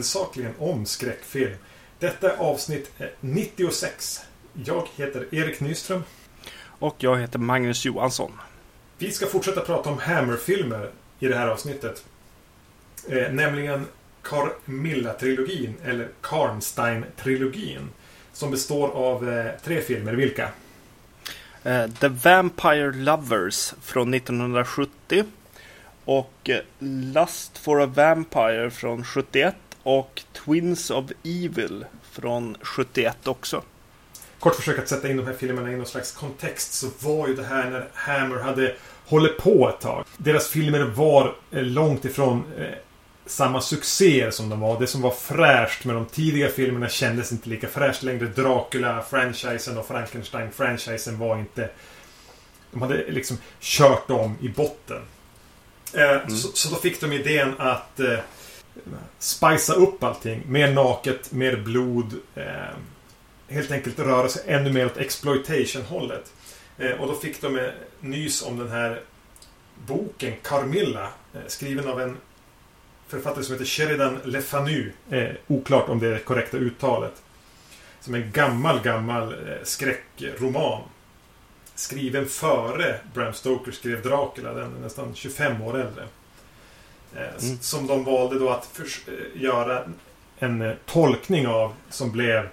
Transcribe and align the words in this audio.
huvudsakligen 0.00 0.54
om 0.58 0.86
skräckfilm. 0.86 1.56
Detta 1.98 2.32
är 2.32 2.36
avsnitt 2.36 2.90
eh, 2.98 3.06
96. 3.20 4.20
Jag 4.64 4.86
heter 4.96 5.26
Erik 5.30 5.60
Nyström. 5.60 6.02
Och 6.62 6.96
jag 6.98 7.18
heter 7.18 7.38
Magnus 7.38 7.84
Johansson. 7.84 8.32
Vi 8.98 9.10
ska 9.10 9.26
fortsätta 9.26 9.60
prata 9.60 9.90
om 9.90 9.98
Hammer-filmer 9.98 10.90
i 11.18 11.28
det 11.28 11.36
här 11.36 11.48
avsnittet. 11.48 12.04
Eh, 13.08 13.32
nämligen 13.32 13.86
Carmilla-trilogin, 14.22 15.74
eller 15.84 16.08
Karnstein-trilogin. 16.20 17.88
Som 18.32 18.50
består 18.50 18.88
av 18.88 19.28
eh, 19.28 19.52
tre 19.64 19.80
filmer. 19.80 20.12
Vilka? 20.12 20.48
Eh, 21.62 21.86
The 21.90 22.08
Vampire 22.08 22.92
Lovers 22.92 23.74
från 23.82 24.14
1970. 24.14 25.24
Och 26.04 26.50
eh, 26.50 26.60
Lust 27.14 27.58
for 27.58 27.82
a 27.82 27.86
Vampire 27.86 28.70
från 28.70 29.04
71. 29.04 29.54
Och 29.82 30.22
Twins 30.32 30.90
of 30.90 31.04
Evil 31.24 31.84
från 32.12 32.56
71 32.62 33.28
också. 33.28 33.62
Kort 34.38 34.54
försök 34.56 34.78
att 34.78 34.88
sätta 34.88 35.10
in 35.10 35.16
de 35.16 35.26
här 35.26 35.32
filmerna 35.34 35.72
i 35.72 35.76
någon 35.76 35.86
slags 35.86 36.12
kontext 36.12 36.72
så 36.72 36.88
var 36.98 37.28
ju 37.28 37.34
det 37.34 37.44
här 37.44 37.70
när 37.70 37.88
Hammer 37.94 38.36
hade 38.38 38.74
hållit 39.06 39.38
på 39.38 39.68
ett 39.68 39.80
tag. 39.80 40.04
Deras 40.16 40.48
filmer 40.48 40.80
var 40.82 41.36
eh, 41.50 41.62
långt 41.62 42.04
ifrån 42.04 42.44
eh, 42.58 42.64
samma 43.26 43.60
succéer 43.60 44.30
som 44.30 44.48
de 44.48 44.60
var. 44.60 44.80
Det 44.80 44.86
som 44.86 45.00
var 45.02 45.10
fräscht 45.10 45.84
med 45.84 45.94
de 45.96 46.06
tidiga 46.06 46.48
filmerna 46.48 46.88
kändes 46.88 47.32
inte 47.32 47.48
lika 47.48 47.68
fräscht 47.68 48.02
längre. 48.02 48.26
Dracula-franchisen 48.26 49.78
och 49.78 49.86
Frankenstein-franchisen 49.88 51.18
var 51.18 51.38
inte... 51.38 51.70
De 52.72 52.82
hade 52.82 53.10
liksom 53.10 53.38
kört 53.60 54.08
dem 54.08 54.38
i 54.40 54.48
botten. 54.48 55.02
Eh, 55.94 56.10
Mm. 56.10 56.30
så, 56.30 56.48
så 56.54 56.68
då 56.70 56.76
fick 56.76 57.00
de 57.00 57.12
idén 57.12 57.54
att 57.58 58.00
eh, 58.00 58.18
spicea 59.18 59.76
upp 59.76 60.02
allting. 60.02 60.42
Mer 60.46 60.72
naket, 60.72 61.32
mer 61.32 61.56
blod. 61.56 62.14
Eh, 62.34 62.44
helt 63.48 63.70
enkelt 63.70 63.98
röra 63.98 64.28
sig 64.28 64.42
ännu 64.46 64.72
mer 64.72 64.86
åt 64.86 64.96
exploitation-hållet. 64.96 66.32
Eh, 66.78 66.90
och 66.90 67.06
då 67.06 67.14
fick 67.14 67.40
de 67.40 67.58
eh, 67.58 67.70
nys 68.00 68.42
om 68.42 68.58
den 68.58 68.70
här 68.70 69.00
boken 69.86 70.32
Carmilla. 70.42 71.08
Eh, 71.34 71.40
skriven 71.46 71.88
av 71.88 72.00
en 72.00 72.16
författare 73.08 73.44
som 73.44 73.54
heter 73.54 73.64
Sheridan 73.64 74.18
Le 74.24 74.40
Fanu. 74.40 74.92
Eh, 75.10 75.28
oklart 75.46 75.88
om 75.88 75.98
det 75.98 76.06
är 76.06 76.10
det 76.10 76.18
korrekta 76.18 76.56
uttalet. 76.56 77.22
Som 78.00 78.14
en 78.14 78.30
gammal, 78.32 78.80
gammal 78.80 79.32
eh, 79.32 79.54
skräckroman. 79.62 80.82
Skriven 81.74 82.26
före 82.26 83.00
Bram 83.14 83.32
Stoker 83.32 83.72
skrev 83.72 84.02
Dracula. 84.02 84.52
Den 84.52 84.76
är 84.76 84.80
nästan 84.80 85.14
25 85.14 85.62
år 85.62 85.80
äldre. 85.80 86.06
Eh, 87.16 87.20
Mm. 87.42 87.58
Som 87.60 87.86
de 87.86 88.04
valde 88.04 88.38
då 88.38 88.50
att 88.50 88.80
eh, 88.80 89.42
göra 89.42 89.84
en 90.38 90.62
eh, 90.62 90.72
tolkning 90.86 91.46
av 91.46 91.74
som 91.90 92.12
blev 92.12 92.48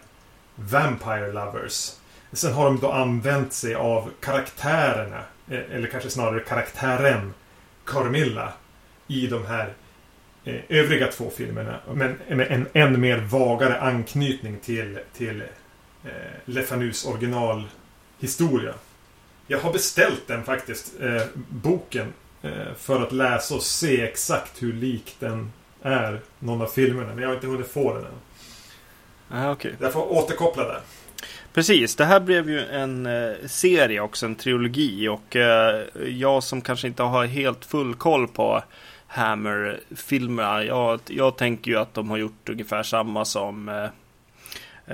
Vampire 0.56 1.32
Lovers. 1.32 1.92
Sen 2.32 2.54
har 2.54 2.66
de 2.66 2.80
då 2.80 2.92
använt 2.92 3.54
sig 3.54 3.76
av 3.76 4.12
karaktärerna, 4.20 5.24
eller 5.50 5.88
kanske 5.88 6.10
snarare 6.10 6.40
karaktären 6.40 7.34
Carmilla 7.86 8.54
i 9.08 9.28
de 9.28 9.46
här 9.46 9.74
övriga 10.70 11.08
två 11.12 11.30
filmerna. 11.30 11.80
Men 11.94 12.20
med 12.30 12.52
en 12.52 12.68
än 12.74 13.02
mer 13.02 13.18
vagare 13.18 13.80
anknytning 13.82 14.60
till, 14.60 15.00
till 15.14 15.42
eh, 16.04 16.10
Le 16.46 16.64
Fanus 16.64 17.06
originalhistoria. 17.06 18.74
Jag 19.48 19.60
har 19.60 19.74
beställt 19.74 20.28
den 20.28 20.44
faktiskt, 20.44 20.94
eh, 21.02 21.22
boken, 21.50 22.14
för 22.78 23.04
att 23.04 23.12
läsa 23.12 23.56
och 23.56 23.62
se 23.62 24.02
exakt 24.02 24.64
hur 24.64 24.74
lik 24.74 25.16
den 25.20 25.52
är 25.82 26.22
någon 26.40 26.62
av 26.62 26.68
filmerna. 26.68 27.08
Men 27.14 27.20
jag 27.20 27.30
har 27.30 27.36
inte 27.36 27.48
hunnit 27.48 27.68
få 27.68 27.94
den 27.94 28.06
än. 28.06 28.12
Ah, 29.30 29.52
okay. 29.52 29.72
Jag 29.80 29.94
får 29.94 30.12
återkoppla 30.12 30.64
där. 30.64 30.82
Precis, 31.54 31.96
det 31.96 32.06
här 32.06 32.20
blev 32.20 32.50
ju 32.50 32.66
en 32.66 33.06
eh, 33.06 33.34
serie 33.46 34.00
också, 34.00 34.26
en 34.26 34.36
trilogi. 34.36 35.08
Och 35.08 35.36
eh, 35.36 35.84
jag 36.08 36.44
som 36.44 36.62
kanske 36.62 36.88
inte 36.88 37.04
har 37.04 37.26
helt 37.26 37.66
full 37.66 37.96
koll 37.96 38.28
på 38.28 38.64
Hammer-filmerna. 39.08 40.64
Jag, 40.64 41.00
jag 41.08 41.38
tänker 41.38 41.72
ju 41.72 41.78
att 41.78 41.94
de 41.94 42.10
har 42.10 42.18
gjort 42.18 42.50
ungefär 42.50 42.84
samma 42.84 43.26
som 43.26 43.70
eh, 43.70 43.90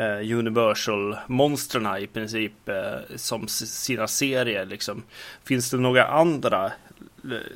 eh, 0.04 0.38
Universal-monstren 0.38 1.98
i 1.98 2.08
princip. 2.08 2.70
Eh, 2.70 3.16
som 3.16 3.48
sina 3.48 4.08
serier 4.08 4.66
liksom. 4.66 5.04
Finns 5.44 5.72
det 5.72 5.78
några 5.78 6.06
andra 6.06 6.66
eh, 6.66 6.72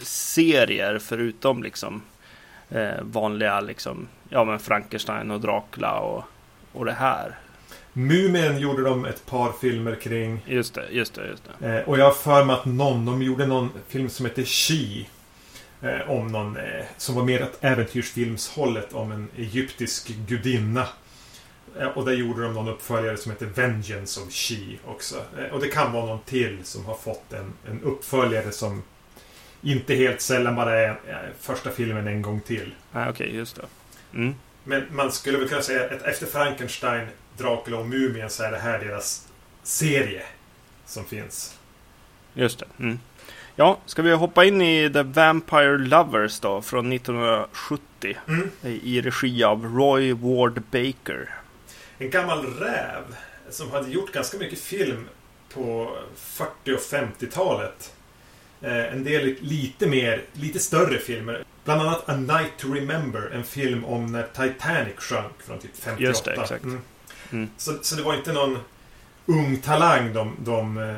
serier 0.02 1.00
förutom 1.00 1.64
liksom 1.64 2.02
eh, 2.70 3.02
vanliga 3.02 3.62
liksom, 3.62 4.08
ja 4.30 4.44
men 4.44 4.60
Frankenstein 4.60 5.32
och 5.32 5.42
Dracula 5.42 6.00
och, 6.00 6.24
och 6.72 6.86
det 6.86 6.92
här? 6.92 7.36
Mumien 7.94 8.60
gjorde 8.60 8.84
de 8.84 9.06
ett 9.06 9.26
par 9.26 9.52
filmer 9.52 9.96
kring. 9.96 10.44
Just 10.48 10.74
det, 10.74 10.86
just 10.92 11.14
det, 11.14 11.28
just 11.28 11.44
det. 11.60 11.78
Eh, 11.78 11.90
och 11.90 12.00
jag 12.00 12.06
har 12.06 12.12
för 12.12 12.46
mig 12.46 12.54
att 12.56 12.66
någon, 12.66 13.06
de 13.06 13.22
gjorde 13.22 13.48
någon 13.48 13.70
film 13.88 14.10
som 14.10 14.26
heter 14.26 14.44
She. 14.44 15.06
Eh, 15.82 16.10
om 16.12 16.28
någon 16.28 16.58
eh, 16.58 16.86
som 16.98 17.16
var 17.16 17.24
mer 17.24 17.44
åt 17.44 17.58
äventyrsfilmshållet 17.62 18.94
om 18.94 19.12
en 19.12 19.30
egyptisk 19.38 20.08
gudinna. 20.08 20.88
Eh, 21.80 21.88
och 21.88 22.06
där 22.06 22.14
gjorde 22.14 22.44
de 22.44 22.54
någon 22.54 22.68
uppföljare 22.68 23.18
som 23.18 23.32
heter 23.32 23.46
Vengeance 23.46 24.22
of 24.22 24.34
She 24.34 24.78
också. 24.86 25.16
Eh, 25.38 25.54
och 25.54 25.60
det 25.60 25.68
kan 25.68 25.92
vara 25.92 26.06
någon 26.06 26.20
till 26.26 26.60
som 26.64 26.86
har 26.86 26.96
fått 26.96 27.34
en, 27.34 27.54
en 27.70 27.82
uppföljare 27.84 28.52
som 28.52 28.84
inte 29.62 29.96
helt 29.96 30.22
sällan 30.22 30.56
bara 30.56 30.80
är 30.80 30.90
eh, 30.90 31.16
första 31.42 31.72
filmen 31.72 32.08
en 32.08 32.22
gång 32.22 32.42
till. 32.42 32.74
Ah, 32.94 33.10
Okej, 33.10 33.36
just 33.36 33.56
det. 33.56 33.66
Mm. 34.14 34.36
Men 34.64 34.84
man 34.92 35.12
skulle 35.12 35.38
väl 35.38 35.50
kunna 35.50 35.62
säga 35.62 35.86
att 35.86 36.02
efter 36.02 36.26
Frankenstein, 36.26 37.08
Dracula 37.38 37.78
och 37.78 37.86
Mumien 37.88 38.30
så 38.30 38.44
är 38.44 38.52
det 38.52 38.58
här 38.58 38.80
deras 38.80 39.28
serie 39.64 40.24
som 40.86 41.06
finns. 41.06 41.58
Just 42.34 42.60
det. 42.60 42.66
Mm. 42.80 43.00
Ja, 43.56 43.78
ska 43.86 44.02
vi 44.02 44.12
hoppa 44.12 44.46
in 44.46 44.62
i 44.62 44.90
The 44.94 45.04
Vampire 45.04 45.78
Lovers 45.78 46.40
då 46.40 46.62
från 46.62 46.94
1970 46.94 48.18
Mm. 48.28 48.50
i 48.64 49.02
regi 49.02 49.44
av 49.44 49.66
Roy 49.66 50.14
Ward 50.14 50.62
Baker. 50.72 51.30
En 51.98 52.10
gammal 52.10 52.46
räv 52.46 53.04
som 53.50 53.72
hade 53.72 53.90
gjort 53.92 54.12
ganska 54.12 54.38
mycket 54.38 54.60
film 54.60 55.08
på 55.54 55.98
40 56.16 56.74
och 56.74 56.80
50-talet. 56.80 57.94
Eh, 58.62 58.94
en 58.94 59.04
del 59.04 59.36
lite 59.40 59.88
mer, 59.88 60.24
lite 60.34 60.60
större 60.60 60.98
filmer. 60.98 61.44
Bland 61.64 61.82
annat 61.82 62.10
A 62.10 62.16
Night 62.16 62.58
to 62.58 62.74
Remember, 62.74 63.32
en 63.34 63.44
film 63.44 63.86
om 63.86 64.12
när 64.12 64.24
Titanic 64.24 64.96
sjönk 64.98 65.42
från 65.46 65.60
typ 65.60 65.72
58. 65.80 66.04
Just 66.04 66.26
det, 66.26 66.32
exakt. 66.32 66.64
Mm. 66.64 66.82
Mm. 67.32 67.50
Så, 67.58 67.74
så 67.82 67.96
det 67.96 68.04
var 68.04 68.16
inte 68.16 68.34
någon 68.34 68.58
ung 69.26 69.58
talang 69.58 70.14
de, 70.14 70.36
de 70.40 70.78
eh, 70.78 70.96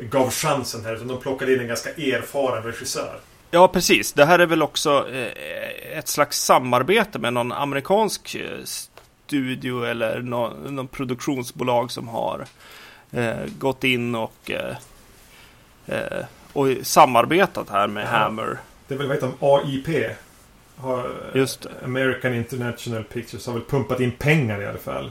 gav 0.00 0.30
chansen 0.30 0.84
här, 0.84 0.94
utan 0.94 1.08
de 1.08 1.20
plockade 1.20 1.54
in 1.54 1.60
en 1.60 1.68
ganska 1.68 1.90
erfaren 1.90 2.62
regissör. 2.62 3.20
Ja, 3.50 3.68
precis. 3.68 4.12
Det 4.12 4.24
här 4.24 4.38
är 4.38 4.46
väl 4.46 4.62
också 4.62 5.08
eh, 5.12 5.98
ett 5.98 6.08
slags 6.08 6.38
samarbete 6.40 7.18
med 7.18 7.32
någon 7.32 7.52
amerikansk 7.52 8.34
eh, 8.34 8.64
studio 8.64 9.84
eller 9.84 10.20
någon, 10.20 10.74
någon 10.74 10.88
produktionsbolag 10.88 11.90
som 11.90 12.08
har 12.08 12.46
eh, 13.10 13.44
gått 13.58 13.84
in 13.84 14.14
och, 14.14 14.50
eh, 15.86 16.24
och 16.52 16.66
samarbetat 16.82 17.70
här 17.70 17.86
med 17.86 18.04
Ja. 18.04 18.08
Hammer. 18.08 18.58
Det 18.88 18.96
vad 18.96 19.06
heter 19.06 19.30
de? 19.40 19.46
AIP? 19.46 20.16
Har, 20.76 21.10
Just 21.34 21.62
det. 21.62 21.70
American 21.84 22.34
International 22.34 23.04
Pictures 23.04 23.46
har 23.46 23.52
väl 23.54 23.62
pumpat 23.62 24.00
in 24.00 24.12
pengar 24.12 24.62
i 24.62 24.66
alla 24.66 24.78
fall. 24.78 25.10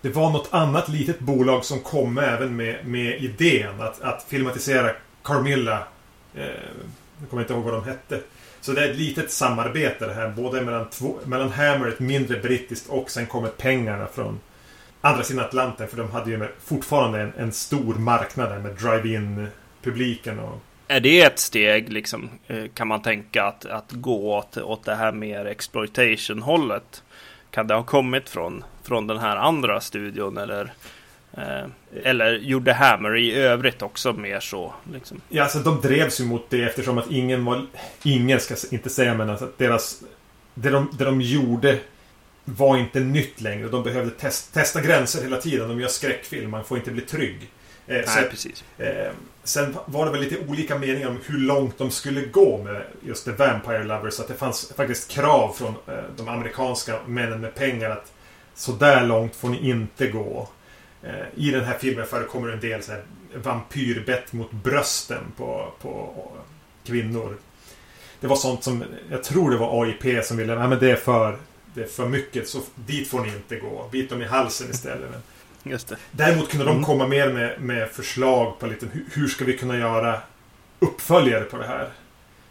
Det 0.00 0.08
var 0.10 0.30
något 0.30 0.48
annat 0.50 0.88
litet 0.88 1.20
bolag 1.20 1.64
som 1.64 1.80
kom 1.80 2.18
även 2.18 2.56
med, 2.56 2.86
med 2.86 3.22
idén 3.22 3.80
att, 3.80 4.00
att 4.00 4.22
filmatisera 4.28 4.90
Carmilla. 5.22 5.78
Eh, 6.34 6.44
jag 7.20 7.30
kommer 7.30 7.42
inte 7.42 7.54
ihåg 7.54 7.64
vad 7.64 7.74
de 7.74 7.84
hette. 7.84 8.20
Så 8.60 8.72
det 8.72 8.84
är 8.84 8.90
ett 8.90 8.96
litet 8.96 9.30
samarbete 9.30 10.06
det 10.06 10.14
här. 10.14 10.28
Både 10.28 10.60
mellan, 10.62 10.90
två, 10.90 11.18
mellan 11.24 11.48
Hammer, 11.48 11.88
ett 11.88 12.00
mindre 12.00 12.38
brittiskt, 12.38 12.88
och 12.88 13.10
sen 13.10 13.26
kommer 13.26 13.48
pengarna 13.48 14.06
från 14.06 14.40
andra 15.00 15.22
sidan 15.22 15.44
Atlanten. 15.44 15.88
För 15.88 15.96
de 15.96 16.10
hade 16.10 16.30
ju 16.30 16.48
fortfarande 16.64 17.20
en, 17.20 17.32
en 17.38 17.52
stor 17.52 17.94
marknad 17.94 18.50
där 18.50 18.58
med 18.58 18.72
drive-in 18.74 19.48
publiken 19.84 20.38
och 20.38 20.60
Är 20.88 21.00
det 21.00 21.20
ett 21.20 21.38
steg, 21.38 21.92
liksom, 21.92 22.30
eh, 22.46 22.64
kan 22.74 22.88
man 22.88 23.02
tänka, 23.02 23.44
att, 23.44 23.66
att 23.66 23.92
gå 23.92 24.34
åt, 24.34 24.56
åt 24.56 24.84
det 24.84 24.94
här 24.94 25.12
mer 25.12 25.44
exploitation-hållet? 25.44 27.02
Kan 27.50 27.66
det 27.66 27.74
ha 27.74 27.82
kommit 27.82 28.28
från, 28.28 28.64
från 28.82 29.06
den 29.06 29.18
här 29.18 29.36
andra 29.36 29.80
studion 29.80 30.38
eller, 30.38 30.72
eh, 31.32 31.64
eller 32.04 32.32
gjorde 32.32 32.72
Hammer 32.72 33.16
i 33.16 33.34
övrigt 33.34 33.82
också 33.82 34.12
mer 34.12 34.40
så? 34.40 34.74
Liksom? 34.92 35.20
Ja, 35.28 35.42
alltså 35.42 35.58
de 35.58 35.80
drevs 35.80 36.20
ju 36.20 36.24
mot 36.24 36.50
det 36.50 36.62
eftersom 36.62 36.98
att 36.98 37.10
ingen 37.10 37.44
var... 37.44 37.66
Ingen 38.02 38.40
ska 38.40 38.54
inte 38.70 38.90
säga 38.90 39.14
men 39.14 39.30
alltså 39.30 39.44
att 39.44 39.58
deras... 39.58 40.02
Det 40.54 40.70
de, 40.70 40.90
det 40.98 41.04
de 41.04 41.20
gjorde 41.20 41.78
var 42.44 42.76
inte 42.76 43.00
nytt 43.00 43.40
längre. 43.40 43.68
De 43.68 43.82
behövde 43.82 44.10
test, 44.10 44.54
testa 44.54 44.80
gränser 44.80 45.22
hela 45.22 45.36
tiden. 45.36 45.68
De 45.68 45.80
gör 45.80 45.88
skräckfilm. 45.88 46.50
Man 46.50 46.64
får 46.64 46.78
inte 46.78 46.90
bli 46.90 47.02
trygg. 47.02 47.50
Eh, 47.86 48.04
så 48.04 48.14
Nej, 48.14 48.24
att, 48.24 48.30
precis. 48.30 48.64
eh, 48.78 49.12
Sen 49.44 49.76
var 49.86 50.06
det 50.06 50.12
väl 50.12 50.20
lite 50.20 50.46
olika 50.48 50.78
meningar 50.78 51.08
om 51.08 51.18
hur 51.26 51.38
långt 51.38 51.78
de 51.78 51.90
skulle 51.90 52.26
gå 52.26 52.62
med 52.64 52.82
just 53.00 53.24
The 53.24 53.30
Vampire 53.30 53.84
Lovers. 53.84 54.20
Att 54.20 54.28
det 54.28 54.34
fanns 54.34 54.72
faktiskt 54.76 55.10
krav 55.10 55.52
från 55.52 55.74
eh, 55.86 56.04
de 56.16 56.28
amerikanska 56.28 56.98
männen 57.06 57.40
med 57.40 57.54
pengar 57.54 57.90
att 57.90 58.12
så 58.54 58.72
där 58.72 59.06
långt 59.06 59.36
får 59.36 59.48
ni 59.48 59.70
inte 59.70 60.06
gå. 60.06 60.48
Eh, 61.02 61.26
I 61.34 61.50
den 61.50 61.64
här 61.64 61.78
filmen 61.78 62.06
förekommer 62.06 62.48
en 62.48 62.60
del 62.60 62.82
så 62.82 62.92
här 62.92 63.02
vampyrbett 63.34 64.32
mot 64.32 64.52
brösten 64.52 65.22
på, 65.36 65.72
på 65.80 66.14
eh, 66.34 66.40
kvinnor. 66.86 67.36
Det 68.20 68.26
var 68.26 68.36
sånt 68.36 68.64
som, 68.64 68.84
jag 69.10 69.24
tror 69.24 69.50
det 69.50 69.56
var 69.56 69.84
AIP 69.84 70.24
som 70.24 70.36
ville, 70.36 70.58
nej 70.58 70.68
men 70.68 70.78
det 70.78 70.90
är 70.90 70.96
för, 70.96 71.38
det 71.74 71.82
är 71.82 71.86
för 71.86 72.08
mycket 72.08 72.48
så 72.48 72.60
dit 72.74 73.08
får 73.08 73.20
ni 73.20 73.28
inte 73.28 73.56
gå. 73.56 73.88
Bit 73.92 74.10
dem 74.10 74.22
i 74.22 74.24
halsen 74.24 74.70
istället. 74.70 75.10
Just 75.64 75.88
det. 75.88 75.96
Däremot 76.10 76.50
kunde 76.50 76.64
Mm. 76.66 76.76
de 76.76 76.84
komma 76.84 77.06
mer 77.06 77.32
med, 77.32 77.60
med 77.60 77.88
förslag 77.88 78.58
på 78.58 78.66
lite 78.66 78.86
hur, 78.92 79.04
hur 79.12 79.28
ska 79.28 79.44
vi 79.44 79.56
kunna 79.58 79.78
göra 79.78 80.20
uppföljare 80.78 81.44
på 81.44 81.56
det 81.58 81.66
här. 81.66 81.88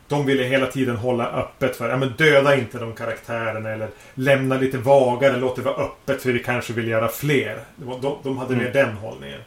De 0.07 0.25
ville 0.25 0.44
hela 0.44 0.65
tiden 0.68 0.95
hålla 0.95 1.27
öppet 1.31 1.75
för, 1.75 1.89
ja 1.89 1.98
men 1.98 2.13
döda 2.18 2.56
inte 2.56 2.80
de 2.80 2.94
karaktärerna 2.94 3.69
eller 3.69 3.89
lämna 4.13 4.57
lite 4.57 4.77
vagare, 4.77 5.38
låt 5.38 5.56
det 5.56 5.62
vara 5.62 5.75
öppet 5.86 6.21
för 6.21 6.31
vi 6.31 6.39
kanske 6.44 6.74
vill 6.74 6.88
göra 6.88 7.07
fler. 7.07 7.60
De, 7.75 8.18
de 8.24 8.38
hade 8.38 8.54
Mm. 8.54 8.65
mer 8.65 8.74
den 8.74 8.98
hållningen. 8.98 9.39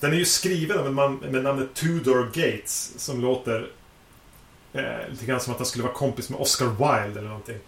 Den 0.00 0.12
är 0.12 0.16
ju 0.16 0.24
skriven 0.24 0.78
av 0.78 0.86
en 0.86 0.94
man 0.94 1.16
med 1.16 1.42
namnet 1.44 1.74
Tudor 1.74 2.24
Gates 2.24 2.94
som 2.98 3.20
låter 3.20 3.66
eh, 4.72 4.82
lite 5.10 5.26
grann 5.26 5.40
som 5.40 5.52
att 5.52 5.58
han 5.58 5.66
skulle 5.66 5.84
vara 5.84 5.94
kompis 5.94 6.30
med 6.30 6.40
Oscar 6.40 6.66
Wilde 6.66 7.18
eller 7.20 7.28
någonting. 7.28 7.58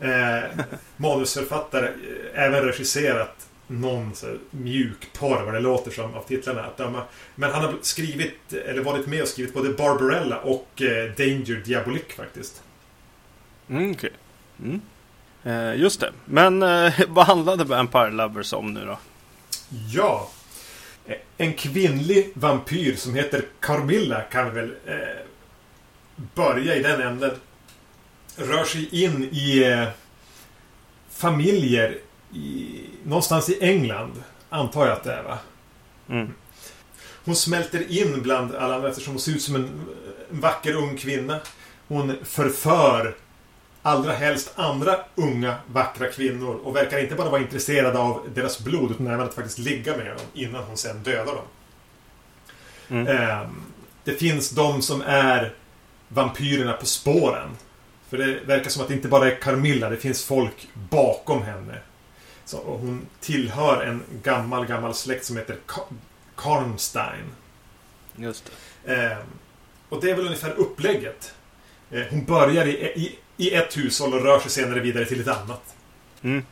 Eh, 0.00 0.64
manusförfattare, 0.96 1.86
eh, 1.86 2.44
även 2.44 2.62
regisserat 2.62 3.46
någon 3.70 4.14
så 4.14 4.26
här, 4.26 4.38
mjukporr 4.50 5.42
vad 5.44 5.54
det 5.54 5.60
låter 5.60 5.90
som 5.90 6.14
av 6.14 6.22
titlarna 6.22 6.62
att 6.62 6.76
döma. 6.76 7.02
Men 7.34 7.50
han 7.50 7.64
har 7.64 7.74
skrivit, 7.82 8.52
eller 8.52 8.82
varit 8.82 9.06
med 9.06 9.22
och 9.22 9.28
skrivit 9.28 9.54
både 9.54 9.70
Barbarella 9.70 10.38
och 10.38 10.82
eh, 10.82 11.12
Danger 11.16 11.62
Diabolik 11.64 12.12
faktiskt. 12.12 12.62
Mm, 13.68 13.90
okej. 13.90 14.12
Mm. 14.62 14.80
Eh, 15.44 15.80
just 15.80 16.00
det. 16.00 16.12
Men 16.24 16.62
eh, 16.62 16.92
vad 17.08 17.26
handlade 17.26 17.64
Vampire 17.64 18.10
Lovers 18.10 18.52
om 18.52 18.74
nu 18.74 18.84
då? 18.84 18.98
Ja. 19.92 20.30
En 21.36 21.52
kvinnlig 21.52 22.30
vampyr 22.34 22.96
som 22.96 23.14
heter 23.14 23.44
Carmilla 23.60 24.20
kan 24.20 24.54
väl 24.54 24.74
eh, 24.86 24.96
börja 26.34 26.76
i 26.76 26.82
den 26.82 27.00
änden. 27.00 27.30
Rör 28.36 28.64
sig 28.64 29.04
in 29.04 29.28
i 29.32 29.64
eh, 29.64 29.88
familjer 31.10 31.98
i, 32.32 32.80
någonstans 33.04 33.48
i 33.48 33.58
England. 33.60 34.22
Antar 34.48 34.86
jag 34.86 34.92
att 34.92 35.04
det 35.04 35.12
är 35.12 35.22
va? 35.22 35.38
Mm. 36.08 36.34
Hon 37.24 37.36
smälter 37.36 37.90
in 37.90 38.22
bland 38.22 38.54
alla 38.54 38.74
andra 38.74 38.88
eftersom 38.88 39.12
hon 39.12 39.20
ser 39.20 39.32
ut 39.32 39.42
som 39.42 39.54
en, 39.54 39.86
en 40.30 40.40
vacker 40.40 40.74
ung 40.74 40.96
kvinna. 40.96 41.40
Hon 41.88 42.16
förför 42.22 43.14
allra 43.82 44.12
helst 44.12 44.52
andra 44.56 44.96
unga 45.14 45.54
vackra 45.66 46.06
kvinnor 46.08 46.54
och 46.54 46.76
verkar 46.76 46.98
inte 46.98 47.14
bara 47.14 47.30
vara 47.30 47.40
intresserad 47.40 47.96
av 47.96 48.28
deras 48.34 48.60
blod 48.60 48.90
utan 48.90 49.06
även 49.06 49.20
att 49.20 49.34
faktiskt 49.34 49.58
ligga 49.58 49.96
med 49.96 50.06
dem 50.06 50.26
innan 50.34 50.64
hon 50.64 50.76
sen 50.76 51.02
dödar 51.02 51.34
dem. 51.34 51.44
Mm. 52.88 53.06
Ehm, 53.06 53.62
det 54.04 54.12
finns 54.12 54.50
de 54.50 54.82
som 54.82 55.02
är 55.02 55.54
vampyrerna 56.08 56.72
på 56.72 56.86
spåren. 56.86 57.48
För 58.08 58.18
det 58.18 58.40
verkar 58.44 58.70
som 58.70 58.82
att 58.82 58.88
det 58.88 58.94
inte 58.94 59.08
bara 59.08 59.30
är 59.30 59.40
Carmilla, 59.40 59.90
det 59.90 59.96
finns 59.96 60.24
folk 60.24 60.68
bakom 60.90 61.42
henne. 61.42 61.78
Så, 62.50 62.58
och 62.58 62.78
hon 62.78 63.06
tillhör 63.20 63.82
en 63.82 64.02
gammal, 64.22 64.66
gammal 64.66 64.94
släkt 64.94 65.24
som 65.24 65.36
heter 65.36 65.56
Ka- 65.66 65.94
Karnstein. 66.36 67.24
Just 68.16 68.50
det. 68.84 68.94
Ehm, 68.94 69.22
och 69.88 70.00
det 70.00 70.10
är 70.10 70.14
väl 70.16 70.26
ungefär 70.26 70.50
upplägget. 70.50 71.34
Eh, 71.90 72.02
hon 72.10 72.24
börjar 72.24 72.66
i, 72.66 72.70
i, 72.70 73.18
i 73.36 73.54
ett 73.54 73.76
hushåll 73.76 74.14
och 74.14 74.22
rör 74.22 74.38
sig 74.38 74.50
senare 74.50 74.80
vidare 74.80 75.04
till 75.04 75.20
ett 75.20 75.28
annat. 75.28 75.74
Mm. 76.22 76.44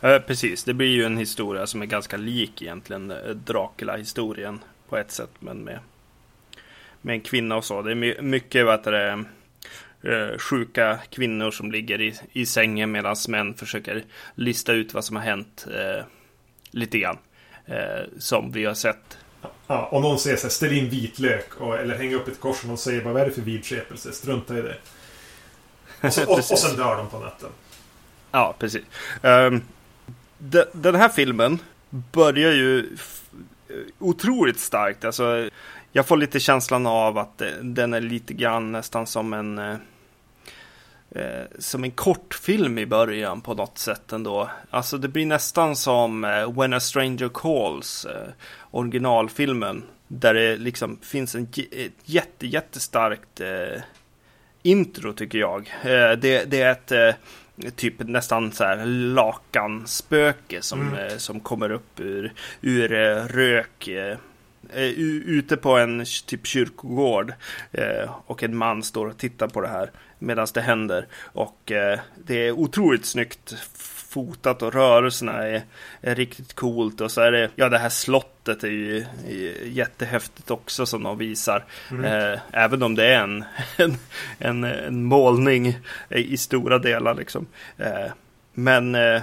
Eh, 0.00 0.18
precis, 0.18 0.64
det 0.64 0.74
blir 0.74 0.88
ju 0.88 1.04
en 1.04 1.18
historia 1.18 1.66
som 1.66 1.82
är 1.82 1.86
ganska 1.86 2.16
lik 2.16 2.62
egentligen 2.62 3.10
eh, 3.10 3.30
Dracula-historien 3.30 4.58
på 4.88 4.96
ett 4.96 5.12
sätt, 5.12 5.30
men 5.38 5.58
med, 5.58 5.78
med 7.00 7.12
en 7.14 7.20
kvinna 7.20 7.56
och 7.56 7.64
så. 7.64 7.82
Det 7.82 7.90
är 7.90 7.94
my- 7.94 8.20
mycket 8.20 8.66
vad 8.66 8.78
heter 8.78 8.92
det, 8.92 9.24
eh, 10.08 10.38
sjuka 10.38 10.98
kvinnor 11.10 11.50
som 11.50 11.72
ligger 11.72 12.00
i, 12.00 12.14
i 12.32 12.46
sängen 12.46 12.92
medan 12.92 13.16
män 13.28 13.54
försöker 13.54 14.04
lista 14.34 14.72
ut 14.72 14.94
vad 14.94 15.04
som 15.04 15.16
har 15.16 15.22
hänt 15.22 15.66
eh, 15.70 16.04
lite 16.70 16.98
grann. 16.98 17.18
Eh, 17.66 18.04
som 18.18 18.52
vi 18.52 18.64
har 18.64 18.74
sett. 18.74 19.18
Ja, 19.66 19.88
om 19.92 20.02
någon 20.02 20.18
säger 20.18 20.36
så 20.36 20.42
här, 20.42 20.50
ställ 20.50 20.72
in 20.72 20.88
vitlök 20.88 21.60
och, 21.60 21.78
eller 21.78 21.96
häng 21.98 22.14
upp 22.14 22.28
ett 22.28 22.40
kors 22.40 22.62
och 22.62 22.68
någon 22.68 22.78
säger 22.78 23.04
bara 23.04 23.12
vad 23.12 23.22
är 23.22 23.26
det 23.26 23.32
för 23.32 23.42
vidskepelse? 23.42 24.12
Strunta 24.12 24.58
i 24.58 24.62
det. 24.62 24.76
Och, 26.00 26.12
så, 26.12 26.24
och, 26.32 26.38
och 26.38 26.44
sen 26.44 26.76
dör 26.76 26.96
de 26.96 27.08
på 27.10 27.18
natten. 27.18 27.48
Ja, 28.32 28.54
precis. 28.58 28.82
Um, 29.22 29.62
de, 30.38 30.64
den 30.72 30.94
här 30.94 31.08
filmen 31.08 31.58
börjar 31.90 32.52
ju 32.52 32.94
f- 32.94 33.22
otroligt 33.98 34.60
starkt. 34.60 35.04
Alltså, 35.04 35.50
jag 35.92 36.06
får 36.06 36.16
lite 36.16 36.40
känslan 36.40 36.86
av 36.86 37.18
att 37.18 37.42
eh, 37.42 37.48
den 37.62 37.94
är 37.94 38.00
lite 38.00 38.34
grann 38.34 38.72
nästan 38.72 39.06
som 39.06 39.32
en 39.32 39.58
eh, 41.10 41.44
som 41.58 41.84
en 41.84 41.90
kortfilm 41.90 42.78
i 42.78 42.86
början 42.86 43.40
på 43.40 43.54
något 43.54 43.78
sätt 43.78 44.12
ändå. 44.12 44.50
Alltså 44.70 44.98
det 44.98 45.08
blir 45.08 45.26
nästan 45.26 45.76
som 45.76 46.24
eh, 46.24 46.52
When 46.52 46.72
a 46.72 46.80
Stranger 46.80 47.30
Calls, 47.34 48.04
eh, 48.04 48.28
originalfilmen. 48.70 49.82
Där 50.08 50.34
det 50.34 50.56
liksom 50.56 50.98
finns 51.02 51.34
en 51.34 51.48
ett 51.70 51.92
jätte, 52.04 52.46
jättestarkt 52.46 53.40
intro 54.62 55.12
tycker 55.12 55.38
jag. 55.38 55.74
Det, 56.20 56.44
det 56.50 56.60
är 56.62 56.70
ett 56.70 57.16
typ 57.76 57.94
nästan 57.98 58.52
så 58.52 58.64
här 58.64 58.84
lakanspöke 58.86 60.62
som, 60.62 60.80
Mm. 60.80 61.18
som 61.18 61.40
kommer 61.40 61.70
upp 61.70 62.00
ur, 62.00 62.32
ur 62.60 62.88
rök. 63.28 63.88
Eh, 64.74 64.82
ute 64.82 65.56
på 65.56 65.76
en 65.76 66.04
typ 66.26 66.46
kyrkogård 66.46 67.32
eh, 67.72 68.10
och 68.26 68.42
en 68.42 68.56
man 68.56 68.82
står 68.82 69.06
och 69.06 69.18
tittar 69.18 69.48
på 69.48 69.60
det 69.60 69.68
här 69.68 69.90
medan 70.18 70.46
det 70.54 70.60
händer. 70.60 71.06
Och 71.22 71.72
eh, 71.72 71.98
det 72.24 72.46
är 72.46 72.52
otroligt 72.52 73.06
snyggt 73.06 73.54
fotat 74.08 74.62
och 74.62 74.74
rörelserna 74.74 75.32
är, 75.32 75.62
är 76.00 76.14
riktigt 76.14 76.54
coolt. 76.54 77.00
Och 77.00 77.10
så 77.10 77.20
är 77.20 77.32
det, 77.32 77.50
ja 77.56 77.68
det 77.68 77.78
här 77.78 77.88
slottet 77.88 78.64
är 78.64 78.68
ju 78.68 78.98
är 79.28 79.66
jättehäftigt 79.66 80.50
också 80.50 80.86
som 80.86 81.02
de 81.02 81.18
visar. 81.18 81.64
Mm. 81.90 82.04
Eh, 82.04 82.38
även 82.52 82.82
om 82.82 82.94
det 82.94 83.06
är 83.06 83.22
en, 83.22 83.44
en, 83.76 83.96
en, 84.38 84.64
en 84.64 85.04
målning 85.04 85.78
i 86.08 86.36
stora 86.36 86.78
delar 86.78 87.14
liksom. 87.14 87.46
Eh, 87.78 88.12
men 88.54 88.94
eh, 88.94 89.22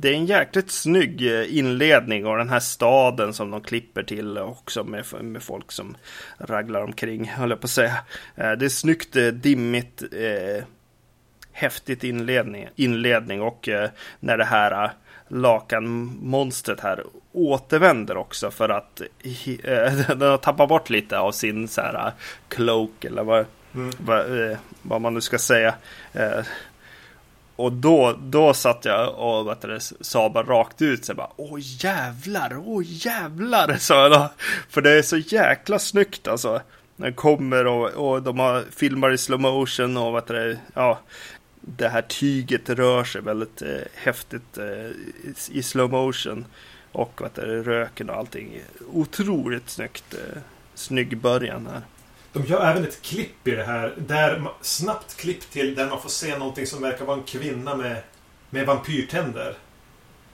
det 0.00 0.08
är 0.08 0.14
en 0.14 0.26
jäkligt 0.26 0.70
snygg 0.70 1.26
eh, 1.26 1.58
inledning 1.58 2.26
och 2.26 2.38
den 2.38 2.48
här 2.48 2.60
staden 2.60 3.34
som 3.34 3.50
de 3.50 3.60
klipper 3.60 4.02
till 4.02 4.38
också 4.38 4.84
med, 4.84 5.04
med 5.20 5.42
folk 5.42 5.72
som 5.72 5.96
raglar 6.38 6.82
omkring, 6.82 7.28
höll 7.28 7.50
jag 7.50 7.60
på 7.60 7.64
att 7.64 7.70
säga. 7.70 7.96
Eh, 8.36 8.52
det 8.52 8.64
är 8.64 8.68
snyggt, 8.68 9.16
eh, 9.16 9.26
dimmigt, 9.26 10.02
eh, 10.02 10.64
häftigt 11.52 12.04
inledning, 12.04 12.68
inledning 12.76 13.42
och 13.42 13.68
eh, 13.68 13.90
när 14.20 14.38
det 14.38 14.44
här 14.44 14.92
lakanmonstret 15.28 16.80
här 16.80 17.04
återvänder 17.32 18.16
också 18.16 18.50
för 18.50 18.68
att 18.68 19.00
eh, 19.00 19.92
den 20.16 20.20
har 20.20 20.36
tappat 20.36 20.68
bort 20.68 20.90
lite 20.90 21.18
av 21.18 21.32
sin 21.32 21.68
så 21.68 21.80
här 21.80 22.12
cloak 22.48 23.04
eller 23.04 23.24
vad, 23.24 23.46
Mm. 23.74 23.90
vad, 23.98 24.50
eh, 24.50 24.58
vad 24.82 25.00
man 25.00 25.14
nu 25.14 25.20
ska 25.20 25.38
säga. 25.38 25.74
Och 27.58 27.72
då, 27.72 28.18
då 28.22 28.54
satt 28.54 28.84
jag 28.84 29.14
och 29.14 29.46
vet 29.46 29.60
du, 29.60 29.78
sa 30.00 30.30
bara 30.30 30.44
rakt 30.44 30.82
ut 30.82 31.04
så 31.04 31.10
jag 31.10 31.16
bara 31.16 31.30
Åh 31.36 31.58
jävlar, 31.60 32.56
åh 32.66 32.82
jävlar 32.86 33.76
sa 33.78 34.02
jag 34.02 34.12
då. 34.12 34.30
För 34.68 34.80
det 34.80 34.90
är 34.90 35.02
så 35.02 35.16
jäkla 35.16 35.78
snyggt 35.78 36.28
alltså. 36.28 36.60
När 36.96 37.06
den 37.06 37.14
kommer 37.14 37.66
och, 37.66 37.88
och 37.88 38.22
de 38.22 38.38
har 38.38 38.64
filmar 38.76 39.10
i 39.10 39.18
slow 39.18 39.40
motion 39.40 39.96
och 39.96 40.16
vet 40.16 40.26
du, 40.26 40.34
det, 40.34 40.58
ja. 40.74 40.98
Det 41.60 41.88
här 41.88 42.02
tyget 42.02 42.70
rör 42.70 43.04
sig 43.04 43.20
väldigt 43.20 43.62
eh, 43.62 43.68
häftigt 43.94 44.58
eh, 44.58 44.64
i, 44.66 45.34
i 45.50 45.62
slow 45.62 45.90
motion. 45.90 46.44
Och 46.92 47.20
vet 47.22 47.34
du, 47.34 47.62
röken 47.62 48.10
och 48.10 48.16
allting. 48.16 48.60
Otroligt 48.92 49.70
snyggt. 49.70 50.14
Eh, 50.14 50.42
snygg 50.74 51.18
början 51.18 51.68
här. 51.72 51.82
De 52.32 52.44
gör 52.44 52.70
även 52.70 52.84
ett 52.84 53.02
klipp 53.02 53.48
i 53.48 53.50
det 53.50 53.64
här. 53.64 53.94
Där, 53.96 54.38
ma- 54.38 54.50
snabbt 54.60 55.16
klipp 55.16 55.50
till 55.50 55.74
där 55.74 55.86
man 55.88 56.02
får 56.02 56.08
se 56.08 56.38
någonting 56.38 56.66
som 56.66 56.82
verkar 56.82 57.04
vara 57.04 57.16
en 57.16 57.22
kvinna 57.24 57.76
med, 57.76 58.02
med 58.50 58.66
vampyrtänder. 58.66 59.54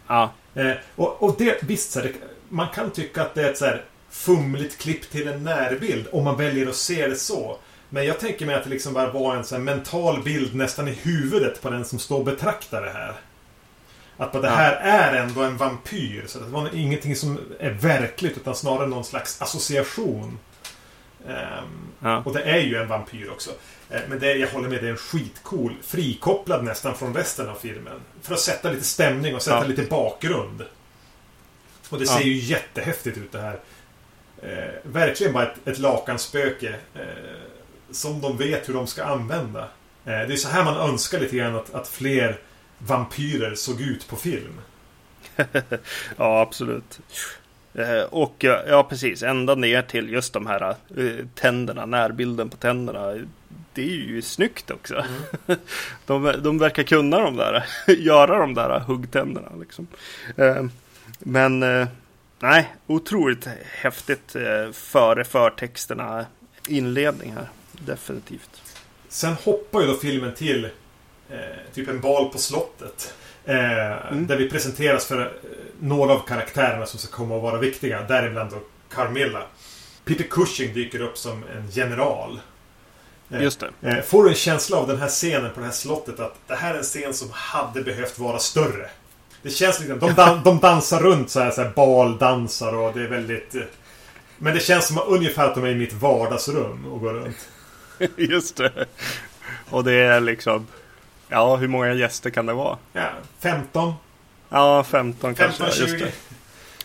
Ja, 0.06 0.32
Eh, 0.54 0.72
och, 0.96 1.22
och 1.22 1.34
det, 1.38 1.62
visst, 1.62 1.92
så 1.92 2.00
här, 2.00 2.06
det, 2.06 2.14
man 2.48 2.68
kan 2.74 2.90
tycka 2.90 3.22
att 3.22 3.34
det 3.34 3.42
är 3.42 3.50
ett 3.50 3.58
så 3.58 3.64
här 3.64 3.84
fumligt 4.10 4.78
klipp 4.78 5.10
till 5.10 5.28
en 5.28 5.44
närbild 5.44 6.06
om 6.12 6.24
man 6.24 6.36
väljer 6.36 6.66
att 6.66 6.76
se 6.76 7.06
det 7.06 7.16
så. 7.16 7.58
Men 7.88 8.06
jag 8.06 8.20
tänker 8.20 8.46
mig 8.46 8.54
att 8.54 8.64
det 8.64 8.70
liksom 8.70 8.92
bara 8.92 9.10
var 9.12 9.36
en 9.36 9.44
så 9.44 9.58
mental 9.58 10.22
bild 10.22 10.54
nästan 10.54 10.88
i 10.88 10.92
huvudet 10.92 11.62
på 11.62 11.70
den 11.70 11.84
som 11.84 11.98
står 11.98 12.18
och 12.18 12.24
betraktar 12.24 12.82
det 12.82 12.90
här. 12.90 13.14
Att 14.16 14.32
bara, 14.32 14.42
det 14.42 14.48
här 14.48 14.72
är 14.72 15.22
ändå 15.22 15.42
en 15.42 15.56
vampyr. 15.56 16.24
Så 16.26 16.38
det 16.38 16.44
var 16.44 16.70
ingenting 16.74 17.16
som 17.16 17.38
är 17.58 17.70
verkligt 17.70 18.36
utan 18.36 18.54
snarare 18.54 18.86
någon 18.86 19.04
slags 19.04 19.42
association. 19.42 20.38
Ehm, 21.28 21.88
Ja. 22.00 22.22
och 22.24 22.32
det 22.34 22.42
är 22.42 22.58
ju 22.60 22.76
en 22.76 22.88
vampyr 22.88 23.30
också. 23.30 23.50
Eh, 23.90 24.00
Men 24.08 24.18
det, 24.18 24.34
jag 24.34 24.48
håller 24.48 24.68
med, 24.68 24.82
det 24.82 24.86
är 24.86 24.90
en 24.90 24.96
skitcool. 24.96 25.76
Frikopplad 25.82 26.64
nästan 26.64 26.94
från 26.94 27.14
resten 27.14 27.48
av 27.48 27.54
filmen. 27.54 28.00
För 28.22 28.34
att 28.34 28.40
sätta 28.40 28.70
lite 28.70 28.84
stämning 28.84 29.34
och 29.34 29.42
sätta 29.42 29.56
Ja. 29.56 29.64
lite 29.66 29.82
bakgrund. 29.82 30.64
Och 31.90 31.98
det 31.98 32.06
ser 32.06 32.20
ju 32.24 32.32
jättehäftigt 32.36 33.18
ut 33.18 33.32
det 33.32 33.40
här. 33.40 33.60
Eh, 34.42 34.74
verkligen 34.82 35.32
bara 35.32 35.52
ett, 35.52 35.68
ett 35.68 35.78
lakanspöke. 35.78 36.74
Eh, 36.94 37.02
som 37.90 38.20
de 38.20 38.36
vet 38.36 38.68
hur 38.68 38.74
de 38.74 38.86
ska 38.86 39.04
använda. 39.04 39.60
Eh, 40.04 40.04
det 40.04 40.32
är 40.32 40.36
så 40.36 40.48
här 40.48 40.64
man 40.64 40.76
önskar 40.90 41.20
lite 41.20 41.36
grann 41.36 41.54
att, 41.56 41.74
att 41.74 41.88
fler 41.88 42.38
vampyrer 42.78 43.54
såg 43.54 43.80
ut 43.80 44.08
på 44.08 44.16
film. 44.16 44.60
Ja, 46.16 46.40
absolut. 46.40 47.00
Eh, 47.74 48.02
Och 48.10 48.34
ja, 48.68 48.86
precis. 48.88 49.22
Ända 49.22 49.54
ner 49.54 49.82
till 49.82 50.10
just 50.12 50.32
de 50.32 50.46
här 50.46 50.70
eh, 50.96 51.26
tänderna, 51.34 51.86
närbilden 51.86 52.50
på 52.50 52.56
tänderna. 52.56 53.26
Det 53.72 53.82
är 53.82 53.86
ju 53.94 54.22
snyggt 54.22 54.70
också. 54.70 55.04
De, 56.06 56.34
de 56.42 56.58
verkar 56.58 56.82
kunna 56.82 57.20
de 57.20 57.36
där, 57.36 57.64
göra 57.98 58.38
de 58.38 58.54
där 58.54 58.78
huggtänderna. 58.80 59.48
Liksom. 59.60 59.86
Eh, 60.36 60.64
Men 61.18 61.60
nej, 62.38 62.74
otroligt 62.86 63.48
häftigt 63.64 64.36
före 64.72 65.24
förtexterna 65.24 66.26
inledning 66.68 67.32
här. 67.32 67.48
Definitivt. 67.72 68.62
Sen 69.08 69.32
hoppar 69.44 69.80
ju 69.80 69.86
då 69.86 69.94
filmen 69.94 70.34
till 70.34 70.64
eh, 71.30 71.38
typ 71.74 71.88
en 71.88 72.00
bal 72.00 72.28
på 72.32 72.38
slottet. 72.38 73.14
Eh, 73.46 74.16
Där 74.16 74.36
vi 74.36 74.50
presenteras 74.50 75.06
för 75.06 75.20
eh, 75.20 75.26
några 75.80 76.12
av 76.12 76.26
karaktärerna 76.26 76.86
som 76.86 76.98
ska 77.00 77.16
komma 77.16 77.36
att 77.36 77.42
vara 77.42 77.58
viktiga. 77.58 78.02
Däribland 78.02 78.50
då 78.50 78.56
Carmilla. 78.94 79.42
Peter 80.04 80.24
Cushing 80.24 80.74
dyker 80.74 81.00
upp 81.00 81.18
som 81.18 81.32
en 81.56 81.70
general. 81.70 82.40
Eh, 83.30 83.42
Just 83.42 83.60
det. 83.80 83.88
eh, 83.90 84.02
får 84.02 84.22
du 84.24 84.28
en 84.30 84.34
känsla 84.36 84.76
av 84.76 84.88
den 84.88 84.98
här 84.98 85.08
scenen 85.08 85.50
på 85.54 85.60
det 85.60 85.66
här 85.66 85.72
slottet 85.72 86.20
att 86.20 86.34
det 86.46 86.54
här 86.54 86.74
är 86.74 86.78
en 86.78 86.84
scen 86.84 87.14
som 87.14 87.28
hade 87.32 87.82
behövt 87.82 88.18
vara 88.18 88.38
större? 88.38 88.90
Det 89.42 89.50
känns 89.50 89.80
liksom, 89.80 89.98
de, 89.98 90.12
dan 90.14 90.42
de 90.44 90.58
dansar 90.58 91.00
runt 91.00 91.30
så 91.30 91.40
här, 91.40 91.50
så 91.50 91.62
här 91.62 91.70
baldansar 91.76 92.74
och 92.74 92.92
det 92.94 93.02
är 93.02 93.08
väldigt... 93.08 93.54
Men 94.38 94.54
det 94.54 94.60
känns 94.60 94.86
som 94.88 94.98
ungefär 95.06 95.44
att 95.48 95.54
de 95.54 95.64
är 95.64 95.68
i 95.68 95.74
mitt 95.74 95.92
vardagsrum 95.92 96.86
och 96.92 97.00
går 97.00 97.12
runt. 97.12 97.36
Just 98.16 98.56
det. 98.56 98.86
Och 99.70 99.84
det 99.84 99.92
är 99.92 100.20
liksom, 100.20 100.66
ja, 101.28 101.56
hur 101.56 101.68
många 101.68 101.94
gäster 101.94 102.30
kan 102.30 102.46
det 102.46 102.52
vara? 102.52 102.78
Ja, 102.92 103.08
15? 103.40 103.94
Ja, 104.48 104.84
15 104.84 105.34
kanske. 105.34 105.64
15, 105.64 105.86
just 105.86 105.98
20? 105.98 106.04
det. 106.04 106.12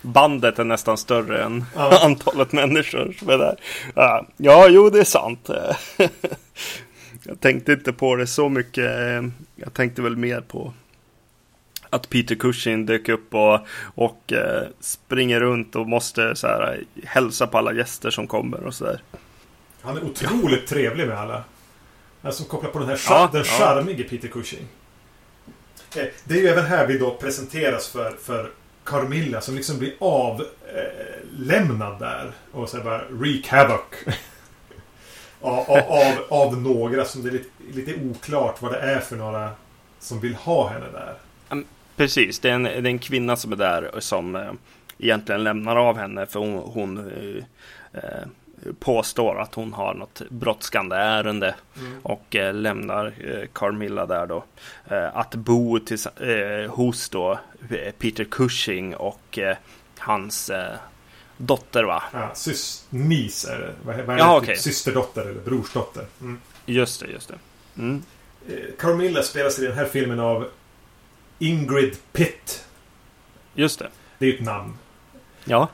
Bandet 0.01 0.60
är 0.60 0.63
nästan 0.63 0.98
större 0.98 1.43
än 1.43 1.65
Ja. 1.75 2.00
antalet 2.05 2.51
människor 2.51 3.15
som 3.19 3.29
är 3.29 3.38
där. 3.38 3.55
Ja, 4.38 4.67
jo, 4.69 4.89
det 4.89 5.00
är 5.00 5.03
sant. 5.03 5.50
Jag 7.24 7.39
tänkte 7.39 7.74
inte 7.74 7.93
på 7.93 8.15
det 8.15 8.27
så 8.27 8.50
mycket. 8.50 8.91
Jag 9.55 9.74
tänkte 9.74 10.01
väl 10.01 10.15
mer 10.15 10.41
på 10.41 10.74
att 11.89 12.10
Peter 12.10 12.36
Cushing 12.36 12.86
dök 12.86 13.10
upp 13.10 13.34
och, 13.36 13.60
och 13.81 14.34
eh, 14.34 14.67
springer 14.79 15.39
runt 15.39 15.75
och 15.75 15.88
måste 15.88 16.36
så 16.36 16.48
här, 16.48 16.84
hälsa 17.03 17.48
på 17.48 17.58
alla 17.58 17.74
gäster 17.74 18.10
som 18.10 18.27
kommer 18.27 18.63
och 18.63 18.74
så 18.74 18.86
där. 18.86 19.01
Han 19.81 19.98
är 19.98 20.03
otroligt 20.03 20.67
trevlig 20.67 21.08
med 21.08 21.19
alla. 21.19 21.43
Han 22.22 22.34
som 22.34 22.46
kopplar 22.46 22.72
på 22.72 22.80
den 22.80 22.88
här 22.88 23.00
Ja, 23.10 23.30
den 23.32 23.44
ja. 23.46 23.54
charmige 23.54 24.04
Peter 24.04 24.28
Cushing. 24.28 24.68
Eh, 25.96 26.06
Det 26.24 26.34
är 26.34 26.38
ju 26.42 26.48
även 26.48 26.66
här 26.66 26.88
vi 26.88 26.98
då 26.98 27.12
presenteras 27.12 27.88
för, 27.88 28.12
för 28.12 28.52
Carmilla 28.84 29.42
som 29.42 29.56
liksom 29.56 29.80
blir 29.80 29.94
avlämnad 30.00 32.00
där. 32.00 32.32
Och 32.52 32.70
så 32.70 32.78
bara 32.78 33.02
wreak 33.10 33.48
havoc. 33.48 33.82
av, 35.42 35.70
av, 35.70 36.14
av, 36.30 36.58
några 36.58 37.06
som 37.06 37.24
det 37.24 37.30
är 37.30 37.34
lite, 37.34 37.50
lite 37.74 37.96
oklart 38.10 38.62
vad 38.62 38.72
det 38.72 38.80
är 38.80 39.00
för 39.00 39.16
några 39.16 39.50
som 40.00 40.20
vill 40.20 40.36
ha 40.36 40.70
henne 40.70 40.86
där. 40.94 41.14
Precis, 41.96 42.40
det 42.40 42.50
är 42.50 42.54
en, 42.54 42.64
det 42.64 42.70
är 42.70 42.86
en 42.86 43.00
kvinna 43.00 43.36
som 43.36 43.52
är 43.52 43.56
där 43.56 43.92
som 44.00 44.36
eh, 44.36 44.52
egentligen 44.98 45.44
lämnar 45.44 45.76
av 45.76 45.98
henne 45.98 46.26
för 46.26 46.40
hon, 46.40 46.58
hon 46.58 46.98
eh, 46.98 47.44
eh, 48.04 48.28
påstår 48.80 49.42
att 49.42 49.56
hon 49.56 49.74
har 49.74 49.94
något 49.94 50.22
brådskande 50.30 50.96
ärende 50.96 51.56
och 52.04 52.36
eh, 52.36 52.54
lämnar 52.54 53.06
eh, 53.06 53.48
Carmilla 53.54 54.06
där 54.06 54.28
då. 54.28 54.44
Eh, 54.88 55.18
att 55.18 55.36
bo 55.36 55.80
tills, 55.80 56.06
eh, 56.06 56.72
hos 56.72 57.10
då 57.10 57.39
eh, 57.70 57.92
Peter 57.92 58.24
Cushing 58.24 58.96
och 58.96 59.39
eh, 59.39 59.58
hans 59.98 60.51
dotter 61.38 61.84
va? 61.84 62.04
Ja, 62.13 62.32
sys, 62.34 62.86
niece 62.89 63.51
är 63.54 63.60
det. 63.60 63.74
Vad, 63.84 63.96
vad 63.96 64.10
är 64.10 64.13
det? 64.13 64.20
Ja, 64.20 64.42
Typ. 64.46 64.58
Systerdotter 64.58 65.22
eller 65.22 65.42
brorsdotter. 65.42 66.06
Mm. 66.22 66.42
Just 66.66 67.00
det, 67.00 67.08
just 67.08 67.28
det. 67.28 67.36
Mm. 67.78 68.04
Carmilla 68.80 69.24
spelas 69.24 69.60
i 69.60 69.66
den 69.66 69.78
här 69.78 69.86
filmen 69.86 70.20
av 70.20 70.48
Ingrid 71.39 71.98
Pitt. 72.12 72.66
Just 73.54 73.80
det. 73.80 73.89
Det 74.18 74.25
är 74.25 74.30
ju 74.30 74.36
ett 74.36 74.44
namn. 74.44 74.78
Ja, 75.46 75.68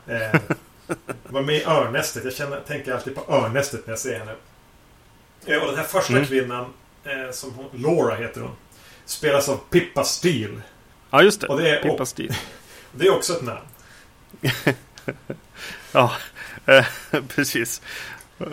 var 1.24 1.42
med 1.42 1.56
i 1.56 1.63
Örnästet. 1.63 2.24
Jag 2.24 2.34
känner, 2.34 2.60
tänker 2.60 2.94
alltid 2.94 3.15
på 3.15 3.34
Örnästet 3.34 3.88
när 3.88 3.92
jag 3.92 4.00
ser 4.00 4.20
henne. 4.20 4.36
Eh, 5.46 5.58
och 5.62 5.68
den 5.68 5.75
här 5.77 5.84
första 5.84 6.13
Mm. 6.13 6.25
kvinnan, 6.25 6.65
eh, 7.04 7.32
som 7.32 7.54
hon, 7.54 7.65
Laura 7.82 8.15
heter 8.15 8.42
hon, 8.42 8.56
spelas 9.06 9.50
av 9.50 9.60
Pippa 9.70 10.04
Steele. 10.04 10.62
ja 11.10 11.22
just 11.24 11.42
det. 11.42 11.48
Och 11.48 11.60
det 11.62 11.70
är- 11.80 11.84
Pippa 11.84 12.06
Stil. 12.06 12.34
Det 12.92 13.08
är 13.08 13.15
också 13.15 13.34
ett 13.34 13.44
namn. 13.44 13.60
Ja, 15.92 16.12
eh, 16.65 16.86
precis. 17.27 17.82
Eh, 18.39 18.46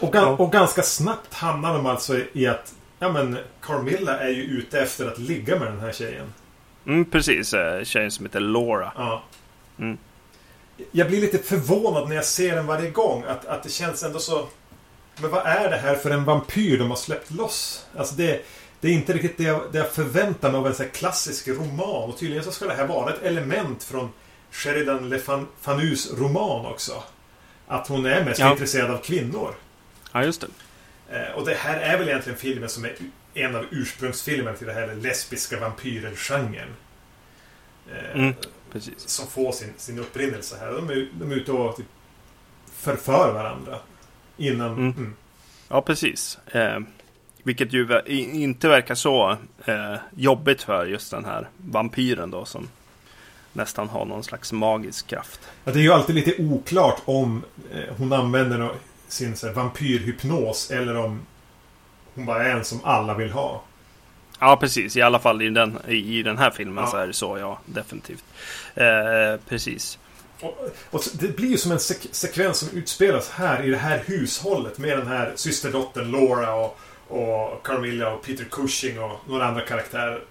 Och, 0.00 0.14
ga- 0.14 0.20
Ja. 0.22 0.26
och 0.28 0.52
ganska 0.52 0.82
snabbt 0.82 1.34
hamnar 1.34 1.74
de 1.74 1.86
alltså 1.86 2.18
i, 2.32 2.46
att 2.46 2.74
Ja 2.98 3.12
men 3.12 3.38
Carmilla 3.60 4.18
är 4.18 4.28
ju 4.28 4.42
ute 4.42 4.80
efter 4.80 5.06
att 5.08 5.18
ligga 5.18 5.58
med 5.58 5.68
den 5.68 5.80
här 5.80 5.92
tjejen. 5.92 6.32
Mm, 6.86 7.04
precis. 7.10 7.54
Tjejen 7.84 8.10
som 8.10 8.26
heter 8.26 8.40
Laura. 8.40 8.92
Ja. 8.96 9.22
Mm. 9.78 9.98
Jag 10.92 11.08
blir 11.08 11.20
lite 11.20 11.38
förvånad 11.38 12.08
när 12.08 12.16
jag 12.16 12.24
ser 12.24 12.56
den 12.56 12.66
varje 12.66 12.90
gång. 12.90 13.24
Att, 13.28 13.46
att 13.46 13.62
det 13.62 13.70
känns 13.70 14.02
ändå 14.02 14.18
så... 14.18 14.48
Men 15.16 15.30
vad 15.30 15.46
är 15.46 15.70
det 15.70 15.76
här 15.76 15.94
för 15.94 16.10
en 16.10 16.24
vampyr 16.24 16.78
de 16.78 16.90
har 16.90 16.96
släppt 16.96 17.30
loss? 17.30 17.86
Alltså 17.96 18.14
det, 18.14 18.44
det 18.80 18.88
är 18.88 18.92
inte 18.92 19.12
riktigt 19.12 19.36
det 19.38 19.42
jag, 19.44 19.62
det 19.72 19.78
jag 19.78 19.90
förväntar 19.92 20.50
mig 20.50 20.58
av 20.58 20.66
en 20.66 20.74
sån 20.74 20.86
här 20.86 20.92
klassisk 20.92 21.48
roman. 21.48 22.10
Och 22.10 22.18
tydligen 22.18 22.44
så 22.44 22.52
ska 22.52 22.64
det 22.66 22.74
här 22.74 22.86
vara 22.86 23.12
ett 23.14 23.22
element 23.22 23.82
från 23.84 24.12
Sheridan 24.50 25.08
Le 25.08 25.18
Fan, 25.18 25.46
Fanus 25.60 26.12
roman 26.12 26.66
också. 26.66 27.02
Att 27.66 27.88
hon 27.88 28.06
är 28.06 28.24
mest 28.24 28.40
Ja. 28.40 28.50
intresserad 28.52 28.90
av 28.90 28.98
kvinnor. 28.98 29.54
Ja, 30.12 30.24
just 30.24 30.40
det. 30.40 30.46
Eh, 31.16 31.32
och 31.32 31.46
det 31.46 31.54
här 31.54 31.80
är 31.80 31.98
väl 31.98 32.08
egentligen 32.08 32.38
filmen 32.38 32.68
som 32.68 32.84
är 32.84 32.96
en 33.34 33.56
av 33.56 33.64
ursprungsfilmerna 33.70 34.56
till 34.56 34.66
det 34.66 34.72
här 34.72 34.94
lesbiska 34.94 35.60
vampyrer-genren. 35.60 36.68
Eh, 37.92 38.14
Mm. 38.20 38.34
Precis. 38.72 39.08
som 39.08 39.26
får 39.26 39.52
sin, 39.52 39.72
sin 39.76 39.98
upprinnelse 39.98 40.56
här. 40.60 40.72
De 40.72 40.90
är, 40.90 41.08
de 41.12 41.32
är 41.32 41.36
ute 41.36 41.52
och 41.52 41.76
typ 41.76 41.86
förför 42.72 43.32
varandra. 43.32 43.78
Innan... 44.36 44.72
Mm. 44.72 44.90
Mm. 44.90 45.14
Ja, 45.68 45.82
precis. 45.82 46.38
Eh, 46.46 46.78
vilket 47.42 47.72
ju 47.72 48.02
inte 48.06 48.68
verkar 48.68 48.94
så 48.94 49.36
eh, 49.64 49.94
jobbigt 50.16 50.62
för 50.62 50.86
just 50.86 51.10
den 51.10 51.24
här 51.24 51.48
vampyren 51.56 52.30
då 52.30 52.44
som 52.44 52.68
nästan 53.52 53.88
har 53.88 54.04
någon 54.04 54.24
slags 54.24 54.52
magisk 54.52 55.06
kraft. 55.06 55.40
Ja, 55.64 55.72
det 55.72 55.78
är 55.78 55.82
ju 55.82 55.92
alltid 55.92 56.14
lite 56.14 56.42
oklart 56.42 57.02
om 57.04 57.44
eh, 57.72 57.94
hon 57.98 58.12
använder 58.12 58.70
sin 59.08 59.36
så 59.36 59.46
här, 59.46 59.54
vampyrhypnos 59.54 60.70
eller 60.70 60.96
om 60.96 61.20
hon 62.14 62.26
bara 62.26 62.44
är 62.44 62.50
en 62.50 62.64
som 62.64 62.80
alla 62.84 63.14
vill 63.14 63.30
ha. 63.30 63.62
Ja, 64.40 64.56
precis. 64.56 64.96
I 64.96 65.02
alla 65.02 65.18
fall 65.18 65.42
i 65.42 65.48
den, 65.50 65.78
i, 65.88 66.22
den 66.22 66.38
här 66.38 66.50
filmen 66.50 66.84
Ja. 66.84 66.90
så 66.90 66.96
är 66.96 67.06
det 67.06 67.12
så, 67.12 67.38
ja. 67.38 67.58
Definitivt. 67.66 68.24
Eh, 68.74 69.40
precis. 69.48 69.98
Och, 70.40 70.70
och 70.90 71.02
det 71.12 71.36
blir 71.36 71.48
ju 71.48 71.58
som 71.58 71.72
en 71.72 71.80
sek 71.80 72.06
sekvens 72.10 72.58
som 72.58 72.68
utspelas 72.78 73.30
här 73.30 73.62
i 73.64 73.70
det 73.70 73.76
här 73.76 74.02
hushållet 74.06 74.78
med 74.78 74.98
den 74.98 75.06
här 75.06 75.32
systerdottern 75.36 76.10
Laura 76.10 76.54
och, 76.54 76.78
och 77.08 77.66
Carmilla 77.66 78.12
och 78.12 78.22
Peter 78.22 78.44
Cushing 78.44 79.00
och 79.00 79.20
några 79.28 79.46
andra 79.46 79.60
karaktärer. 79.60 80.22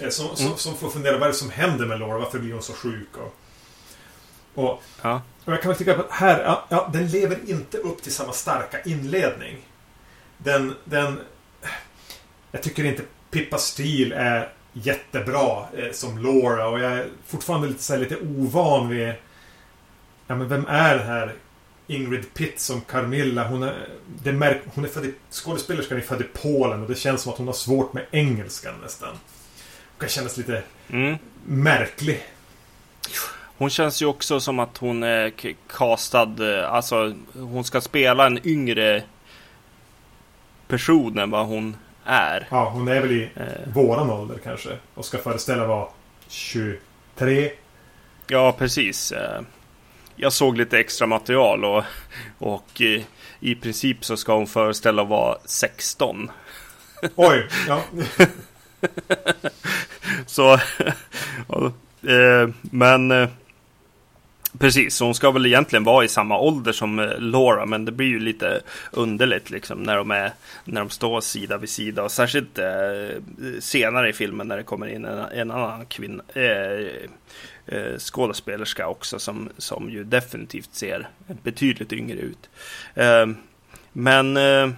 Eh, 0.00 0.08
Som, 0.08 0.36
som, 0.36 0.46
Mm. 0.46 0.58
som 0.58 0.76
får 0.76 0.90
fundera 0.90 1.14
vad 1.18 1.22
är 1.22 1.32
det 1.32 1.38
som 1.38 1.50
händer 1.50 1.86
med 1.86 1.98
Laura? 2.00 2.18
Varför 2.18 2.38
blir 2.38 2.52
hon 2.52 2.62
så 2.62 2.72
sjuk? 2.72 3.08
Och, 3.16 3.34
och, 4.64 4.82
Ja. 5.02 5.22
och 5.44 5.52
jag 5.52 5.62
kan 5.62 5.68
väl 5.68 5.78
tycka 5.78 5.96
att 5.96 6.10
här, 6.10 6.42
ja, 6.44 6.66
ja, 6.68 6.90
den 6.92 7.08
lever 7.08 7.38
inte 7.46 7.78
upp 7.78 8.02
till 8.02 8.14
samma 8.14 8.32
starka 8.32 8.80
inledning. 8.82 9.56
Den, 10.38 10.74
den... 10.84 11.20
Jag 12.52 12.62
tycker 12.62 12.84
inte 12.84 13.02
Pippa 13.30 13.58
Steele 13.58 14.16
är 14.16 14.48
jättebra 14.72 15.66
eh, 15.76 15.92
som 15.92 16.18
Laura 16.18 16.68
och 16.68 16.80
jag 16.80 16.92
är 16.92 17.06
fortfarande 17.26 17.68
lite, 17.68 17.82
så 17.82 17.92
här, 17.92 18.00
lite 18.00 18.16
ovan 18.16 18.88
vid... 18.88 19.12
Ja, 20.26 20.36
men 20.36 20.48
vem 20.48 20.66
är 20.66 20.96
den 20.98 21.06
här 21.06 21.34
Ingrid 21.86 22.34
Pitt 22.34 22.60
som 22.60 22.80
Carmilla? 22.80 23.48
Hon 23.48 23.62
är, 23.62 23.88
det 24.22 24.32
märk, 24.32 24.62
hon 24.74 24.84
är 24.84 24.88
född 24.88 25.04
i, 25.06 25.14
skådespelerskan 25.30 25.98
är 25.98 26.02
född 26.02 26.20
i 26.20 26.26
Polen 26.42 26.82
och 26.82 26.88
det 26.88 26.94
känns 26.94 27.22
som 27.22 27.32
att 27.32 27.38
hon 27.38 27.46
har 27.46 27.54
svårt 27.54 27.92
med 27.92 28.06
engelskan 28.10 28.74
nästan. 28.82 29.08
Hon 29.08 29.98
kan 29.98 30.08
kännas 30.08 30.36
lite 30.36 30.62
Mm. 30.88 31.16
märklig. 31.46 32.22
Hon 33.58 33.70
känns 33.70 34.02
ju 34.02 34.06
också 34.06 34.40
som 34.40 34.58
att 34.58 34.76
hon 34.76 35.02
är 35.02 35.32
castad, 35.68 36.58
eh, 36.58 36.72
alltså 36.72 37.14
hon 37.32 37.64
ska 37.64 37.80
spela 37.80 38.26
en 38.26 38.46
yngre 38.46 39.02
person 40.68 41.18
än 41.18 41.30
vad 41.30 41.46
hon 41.46 41.76
är. 42.10 42.48
Ja, 42.50 42.70
hon 42.70 42.88
är 42.88 43.00
väl 43.00 43.12
i 43.12 43.30
eh. 43.36 43.72
våran 43.74 44.10
ålder 44.10 44.38
kanske. 44.44 44.70
Och 44.94 45.04
ska 45.04 45.18
föreställa 45.18 45.66
vara 45.66 45.88
23. 46.28 47.50
Ja, 48.26 48.52
precis. 48.58 49.12
Eh, 49.12 49.42
jag 50.16 50.32
såg 50.32 50.56
lite 50.56 50.78
extra 50.78 51.06
material 51.06 51.64
och, 51.64 51.84
och 52.38 52.82
eh, 52.82 53.02
i 53.40 53.54
princip 53.54 54.04
så 54.04 54.16
ska 54.16 54.34
hon 54.34 54.46
föreställa 54.46 55.04
vara 55.04 55.38
16. 55.44 56.30
Oj, 57.16 57.48
ja. 57.68 57.82
så, 60.26 60.58
men 62.60 63.28
Precis, 64.58 65.00
hon 65.00 65.14
ska 65.14 65.30
väl 65.30 65.46
egentligen 65.46 65.84
vara 65.84 66.04
i 66.04 66.08
samma 66.08 66.38
ålder 66.38 66.72
som 66.72 66.98
eh, 66.98 67.18
Laura, 67.18 67.66
men 67.66 67.84
det 67.84 67.92
blir 67.92 68.06
ju 68.06 68.20
lite 68.20 68.60
underligt 68.90 69.50
liksom 69.50 69.82
när 69.82 69.96
de, 69.96 70.10
är, 70.10 70.32
när 70.64 70.80
de 70.80 70.90
står 70.90 71.20
sida 71.20 71.58
vid 71.58 71.70
sida. 71.70 72.02
Och 72.02 72.12
särskilt 72.12 72.58
eh, 72.58 72.66
senare 73.60 74.08
i 74.08 74.12
filmen 74.12 74.48
när 74.48 74.56
det 74.56 74.62
kommer 74.62 74.86
in 74.86 75.04
en, 75.04 75.18
en 75.18 75.50
annan 75.50 75.86
kvinna, 75.86 76.22
eh, 76.34 76.86
eh, 77.66 77.98
skådespelerska 77.98 78.88
också 78.88 79.18
som, 79.18 79.48
som 79.58 79.90
ju 79.90 80.04
definitivt 80.04 80.74
ser 80.74 81.08
betydligt 81.42 81.92
yngre 81.92 82.18
ut. 82.18 82.50
Eh, 82.94 83.26
men 83.92 84.36
eh, 84.36 84.70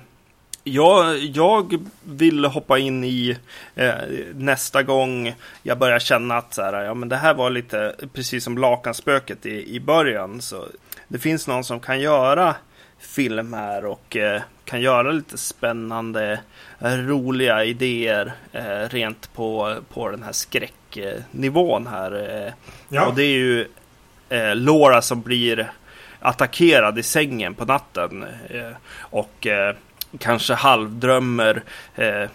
jag, 0.64 1.19
jag 1.19 1.88
vill 2.02 2.45
hoppa 2.45 2.78
in 2.78 3.04
i 3.04 3.37
eh, 3.75 3.95
nästa 4.35 4.83
gång 4.83 5.35
jag 5.62 5.78
börjar 5.78 5.99
känna 5.99 6.37
att 6.37 6.54
så 6.54 6.62
här, 6.62 6.85
ja, 6.85 6.95
men 6.95 7.09
det 7.09 7.16
här 7.16 7.35
var 7.35 7.50
lite 7.50 7.95
precis 8.12 8.45
som 8.45 8.59
Lakanspöket 8.59 9.47
i, 9.47 9.75
i 9.76 9.81
början. 9.81 10.40
Så 10.40 10.66
det 11.09 11.19
finns 11.19 11.47
någon 11.47 11.64
som 11.64 11.81
kan 11.81 12.00
göra 12.00 12.54
film 12.99 13.52
här 13.52 13.85
och 13.85 14.16
eh, 14.16 14.42
kan 14.64 14.81
göra 14.81 15.12
lite 15.12 15.38
spännande, 15.38 16.40
roliga 16.81 17.64
idéer 17.64 18.33
eh, 18.52 18.88
rent 18.88 19.33
på, 19.35 19.76
på 19.92 20.11
den 20.11 20.23
här 20.23 20.33
skräcknivån 20.33 21.87
här. 21.87 22.45
Eh. 22.47 22.52
Ja. 22.88 23.07
Och 23.07 23.14
det 23.14 23.23
är 23.23 23.37
ju 23.37 23.69
eh, 24.28 24.57
Laura 24.57 25.02
som 25.02 25.23
blir 25.23 25.73
attackerad 26.21 26.99
i 26.99 27.02
sängen 27.02 27.54
på 27.54 27.64
natten. 27.64 28.25
Eh, 28.50 28.73
och 29.00 29.47
kanske 30.19 30.54
halvdrömmer 30.54 31.62
eh, 31.95 32.28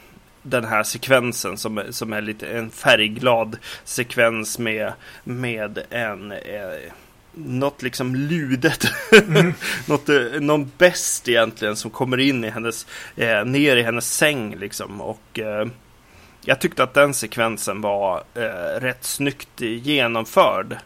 den 0.49 0.65
här 0.65 0.83
sekvensen 0.83 1.57
som, 1.57 1.83
som 1.89 2.13
är 2.13 2.21
lite 2.21 2.47
en 2.47 2.71
färgglad 2.71 3.57
sekvens 3.83 4.59
med, 4.59 4.93
med 5.23 5.83
en 5.89 6.31
eh, 6.31 6.91
något 7.33 7.81
liksom 7.81 8.15
ludet. 8.15 8.85
Mm. 9.11 9.53
något, 9.85 10.09
eh, 10.09 10.21
någon 10.39 10.71
bäst 10.77 11.27
egentligen 11.27 11.75
som 11.75 11.91
kommer 11.91 12.17
in 12.17 12.43
i 12.43 12.49
hennes, 12.49 12.87
eh, 13.15 13.45
ner 13.45 13.77
i 13.77 13.83
hennes 13.83 14.13
säng 14.13 14.55
liksom. 14.55 15.01
Och 15.01 15.39
eh, 15.39 15.67
jag 16.41 16.61
tyckte 16.61 16.83
att 16.83 16.93
den 16.93 17.13
sekvensen 17.13 17.81
var 17.81 18.23
eh, 18.33 18.79
rätt 18.79 19.03
snyggt 19.03 19.61
genomförd 19.61 20.77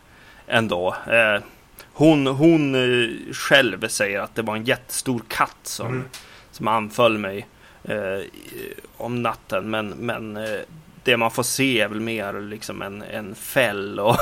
ändå. 0.48 0.96
Eh, 1.08 1.44
hon, 1.94 2.28
hon 2.28 2.76
eh, 2.76 3.34
själv 3.34 3.88
säger 3.88 4.20
att 4.20 4.36
det 4.36 4.42
var 4.42 4.56
en 4.56 4.66
jättestor 4.66 5.22
katt 5.28 5.60
som, 5.64 5.88
mm 5.88 6.06
som 6.62 6.68
anföll 6.68 7.18
mig 7.18 7.48
eh, 7.84 8.22
om 8.98 9.22
natten. 9.22 9.70
Men, 9.70 9.90
men 9.90 10.38
eh, 10.38 10.60
det 11.04 11.18
man 11.18 11.32
får 11.32 11.44
se 11.44 11.82
är 11.82 11.88
väl 11.88 12.00
mer 12.00 12.42
liksom 12.42 12.82
en, 12.82 13.02
en 13.02 13.36
fäll 13.36 14.00
och, 14.00 14.18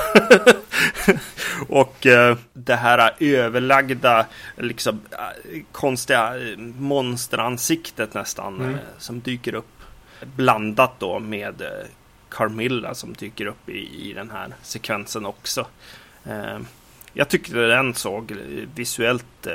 och 1.69 2.05
eh, 2.05 2.37
det 2.53 2.75
här 2.75 3.11
överlagda, 3.19 4.25
liksom 4.55 5.01
konstiga 5.71 6.33
monsteransiktet 6.77 8.13
nästan 8.13 8.55
mm. 8.55 8.73
Eh, 8.73 8.79
som 8.97 9.19
dyker 9.19 9.55
upp. 9.55 9.81
Blandat 10.35 10.99
då 10.99 11.19
med 11.19 11.61
eh, 11.61 11.87
Carmilla 12.29 12.95
som 12.95 13.13
dyker 13.13 13.45
upp 13.45 13.69
i, 13.69 14.09
i 14.09 14.13
den 14.13 14.31
här 14.31 14.53
sekvensen 14.61 15.25
också. 15.25 15.67
Eh, 16.25 16.59
jag 17.13 17.29
tyckte 17.29 17.53
den 17.53 17.93
såg 17.93 18.31
visuellt 18.75 19.47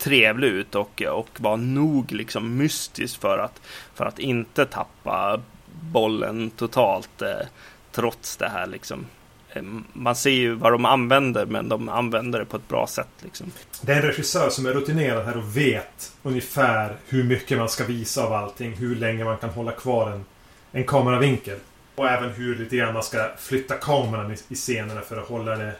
trevlig 0.00 0.48
ut 0.48 0.74
och, 0.74 1.02
och 1.02 1.28
var 1.36 1.56
nog 1.56 2.12
liksom 2.12 2.56
mystisk 2.56 3.20
för 3.20 3.38
att, 3.38 3.60
för 3.94 4.06
att 4.06 4.18
inte 4.18 4.66
tappa 4.66 5.40
bollen 5.80 6.50
totalt 6.50 7.22
eh, 7.22 7.46
trots 7.92 8.36
det 8.36 8.48
här 8.48 8.66
liksom. 8.66 9.06
Eh, 9.52 9.62
man 9.92 10.16
ser 10.16 10.30
ju 10.30 10.54
vad 10.54 10.72
de 10.72 10.84
använder 10.84 11.46
men 11.46 11.68
de 11.68 11.88
använder 11.88 12.38
det 12.38 12.44
på 12.44 12.56
ett 12.56 12.68
bra 12.68 12.86
sätt. 12.86 13.08
Liksom. 13.22 13.52
Det 13.82 13.92
är 13.92 13.96
en 13.96 14.02
regissör 14.02 14.50
som 14.50 14.66
är 14.66 14.72
rutinerad 14.72 15.24
här 15.24 15.36
och 15.36 15.56
vet 15.56 16.12
ungefär 16.22 16.96
hur 17.08 17.24
mycket 17.24 17.58
man 17.58 17.68
ska 17.68 17.84
visa 17.84 18.24
av 18.24 18.32
allting. 18.32 18.72
Hur 18.72 18.96
länge 18.96 19.24
man 19.24 19.36
kan 19.36 19.50
hålla 19.50 19.72
kvar 19.72 20.10
en, 20.10 20.24
en 20.72 20.84
kameravinkel. 20.84 21.58
Och 21.94 22.08
även 22.08 22.30
hur 22.30 22.56
lite 22.56 22.76
grann 22.76 22.94
man 22.94 23.02
ska 23.02 23.30
flytta 23.38 23.74
kameran 23.74 24.32
i, 24.32 24.36
i 24.48 24.54
scenerna 24.54 25.00
för 25.00 25.16
att 25.16 25.28
hålla 25.28 25.56
det 25.56 25.72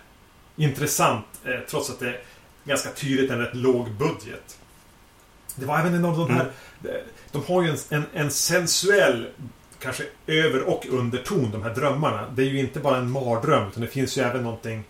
intressant. 0.57 1.27
Eh, 1.45 1.61
trots 1.71 1.91
att 1.91 2.01
det 2.01 2.21
ganska 2.65 2.91
tydligt 2.91 3.31
en 3.31 3.39
rätt 3.39 3.55
låg 3.55 3.91
budget. 3.91 4.59
Det 5.55 5.67
var 5.67 5.79
även 5.79 5.95
en 5.95 6.05
av 6.05 6.19
de 6.19 6.31
här... 6.31 6.51
Mm. 6.85 7.01
De 7.33 7.45
har 7.45 7.63
ju 7.63 7.71
en, 7.71 7.77
en, 7.89 8.05
en, 8.15 8.31
sensuell 8.31 9.29
kanske 9.79 10.05
över 10.27 10.63
och 10.63 10.87
underton, 10.91 11.51
de 11.51 11.63
här 11.63 11.75
drömmarna. 11.75 12.31
Det 12.35 12.43
är 12.43 12.47
ju 12.47 12.61
inte 12.61 12.81
bara 12.81 12.97
en 12.97 13.11
mardröm, 13.11 13.69
utan 13.69 13.81
det 13.81 13.89
finns 13.89 14.19
ju 14.19 14.23
även 14.23 14.43
någonting 14.43 14.85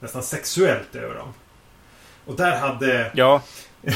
nästan 0.00 0.22
sexuellt 0.22 0.94
över 0.94 1.14
dem. 1.14 1.34
Och 2.24 2.36
där 2.36 2.58
hade... 2.58 3.10
Ja. 3.14 3.42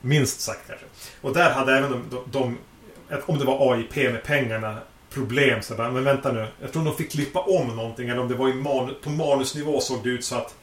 minst 0.00 0.40
sagt 0.40 0.66
kanske. 0.66 0.86
Och 1.20 1.34
där 1.34 1.50
hade 1.50 1.78
även 1.78 1.90
de, 1.90 2.04
de, 2.10 2.24
de 2.32 2.58
om 3.26 3.38
det 3.38 3.44
var 3.44 3.72
AIP 3.72 3.96
med 3.96 4.22
pengarna 4.22 4.78
problem. 5.10 5.62
Så 5.62 5.74
bara, 5.74 5.90
men 5.90 6.04
vänta 6.04 6.32
nu. 6.32 6.46
Jag 6.60 6.72
tror 6.72 6.84
de 6.84 6.96
fick 6.96 7.12
klippa 7.12 7.40
om 7.40 7.76
någonting. 7.76 8.08
Eller 8.08 8.20
om 8.20 8.28
det 8.28 8.34
var 8.34 8.48
i 8.48 8.54
man, 8.54 8.94
på 9.02 9.10
manusnivå 9.10 9.80
såg 9.80 10.02
det 10.02 10.08
ut 10.08 10.24
så 10.24 10.36
att 10.36 10.54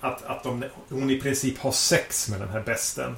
att, 0.00 0.24
att 0.24 0.42
de, 0.42 0.64
hon 0.88 1.10
i 1.10 1.20
princip 1.20 1.58
har 1.58 1.72
sex 1.72 2.28
med 2.28 2.40
den 2.40 2.48
här 2.48 2.60
besten. 2.60 3.16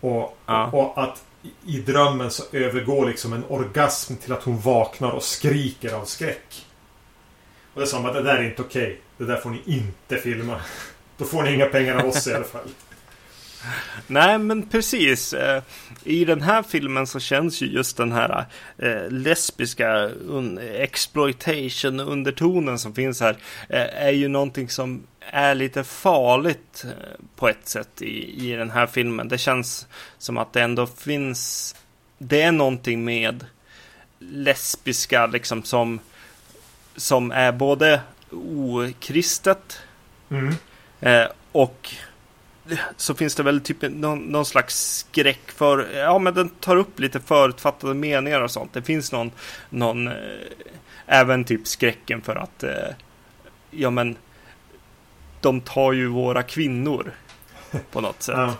Och, 0.00 0.38
ja. 0.46 0.66
och 0.66 1.02
att 1.02 1.24
i 1.66 1.78
drömmen 1.78 2.30
så 2.30 2.42
övergår 2.52 3.06
liksom 3.06 3.32
en 3.32 3.44
orgasm 3.48 4.16
till 4.16 4.32
att 4.32 4.42
hon 4.42 4.60
vaknar 4.60 5.10
och 5.10 5.22
skriker 5.22 5.92
av 5.92 6.04
skräck. 6.04 6.66
Och 7.74 7.80
det 7.80 7.86
sa 7.86 8.00
man, 8.00 8.14
det 8.14 8.22
där 8.22 8.36
är 8.36 8.42
inte 8.42 8.62
okej. 8.62 8.82
Okay. 8.82 8.96
Det 9.18 9.24
där 9.24 9.36
får 9.36 9.50
ni 9.50 9.62
inte 9.66 10.16
filma. 10.16 10.60
Då 11.16 11.24
får 11.24 11.42
ni 11.42 11.54
inga 11.54 11.66
pengar 11.66 11.96
av 11.96 12.06
oss 12.06 12.26
i 12.26 12.34
alla 12.34 12.44
fall. 12.44 12.68
Nej, 14.06 14.38
men 14.38 14.68
precis. 14.68 15.32
Eh, 15.32 15.62
I 16.04 16.24
den 16.24 16.42
här 16.42 16.62
filmen 16.62 17.06
så 17.06 17.20
känns 17.20 17.60
ju 17.60 17.66
just 17.66 17.96
den 17.96 18.12
här 18.12 18.46
eh, 18.78 19.10
lesbiska 19.10 20.10
exploitation 20.74 22.00
undertonen 22.00 22.78
som 22.78 22.94
finns 22.94 23.20
här 23.20 23.36
eh, 23.68 24.06
är 24.06 24.12
ju 24.12 24.28
någonting 24.28 24.68
som 24.68 25.06
är 25.30 25.54
lite 25.54 25.84
farligt 25.84 26.84
på 27.36 27.48
ett 27.48 27.68
sätt 27.68 28.02
i, 28.02 28.46
i 28.50 28.56
den 28.56 28.70
här 28.70 28.86
filmen. 28.86 29.28
Det 29.28 29.38
känns 29.38 29.86
som 30.18 30.38
att 30.38 30.52
det 30.52 30.62
ändå 30.62 30.86
finns. 30.86 31.74
Det 32.18 32.42
är 32.42 32.52
någonting 32.52 33.04
med 33.04 33.46
lesbiska 34.18 35.26
liksom 35.26 35.62
som 35.62 36.00
som 36.96 37.30
är 37.30 37.52
både 37.52 38.00
okristet 38.30 39.80
mm. 40.30 40.54
och 41.52 41.94
så 42.96 43.14
finns 43.14 43.34
det 43.34 43.42
väl 43.42 43.60
typ 43.60 43.82
någon, 43.82 44.18
någon, 44.18 44.46
slags 44.46 44.96
skräck 44.98 45.50
för, 45.50 45.96
ja 45.96 46.18
men 46.18 46.34
den 46.34 46.48
tar 46.48 46.76
upp 46.76 47.00
lite 47.00 47.20
förutfattade 47.20 47.94
meningar 47.94 48.40
och 48.40 48.50
sånt. 48.50 48.72
Det 48.72 48.82
finns 48.82 49.12
någon, 49.12 49.30
någon 49.70 50.08
eh, 50.08 50.14
även 51.06 51.44
typ 51.44 51.66
skräcken 51.66 52.22
för 52.22 52.36
att, 52.36 52.62
eh, 52.62 52.94
ja 53.70 53.90
men, 53.90 54.16
de 55.46 55.60
tar 55.60 55.92
ju 55.92 56.06
våra 56.06 56.42
kvinnor 56.42 57.12
på 57.90 58.00
något 58.00 58.22
sätt. 58.22 58.34
Ja. 58.38 58.54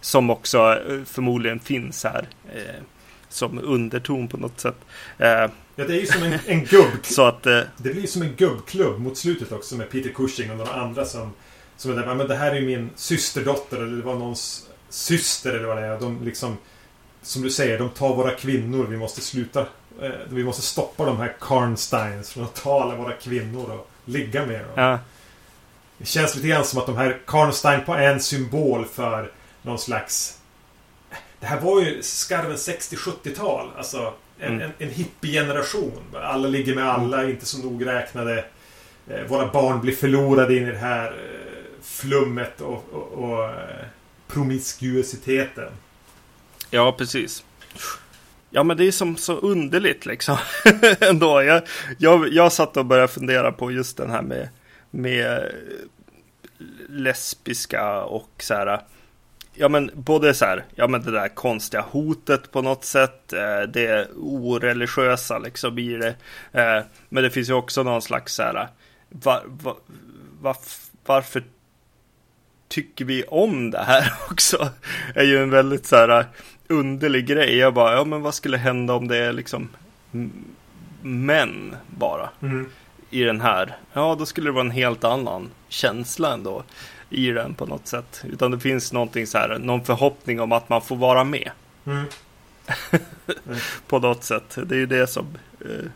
Som 0.00 0.30
också 0.30 0.58
eh, 0.58 1.04
förmodligen 1.04 1.60
finns 1.60 2.04
här. 2.04 2.28
Eh, 2.54 2.82
som 3.28 3.60
underton 3.62 4.28
på 4.28 4.36
något 4.36 4.60
sätt. 4.60 4.76
Eh, 5.18 5.28
ja, 5.28 5.50
det 5.74 5.82
är 5.82 6.00
ju 6.00 6.06
som 6.06 6.22
en, 6.22 6.38
en 6.46 6.64
gubb... 6.64 6.90
så 7.02 7.22
att, 7.22 7.46
eh, 7.46 7.60
det 7.76 7.94
blir 7.94 8.06
som 8.06 8.22
en 8.22 8.34
gubbklubb 8.36 9.00
mot 9.00 9.18
slutet 9.18 9.52
också 9.52 9.76
med 9.76 9.90
Peter 9.90 10.10
Cushing 10.10 10.50
och 10.50 10.56
några 10.56 10.72
andra 10.72 11.04
som 11.04 11.32
som 11.76 11.90
är 11.90 11.96
där, 11.96 12.14
men 12.14 12.28
det 12.28 12.36
här 12.36 12.54
är 12.54 12.60
min 12.60 12.90
systerdotter 12.96 13.76
eller 13.76 13.96
det 13.96 14.02
var 14.02 14.14
någons 14.14 14.68
syster 14.88 15.52
eller 15.52 15.68
vad 15.68 15.76
det 15.76 15.86
är. 15.86 16.00
De 16.00 16.24
liksom 16.24 16.56
Som 17.22 17.42
du 17.42 17.50
säger, 17.50 17.78
de 17.78 17.90
tar 17.90 18.16
våra 18.16 18.30
kvinnor. 18.30 18.86
Vi 18.86 18.96
måste 18.96 19.20
sluta 19.20 19.60
eh, 20.02 20.10
Vi 20.28 20.44
måste 20.44 20.62
stoppa 20.62 21.04
de 21.04 21.16
här 21.16 21.36
Karnsteins 21.40 22.30
från 22.30 22.44
att 22.44 22.54
ta 22.54 22.82
alla 22.82 22.96
våra 22.96 23.12
kvinnor 23.12 23.70
och 23.70 23.90
ligga 24.04 24.46
med 24.46 24.60
dem. 24.60 24.72
Ja. 24.74 24.98
Det 25.98 26.06
känns 26.06 26.34
lite 26.34 26.48
grann 26.48 26.64
som 26.64 26.78
att 26.78 26.86
de 26.86 26.96
här 26.96 27.18
Karnstein 27.26 27.84
på 27.84 27.94
en 27.94 28.20
symbol 28.20 28.84
för 28.84 29.32
någon 29.62 29.78
slags 29.78 30.38
Det 31.40 31.46
här 31.46 31.60
var 31.60 31.80
ju 31.80 32.02
skarven 32.02 32.56
60-70-tal. 32.56 33.70
Alltså 33.76 34.12
en, 34.38 34.54
mm. 34.54 34.60
en, 34.60 34.72
en 34.78 34.94
hippie-generation. 34.94 36.02
Alla 36.14 36.48
ligger 36.48 36.74
med 36.74 36.88
alla, 36.90 37.30
inte 37.30 37.46
så 37.46 37.58
nogräknade. 37.58 38.44
eh, 39.08 39.22
våra 39.28 39.52
barn 39.52 39.80
blir 39.80 39.94
förlorade 39.94 40.56
in 40.56 40.68
i 40.68 40.70
det 40.70 40.78
här 40.78 41.06
eh, 41.06 41.82
flummet 41.82 42.60
och, 42.60 42.84
och, 42.92 43.12
och 43.12 43.44
eh, 43.44 43.86
promiskuositeten. 44.28 45.72
Ja, 46.70 46.92
precis. 46.98 47.44
Ja, 48.50 48.62
men 48.62 48.76
det 48.76 48.84
är 48.84 48.92
som 48.92 49.16
så 49.16 49.36
underligt 49.36 50.06
liksom. 50.06 50.36
Ändå. 51.00 51.42
Jag, 51.42 51.62
jag, 51.98 52.32
jag 52.32 52.52
satt 52.52 52.76
och 52.76 52.86
började 52.86 53.08
fundera 53.08 53.52
på 53.52 53.70
just 53.70 53.96
den 53.96 54.10
här 54.10 54.22
med, 54.22 54.48
med 54.96 55.52
lesbiska 56.88 58.02
och 58.02 58.30
så 58.38 58.54
här. 58.54 58.80
Ja 59.54 59.68
men 59.68 59.90
både 59.94 60.34
så 60.34 60.44
här, 60.44 60.64
ja 60.74 60.88
men 60.88 61.02
det 61.02 61.10
där 61.10 61.28
konstiga 61.28 61.80
hotet 61.90 62.52
på 62.52 62.62
något 62.62 62.84
sätt, 62.84 63.32
eh, 63.32 63.60
det 63.60 64.08
oreligiösa 64.16 65.38
liksom 65.38 65.78
i 65.78 65.96
det. 65.96 66.14
Eh, 66.52 66.84
men 67.08 67.22
det 67.22 67.30
finns 67.30 67.48
ju 67.48 67.52
också 67.52 67.82
någon 67.82 68.02
slags 68.02 68.34
så 68.34 68.42
här, 68.42 68.68
var, 69.08 69.42
var, 69.46 69.76
var, 70.40 70.56
varför 71.06 71.42
tycker 72.68 73.04
vi 73.04 73.24
om 73.24 73.70
det 73.70 73.82
här 73.82 74.12
också? 74.30 74.68
är 75.14 75.24
ju 75.24 75.42
en 75.42 75.50
väldigt 75.50 75.86
så 75.86 75.96
här 75.96 76.26
underlig 76.68 77.26
grej. 77.26 77.56
Jag 77.56 77.74
bara, 77.74 77.92
ja 77.92 78.04
men 78.04 78.22
vad 78.22 78.34
skulle 78.34 78.56
hända 78.56 78.94
om 78.94 79.08
det 79.08 79.16
är 79.16 79.32
liksom 79.32 79.68
män 81.02 81.76
bara 81.86 82.30
Mm 82.42 82.70
i 83.10 83.22
den 83.22 83.40
här? 83.40 83.76
Ja, 83.92 84.16
då 84.18 84.26
skulle 84.26 84.48
det 84.48 84.52
vara 84.52 84.64
en 84.64 84.70
helt 84.70 85.04
annan 85.04 85.50
känsla 85.68 86.32
ändå 86.32 86.62
i 87.10 87.30
den 87.30 87.54
på 87.54 87.66
något 87.66 87.86
sätt. 87.86 88.24
Utan 88.24 88.50
det 88.50 88.60
finns 88.60 88.92
någonting 88.92 89.26
så 89.26 89.38
här, 89.38 89.58
någon 89.58 89.84
förhoppning 89.84 90.40
om 90.40 90.52
att 90.52 90.68
man 90.68 90.82
får 90.82 90.96
vara 90.96 91.24
med 91.24 91.50
Mm. 91.86 92.04
på 93.86 93.98
något 93.98 94.24
sätt. 94.24 94.58
Det 94.66 94.74
är 94.74 94.78
ju 94.78 94.86
det 94.86 95.06
som 95.06 95.26
eh, 95.60 95.90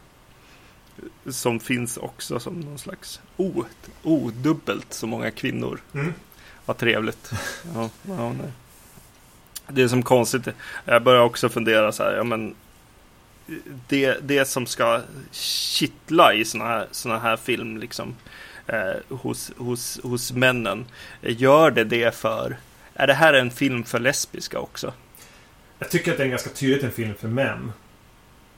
som 1.32 1.60
finns 1.60 1.96
också 1.96 2.40
som 2.40 2.60
någon 2.60 2.78
slags 2.78 3.20
odubbelt 4.02 4.92
så 4.92 5.06
många 5.06 5.30
kvinnor. 5.30 5.80
Mm. 5.94 6.14
Vad 6.66 6.76
trevligt. 6.76 7.30
Ja, 7.74 7.90
ja, 8.02 8.32
nej. 8.32 8.52
Det 9.68 9.82
är 9.82 9.88
som 9.88 10.02
konstigt. 10.02 10.48
Jag 10.84 11.02
börjar 11.02 11.22
också 11.22 11.48
fundera 11.48 11.92
så 11.92 12.02
här. 12.02 12.12
Ja, 12.12 12.24
men 12.24 12.54
det, 13.88 14.18
det 14.22 14.44
som 14.44 14.66
ska 14.66 15.00
kittla 15.32 16.34
i 16.34 16.44
såna 16.44 16.64
här, 16.64 16.86
såna 16.90 17.18
här 17.18 17.36
film 17.36 17.76
liksom 17.76 18.16
eh, 18.66 19.16
hos, 19.16 19.52
hos, 19.56 20.00
hos 20.02 20.32
männen. 20.32 20.86
Gör 21.20 21.70
det 21.70 21.84
det 21.84 22.14
för? 22.14 22.56
Är 22.94 23.06
det 23.06 23.14
här 23.14 23.34
en 23.34 23.50
film 23.50 23.84
för 23.84 23.98
lesbiska 23.98 24.58
också? 24.58 24.92
Jag 25.78 25.90
tycker 25.90 26.10
att 26.10 26.16
det 26.16 26.22
är 26.22 26.24
en 26.24 26.30
ganska 26.30 26.50
tydligt 26.50 26.84
en 26.84 26.90
film 26.90 27.14
för 27.14 27.28
män. 27.28 27.72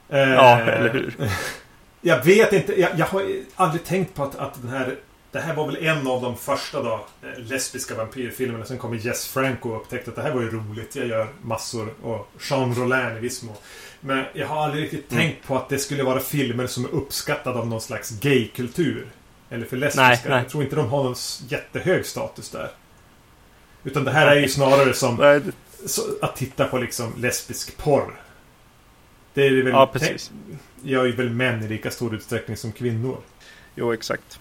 Ja, 0.09 0.61
Eh, 0.61 0.69
eller 0.69 0.93
hur? 0.93 1.15
Jag 2.05 2.25
vet 2.25 2.53
inte. 2.53 2.81
Jag, 2.81 2.91
jag 2.99 3.07
har 3.07 3.25
aldrig 3.55 3.85
tänkt 3.85 4.15
på 4.15 4.23
att, 4.23 4.37
att 4.37 4.63
den 4.63 4.71
här... 4.71 4.97
Det 5.31 5.41
här 5.41 5.55
var 5.55 5.67
väl 5.67 5.77
en 5.77 6.07
av 6.07 6.23
de 6.23 6.37
första 6.37 6.83
då, 6.83 7.07
eh, 7.23 7.39
lesbiska 7.39 7.95
vampyrfilmerna. 7.95 8.65
Sen 8.65 8.79
kom 8.79 8.97
Jess 8.99 9.27
Franco 9.27 9.69
och 9.69 9.81
upptäckte 9.81 10.11
att 10.11 10.17
det 10.17 10.23
här 10.23 10.35
var 10.35 10.43
ju 10.43 10.51
roligt. 10.51 10.97
Jag 10.97 11.07
gör 11.07 11.29
massor. 11.43 11.95
Och 12.03 12.31
Jean 12.51 12.75
Rollin 12.75 13.17
i 13.17 13.21
viss 13.21 13.43
mån. 13.43 13.57
Men 14.05 14.25
jag 14.33 14.47
har 14.47 14.65
aldrig 14.65 14.85
riktigt 14.85 15.13
Mm. 15.13 15.25
tänkt 15.25 15.47
på 15.47 15.57
att 15.57 15.69
det 15.69 15.79
skulle 15.79 16.03
vara 16.03 16.21
filmer 16.21 16.67
som 16.67 16.85
är 16.85 16.89
uppskattade 16.89 17.59
av 17.59 17.67
någon 17.67 17.81
slags 17.81 18.11
gaykultur. 18.11 19.07
Eller 19.51 19.67
för 19.67 19.77
lesbiska. 19.77 20.03
Nej, 20.03 20.21
nej. 20.29 20.39
Jag 20.39 20.49
tror 20.49 20.63
inte 20.65 20.77
de 20.77 20.89
har 20.89 21.05
någon 21.05 21.15
jättehög 21.49 22.07
status 22.07 22.51
där. 22.51 22.71
Utan 23.85 24.05
det 24.05 24.11
här 24.11 24.27
är 24.37 24.41
ju 24.41 24.49
snarare 24.49 24.95
som 24.95 25.17
Nej, 25.17 25.41
att 26.23 26.37
titta 26.37 26.65
på 26.69 26.79
liksom 26.79 27.13
lesbisk 27.17 27.77
porr. 27.77 28.21
Det 29.35 29.47
är 29.47 29.51
väl... 29.63 29.73
Ja, 29.73 29.87
precis. 29.93 30.31
Gör 30.83 31.05
ju 31.05 31.13
väl 31.13 31.31
män 31.31 31.63
i 31.63 31.69
lika 31.69 31.91
stor 31.91 32.15
utsträckning 32.15 32.57
som 32.57 32.73
kvinnor. 32.73 33.17
Jo, 33.75 33.93
exakt. 33.93 34.39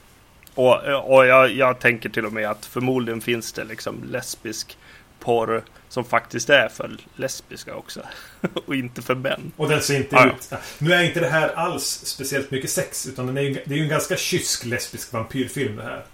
Och, 0.56 0.76
och 1.14 1.26
jag, 1.26 1.52
jag 1.52 1.80
tänker 1.80 2.10
till 2.10 2.26
och 2.26 2.34
med 2.34 2.50
att 2.50 2.66
förmodligen 2.66 3.22
finns 3.22 3.54
det 3.54 3.64
liksom 3.64 4.04
lesbisk 4.04 4.78
porr 5.22 5.64
som 5.90 6.04
faktiskt 6.06 6.50
är 6.50 6.70
för 6.70 6.98
lesbiska 7.16 7.76
också. 7.76 8.02
och 8.66 8.76
inte 8.76 9.02
för 9.02 9.16
män. 9.16 9.52
Och 9.58 9.70
den 9.70 9.82
ser 9.82 9.98
inte 9.98 10.16
Ja, 10.16 10.26
ja. 10.28 10.58
ut... 10.58 10.62
Nu 10.78 10.94
är 10.94 11.04
inte 11.04 11.20
det 11.20 11.28
här 11.30 11.50
alls 11.50 12.02
speciellt 12.06 12.52
mycket 12.52 12.70
sex. 12.70 13.08
Utan 13.08 13.28
den 13.28 13.38
är 13.38 13.42
ju, 13.42 13.54
det 13.54 13.74
är 13.74 13.78
ju 13.78 13.84
en 13.84 13.90
ganska 13.90 14.18
kysk 14.18 14.66
lesbisk 14.66 15.14
vampyrfilm 15.14 15.76
det 15.76 15.84
här. 15.84 16.06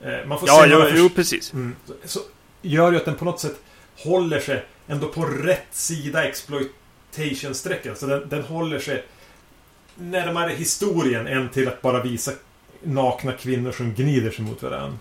Eh, 0.00 0.26
Man 0.26 0.38
får 0.40 0.48
Ja, 0.48 0.62
se 0.62 0.68
jo, 0.70 0.84
jo, 0.94 1.08
precis. 1.08 1.52
mm, 1.52 1.76
så, 1.86 1.94
så 2.04 2.20
gör 2.62 2.90
ju 2.92 2.96
att 2.96 3.04
den 3.04 3.14
på 3.16 3.24
något 3.24 3.40
sätt 3.40 3.56
håller 3.96 4.40
sig 4.40 4.64
ändå 4.88 5.08
på 5.08 5.24
rätt 5.24 5.66
sida 5.70 6.24
exploitation-strecket. 6.24 7.98
Så 7.98 8.06
den, 8.06 8.28
den 8.28 8.42
håller 8.42 8.78
sig 8.78 9.04
närmare 9.94 10.52
historien 10.52 11.26
än 11.26 11.48
till 11.48 11.68
att 11.68 11.82
bara 11.82 12.02
visa 12.02 12.32
nakna 12.82 13.32
kvinnor 13.32 13.72
som 13.72 13.94
gnider 13.94 14.30
sig 14.30 14.44
mot 14.44 14.62
varandra. 14.62 14.98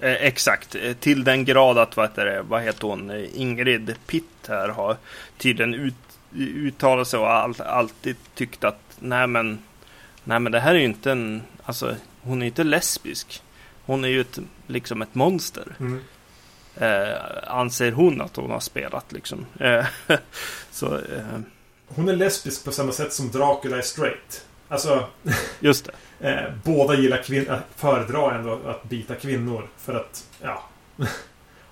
Eh, 0.00 0.12
exakt. 0.12 0.74
Eh, 0.74 0.92
Till 0.92 1.24
den 1.24 1.44
grad 1.44 1.78
att, 1.78 1.96
vad 1.96 2.08
heter, 2.08 2.24
det, 2.26 2.42
vad 2.42 2.62
heter 2.62 2.88
hon, 2.88 3.10
Eh, 3.10 3.40
Ingrid 3.40 3.94
Pitt 4.06 4.24
här 4.48 4.68
har 4.68 4.96
tydligen 5.38 5.74
ut, 5.74 5.94
uttalat 6.36 7.08
sig 7.08 7.20
och 7.20 7.30
all, 7.30 7.54
alltid 7.60 8.16
tyckt 8.34 8.64
att 8.64 8.80
nej 8.98 9.26
men, 9.26 9.58
nej 10.24 10.40
men 10.40 10.52
det 10.52 10.60
här 10.60 10.74
är 10.74 10.78
ju 10.78 10.84
inte 10.84 11.12
en, 11.12 11.42
alltså 11.64 11.96
hon 12.20 12.38
är 12.42 12.44
ju 12.44 12.50
inte 12.50 12.64
lesbisk. 12.64 13.42
Hon 13.86 14.04
är 14.04 14.08
ju 14.08 14.20
ett, 14.20 14.38
liksom 14.66 15.02
ett 15.02 15.14
monster. 15.14 15.76
Mm. 15.80 16.00
Eh, 16.76 17.18
anser 17.46 17.92
hon 17.92 18.20
att 18.20 18.36
hon 18.36 18.50
har 18.50 18.60
spelat 18.60 19.12
liksom. 19.12 19.46
Eh, 19.60 19.86
så, 20.70 20.94
eh, 20.94 21.38
Hon 21.88 22.08
är 22.08 22.16
lesbisk 22.16 22.64
på 22.64 22.72
samma 22.72 22.92
sätt 22.92 23.12
som 23.12 23.30
Dracula 23.30 23.76
är 23.78 23.82
straight. 23.82 24.44
Alltså, 24.68 25.06
just 25.60 25.90
det. 26.18 26.28
eh, 26.30 26.52
båda 26.64 26.94
gillar 26.94 27.22
kvinnor, 27.22 27.58
föredrar 27.76 28.34
ändå 28.34 28.58
att 28.66 28.84
bita 28.84 29.14
kvinnor. 29.14 29.68
För 29.76 29.94
att, 29.94 30.24
ja. 30.42 30.62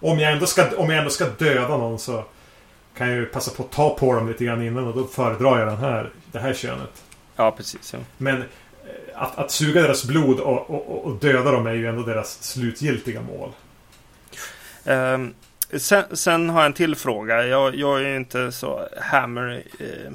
om, 0.01 0.19
jag 0.19 0.33
ändå 0.33 0.47
ska, 0.47 0.77
om 0.77 0.91
jag 0.91 0.99
ändå 0.99 1.11
ska 1.11 1.27
döda 1.39 1.77
någon 1.77 1.99
så 1.99 2.25
kan 2.97 3.09
jag 3.09 3.17
ju 3.17 3.27
passa 3.27 3.51
på 3.51 3.63
att 3.63 3.71
ta 3.71 3.99
på 3.99 4.15
dem 4.15 4.29
lite 4.29 4.45
grann 4.45 4.63
innan 4.63 4.87
och 4.87 4.97
då 4.97 5.05
föredrar 5.05 5.59
jag 5.59 5.69
den 5.69 5.77
här, 5.77 6.11
det 6.33 6.39
här 6.39 6.55
könet. 6.55 7.05
Ja, 7.37 7.51
precis. 7.51 7.93
Ja. 7.93 7.99
Men 8.19 8.37
eh, 8.37 8.45
att, 9.15 9.39
att 9.39 9.51
suga 9.51 9.83
deras 9.83 10.05
blod 10.05 10.41
och, 10.41 10.71
och, 10.71 11.07
och 11.07 11.17
döda 11.17 11.51
dem 11.51 11.67
är 11.67 11.75
ju 11.75 11.87
ändå 11.87 12.03
deras 12.03 12.43
slutgiltiga 12.43 13.21
mål. 13.21 13.53
Ehm, 14.85 15.35
sen, 15.73 16.17
sen 16.17 16.51
har 16.51 16.61
jag 16.61 16.67
en 16.67 16.73
till 16.73 16.97
fråga. 16.97 17.47
Jag, 17.47 17.75
jag 17.75 18.01
är 18.01 18.09
ju 18.09 18.17
inte 18.17 18.53
så 18.53 18.89
Hammer 19.01 19.63
eh, 19.79 19.87
eh, 19.87 20.13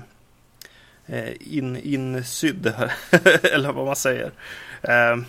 in, 1.39 1.77
insydd, 1.77 2.67
eller 3.43 3.71
vad 3.71 3.85
man 3.85 3.95
säger. 3.95 4.31
Ehm, 4.81 5.25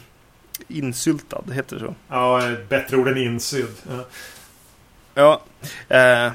insyltad, 0.69 1.45
heter 1.53 1.77
det 1.77 1.81
så? 1.87 1.95
Ja, 2.09 2.51
bättre 2.69 2.97
ord 2.97 3.09
än 3.09 3.17
insydd. 3.19 3.75
Ja. 3.89 4.05
Ja. 5.15 5.43
Eh, 5.97 6.33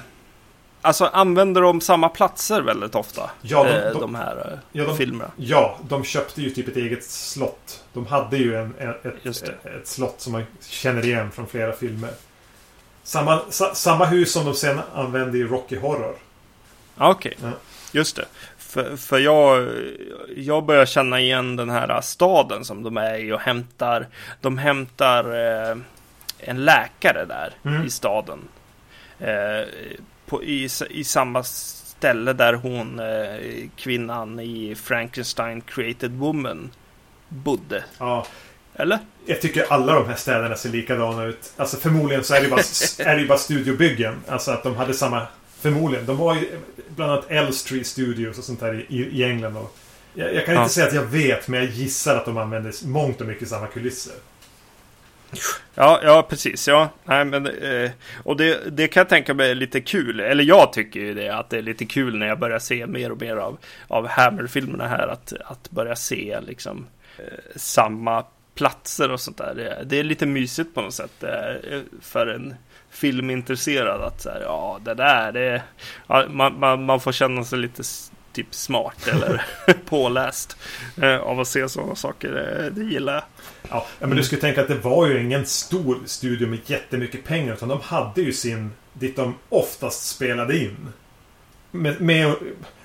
alltså 0.82 1.06
använder 1.06 1.62
de 1.62 1.82
samma 1.82 2.10
platser 2.10 2.62
väldigt 2.62 2.96
ofta? 2.96 3.30
Ja, 3.42 3.64
de- 3.64 3.70
eh, 3.70 3.92
de- 3.92 4.00
de 4.02 4.16
här 4.16 4.52
eh, 4.52 4.60
Ja, 4.72 4.84
de- 4.86 4.98
filmerna. 4.98 5.32
Ja, 5.36 5.80
de 5.90 6.04
köpte 6.04 6.42
ju 6.42 6.50
typ 6.50 6.68
ett 6.68 6.76
eget 6.78 7.04
slott. 7.04 7.84
De 7.94 8.06
hade 8.08 8.38
ju 8.38 8.56
en, 8.56 8.76
en, 8.80 8.90
ett, 8.90 9.26
ett, 9.26 9.88
slott 9.88 10.22
som 10.22 10.32
man 10.34 10.44
känner 10.62 11.06
igen 11.06 11.32
från 11.32 11.48
flera 11.48 11.74
filmer. 11.74 12.10
Samma, 13.04 13.42
sa, 13.50 13.76
samma 13.76 14.06
hus 14.06 14.32
som 14.32 14.46
de 14.46 14.54
sen 14.54 14.80
använde 14.94 15.38
i 15.38 15.44
Rocky 15.44 15.78
Horror. 15.78 16.16
Okej, 16.98 17.38
Ja. 17.42 17.52
just 17.92 18.16
det. 18.16 18.26
För, 18.68 18.96
för 18.98 19.20
jag, 19.20 19.68
jag 20.36 20.66
börjar 20.66 20.86
känna 20.86 21.20
igen 21.20 21.56
den 21.56 21.70
här 21.70 22.02
staden 22.02 22.66
som 22.66 22.84
de 22.84 22.98
är 22.98 23.18
i 23.18 23.32
och 23.32 23.40
hämtar. 23.40 24.08
De 24.42 24.58
hämtar 24.58 25.24
eh, 25.72 25.78
en 26.40 26.66
läkare 26.66 27.26
där 27.26 27.54
Mm. 27.66 27.86
i 27.86 27.90
staden. 27.90 28.40
Eh, 29.20 29.68
på, 30.26 30.44
i, 30.44 30.70
I 30.90 31.04
samma 31.04 31.44
ställe 31.44 32.34
där 32.34 32.54
hon, 32.54 33.00
eh, 33.00 33.70
kvinnan 33.76 34.40
i 34.40 34.76
Frankenstein 34.76 35.62
Created 35.62 36.12
Woman, 36.12 36.70
bodde. 37.30 37.84
Ja, 37.98 38.28
Eller? 38.76 39.00
jag 39.26 39.42
tycker 39.42 39.66
alla 39.74 39.94
de 39.94 40.08
här 40.08 40.16
städerna 40.16 40.56
ser 40.56 40.70
likadana 40.70 41.24
ut. 41.24 41.54
Alltså 41.58 41.78
förmodligen 41.78 42.24
så 42.24 42.34
är 42.34 42.42
det 42.42 42.48
bara, 42.50 42.60
är 43.10 43.16
det 43.16 43.22
ju 43.22 43.28
bara 43.28 43.38
studiobyggen. 43.38 44.16
Alltså 44.28 44.52
att 44.52 44.64
de 44.64 44.76
hade 44.76 44.94
samma... 44.94 45.28
Förmodligen. 45.74 46.06
De 46.06 46.18
var 46.18 46.36
ju 46.36 46.48
bland 46.96 47.12
annat 47.12 47.32
Elstree 47.32 47.84
Studios 47.84 48.38
och 48.38 48.44
sånt 48.44 48.60
där 48.60 48.86
i, 48.90 48.96
i 48.98 49.24
England. 49.24 49.58
Och 49.58 49.78
jag, 50.14 50.34
jag 50.36 50.46
kan 50.46 50.56
Ja. 50.56 50.62
inte 50.62 50.74
säga 50.74 50.88
att 50.88 50.94
jag 50.94 51.06
vet, 51.06 51.48
men 51.48 51.60
jag 51.60 51.70
gissar 51.70 52.16
att 52.16 52.26
de 52.26 52.38
använde 52.38 52.72
mångt 52.86 53.22
och 53.22 53.28
mycket 53.28 53.48
samma 53.48 53.68
kulisser. 53.68 54.14
Ja, 55.76 56.00
ja 56.04 56.28
precis. 56.30 56.68
Ja. 56.68 56.90
Nej, 57.04 57.26
men, 57.26 57.48
eh, 57.48 57.92
och 58.24 58.38
det, 58.38 58.60
det 58.78 58.88
kan 58.88 59.02
jag 59.02 59.10
tänka 59.10 59.34
mig 59.34 59.52
är 59.52 59.56
lite 59.56 59.82
kul. 59.82 60.20
Eller 60.20 60.44
jag 60.44 60.74
tycker 60.74 61.00
ju 61.00 61.14
det, 61.14 61.30
att 61.30 61.50
det 61.50 61.58
är 61.58 61.62
lite 61.62 61.86
kul 61.86 62.18
när 62.18 62.28
jag 62.28 62.40
börjar 62.40 62.60
se 62.60 62.88
mer 62.88 63.12
och 63.12 63.22
mer 63.22 63.36
av, 63.36 63.58
av 63.88 64.08
Hammer-filmerna 64.08 64.88
här. 64.88 65.08
Att, 65.08 65.34
att 65.46 65.70
börja 65.72 65.96
se 65.96 66.40
liksom 66.48 66.86
eh, 67.18 67.24
samma 67.56 68.24
platser 68.56 69.12
och 69.12 69.20
sånt 69.22 69.38
där. 69.38 69.54
Det, 69.56 69.84
det 69.86 70.00
är 70.00 70.04
lite 70.04 70.26
mysigt 70.26 70.74
på 70.74 70.82
något 70.82 70.94
sätt 70.94 71.24
eh, 71.24 71.80
för 72.02 72.28
en 72.28 72.56
filmintresserad. 72.92 74.02
Att 74.02 74.22
så 74.22 74.30
här, 74.30 74.42
ja, 74.42 74.80
det 74.84 74.94
där, 74.94 75.32
det, 75.32 75.62
ja, 76.08 76.26
man, 76.30 76.60
man, 76.60 76.86
man 76.86 77.00
får 77.00 77.12
känna 77.12 77.44
sig 77.44 77.60
lite 77.60 77.84
typ 78.38 78.56
smart 78.56 79.08
eller 79.08 79.46
påläst 79.86 80.58
eh, 81.02 81.18
av 81.18 81.40
att 81.40 81.48
se 81.48 81.70
sådana 81.70 81.96
saker. 81.96 82.60
Eh, 82.60 82.72
det 82.72 82.84
gillar 82.84 83.14
jag. 83.14 83.24
Ja, 83.70 83.86
men 84.00 84.18
du 84.18 84.24
skulle 84.24 84.42
tänka 84.42 84.62
att 84.62 84.68
det 84.68 84.76
var 84.76 85.08
ju 85.08 85.24
ingen 85.24 85.46
stor 85.46 86.00
studio 86.06 86.48
med 86.48 86.60
jättemycket 86.66 87.24
pengar. 87.24 87.54
Utan 87.54 87.70
de 87.70 87.82
hade 87.82 88.22
ju 88.22 88.34
sin... 88.34 88.72
Dit 88.94 89.16
de 89.16 89.36
oftast 89.50 90.08
spelade 90.08 90.58
in. 90.58 90.94
Med, 91.72 92.02
med 92.02 92.36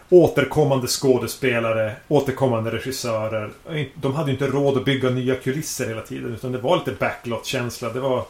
återkommande 0.09 0.87
skådespelare, 0.87 1.97
återkommande 2.09 2.71
regissörer. 2.71 3.51
De 3.95 4.15
hade 4.15 4.31
ju 4.31 4.33
inte 4.33 4.47
råd 4.47 4.79
att 4.79 4.85
bygga 4.85 5.11
nya 5.11 5.35
kulisser 5.35 5.89
hela 5.89 6.01
tiden. 6.01 6.35
Utan 6.35 6.53
det 6.53 6.59
var 6.59 6.77
lite 6.77 6.93
backlot-känsla. 6.93 7.89
Det 7.89 8.01
var 8.01 8.25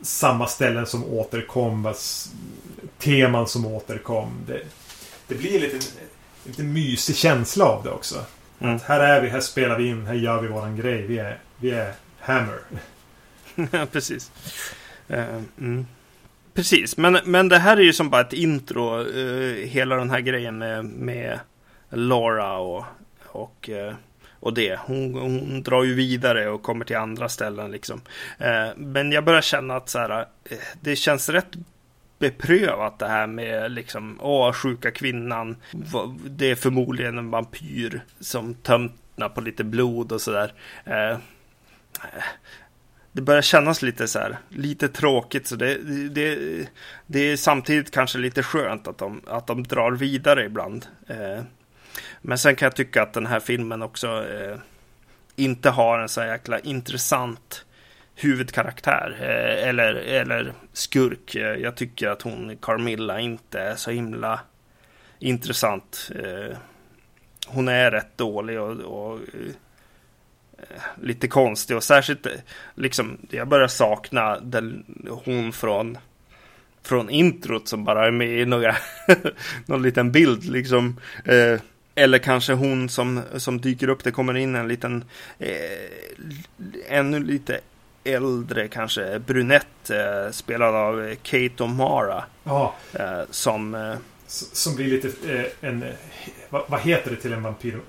samma 0.00 0.46
ställen 0.46 0.86
som 0.86 1.04
återkom. 1.04 1.94
Teman 2.98 3.48
som 3.48 3.66
återkom. 3.66 4.28
Det, 4.46 4.60
det 5.28 5.34
blir 5.34 5.60
lite, 5.60 5.86
lite 6.44 6.62
mysig 6.62 7.16
känsla 7.16 7.64
av 7.64 7.84
det 7.84 7.90
också. 7.90 8.24
Mm. 8.60 8.78
Här 8.84 9.00
är 9.00 9.20
vi, 9.20 9.28
här 9.28 9.40
spelar 9.40 9.78
vi 9.78 9.88
in, 9.88 10.06
här 10.06 10.14
gör 10.14 10.42
vi 10.42 10.48
våran 10.48 10.76
grej. 10.76 11.02
Vi 11.06 11.18
är, 11.18 11.38
vi 11.56 11.70
är 11.70 11.92
Hammer. 12.20 12.58
Ja, 13.70 13.86
precis. 13.92 14.30
Uh, 15.10 15.42
mm. 15.58 15.86
Precis, 16.54 16.96
men, 16.96 17.18
men 17.24 17.48
det 17.48 17.58
här 17.58 17.76
är 17.76 17.80
ju 17.80 17.92
som 17.92 18.10
bara 18.10 18.20
ett 18.20 18.32
intro. 18.32 19.00
Uh, 19.00 19.66
hela 19.66 19.96
den 19.96 20.10
här 20.10 20.20
grejen 20.20 20.58
med, 20.58 20.84
med 20.84 21.40
Laura 21.90 22.56
och, 22.56 22.84
och, 23.22 23.70
uh, 23.72 23.94
och 24.40 24.54
det. 24.54 24.78
Hon, 24.80 25.14
hon, 25.14 25.62
drar 25.62 25.84
ju 25.84 25.94
vidare 25.94 26.48
och 26.48 26.62
kommer 26.62 26.84
till 26.84 26.96
andra 26.96 27.28
ställen 27.28 27.70
liksom. 27.70 28.00
Eh, 28.38 28.68
men 28.76 29.12
jag 29.12 29.24
börjar 29.24 29.40
känna 29.40 29.76
att 29.76 29.88
så 29.88 29.98
här, 29.98 30.20
eh, 30.20 30.58
det 30.80 30.96
känns 30.96 31.28
rätt 31.28 31.56
beprövat 32.18 32.98
det 32.98 33.08
här 33.08 33.26
med 33.26 33.72
liksom, 33.72 34.18
åh, 34.20 34.52
sjuka 34.52 34.90
kvinnan. 34.90 35.56
Det 36.26 36.50
är 36.50 36.54
förmodligen 36.54 37.18
en 37.18 37.30
vampyr 37.30 38.00
som 38.20 38.54
tömtnar 38.54 39.28
på 39.28 39.40
lite 39.40 39.64
blod 39.64 40.12
och 40.12 40.20
sådär. 40.20 40.52
Eh, 40.84 41.18
det 43.12 43.22
börjar 43.22 43.42
kännas 43.42 43.82
lite 43.82 44.08
så 44.08 44.18
här, 44.18 44.38
lite 44.48 44.88
tråkigt. 44.88 45.46
Så 45.46 45.56
det, 45.56 45.74
det, 46.08 46.38
det 47.06 47.20
är 47.20 47.36
samtidigt 47.36 47.90
kanske 47.90 48.18
lite 48.18 48.42
skönt 48.42 48.88
att 48.88 48.98
de, 48.98 49.20
att 49.26 49.46
de 49.46 49.62
drar 49.62 49.92
vidare 49.92 50.44
ibland. 50.44 50.86
Eh, 51.06 51.42
men 52.22 52.38
sen 52.38 52.56
kan 52.56 52.66
jag 52.66 52.76
tycka 52.76 53.02
att 53.02 53.12
den 53.12 53.26
här 53.26 53.40
filmen 53.40 53.82
också 53.82 54.06
eh, 54.28 54.58
inte 55.36 55.70
har 55.70 55.98
en 55.98 56.08
så 56.08 56.20
jäkla 56.20 56.58
intressant 56.58 57.64
huvudkaraktär 58.14 59.16
eh, 59.20 59.68
eller, 59.68 59.94
eller 59.94 60.52
skurk. 60.72 61.34
Eh, 61.34 61.42
jag 61.42 61.76
tycker 61.76 62.08
att 62.08 62.22
hon, 62.22 62.56
Carmilla, 62.56 63.20
inte 63.20 63.60
är 63.60 63.74
så 63.76 63.90
himla 63.90 64.40
intressant. 65.18 66.10
Eh, 66.14 66.56
hon 67.46 67.68
är 67.68 67.90
rätt 67.90 68.18
dålig 68.18 68.60
och, 68.60 68.76
och 68.80 69.20
eh, 69.20 69.52
lite 71.02 71.28
konstig 71.28 71.76
och 71.76 71.84
särskilt 71.84 72.26
eh, 72.26 72.32
liksom 72.74 73.18
jag 73.30 73.48
börjar 73.48 73.68
sakna 73.68 74.40
den, 74.40 74.84
hon 75.24 75.52
från 75.52 75.98
från 76.82 77.10
introt 77.10 77.68
som 77.68 77.84
bara 77.84 78.06
är 78.06 78.10
med 78.10 78.40
i 78.40 78.44
några 78.44 78.76
någon 79.66 79.82
liten 79.82 80.12
bild 80.12 80.44
liksom. 80.44 81.00
Eh, 81.24 81.60
eller 81.98 82.18
kanske 82.18 82.52
hon 82.52 82.88
som, 82.88 83.22
som 83.36 83.60
dyker 83.60 83.88
upp, 83.88 84.04
det 84.04 84.10
kommer 84.10 84.36
in 84.36 84.54
en 84.54 84.68
liten 84.68 85.04
eh, 85.38 85.50
ännu 86.88 87.20
lite 87.20 87.60
äldre 88.04 88.68
kanske 88.68 89.18
brunett 89.18 89.90
eh, 89.90 90.30
spelad 90.30 90.74
av 90.74 91.14
Kate 91.22 91.62
O'Mara. 91.64 92.22
Ja. 92.44 92.74
Eh, 92.92 93.20
som... 93.30 93.74
Eh, 93.74 93.96
som 94.26 94.76
blir 94.76 94.90
lite 94.90 95.32
eh, 95.32 95.68
en... 95.68 95.84
Vad, 96.48 96.62
vad, 96.68 96.80
heter 96.80 97.10
det 97.10 97.16
till 97.16 97.32
en 97.32 97.42
vampyr? 97.42 97.80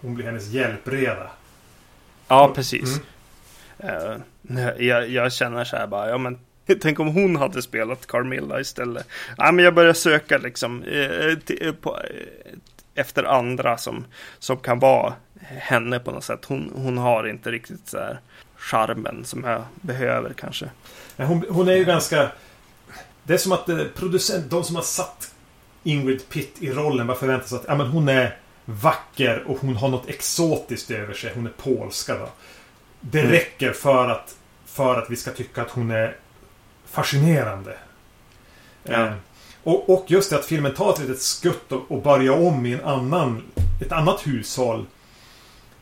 Hon 0.00 0.14
blir 0.14 0.26
hennes 0.26 0.48
hjälpreda. 0.48 1.30
Ja, 2.28 2.52
precis. 2.54 3.00
Mm. 3.78 4.22
Jag, 4.78 5.10
jag, 5.10 5.32
känner 5.32 5.64
så 5.64 5.76
här 5.76 5.86
bara, 5.86 6.08
ja 6.08 6.18
men 6.18 6.38
Tänk 6.80 7.00
om 7.00 7.08
hon 7.08 7.36
hade 7.36 7.62
spelat 7.62 8.06
Carmilla 8.06 8.60
istället. 8.60 9.08
Ja, 9.36 9.52
men 9.52 9.64
jag 9.64 9.74
börjar 9.74 9.92
söka 9.92 10.38
liksom 10.38 10.82
eh, 10.82 11.72
på, 11.72 11.98
efter 12.96 13.24
andra 13.24 13.78
som, 13.78 14.04
som 14.38 14.56
kan 14.56 14.78
vara 14.78 15.14
henne 15.40 15.98
på 15.98 16.10
något 16.10 16.24
sätt. 16.24 16.44
Hon, 16.44 16.72
hon 16.74 16.98
har 16.98 17.28
inte 17.28 17.50
riktigt 17.50 17.88
så 17.88 17.98
här 17.98 18.20
charmen 18.56 19.24
som 19.24 19.44
jag 19.44 19.62
behöver 19.74 20.32
kanske. 20.32 20.70
Hon, 21.16 21.44
hon 21.48 21.68
är 21.68 21.76
ju 21.76 21.84
ganska... 21.84 22.30
Det 23.22 23.34
är 23.34 23.38
som 23.38 23.52
att 23.52 23.68
eh, 23.68 23.84
producent, 23.94 24.50
de 24.50 24.64
som 24.64 24.76
har 24.76 24.82
satt 24.82 25.34
Ingrid 25.82 26.28
Pitt 26.28 26.56
i 26.58 26.70
rollen 26.70 27.06
bara 27.06 27.16
förväntar 27.16 27.46
sig 27.46 27.58
att 27.58 27.64
ja, 27.68 27.74
men 27.74 27.86
hon 27.86 28.08
är 28.08 28.36
vacker 28.64 29.44
och 29.46 29.58
hon 29.60 29.76
har 29.76 29.88
något 29.88 30.08
exotiskt 30.08 30.90
över 30.90 31.14
sig. 31.14 31.32
Hon 31.34 31.46
är 31.46 31.50
polska 31.50 32.18
då. 32.18 32.28
Det 33.00 33.20
mm. 33.20 33.32
räcker 33.32 33.72
för 33.72 34.08
att, 34.08 34.36
för 34.66 35.02
att 35.02 35.10
vi 35.10 35.16
ska 35.16 35.30
tycka 35.30 35.62
att 35.62 35.70
hon 35.70 35.90
är 35.90 36.16
fascinerande. 36.86 37.76
Ja. 38.82 39.12
Och, 39.66 39.90
och, 39.90 40.04
just 40.06 40.30
det 40.30 40.36
att 40.36 40.44
filmen 40.44 40.74
tar 40.74 40.92
ett 40.92 40.98
litet 40.98 41.22
skutt 41.22 41.72
och, 41.72 41.90
och 41.90 42.02
börjar 42.02 42.32
om 42.32 42.66
i 42.66 42.72
en 42.72 42.84
annan, 42.84 43.42
ett 43.80 43.92
annat 43.92 44.26
hushåll. 44.26 44.86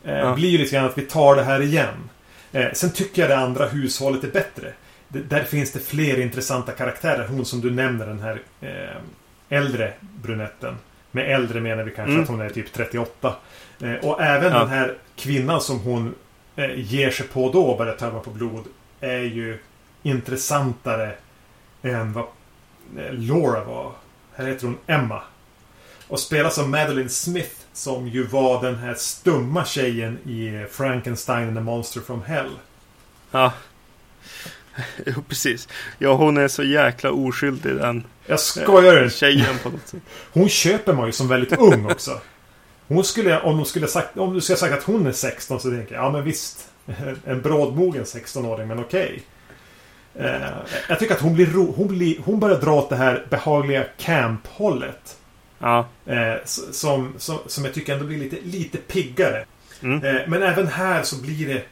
Eh, 0.04 0.14
ja. 0.14 0.34
Blir 0.34 0.48
ju 0.48 0.58
lite 0.58 0.76
grann 0.76 0.84
att 0.84 0.98
vi 0.98 1.02
tar 1.02 1.36
det 1.36 1.42
här 1.42 1.62
igen. 1.62 2.10
Eh, 2.52 2.72
sen 2.72 2.90
tycker 2.90 3.22
jag 3.22 3.30
det 3.30 3.36
andra 3.36 3.66
hushållet 3.66 4.24
är 4.24 4.28
bättre. 4.28 4.72
Det, 5.08 5.18
där 5.18 5.42
finns 5.44 5.72
det 5.72 5.78
fler 5.78 6.20
intressanta 6.20 6.72
karaktärer. 6.72 7.28
Hon 7.28 7.44
som 7.44 7.60
du 7.60 7.70
nämner, 7.70 8.06
den 8.06 8.20
här 8.20 8.42
eh, 8.60 9.58
äldre 9.58 9.92
brunetten. 10.00 10.76
Med 11.10 11.34
äldre 11.34 11.60
menar 11.60 11.82
vi 11.82 11.90
kanske 11.90 12.12
mm. 12.12 12.22
att 12.22 12.28
hon 12.28 12.40
är 12.40 12.50
typ 12.50 12.72
38. 12.72 13.34
Eh, 13.80 13.94
och 13.94 14.22
även 14.22 14.52
ja. 14.52 14.58
den 14.58 14.68
här 14.68 14.94
kvinnan 15.16 15.60
som 15.60 15.78
hon 15.78 16.14
eh, 16.56 16.70
ger 16.76 17.10
sig 17.10 17.26
på 17.26 17.52
då 17.52 17.64
och 17.64 17.78
börjar 17.78 17.94
tömma 17.94 18.20
på 18.20 18.30
blod. 18.30 18.64
Är 19.00 19.22
ju 19.22 19.58
intressantare 20.02 21.12
än 21.82 22.12
vad 22.12 22.24
Laura 23.10 23.64
var. 23.64 23.92
Här 24.34 24.46
heter 24.46 24.66
hon 24.66 24.78
Emma. 24.86 25.22
Och 26.08 26.20
spelas 26.20 26.58
av 26.58 26.68
Madeline 26.68 27.10
Smith 27.10 27.54
som 27.72 28.08
ju 28.08 28.26
var 28.26 28.62
den 28.62 28.76
här 28.76 28.94
stumma 28.94 29.64
tjejen 29.64 30.18
i 30.18 30.66
Frankenstein 30.70 31.48
and 31.48 31.56
the 31.56 31.60
Monster 31.62 32.00
from 32.00 32.22
Hell. 32.22 32.50
Ja. 33.30 33.52
Jo, 35.06 35.22
precis. 35.28 35.68
Ja, 35.98 36.14
hon 36.14 36.36
är 36.36 36.48
så 36.48 36.62
jäkla 36.62 37.10
oskyldig 37.10 37.76
den. 37.76 38.04
Jag 38.26 38.40
skojar 38.40 39.04
inte. 39.04 39.16
Tjejen 39.16 39.58
på 39.62 39.68
något 39.68 39.88
sätt. 39.88 40.02
Hon 40.32 40.48
köper 40.48 40.92
man 40.92 41.06
ju 41.06 41.12
som 41.12 41.28
väldigt 41.28 41.58
ung 41.58 41.86
också. 41.86 42.20
Hon 42.88 43.04
skulle, 43.04 43.40
om, 43.40 43.56
de 43.56 43.66
skulle 43.66 43.88
sagt, 43.88 44.18
om 44.18 44.34
du 44.34 44.40
skulle 44.40 44.56
sagt 44.56 44.74
att 44.74 44.82
hon 44.82 45.06
är 45.06 45.12
16 45.12 45.60
så 45.60 45.70
tänker 45.70 45.94
jag, 45.94 46.04
ja 46.04 46.10
men 46.10 46.24
visst. 46.24 46.68
En 47.24 47.42
brådmogen 47.42 48.04
16-åring, 48.04 48.68
men 48.68 48.78
okej. 48.78 49.22
Eh, 50.18 50.48
jag 50.88 50.98
tycker 50.98 51.14
att 51.14 51.20
hon 51.20 51.34
blir, 51.34 51.46
ro, 51.46 51.74
hon 51.76 51.88
blir 51.88 52.18
Hon 52.24 52.40
börjar 52.40 52.60
dra 52.60 52.74
åt 52.74 52.90
det 52.90 52.96
här 52.96 53.26
behagliga 53.30 53.84
camp-hållet. 53.98 55.16
Ja. 55.58 55.88
Eh, 56.06 56.34
som, 56.44 57.14
som, 57.18 57.38
som 57.46 57.64
jag 57.64 57.74
tycker 57.74 57.92
ändå 57.92 58.04
blir 58.04 58.18
lite, 58.18 58.36
lite 58.42 58.78
piggare. 58.78 59.44
Mm. 59.82 60.04
Eh, 60.04 60.22
men 60.28 60.42
även 60.42 60.66
här 60.66 61.02
så 61.02 61.22
blir 61.22 61.48
det... 61.48 61.62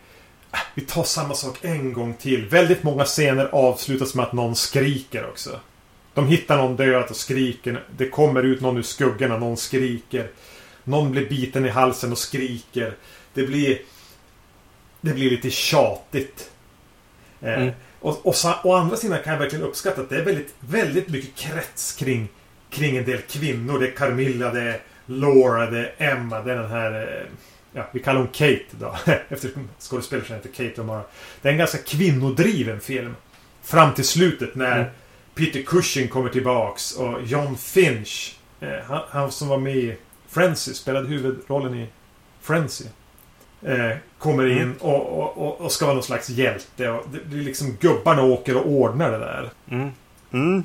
Ah, 0.51 0.59
vi 0.75 0.83
tar 0.83 1.05
samma 1.05 1.35
sak 1.35 1.59
en 1.63 1.93
gång 1.93 2.15
till. 2.15 2.47
Väldigt 2.47 2.83
många 2.83 3.05
scener 3.05 3.49
avslutas 3.53 4.15
med 4.15 4.25
att 4.25 4.33
någon 4.33 4.57
skriker 4.57 5.29
också. 5.29 5.61
De 6.15 6.27
hittar 6.27 6.57
någon 6.57 6.77
död 6.77 7.05
och 7.11 7.17
skriker. 7.17 7.85
Det 7.97 8.09
kommer 8.09 8.43
ut 8.43 8.61
någon 8.61 8.77
ur 8.77 8.83
skuggorna, 8.83 9.39
någon 9.39 9.57
skriker. 9.57 10.31
Någon 10.85 11.11
blir 11.11 11.29
biten 11.29 11.67
i 11.67 11.69
halsen 11.69 12.13
och 12.13 12.19
skriker. 12.19 12.95
Det 13.35 13.43
blir... 13.43 13.79
Det 15.01 15.15
blir 15.15 15.31
lite 15.31 15.51
tjatigt. 15.51 16.51
Mm. 17.41 17.73
Och, 18.03 18.27
och 18.27 18.35
å 18.65 18.75
andra 18.75 18.97
sidan 18.97 19.19
kan 19.25 19.33
jag 19.33 19.41
verkligen 19.41 19.65
uppskatta 19.65 20.01
att 20.01 20.09
det 20.11 20.17
är 20.17 20.25
väldigt, 20.25 20.55
väldigt 20.61 21.09
mycket 21.09 21.35
krets 21.35 21.93
kring 21.93 22.29
kring 22.73 22.97
en 22.97 23.05
del 23.05 23.21
kvinnor. 23.21 23.79
Det 23.79 23.89
är 23.89 23.93
Carmilla, 23.93 24.51
det 24.51 24.63
är 24.63 24.81
Laura, 25.07 25.71
det 25.71 25.93
är 25.97 26.13
Emma, 26.13 26.43
det 26.43 26.53
är 26.53 26.57
den 26.57 26.71
här... 26.71 26.93
Eh, 26.93 27.27
ja, 27.73 27.89
vi 27.93 28.01
kallar 28.01 28.21
hon 28.21 28.29
Kate 28.29 28.65
då. 28.71 28.97
Eftersom 29.29 29.69
skådespelerskan 29.79 30.37
heter 30.37 30.49
Kate 30.49 30.81
och 30.81 30.87
Mara. 30.87 31.03
Det 31.43 31.49
är 31.49 31.53
en 31.53 31.59
ganska 31.59 31.79
kvinnodriven 31.79 32.81
film. 32.81 33.17
Fram 33.63 33.95
till 33.95 34.05
slutet 34.05 34.55
när 34.55 34.79
mm. 34.79 34.91
Peter 35.35 35.63
Cushing 35.63 36.09
kommer 36.09 36.31
tillbaks 36.31 36.93
och 36.93 37.23
John 37.23 37.57
Finch. 37.57 38.37
Eh, 38.61 38.79
han, 38.87 39.01
han, 39.11 39.33
som 39.33 39.49
var 39.49 39.59
med 39.59 39.77
i 39.77 39.97
Frenzy, 40.29 40.75
spelade 40.75 41.09
huvudrollen 41.09 41.75
i 41.75 41.87
Frenzy. 42.41 42.85
Eh, 43.65 43.97
kommer 44.19 44.47
in 44.47 44.63
mm. 44.63 44.77
och, 44.81 45.37
och, 45.37 45.61
och, 45.61 45.73
ska 45.73 45.85
vara 45.85 45.95
någon 45.95 46.03
slags 46.03 46.31
hjälte. 46.31 46.89
Och 46.89 47.05
det 47.13 47.25
blir 47.25 47.43
liksom 47.43 47.77
gubbarna 47.81 48.23
åker 48.23 48.57
och 48.57 48.67
ordnar 48.67 49.11
det 49.11 49.19
där. 49.19 49.51
Mm. 49.71 49.91
Mm. 50.33 50.65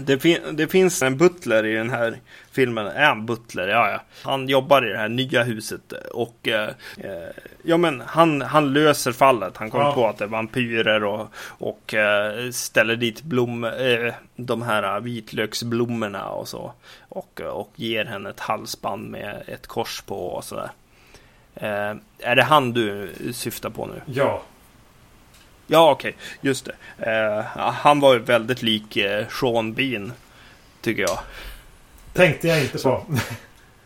Det, 0.00 0.18
fin 0.18 0.38
det, 0.52 0.68
finns 0.68 1.02
en 1.02 1.16
butler 1.16 1.66
i 1.66 1.74
den 1.74 1.90
här 1.90 2.16
filmen. 2.52 2.86
Är 2.86 3.06
han 3.06 3.26
butler? 3.26 3.68
Ja, 3.68 3.90
ja. 3.90 4.00
Han 4.22 4.48
jobbar 4.48 4.86
i 4.86 4.92
det 4.92 4.98
här 4.98 5.08
nya 5.08 5.42
huset 5.42 5.92
och 6.12 6.48
eh, 6.48 6.68
eh 6.96 7.28
ja, 7.62 7.76
men 7.76 8.00
han, 8.00 8.42
han 8.42 8.72
löser 8.72 9.12
fallet. 9.12 9.56
Han 9.56 9.70
kommer 9.70 9.84
ja. 9.84 9.92
på 9.92 10.06
att 10.06 10.18
det 10.18 10.24
är 10.24 10.28
vampyrer 10.28 11.04
och, 11.04 11.28
och 11.46 11.94
eh, 11.94 12.50
ställer 12.50 12.96
dit 12.96 13.22
blom, 13.22 13.64
eh, 13.64 14.14
de 14.36 14.62
här 14.62 15.00
vitlöksblommorna 15.00 16.28
och 16.28 16.48
så. 16.48 16.72
Och, 17.08 17.40
och 17.40 17.72
ger 17.76 18.04
henne 18.04 18.30
ett 18.30 18.40
halsband 18.40 19.10
med 19.10 19.42
ett 19.46 19.66
kors 19.66 20.00
på 20.00 20.26
och 20.26 20.44
sådär. 20.44 20.70
Eh, 21.60 21.96
är 22.18 22.36
det 22.36 22.42
han 22.42 22.72
du 22.72 23.12
syftar 23.32 23.70
på 23.70 23.86
nu? 23.86 24.02
Ja. 24.06 24.42
Ja, 25.66 25.90
okej. 25.90 26.10
Okay. 26.10 26.22
Just 26.40 26.64
det. 26.64 26.74
Eh, 27.10 27.44
han 27.72 28.00
var 28.00 28.14
ju 28.14 28.18
väldigt 28.18 28.62
lik 28.62 28.96
eh, 28.96 29.26
Sean 29.28 29.72
Bean. 29.72 30.12
Tycker 30.80 31.02
jag. 31.02 31.18
Tänkte 32.12 32.48
jag 32.48 32.62
inte 32.62 32.78
på. 32.78 33.04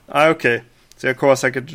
Nej, 0.06 0.30
okej. 0.30 0.30
Okay. 0.30 0.60
Så 0.96 1.06
jag 1.06 1.16
kommer 1.16 1.34
säkert 1.34 1.74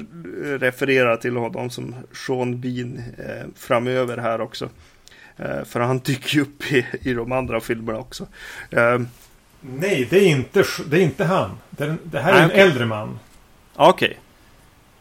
referera 0.59 1.17
till 1.17 1.35
honom 1.35 1.69
som 1.69 1.95
Sean 2.27 2.61
Bean 2.61 3.03
eh, 3.17 3.45
framöver 3.55 4.17
här 4.17 4.41
också. 4.41 4.69
Eh, 5.37 5.63
för 5.63 5.79
han 5.79 5.99
dyker 5.99 6.35
ju 6.35 6.41
upp 6.41 6.71
i, 6.71 6.85
i 7.01 7.13
de 7.13 7.31
andra 7.31 7.59
filmerna 7.59 7.99
också. 7.99 8.27
Eh, 8.71 8.99
Nej, 9.61 10.07
det 10.09 10.17
är 10.17 10.27
inte, 10.27 10.63
det 10.87 10.97
är 10.97 11.01
inte 11.01 11.25
han. 11.25 11.57
Det, 11.69 11.95
det 12.03 12.19
här 12.19 12.33
är 12.33 12.43
en 12.43 12.45
okay. 12.45 12.59
äldre 12.59 12.85
man. 12.85 13.19
Okej. 13.75 14.19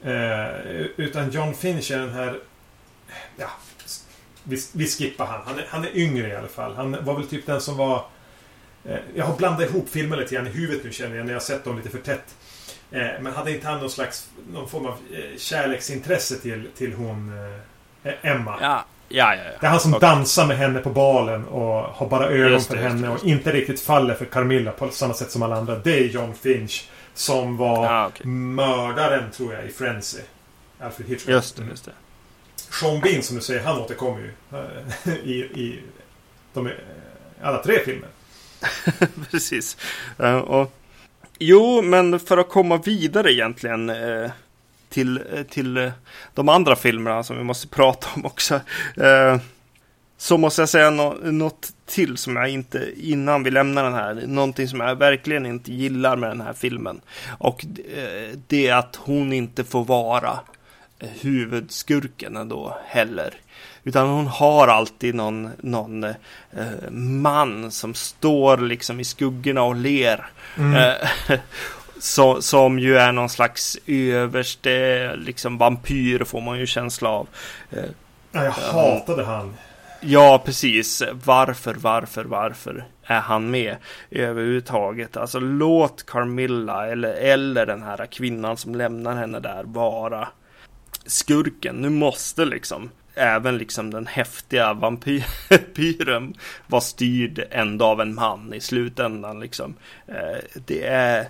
Eh, 0.07 0.87
utan 0.97 1.31
John 1.31 1.55
Finch 1.55 1.91
är 1.91 1.99
den 1.99 2.13
här... 2.13 2.39
Ja, 3.37 3.51
vi, 4.45 4.57
vi 4.73 4.87
skippar 4.87 5.27
han. 5.27 5.41
Han 5.47 5.59
är, 5.59 5.67
han 5.69 5.85
är 5.85 5.97
yngre 5.97 6.29
i 6.29 6.37
alla 6.37 6.49
fall. 6.49 6.75
Han 6.75 6.97
var 7.05 7.15
väl 7.15 7.29
typ 7.29 7.47
den 7.47 7.61
som 7.61 7.77
var... 7.77 8.05
Eh, 8.85 8.97
jag 9.15 9.25
har 9.25 9.37
blandat 9.37 9.71
ihop 9.71 9.89
filmer 9.89 10.17
lite 10.17 10.35
grann 10.35 10.47
i 10.47 10.51
huvudet 10.51 10.85
nu 10.85 10.93
känner 10.93 11.17
jag 11.17 11.27
när 11.27 11.33
jag 11.33 11.43
sett 11.43 11.65
dem 11.65 11.77
lite 11.77 11.91
för 11.91 11.99
tätt. 11.99 12.35
Eh, 12.91 13.07
men 13.21 13.33
hade 13.33 13.53
inte 13.53 13.67
han 13.67 13.81
någon 13.81 13.91
slags 13.91 14.31
någon 14.53 14.69
form 14.69 14.87
av 14.87 14.99
kärleksintresse 15.39 16.37
till, 16.37 16.69
till 16.77 16.93
hon 16.93 17.33
eh, 18.05 18.33
Emma? 18.33 18.59
Ja. 18.61 18.85
Ja, 19.09 19.35
ja, 19.35 19.43
ja. 19.45 19.51
Det 19.61 19.67
är 19.67 19.71
han 19.71 19.81
som 19.81 19.95
okay. 19.95 20.09
dansar 20.09 20.47
med 20.47 20.57
henne 20.57 20.81
på 20.81 20.91
balen 20.91 21.45
och 21.45 21.83
har 21.83 22.09
bara 22.09 22.27
ögon 22.29 22.53
det, 22.53 22.61
för 22.61 22.77
henne 22.77 23.09
och 23.09 23.25
inte 23.25 23.53
riktigt 23.53 23.81
faller 23.81 24.15
för 24.15 24.25
Carmilla 24.25 24.71
på 24.71 24.89
samma 24.89 25.15
sätt 25.15 25.31
som 25.31 25.43
alla 25.43 25.57
andra. 25.57 25.79
Det 25.79 25.99
är 25.99 26.05
John 26.05 26.35
Finch. 26.35 26.89
Som 27.17 27.57
var 27.57 27.87
ah, 27.87 28.09
okay. 28.09 28.27
mördaren, 28.27 29.31
tror 29.31 29.55
jag, 29.55 29.67
i 29.67 29.69
Frenzy. 29.69 30.21
Alfred 30.81 31.09
Hitchcock. 31.09 31.31
Just 31.31 31.57
det, 31.57 31.65
just 31.65 31.85
det. 31.85 31.93
Sean 32.81 33.01
Bean 33.01 33.23
som 33.23 33.37
du 33.37 33.43
säger, 33.43 33.65
han 33.65 33.79
återkommer 33.79 34.21
ju 34.21 34.33
eh, 34.53 35.15
i, 35.25 35.35
i 35.35 35.83
de, 36.53 36.71
alla 37.43 37.63
tre 37.63 37.85
filmer. 37.85 38.09
Precis. 39.31 39.77
Uh, 40.21 40.37
och, 40.37 40.73
jo, 41.39 41.83
men 41.83 42.21
för 42.21 42.39
att 42.39 42.49
komma 42.49 42.77
vidare 42.77 43.33
egentligen 43.33 43.91
uh, 43.91 44.31
till, 44.89 45.19
uh, 45.19 45.43
till 45.43 45.93
de 46.35 46.49
andra 46.49 46.77
filmerna 46.77 47.25
som 47.25 47.37
vi 47.37 47.45
måste 47.45 47.69
prata 47.77 48.07
om 48.15 48.27
också. 48.27 48.61
Så 50.17 50.39
måste 50.39 50.63
jag 50.63 50.69
säga 50.69 50.91
no 50.91 51.31
något 51.31 51.73
till 51.87 52.17
som 52.17 52.37
jag 52.37 52.49
inte, 52.49 52.93
innan 52.97 53.43
vi 53.43 53.51
lämnar 53.51 53.85
den 53.85 53.95
här, 53.95 54.15
någonting 54.27 54.69
som 54.69 54.81
jag 54.81 54.97
verkligen 54.97 55.47
inte 55.47 55.73
gillar 55.73 56.17
med 56.17 56.31
den 56.31 56.41
här 56.41 56.53
filmen. 56.53 57.01
Och 57.39 57.67
det 58.47 58.69
är 58.69 58.75
att 58.75 58.97
hon 58.97 59.33
inte 59.33 59.65
får 59.65 59.85
vara 59.85 60.41
huvudskurken 60.99 62.37
ändå 62.37 62.79
heller. 62.87 63.35
Utan 63.85 64.09
hon 64.09 64.27
har 64.27 64.69
alltid 64.69 65.15
någon, 65.15 65.51
någon 65.59 66.05
eh, 66.05 66.15
man 66.91 67.71
som 67.71 67.95
står 67.95 68.59
liksom 68.59 69.01
i 69.01 69.05
skuggorna 69.05 69.63
och 69.63 69.77
ler. 69.77 70.27
Mm. 70.57 70.75
Eh, 71.29 71.39
som 72.41 72.79
ju 72.79 72.99
är 72.99 73.13
någon 73.13 73.29
slags 73.29 73.79
överste 73.87 75.17
liksom 75.17 75.59
vampyr 75.59 76.25
får 76.25 76.41
man 76.41 76.59
ju 76.59 76.67
känsla 76.67 77.09
av. 77.09 77.29
Eh, 77.71 77.85
ja, 78.33 78.45
jag 78.45 78.53
hatade 78.53 79.25
han. 79.25 79.57
Ja, 80.09 80.43
precis. 80.45 81.03
Varför, 81.25 81.75
varför, 81.75 82.25
varför 82.25 82.85
är 83.03 83.21
han 83.21 83.51
med 83.51 83.77
överhuvudtaget? 84.11 85.17
Alltså 85.17 85.39
låt 85.39 86.07
Carmilla 86.07 86.87
eller, 86.87 87.15
eller 87.15 87.67
den 87.67 87.83
här 87.83 88.07
kvinnan 88.07 88.57
som 88.57 88.75
lämnar 88.75 89.17
henne 89.17 89.41
där 89.41 89.65
vara 89.65 90.29
skurken. 91.07 91.77
Nu 91.77 91.89
måste 91.89 92.45
liksom 92.45 92.91
även 93.15 93.59
liksom 93.59 93.91
den 93.91 94.07
häftiga 94.07 94.75
vampyren 94.75 96.35
vara 96.67 96.81
styrd 96.81 97.47
ändå 97.51 97.85
av 97.85 98.01
en 98.01 98.15
man 98.15 98.55
i 98.55 98.61
slutändan 98.61 99.41
liksom. 99.41 99.75
Eh, 100.07 100.61
det 100.67 100.87
är 100.87 101.29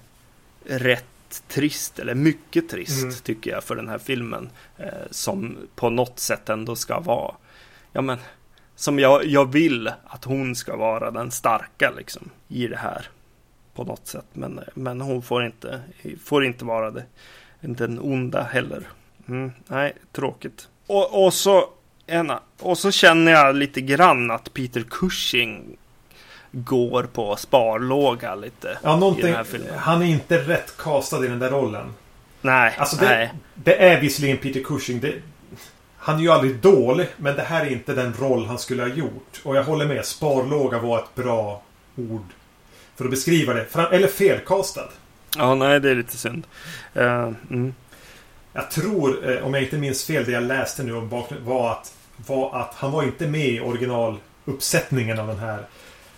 rätt 0.65 1.43
trist, 1.49 1.99
eller 1.99 2.15
mycket 2.15 2.69
trist 2.69 3.03
mm. 3.03 3.15
tycker 3.15 3.51
jag 3.51 3.65
för 3.65 3.77
den 3.77 3.89
här 3.89 3.99
filmen. 3.99 4.51
Eh, 4.79 5.07
som 5.11 5.57
på 5.75 5.91
något 5.91 6.19
sätt 6.19 6.49
ändå 6.49 6.77
ska 6.77 7.01
vara, 7.01 7.35
ja 7.93 8.03
men, 8.03 8.19
som 8.77 8.99
jag, 8.99 9.27
jag 9.27 9.53
vill 9.53 9.93
att 10.07 10.25
hon 10.25 10.57
ska 10.57 10.77
vara 10.77 11.11
den 11.11 11.31
starka 11.31 11.93
liksom 11.97 12.31
i 12.49 12.67
det 12.67 12.77
här. 12.77 13.09
På 13.75 13.85
något 13.85 14.07
sätt, 14.07 14.27
men, 14.33 14.61
men 14.75 15.01
hon 15.01 15.23
får 15.23 15.47
inte, 15.47 15.81
får 16.25 16.45
inte 16.45 16.65
vara 16.65 16.91
det. 16.91 17.05
Den 17.61 17.99
onda 17.99 18.43
heller. 18.43 18.83
Mm, 19.29 19.53
nej, 19.67 19.93
tråkigt. 20.13 20.69
Och, 20.87 21.25
och, 21.25 21.35
så, 21.35 21.69
ena, 22.07 22.41
och 22.61 22.79
så 22.79 22.91
känner 22.91 23.33
jag 23.33 23.57
lite 23.57 23.81
grann 23.81 24.31
att 24.31 24.55
Peter 24.55 24.85
Cushing 24.91 25.77
går 26.51 27.03
på 27.03 27.37
sparlåga 27.37 28.35
lite. 28.35 28.79
Ja, 28.83 28.97
någonting. 28.97 29.35
Han 29.77 30.03
är 30.03 30.07
inte 30.07 30.39
rätt 30.39 30.77
castad 30.77 31.25
i 31.25 31.29
den 31.29 31.39
där 31.39 31.51
rollen. 31.51 31.95
Nej, 32.41 32.75
alltså 32.79 32.97
det, 32.97 33.07
nej. 33.07 33.33
det 33.55 33.85
är 33.89 34.01
visserligen 34.01 34.37
Peter 34.37 34.63
Cushing. 34.63 35.01
Det, 35.01 35.15
han 36.07 36.17
är 36.17 36.21
ju 36.21 36.31
aldrig 36.31 36.57
dålig, 36.57 37.09
men 37.17 37.37
det 37.37 37.43
här 37.43 37.67
är 37.67 37.71
inte 37.71 37.95
den 37.95 38.15
roll 38.19 38.47
han 38.47 38.59
skulle 38.59 38.83
ha 38.83 38.89
gjort. 38.89 39.41
Och 39.43 39.57
jag 39.57 39.65
håller 39.65 39.87
med. 39.87 40.05
Sparlåga 40.05 40.79
var 40.79 40.99
ett 40.99 41.15
bra 41.15 41.63
ord 41.97 42.27
för 42.97 43.05
att 43.05 43.11
beskriva 43.11 43.55
det. 43.55 43.67
Eller 43.93 44.09
felkastad. 44.09 44.89
Ja, 45.37 45.55
nej, 45.55 45.81
det 45.81 45.91
är 45.91 45.95
lite 45.95 46.17
synd. 46.17 46.47
Uh, 46.97 47.33
mm. 47.51 47.75
Jag 48.53 48.71
tror, 48.71 49.31
eh, 49.31 49.47
om 49.47 49.55
jag 49.55 49.63
inte 49.63 49.79
minns 49.79 50.05
fel, 50.05 50.25
det 50.25 50.31
jag 50.31 50.43
läste 50.43 50.83
nu 50.83 50.95
om 50.95 51.09
bakgrunden 51.09 51.49
var 51.49 51.73
att, 51.73 51.95
var 52.17 52.61
att 52.61 52.75
han 52.75 52.93
var 52.93 53.03
inte 53.03 53.27
med 53.27 53.49
i 53.49 53.61
originaluppsättningen 53.61 55.19
av 55.19 55.27
den 55.27 55.39
här. 55.39 55.59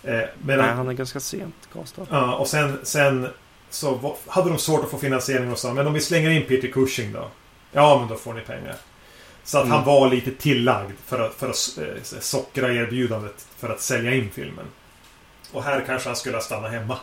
Eh, 0.03 0.21
medan, 0.41 0.65
Nej, 0.65 0.75
han 0.75 0.87
är 0.87 0.93
ganska 0.93 1.19
sent 1.19 1.69
castad. 1.73 2.05
Ja, 2.09 2.35
och 2.35 2.47
sen, 2.47 2.79
sen 2.83 3.27
så 3.69 4.15
hade 4.27 4.49
de 4.49 4.57
svårt 4.57 4.83
att 4.83 4.91
få 4.91 4.97
finansiering 4.97 5.51
och 5.51 5.59
så. 5.59 5.73
Men 5.73 5.87
om 5.87 5.93
vi 5.93 5.99
slänger 5.99 6.29
in 6.29 6.45
Peter 6.45 6.67
Cushing 6.67 7.13
då? 7.13 7.27
Ja, 7.71 7.99
men 7.99 8.07
då 8.07 8.15
får 8.15 8.33
ni 8.33 8.41
pengar. 8.41 8.75
Så 9.43 9.57
att 9.57 9.65
mm. 9.65 9.75
han 9.75 9.85
var 9.85 10.09
lite 10.09 10.31
tillagd 10.31 10.93
för 11.05 11.19
att, 11.19 11.33
för 11.33 11.49
att 11.49 11.77
eh, 11.77 12.19
sockra 12.19 12.73
erbjudandet 12.73 13.47
för 13.57 13.69
att 13.69 13.81
sälja 13.81 14.15
in 14.15 14.29
filmen. 14.29 14.65
Och 15.51 15.63
här 15.63 15.83
kanske 15.85 16.09
han 16.09 16.15
skulle 16.15 16.35
ha 16.35 16.41
stannat 16.41 16.71
hemma. 16.71 16.97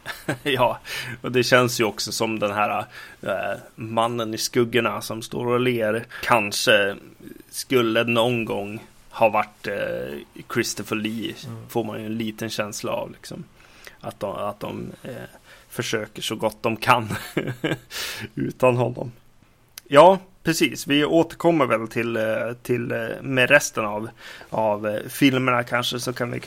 ja, 0.42 0.78
och 1.22 1.32
det 1.32 1.42
känns 1.42 1.80
ju 1.80 1.84
också 1.84 2.12
som 2.12 2.38
den 2.38 2.52
här 2.52 2.84
äh, 3.22 3.58
mannen 3.74 4.34
i 4.34 4.38
skuggorna 4.38 5.00
som 5.00 5.22
står 5.22 5.46
och 5.46 5.60
ler. 5.60 6.06
Kanske 6.22 6.96
skulle 7.50 8.04
någon 8.04 8.44
gång 8.44 8.80
ha 9.10 9.28
varit 9.28 9.66
äh, 9.66 10.18
Christopher 10.52 10.96
Lee. 10.96 11.34
Mm. 11.46 11.68
Får 11.68 11.84
man 11.84 12.00
ju 12.00 12.06
en 12.06 12.18
liten 12.18 12.50
känsla 12.50 12.92
av 12.92 13.10
liksom. 13.10 13.44
Att 14.00 14.20
de, 14.20 14.32
att 14.32 14.60
de 14.60 14.92
äh, 15.02 15.12
försöker 15.68 16.22
så 16.22 16.36
gott 16.36 16.62
de 16.62 16.76
kan 16.76 17.08
utan 18.34 18.76
honom. 18.76 19.12
Ja, 19.88 20.18
precis. 20.42 20.86
Vi 20.86 21.04
återkommer 21.04 21.66
väl 21.66 21.88
till, 21.88 22.18
till 22.62 23.08
med 23.22 23.50
resten 23.50 23.84
av, 23.84 24.08
av 24.50 24.98
filmerna 25.08 25.62
kanske 25.62 26.00
så 26.00 26.12
kan 26.12 26.30
vi 26.30 26.40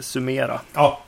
summera. 0.00 0.60
Ja. 0.74 1.02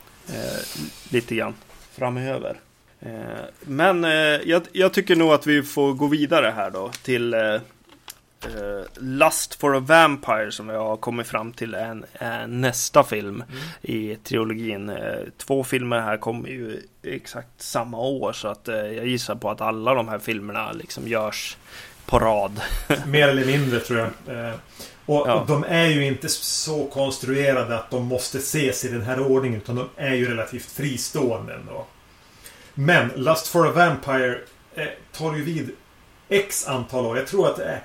lite 1.09 1.35
grann 1.35 1.53
framöver. 1.91 2.57
Eh, 2.99 3.45
men 3.61 4.03
eh, 4.03 4.11
jag, 4.45 4.61
jag, 4.71 4.93
tycker 4.93 5.15
nog 5.15 5.31
att 5.31 5.47
vi 5.47 5.63
får 5.63 5.93
gå 5.93 6.07
vidare 6.07 6.53
här 6.55 6.71
då 6.71 6.91
till 7.03 7.33
eh, 7.33 7.61
Lust 8.95 9.55
for 9.55 9.75
a 9.75 9.79
Vampire 9.79 10.51
som 10.51 10.69
jag 10.69 10.83
har 10.83 10.97
kommit 10.97 11.27
fram 11.27 11.53
till 11.53 11.73
är, 11.73 12.01
är 12.13 12.47
nästa 12.47 13.03
film 13.03 13.43
mm. 13.47 13.63
i 13.81 14.15
trilogin. 14.15 14.91
Två 15.37 15.63
filmer 15.63 15.99
här 15.99 16.17
kommer 16.17 16.49
ju 16.49 16.81
exakt 17.03 17.61
samma 17.61 17.97
år 17.97 18.33
så 18.33 18.47
att 18.47 18.67
jag 18.67 19.07
gissar 19.07 19.35
på 19.35 19.49
att 19.49 19.61
alla 19.61 19.93
de 19.93 20.07
här 20.07 20.19
filmerna 20.19 20.71
liksom 20.71 21.07
görs 21.07 21.57
på 22.09 22.19
rad. 22.19 22.61
Mer 23.07 23.27
eller 23.27 23.45
mindre 23.45 23.79
tror 23.79 23.99
jag. 23.99 24.53
Och, 25.05 25.27
ja. 25.27 25.45
de 25.47 25.63
är 25.63 25.85
ju 25.85 26.05
inte 26.05 26.29
så 26.29 26.85
konstruerade 26.85 27.75
att 27.75 27.91
de 27.91 28.05
måste 28.05 28.37
ses 28.37 28.85
i 28.85 28.87
den 28.87 29.01
här 29.01 29.19
ordningen. 29.19 29.61
Utan 29.61 29.75
de 29.75 29.89
är 29.95 30.13
ju 30.13 30.29
relativt 30.29 30.71
fristående 30.71 31.53
ändå. 31.53 31.85
Men 32.73 33.11
Lust 33.15 33.47
for 33.47 33.67
a 33.67 33.71
Vampire 33.71 34.37
eh, 34.75 34.87
tar 35.11 35.35
ju 35.35 35.43
vid 35.43 35.71
X 36.29 36.67
antal 36.67 37.05
år. 37.05 37.17
Jag 37.17 37.27
tror 37.27 37.47
att 37.47 37.57
det 37.57 37.63
är 37.63 37.81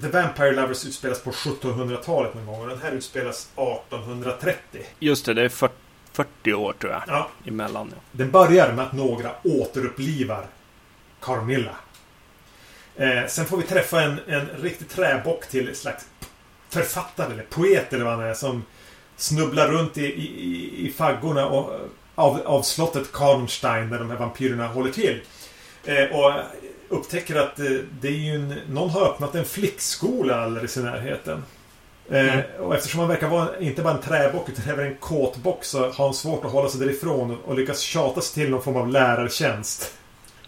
The 0.00 0.08
Vampire 0.08 0.52
Lovers 0.52 0.86
utspelas 0.86 1.20
på 1.20 1.30
1700-talet 1.30 2.34
någon 2.34 2.46
gång. 2.46 2.60
Och 2.60 2.68
den 2.68 2.80
här 2.82 2.92
utspelas 2.92 3.48
1830. 3.54 4.82
Just 4.98 5.26
det, 5.26 5.34
det 5.34 5.42
är 5.42 5.48
40, 5.48 5.74
40 6.12 6.54
år 6.54 6.72
tror 6.72 6.92
jag. 6.92 7.02
Ja. 7.06 7.30
Emellan. 7.46 7.92
Ja. 7.94 8.00
Den 8.12 8.30
börjar 8.30 8.72
med 8.72 8.84
att 8.84 8.92
några 8.92 9.30
återupplivar 9.44 10.46
Carmilla. 11.20 11.74
Eh, 12.96 13.26
sen 13.28 13.46
får 13.46 13.56
vi 13.56 13.62
träffa 13.62 14.02
en, 14.02 14.20
en 14.28 14.46
riktig 14.62 14.88
träbock 14.88 15.46
till 15.46 15.76
slags 15.76 16.04
författare 16.68 17.32
eller 17.32 17.42
poet 17.42 17.92
eller 17.92 18.04
vad 18.04 18.14
han 18.14 18.24
är 18.24 18.34
som 18.34 18.64
snubblar 19.16 19.68
runt 19.68 19.98
i, 19.98 20.04
i, 20.06 20.86
i 20.88 20.92
faggorna 20.92 21.46
och, 21.46 21.72
av, 22.14 22.40
av 22.44 22.62
slottet 22.62 23.12
Karnstein 23.12 23.90
där 23.90 23.98
de 23.98 24.10
här 24.10 24.16
vampyrerna 24.18 24.66
håller 24.66 24.92
till. 24.92 25.20
Eh, 25.84 26.04
och 26.04 26.32
upptäcker 26.88 27.36
att 27.36 27.58
eh, 27.58 27.66
det 28.00 28.08
är 28.08 28.12
ju 28.12 28.34
en, 28.34 28.54
någon 28.68 28.90
har 28.90 29.02
öppnat 29.06 29.34
en 29.34 29.44
flickskola 29.44 30.42
alldeles 30.42 30.76
i 30.76 30.80
närheten. 30.82 31.44
Eh, 32.10 32.20
Mm. 32.34 32.40
och 32.60 32.74
eftersom 32.74 33.00
han 33.00 33.08
verkar 33.08 33.28
vara 33.28 33.58
inte 33.58 33.82
bara 33.82 33.94
en 33.94 34.00
träbock 34.00 34.48
utan 34.48 34.72
även 34.72 34.86
en 34.86 34.94
kåtbock 34.96 35.64
så 35.64 35.78
har 35.78 36.04
han 36.04 36.14
svårt 36.14 36.44
att 36.44 36.52
hålla 36.52 36.68
sig 36.68 36.80
därifrån 36.80 37.30
och, 37.30 37.48
och 37.48 37.54
lyckas 37.58 37.80
tjata 37.80 38.20
sig 38.20 38.34
till 38.42 38.50
någon 38.50 38.62
form 38.62 38.76
av 38.76 38.88
lärartjänst. 38.88 39.94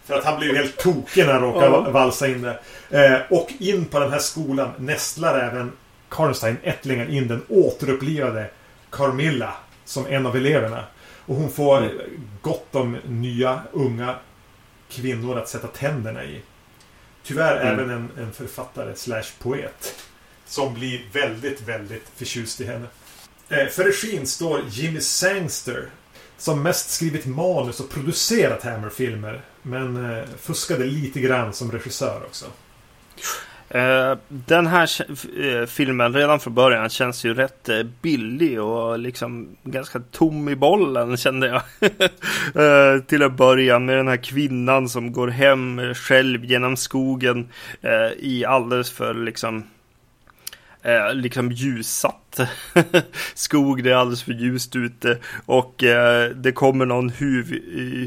För 0.05 0.17
att 0.17 0.23
han 0.25 0.39
blir 0.39 0.49
ju 0.49 0.55
helt 0.55 0.77
tokig 0.77 1.25
när 1.25 1.33
han 1.33 1.41
råkar 1.41 1.65
Ja. 1.65 1.89
valsa 1.89 2.27
in 2.27 2.41
där. 2.41 2.59
Eh, 2.89 3.21
och 3.29 3.49
in 3.59 3.85
på 3.85 3.99
den 3.99 4.11
här 4.11 4.19
skolan 4.19 4.71
nästlar 4.77 5.39
även 5.39 5.71
Karnstein, 6.09 6.57
ättlingen, 6.63 7.09
in 7.09 7.27
den 7.27 7.43
återupplivade 7.49 8.49
Carmilla 8.89 9.53
som 9.85 10.07
en 10.07 10.25
av 10.25 10.35
eleverna. 10.35 10.83
Och 11.25 11.35
hon 11.35 11.51
får 11.51 11.77
Mm. 11.77 11.91
gott 12.41 12.75
om 12.75 12.97
nya 13.05 13.61
unga 13.71 14.15
kvinnor 14.89 15.37
att 15.37 15.49
sätta 15.49 15.67
tänderna 15.67 16.23
i. 16.23 16.41
Tyvärr 17.23 17.61
Mm. 17.61 17.67
även 17.73 17.89
en, 17.89 18.09
en 18.17 18.31
författare 18.33 18.95
slash 18.95 19.23
poet. 19.39 19.95
Som 20.45 20.73
blir 20.73 21.01
väldigt, 21.13 21.61
väldigt 21.61 22.05
förtjust 22.15 22.61
i 22.61 22.65
henne. 22.65 22.85
Eh, 23.49 23.67
för 23.67 23.83
regin 23.83 24.27
står 24.27 24.61
Jimmy 24.69 25.01
Sangster. 25.01 25.87
Som 26.37 26.63
mest 26.63 26.89
skrivit 26.89 27.25
manus 27.25 27.79
och 27.79 27.89
producerat 27.89 28.63
Hammer-filmer. 28.63 29.41
Men 29.63 30.11
eh, 30.11 30.23
fuskade 30.41 30.85
lite 30.85 31.19
grann 31.19 31.53
som 31.53 31.71
regissör 31.71 32.21
också. 32.25 32.45
Eh, 33.69 34.17
den 34.27 34.67
här 34.67 34.89
eh, 35.41 35.65
filmen 35.65 36.13
redan 36.13 36.39
från 36.39 36.53
början 36.53 36.89
känns 36.89 37.25
ju 37.25 37.33
rätt 37.33 37.69
eh, 37.69 37.83
billig 38.01 38.61
och 38.61 38.99
liksom 38.99 39.57
ganska 39.63 39.99
tom 40.11 40.49
i 40.49 40.55
bollen 40.55 41.17
kände 41.23 41.47
jag. 41.47 41.61
Eh, 42.55 43.01
till 43.01 43.23
att 43.23 43.37
börja 43.37 43.79
med 43.79 43.97
den 43.97 44.07
här 44.07 44.17
kvinnan 44.17 44.89
som 44.89 45.11
går 45.11 45.27
hem 45.27 45.93
själv 45.93 46.45
genom 46.45 46.77
skogen 46.77 47.49
eh, 47.81 48.11
i 48.19 48.45
alldeles 48.45 48.91
för 48.91 49.13
liksom 49.13 49.63
eh, 50.83 51.13
liksom 51.13 51.51
ljussatt 51.51 52.39
skog. 53.33 53.83
Det 53.83 53.91
är 53.91 53.95
alldeles 53.95 54.23
för 54.23 54.33
ljust 54.33 54.75
ute 54.75 55.17
och 55.45 55.83
eh, 55.83 56.29
det 56.29 56.51
kommer 56.51 56.85
någon 56.85 57.09
huv, 57.09 57.59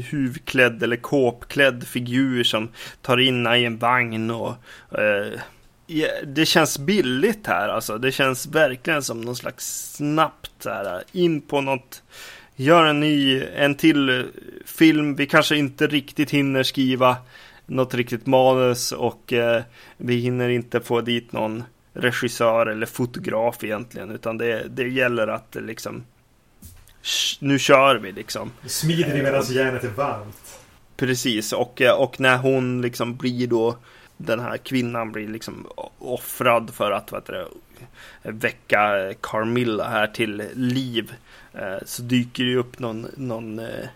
huvklädd 0.09 0.83
eller 0.83 0.95
kåpklädd 0.95 1.87
figur 1.87 2.43
som 2.43 2.69
tar 3.01 3.17
in 3.17 3.47
i 3.47 3.63
en 3.63 3.77
vagn 3.77 4.31
och 4.31 4.53
eh, 4.99 5.39
det 6.25 6.45
känns 6.45 6.79
billigt 6.79 7.47
här 7.47 7.69
alltså. 7.69 7.97
Det 7.97 8.11
känns 8.11 8.47
verkligen 8.47 9.03
som 9.03 9.21
någon 9.21 9.35
slags 9.35 9.93
snabbt 9.95 10.51
så 10.59 10.69
här, 10.69 11.03
in 11.11 11.41
på 11.41 11.61
något 11.61 12.03
Gör 12.59 12.85
en 12.85 12.99
ny, 12.99 13.43
en 13.55 13.75
till 13.75 14.25
film. 14.65 15.15
Vi 15.15 15.25
kanske 15.25 15.55
inte 15.55 15.87
riktigt 15.87 16.31
hinner 16.31 16.63
skriva 16.63 17.17
något 17.65 17.93
riktigt 17.93 18.25
manus 18.25 18.91
och 18.91 19.33
eh, 19.33 19.61
vi 19.97 20.15
hinner 20.15 20.49
inte 20.49 20.81
få 20.81 21.01
dit 21.01 21.31
någon 21.31 21.63
regissör 21.97 22.65
eller 22.65 22.85
fotograf 22.85 23.63
egentligen. 23.63 24.11
Utan 24.11 24.37
det, 24.37 24.67
det 24.69 24.87
gäller 24.87 25.27
att 25.27 25.55
liksom 25.59 26.03
nu 27.39 27.59
kör 27.59 27.95
vi 27.95 28.11
liksom. 28.11 28.51
Smider 28.65 29.17
i 29.17 29.23
medan 29.23 29.43
järnet 29.43 29.83
är 29.83 29.87
varmt. 29.89 30.59
Precis, 30.97 31.53
och, 31.53 31.81
och 31.97 32.19
när 32.19 32.37
hon 32.37 32.81
liksom 32.81 33.15
blir 33.15 33.47
då 33.47 33.77
den 34.17 34.39
här 34.39 34.57
kvinnan 34.57 35.11
blir 35.11 35.27
liksom 35.27 35.67
offrad 35.99 36.71
för 36.73 36.91
att 36.91 37.11
vad 37.11 37.25
det, 37.25 37.47
väcka 38.21 39.13
Carmilla 39.21 39.89
här 39.89 40.07
till 40.07 40.43
liv. 40.53 41.13
Eh, 41.53 41.77
Så 41.85 42.01
dyker 42.01 42.43
det 42.43 42.55
upp 42.55 42.79
någon, 42.79 43.07
någon 43.17 43.59
eh, 43.59 43.87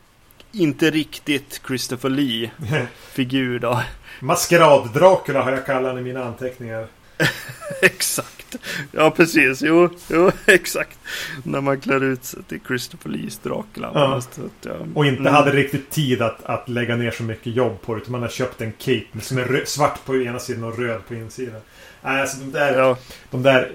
inte 0.51 0.89
riktigt 0.89 1.61
Christopher 1.67 2.09
Lee-figur 2.09 3.59
då. 3.59 3.81
Maskerad-Dracula 4.19 5.41
har 5.41 5.51
jag 5.51 5.65
kallat 5.65 5.97
i 5.97 6.01
mina 6.01 6.23
anteckningar. 6.23 6.87
exakt. 7.81 8.55
Ja, 8.91 9.11
precis. 9.11 9.61
Jo, 9.61 9.89
jo, 10.09 10.31
exakt. 10.45 10.99
När 11.43 11.61
man 11.61 11.81
klär 11.81 12.03
ut 12.03 12.23
sig 12.25 12.43
till 12.43 12.59
Christopher 12.67 13.09
Lees 13.09 13.37
Dracula. 13.37 13.91
Ja. 13.93 14.21
Ja. 14.61 14.71
Och 14.93 15.05
inte 15.05 15.19
Mm. 15.21 15.33
hade 15.33 15.51
riktigt 15.51 15.89
tid 15.89 16.21
att, 16.21 16.43
att 16.43 16.69
lägga 16.69 16.95
ner 16.95 17.11
så 17.11 17.23
mycket 17.23 17.55
jobb 17.55 17.81
på 17.81 17.95
det. 17.95 18.01
Utan 18.01 18.11
man 18.11 18.21
har 18.21 18.29
köpt 18.29 18.61
en 18.61 18.71
cape 18.71 19.21
som 19.21 19.37
är 19.37 19.61
svart 19.65 20.05
på 20.05 20.15
ena 20.17 20.39
sidan 20.39 20.63
och 20.63 20.79
röd 20.79 21.01
på 21.07 21.13
insidan. 21.15 21.61
Alltså 22.01 22.37
de 22.37 22.51
där, 22.51 22.77
Ja, 22.79 22.97
de 23.31 23.43
där 23.43 23.71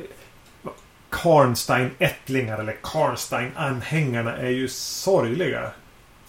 Karnstein-ättlingar 1.10 2.58
eller 2.60 2.76
Karnstein-anhängarna 2.82 4.36
är 4.36 4.50
ju 4.50 4.68
sorgliga. 4.68 5.70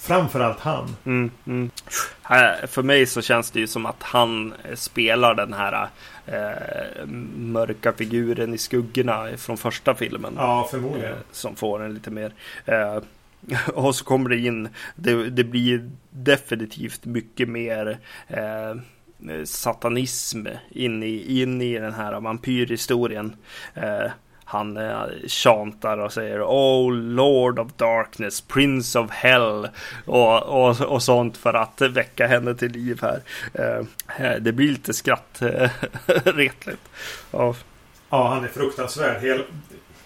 Framförallt 0.08 0.60
han. 0.60 0.96
Mm, 1.06 1.32
mm. 1.48 1.70
För 2.68 2.84
mig 2.84 3.06
så 3.06 3.22
känns 3.22 3.52
det 3.52 3.60
ju 3.60 3.68
som 3.68 3.86
att 3.86 4.04
han 4.04 4.54
eh, 4.64 4.76
spelar 4.76 5.36
den 5.36 5.54
här 5.54 5.90
eh, 6.26 7.06
mörka 7.36 7.94
figuren 7.94 8.54
i 8.54 8.58
skuggorna 8.58 9.38
från 9.38 9.58
första 9.58 9.96
filmen. 9.96 10.34
Ja, 10.38 10.68
förmodligen. 10.72 11.12
Eh, 11.12 11.18
som 11.32 11.56
får 11.56 11.84
en 11.84 11.94
lite 11.94 12.12
mer 12.12 12.34
eh, 12.66 12.98
och 13.74 13.96
så 13.96 14.06
kommer 14.06 14.30
det 14.30 14.38
in 14.38 14.70
det, 14.96 15.30
det 15.30 15.44
blir 15.44 15.90
definitivt 16.10 17.06
mycket 17.06 17.50
mer 17.50 18.00
eh, 18.28 18.76
satanism 19.44 20.48
in 20.70 21.04
i, 21.04 21.42
in 21.42 21.62
i 21.62 21.80
den 21.80 21.94
här 21.94 22.20
vampyrhistorien. 22.20 23.36
Eh, 23.74 24.12
han 24.50 24.78
eh, 24.78 26.00
och 26.06 26.14
säger 26.14 26.42
Oh 26.42 26.94
Lord 26.94 27.60
of 27.60 27.68
Darkness, 27.78 28.42
Prince 28.42 29.00
of 29.00 29.12
Hell 29.12 29.70
och, 30.06 30.44
och, 30.44 30.82
och 30.82 31.04
sånt 31.04 31.38
för 31.38 31.54
att 31.54 31.82
väcka 31.82 32.28
henne 32.28 32.56
till 32.56 32.72
liv 32.72 33.00
här. 33.02 33.22
Eh, 33.54 33.86
eh 34.26 34.36
det 34.40 34.52
blir 34.52 34.70
lite 34.70 34.94
skrattretligt. 34.94 36.68
Eh, 36.68 36.74
ja, 37.32 37.56
Ja, 38.10 38.28
han 38.28 38.44
är 38.44 38.48
fruktansvärd. 38.48 39.22
Hela, 39.22 39.44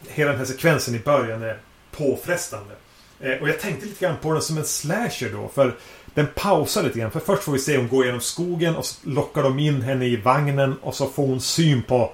hela 0.07 0.31
den 0.31 0.39
här 0.39 0.45
sekvensen 0.45 0.95
i 0.95 0.99
början 0.99 1.43
är 1.43 1.57
påfrestande. 1.91 2.73
Eh, 3.19 3.41
och 3.41 3.49
jag 3.49 3.59
tänkte 3.59 3.85
lite 3.85 4.05
grann 4.05 4.17
på 4.21 4.33
den 4.33 4.41
som 4.41 4.57
en 4.57 4.65
slasher 4.65 5.29
då. 5.31 5.47
För 5.47 5.75
den 6.13 6.27
pausar 6.35 6.83
lite 6.83 6.99
grann. 6.99 7.11
För 7.11 7.19
först 7.19 7.43
får 7.43 7.51
vi 7.51 7.59
se 7.59 7.77
hon 7.77 7.87
gå 7.87 8.05
genom 8.05 8.21
skogen 8.21 8.75
och 8.75 8.85
så 8.85 9.09
lockar 9.09 9.43
de 9.43 9.59
in 9.59 9.81
henne 9.81 10.05
i 10.05 10.15
vagnen 10.15 10.75
och 10.81 10.95
så 10.95 11.07
får 11.07 11.27
hon 11.27 11.41
syn 11.41 11.83
på 11.83 12.11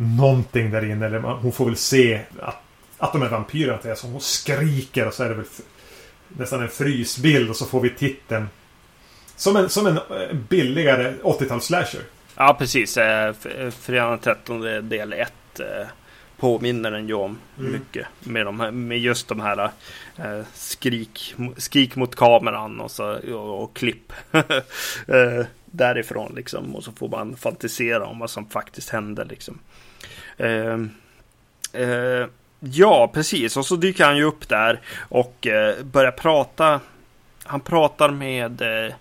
någonting 0.00 0.70
där 0.70 0.90
inne. 0.90 1.06
Eller 1.06 1.18
hon 1.20 1.52
får 1.52 1.64
väl 1.64 1.76
se 1.76 2.20
att, 2.40 2.62
att 2.98 3.12
de 3.12 3.22
är 3.22 3.28
vampyrer. 3.28 3.72
Att 3.72 3.82
det 3.82 3.90
är 3.90 3.94
så 3.94 4.06
hon 4.06 4.20
skriker 4.20 5.06
och 5.06 5.14
så 5.14 5.22
är 5.24 5.28
det 5.28 5.34
väl 5.34 5.46
nästan 6.28 6.62
en 6.62 6.68
frysbild 6.68 7.50
och 7.50 7.56
så 7.56 7.66
får 7.66 7.80
vi 7.80 7.90
titeln. 7.90 8.48
Som 9.36 9.56
en, 9.56 9.68
som 9.68 9.86
en 9.86 9.96
eh, 9.96 10.32
billigare 10.48 11.14
80-tals 11.22 11.64
slasher. 11.64 12.00
Ja, 12.36 12.56
precis. 12.58 12.96
Eh, 12.96 13.34
Fredagen 13.80 14.10
den 14.10 14.18
13 14.18 14.60
del 14.88 15.12
1 15.12 15.32
eh, 15.60 15.66
påminner 16.36 16.90
den 16.90 17.08
ju 17.08 17.14
om 17.14 17.38
Mm. 17.58 17.72
mycket. 17.72 18.06
Med, 18.20 18.46
de 18.46 18.60
här, 18.60 18.70
med 18.70 18.98
just 18.98 19.28
de 19.28 19.40
här 19.40 19.70
eh, 20.16 20.40
skrik, 20.54 21.34
skrik 21.56 21.96
mot 21.96 22.16
kameran 22.16 22.80
och, 22.80 22.90
så, 22.90 23.18
och, 23.34 23.62
och 23.62 23.76
klipp 23.76 24.12
eh, 24.32 25.46
därifrån 25.64 26.32
liksom. 26.36 26.76
Och 26.76 26.84
så 26.84 26.92
får 26.92 27.08
man 27.08 27.36
fantisera 27.36 28.06
om 28.06 28.18
vad 28.18 28.30
som 28.30 28.46
faktiskt 28.50 28.88
hände 28.90 29.24
liksom. 29.24 29.58
Eh, 30.40 30.78
eh, 31.82 32.26
ja, 32.60 33.10
precis. 33.14 33.56
Och 33.56 33.66
så 33.66 33.76
dyker 33.76 34.04
han 34.04 34.16
ju 34.16 34.24
upp 34.24 34.48
där 34.48 34.80
och 34.98 35.46
eh, 35.46 35.82
börjar 35.82 36.12
prata. 36.12 36.80
Han 37.44 37.60
pratar 37.60 38.10
med 38.10 38.62
eh, 38.62 38.94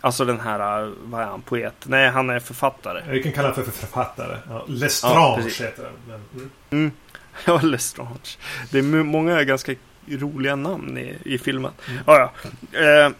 Alltså 0.00 0.24
den 0.24 0.40
här, 0.40 0.92
vad 1.02 1.20
är 1.20 1.26
han, 1.26 1.42
poet? 1.42 1.74
Nej, 1.86 2.08
han 2.08 2.30
är 2.30 2.40
författare. 2.40 3.02
Vi 3.08 3.22
kan 3.22 3.32
kalla 3.32 3.48
honom 3.50 3.64
för 3.64 3.72
författare. 3.72 4.36
Ja, 4.48 4.54
Ja, 4.54 4.64
Lestrange 4.68 5.42
precis. 5.42 5.60
heter 5.60 5.82
den. 5.82 5.92
Men, 6.08 6.22
mm. 6.34 6.50
Mm. 6.70 6.90
Ja, 7.46 7.60
Lestrange. 7.60 8.36
Det 8.70 8.78
är 8.78 8.82
många 8.82 9.44
ganska 9.44 9.74
roliga 10.08 10.56
namn 10.56 10.98
i, 10.98 11.16
i 11.24 11.38
filmen. 11.38 11.72
Mm. 11.88 12.02
Ja, 12.06 12.32
ja. 12.72 12.80
Eh, 12.80 13.10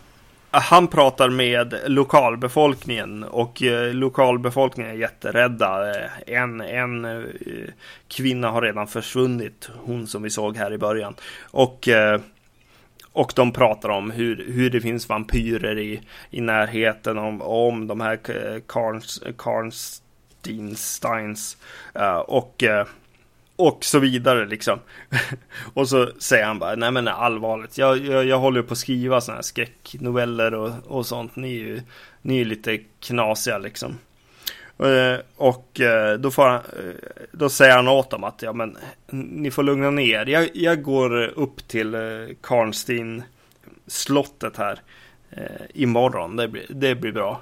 han 0.51 0.89
pratar 0.89 1.29
med 1.29 1.81
lokalbefolkningen 1.87 3.25
och 3.25 3.63
eh, 3.63 3.95
lokalbefolkningen 3.95 4.93
är 4.93 4.97
jätterädda. 4.97 5.91
Eh, 5.91 6.11
en, 6.27 6.61
en 6.61 7.05
eh, 7.05 7.21
kvinna 8.09 8.51
har 8.51 8.63
redan 8.63 8.87
försvunnit, 8.87 9.71
hon 9.85 10.07
som 10.07 10.23
vi 10.23 10.31
såg 10.31 10.57
här 10.57 10.73
i 10.73 10.79
början. 10.79 11.15
Och, 11.51 11.89
eh, 11.89 12.21
och 13.13 13.33
de 13.37 13.53
pratar 13.53 13.89
om 13.89 14.11
hur, 14.11 14.53
hur 14.53 14.71
det 14.71 14.81
finns 14.81 15.09
vampyrer 15.09 15.79
i, 15.79 16.01
i 16.31 16.41
närheten, 16.41 17.19
om, 17.19 17.43
om 17.43 17.87
de 17.87 18.01
här 18.01 18.13
eh, 18.13 18.61
Karns, 18.67 19.23
Karnsteinsteins. 19.37 21.57
Eh, 21.95 22.19
och 22.19 22.63
eh, 22.63 22.87
och 23.61 23.85
så 23.85 23.99
vidare 23.99 24.47
liksom. 24.47 24.79
och 25.75 25.89
så 25.89 26.11
säger 26.19 26.45
han 26.45 26.59
bara, 26.59 26.75
nej 26.75 26.91
men 26.91 27.09
allvarligt, 27.09 27.79
jag, 27.79 27.99
jag, 27.99 28.25
jag 28.25 28.39
håller 28.39 28.63
på 28.63 28.73
att 28.73 28.79
skriva 28.79 29.21
sådana 29.21 29.37
här 29.37 29.43
skräcknoveller 29.43 30.55
och, 30.55 30.71
och 30.87 31.07
sånt. 31.07 31.37
Ni 31.37 31.49
är 31.49 31.59
ju 31.59 31.83
ni 32.23 32.41
är 32.41 32.45
lite 32.45 32.79
knasiga 33.01 33.59
liksom. 33.59 33.99
Eh, 34.79 35.21
och 35.37 35.81
eh, 35.81 36.19
då, 36.19 36.31
får 36.31 36.49
han, 36.49 36.55
eh, 36.55 36.95
då 37.33 37.49
säger 37.49 37.77
han 37.77 37.89
åt 37.89 38.11
dem 38.11 38.25
att 38.25 38.43
ja, 38.43 38.53
men, 38.53 38.79
ni 39.11 39.51
får 39.51 39.63
lugna 39.63 39.91
ner. 39.91 40.27
Jag, 40.27 40.51
jag 40.55 40.83
går 40.83 41.23
upp 41.27 41.69
till 41.69 41.97
Karnstein 42.41 43.23
slottet 43.87 44.57
här 44.57 44.81
imorgon. 45.75 46.37
Det 46.37 46.49
blir, 46.49 46.67
det 46.69 46.95
blir 46.95 47.13
bra. 47.13 47.41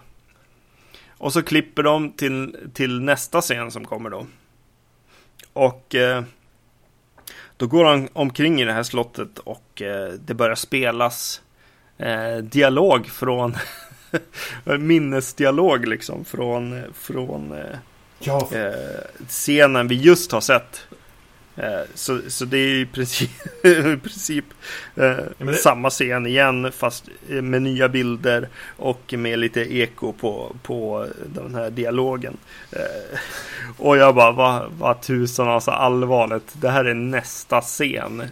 Och 1.19 1.33
så 1.33 1.43
klipper 1.43 1.83
de 1.83 2.12
till, 2.12 2.57
till 2.75 3.01
nästa 3.01 3.41
scen 3.41 3.71
som 3.71 3.85
kommer 3.85 4.11
då. 4.11 4.27
Och 5.59 5.94
eh, 5.94 6.22
då 7.56 7.66
går 7.66 7.84
han 7.84 8.09
omkring 8.12 8.61
i 8.61 8.64
det 8.64 8.72
här 8.72 8.82
slottet 8.82 9.38
och 9.38 9.82
eh, 9.82 10.12
det 10.12 10.34
börjar 10.34 10.54
spelas 10.54 11.42
eh, 11.96 12.36
dialog 12.36 13.06
från 13.06 13.56
minnesdialog 14.78 15.86
liksom 15.86 16.24
från, 16.24 16.82
från 16.94 17.54
ja. 18.18 18.48
Scenen 19.28 19.88
vi 19.88 19.94
just 19.94 20.32
har 20.32 20.40
sett. 20.40 20.86
Eh, 21.59 21.80
så, 21.94 22.20
så 22.28 22.44
det 22.44 22.59
är 22.59 22.74
i 22.74 22.86
princip, 22.86 23.30
i 23.64 23.96
princip 23.96 24.44
eh, 24.96 25.16
det... 25.38 25.54
samma 25.54 25.90
scen 25.90 26.26
igen 26.26 26.72
fast 26.72 27.09
med 27.28 27.62
nya 27.62 27.88
bilder 27.88 28.48
och 28.76 29.14
med 29.16 29.38
lite 29.38 29.76
eko 29.76 30.12
på, 30.12 30.56
på 30.62 31.06
den 31.26 31.54
här 31.54 31.70
dialogen. 31.70 32.36
Eh, 32.72 33.18
och 33.76 33.96
jag 33.96 34.14
bara, 34.14 34.32
vad, 34.32 34.72
vad 34.78 35.00
tusan 35.00 35.48
alltså 35.48 35.70
allvarligt, 35.70 36.54
det 36.61 36.70
här 36.70 36.84
är 36.84 36.94
nästa 36.94 37.61
scen. 37.61 38.22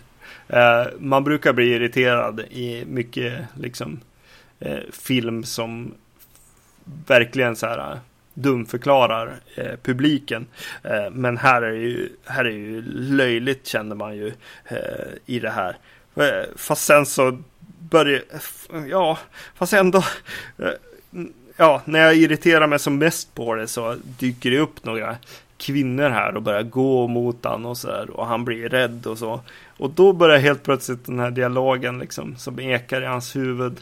Man 0.99 1.25
brukar 1.25 1.53
bli 1.53 1.73
irriterad 1.73 2.41
i 2.41 2.85
mycket 2.87 3.45
liksom 3.55 4.01
film 4.93 5.45
som 5.45 5.95
verkligen 7.07 7.57
så 7.57 7.67
här 7.67 7.99
dumförklarar 8.37 9.41
eh, 9.55 9.77
publiken. 9.83 10.47
Eh, 10.83 11.11
men 11.11 11.37
här 11.37 11.63
är, 11.63 11.73
ju, 11.73 12.09
här 12.25 12.45
är 12.45 12.51
ju 12.51 12.83
löjligt 12.93 13.67
känner 13.67 13.97
man 13.97 14.17
ju 14.17 14.33
eh, 14.65 15.09
i 15.27 15.39
det 15.39 15.51
här. 15.51 15.77
Eh, 16.15 16.45
fast 16.57 16.85
sen 16.85 17.07
så 17.07 17.39
börjar, 17.79 18.23
eh, 18.75 18.87
ja, 18.87 19.19
fast 19.55 19.73
ändå, 19.73 19.99
eh, 20.59 20.71
ja, 21.57 21.83
när 21.85 21.99
jag 21.99 22.17
irriterar 22.17 22.67
mig 22.67 22.79
som 22.79 22.99
mest 22.99 23.35
på 23.35 23.55
det 23.55 23.69
så 23.69 23.97
dyker 24.19 24.51
det 24.51 24.59
upp 24.59 24.85
några 24.85 25.17
kvinnor 25.59 26.09
här 26.09 26.37
och 26.37 26.43
börjar 26.43 26.63
gå 26.63 27.07
mot 27.07 27.45
honom 27.45 27.67
och 27.67 27.79
så 27.79 27.91
här, 27.91 28.11
och 28.11 28.27
han 28.27 28.45
blir 28.45 28.69
rädd 28.69 29.07
och 29.07 29.19
så. 29.19 29.41
Och 29.77 29.91
då 29.91 30.13
börjar 30.13 30.39
helt 30.39 30.63
plötsligt 30.63 31.07
den 31.07 31.19
här 31.19 31.31
dialogen 31.31 31.99
liksom 31.99 32.37
som 32.37 32.61
ekar 32.61 33.03
i 33.03 33.07
hans 33.07 33.37
huvud 33.37 33.81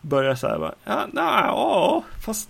Börjar 0.00 0.34
så 0.34 0.48
här 0.48 0.58
bara, 0.58 0.74
ja, 0.84 1.06
nej, 1.12 1.44
ja, 1.44 2.04
fast 2.20 2.48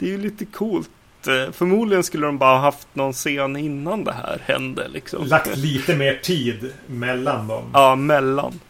det 0.00 0.06
är 0.06 0.10
ju 0.10 0.18
lite 0.18 0.44
coolt. 0.44 0.90
Eh, 1.26 1.52
förmodligen 1.52 2.04
skulle 2.04 2.26
de 2.26 2.38
bara 2.38 2.58
haft 2.58 2.88
någon 2.92 3.12
scen 3.12 3.56
innan 3.56 4.04
det 4.04 4.12
här 4.12 4.42
hände. 4.44 4.88
Liksom. 4.88 5.26
Lagt 5.26 5.56
lite 5.56 5.96
mer 5.96 6.20
tid 6.22 6.72
mellan 6.86 7.48
dem. 7.48 7.70
Ja, 7.74 7.96
mellan. 7.96 8.60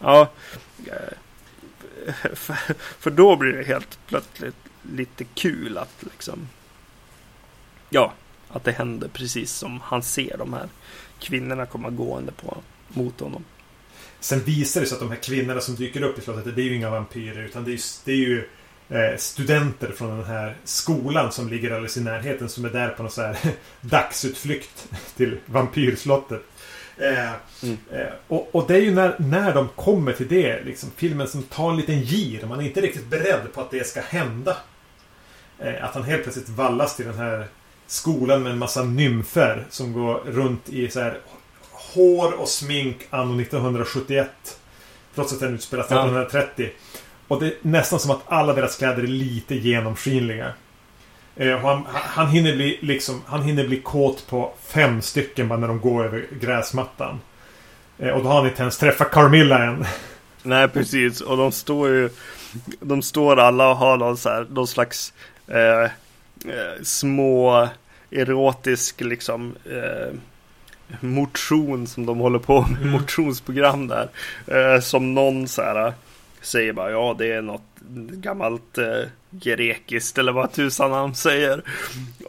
Ja. 0.00 0.28
För, 2.98 3.10
då 3.10 3.36
blir 3.36 3.52
det 3.52 3.64
helt 3.64 3.98
plötsligt 4.06 4.56
lite 4.82 5.24
kul 5.24 5.78
att 5.78 6.02
liksom. 6.02 6.48
Ja, 7.90 8.12
att 8.48 8.64
det 8.64 8.72
händer 8.72 9.08
precis 9.08 9.52
som 9.52 9.80
han 9.80 10.02
ser 10.02 10.36
de 10.38 10.52
här 10.52 10.68
kvinnorna 11.20 11.66
komma 11.66 11.90
gående 11.90 12.32
på 12.32 12.56
mot 12.88 13.20
honom. 13.20 13.44
Sen 14.20 14.40
visar 14.40 14.80
det 14.80 14.86
sig 14.86 14.96
att 14.96 15.00
de 15.00 15.10
här 15.10 15.22
kvinnorna 15.22 15.60
som 15.60 15.74
dyker 15.74 16.02
upp 16.02 16.18
i 16.18 16.20
slottet, 16.20 16.56
det 16.56 16.62
är 16.62 16.64
ju 16.64 16.74
inga 16.74 16.90
vampyrer 16.90 17.42
utan 17.42 17.64
det 17.64 17.72
är, 17.72 17.80
det 18.04 18.12
är 18.12 18.16
ju 18.16 18.38
eh, 18.38 18.44
studenter 19.16 19.92
från 19.92 20.16
den 20.16 20.26
här 20.26 20.56
skolan 20.64 21.32
som 21.32 21.48
ligger 21.48 21.70
alldeles 21.70 21.96
i 21.96 22.00
närheten 22.00 22.48
som 22.48 22.64
är 22.64 22.70
där 22.70 22.88
på 22.88 23.02
någon 23.02 23.12
så 23.12 23.22
här 23.22 23.38
dagsutflykt 23.80 24.88
till 25.16 25.38
vampyrslottet. 25.46 26.42
Eh, 26.98 27.32
mm. 27.62 27.78
eh, 27.92 28.12
och, 28.28 28.54
och, 28.54 28.64
det 28.68 28.74
är 28.74 28.80
ju 28.80 28.94
när, 28.94 29.14
när 29.18 29.54
de 29.54 29.68
kommer 29.68 30.12
till 30.12 30.28
det, 30.28 30.64
liksom, 30.64 30.90
filmen 30.96 31.28
som 31.28 31.42
tar 31.42 31.70
en 31.70 31.76
liten 31.76 32.00
gir. 32.00 32.46
Man 32.46 32.60
är 32.60 32.64
inte 32.64 32.80
riktigt 32.80 33.06
beredd 33.06 33.52
på 33.54 33.60
att 33.60 33.70
det 33.70 33.86
ska 33.86 34.00
hända. 34.00 34.56
Eh, 35.58 35.84
att 35.84 35.94
han 35.94 36.02
helt 36.02 36.22
plötsligt 36.22 36.48
vallas 36.48 36.96
till 36.96 37.06
den 37.06 37.18
här 37.18 37.46
skolan 37.86 38.42
med 38.42 38.52
en 38.52 38.58
massa 38.58 38.82
nymfer 38.82 39.66
som 39.70 39.92
går 39.92 40.14
runt 40.14 40.68
i 40.68 40.88
så 40.88 41.00
här 41.00 41.18
hår 41.94 42.32
och 42.32 42.48
smink 42.48 42.96
anno 43.10 43.40
1971. 43.40 44.30
Trots 45.14 45.32
att 45.32 45.40
den 45.40 45.54
utspelas 45.54 45.86
1930. 45.86 46.72
Och 47.28 47.40
det 47.40 47.46
är 47.46 47.54
nästan 47.62 48.00
som 48.00 48.10
att 48.10 48.22
alla 48.26 48.52
deras 48.52 48.76
kläder 48.76 49.02
är 49.02 49.06
lite 49.06 49.54
genomskinliga. 49.54 50.52
Eh, 51.36 51.58
han, 51.58 51.86
han, 51.90 52.28
hinner 52.28 52.56
bli 52.56 52.78
liksom, 52.82 53.22
han 53.26 53.42
hinner 53.42 53.68
bli 53.68 53.80
kåt 53.80 54.26
på 54.26 54.52
fem 54.66 55.02
stycken 55.02 55.48
bara 55.48 55.58
när 55.58 55.68
de 55.68 55.80
går 55.80 56.04
över 56.04 56.26
gräsmattan. 56.40 57.20
Eh, 57.98 58.10
och 58.10 58.22
då 58.22 58.28
har 58.28 58.36
han 58.36 58.48
inte 58.48 58.62
ens 58.62 58.78
träffat 58.78 59.10
Carmilla 59.10 59.64
än. 59.64 59.84
Nej, 60.42 60.68
precis. 60.68 61.20
Och 61.20 61.36
de 61.36 61.52
står 61.52 61.88
ju... 61.88 62.10
De 62.80 63.02
står 63.02 63.38
alla 63.38 63.68
och 63.68 63.76
har 63.76 63.96
någon, 63.96 64.16
så 64.16 64.28
här, 64.28 64.46
någon 64.50 64.66
slags 64.66 65.12
eh, 65.46 65.82
eh 66.52 66.82
små 66.82 67.68
erotisk 68.10 69.00
liksom 69.00 69.54
eh, 69.64 70.14
motion 71.00 71.86
som 71.86 72.06
de 72.06 72.18
håller 72.18 72.38
på 72.38 72.60
med, 72.60 72.80
mm. 72.80 72.90
motionsprogram 72.90 73.88
där. 73.88 74.08
Eh, 74.46 74.80
som 74.80 75.14
någon 75.14 75.48
så 75.48 75.62
här 75.62 75.92
säger 76.46 76.72
bara 76.72 76.90
ja 76.90 77.14
det 77.18 77.32
är 77.32 77.42
något 77.42 77.62
gammalt 78.10 78.78
eh, 78.78 79.02
grekiskt 79.30 80.18
eller 80.18 80.32
vad 80.32 80.52
tusan 80.52 80.92
han 80.92 81.14
säger. 81.14 81.62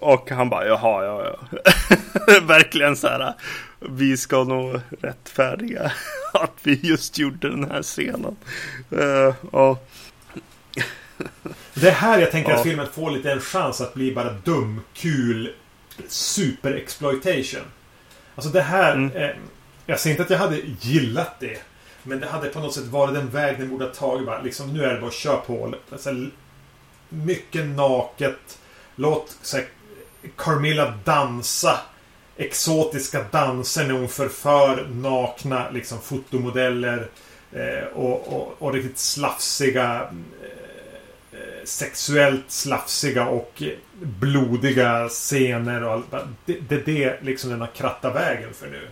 Och 0.01 0.32
han 0.32 0.49
bara 0.49 0.68
jaha 0.68 1.05
ja 1.05 1.26
ja. 1.26 2.39
Verkligen 2.41 2.95
så 2.95 3.07
här. 3.07 3.34
Vi 3.80 4.18
ska 4.18 4.43
nog 4.43 4.80
rättfärdiga 5.01 5.91
att 6.34 6.53
vi 6.63 6.80
just 6.84 7.18
gjorde 7.18 7.49
den 7.49 7.72
här 7.72 7.82
scenen. 7.82 8.36
Uh, 8.93 9.45
och... 9.45 9.89
Det 11.74 11.88
är 11.88 11.91
här 11.91 12.20
jag 12.20 12.32
tänker 12.32 12.51
ja. 12.51 12.57
att 12.57 12.63
filmen 12.63 12.88
får 12.93 13.11
lite 13.11 13.32
en 13.32 13.39
chans 13.39 13.82
att 13.82 13.93
bli 13.93 14.11
bara 14.11 14.34
dum, 14.34 14.82
kul, 14.93 15.53
super-exploitation. 16.07 17.63
Alltså 18.36 18.51
det 18.51 18.61
här... 18.61 18.93
Mm. 18.93 19.11
Eh, 19.11 19.30
jag 19.86 19.99
säger 19.99 20.13
inte 20.13 20.24
att 20.24 20.30
jag 20.30 20.38
hade 20.38 20.59
gillat 20.82 21.39
det. 21.39 21.57
Men 22.08 22.20
det 22.20 22.28
hade 22.28 22.49
på 22.49 22.60
något 22.60 22.74
sätt 22.74 22.86
varit 22.86 23.14
den 23.14 23.30
väg 23.30 23.60
den 23.60 23.70
borde 23.70 23.86
ha 23.86 23.93
tagit. 23.93 24.26
Bara, 24.26 24.41
liksom, 24.41 24.74
nu 24.74 24.84
är 24.84 24.93
det 24.93 24.99
bara 24.99 25.08
att 25.08 25.14
köra 25.14 25.38
på. 25.38 25.74
Alltså, 25.91 26.26
mycket 27.10 27.66
naket. 27.66 28.60
Låt 28.95 29.38
så 29.41 29.58
här, 29.58 29.66
Carmilla 30.36 30.93
dansa 31.03 31.80
exotiska 32.38 33.26
danser 33.32 33.88
när 33.88 33.93
hon 33.93 34.08
förför 34.08 34.88
nakna 34.91 35.70
liksom, 35.70 36.01
fotomodeller. 36.01 37.10
Eh, 37.51 37.88
och, 37.93 38.34
och, 38.34 38.55
och, 38.60 38.74
riktigt 38.74 38.97
slafsiga 38.97 40.10
eh, 40.12 41.39
eh 41.39 41.66
sexuellt 41.66 42.51
slafsiga 42.51 43.28
och 43.28 43.64
blodiga 44.01 45.10
scener 45.10 45.84
och 45.84 45.91
allt. 45.91 46.05
Det, 46.45 46.60
det 46.70 46.76
är 46.76 46.86
det 46.86 47.18
liksom 47.22 47.49
den 47.49 47.62
har 47.62 47.68
krattat 47.68 48.16
vägen 48.16 48.53
för 48.53 48.68
nu. 48.68 48.88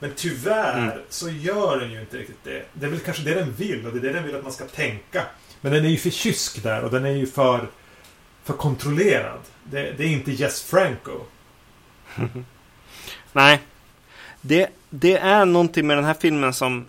Men 0.00 0.12
tyvärr 0.16 0.78
mm. 0.78 0.98
så 1.08 1.30
gör 1.30 1.80
den 1.80 1.90
ju 1.90 2.00
inte 2.00 2.16
riktigt 2.16 2.44
det. 2.44 2.64
Det 2.72 2.86
är 2.86 2.90
väl 2.90 3.00
kanske 3.00 3.22
det 3.22 3.34
den 3.34 3.52
vill 3.52 3.86
och 3.86 3.92
det 3.92 3.98
är 3.98 4.02
det 4.02 4.12
den 4.12 4.26
vill 4.26 4.36
att 4.36 4.42
man 4.42 4.52
ska 4.52 4.64
tänka. 4.64 5.24
Men 5.60 5.72
den 5.72 5.84
är 5.84 5.88
ju 5.88 5.96
för 5.96 6.10
kysk 6.10 6.62
där 6.62 6.84
och 6.84 6.90
den 6.90 7.04
är 7.04 7.10
ju 7.10 7.26
för, 7.26 7.68
för 8.44 8.54
kontrollerad. 8.54 9.40
Det, 9.64 9.92
det 9.92 10.04
är 10.04 10.08
inte 10.08 10.32
Jess 10.32 10.62
Franco. 10.62 11.20
Nej. 13.32 13.60
Det, 14.40 14.68
det 14.90 15.16
är 15.16 15.44
någonting 15.44 15.86
med 15.86 15.96
den 15.96 16.04
här 16.04 16.16
filmen 16.20 16.54
som 16.54 16.86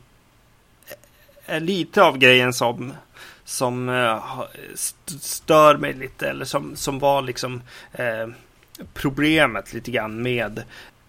är 1.45 1.59
lite 1.59 2.03
av 2.03 2.18
grejen 2.18 2.53
som 2.53 2.93
som 3.43 3.89
uh, 3.89 4.43
stör 5.20 5.78
mig 5.78 5.93
lite 5.93 6.30
eller 6.30 6.45
som, 6.45 6.76
som 6.76 6.99
var 6.99 7.22
liksom 7.22 7.62
uh, 7.99 8.34
problemet 8.93 9.74
lite 9.74 9.91
grann 9.91 10.22
med 10.22 10.64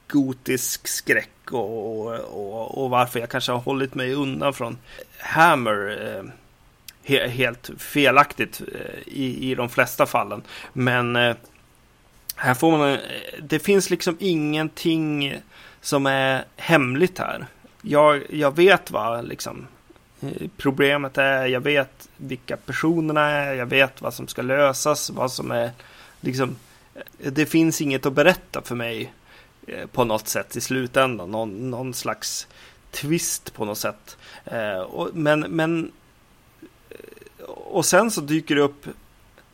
gotisk 0.09 0.89
skräck 0.89 1.42
och, 1.55 2.07
och, 2.07 2.83
och, 2.83 2.91
varför 2.91 3.21
jag 3.21 3.31
kanske 3.31 3.53
har 3.53 3.59
hållit 3.59 3.95
mig 3.95 4.15
undan 4.15 4.55
från 4.55 4.79
Hammer 5.19 5.99
eh, 6.03 6.25
he, 7.03 7.29
helt 7.29 7.71
felaktigt 7.79 8.61
eh, 8.61 8.99
i, 9.07 9.51
i 9.51 9.55
de 9.55 9.69
flesta 9.69 10.07
fallen. 10.07 10.43
Men 10.73 11.17
eh, 11.17 11.37
här 12.37 12.55
får 12.55 12.79
man, 12.79 12.93
eh, 12.93 12.99
det 13.43 13.59
finns 13.59 13.91
liksom 13.91 14.17
ingenting 14.21 15.37
som 15.81 16.07
är 16.07 16.45
hemligt 16.57 17.19
här. 17.19 17.47
Jag, 17.83 18.23
jag 18.31 18.57
vet 18.57 18.91
vad 18.91 19.25
liksom 19.29 19.67
eh, 20.21 20.49
problemet 20.57 21.19
är, 21.19 21.47
jag 21.47 21.61
vet 21.61 22.09
vilka 22.17 22.57
personerna 22.57 23.31
är, 23.31 23.55
jag 23.55 23.67
vet 23.67 24.03
vad 24.03 24.15
som 24.15 24.29
ska 24.29 24.43
lösas, 24.43 25.11
vad 25.11 25.33
som 25.33 25.51
är 25.51 25.71
liksom 26.21 26.57
eh, 26.95 27.33
det 27.33 27.47
finns 27.47 27.81
inget 27.81 28.07
att 28.07 28.13
berätta 28.13 28.63
för 28.63 28.75
mig 28.75 29.13
på 29.93 30.05
något 30.05 30.29
sätt 30.29 30.57
i 30.57 30.61
slutändan. 30.61 31.31
Någon, 31.31 31.71
någon 31.71 31.95
slags 31.95 32.49
twist 32.91 33.55
på 33.55 33.65
något 33.65 33.79
sätt. 33.79 34.17
Eh, 34.45 34.79
och, 34.79 35.11
men, 35.15 35.41
men 35.41 35.93
eh, 36.91 37.45
och 37.47 37.85
sen 37.85 38.11
så 38.11 38.21
dyker 38.21 38.55
det 38.55 38.61
upp 38.61 38.87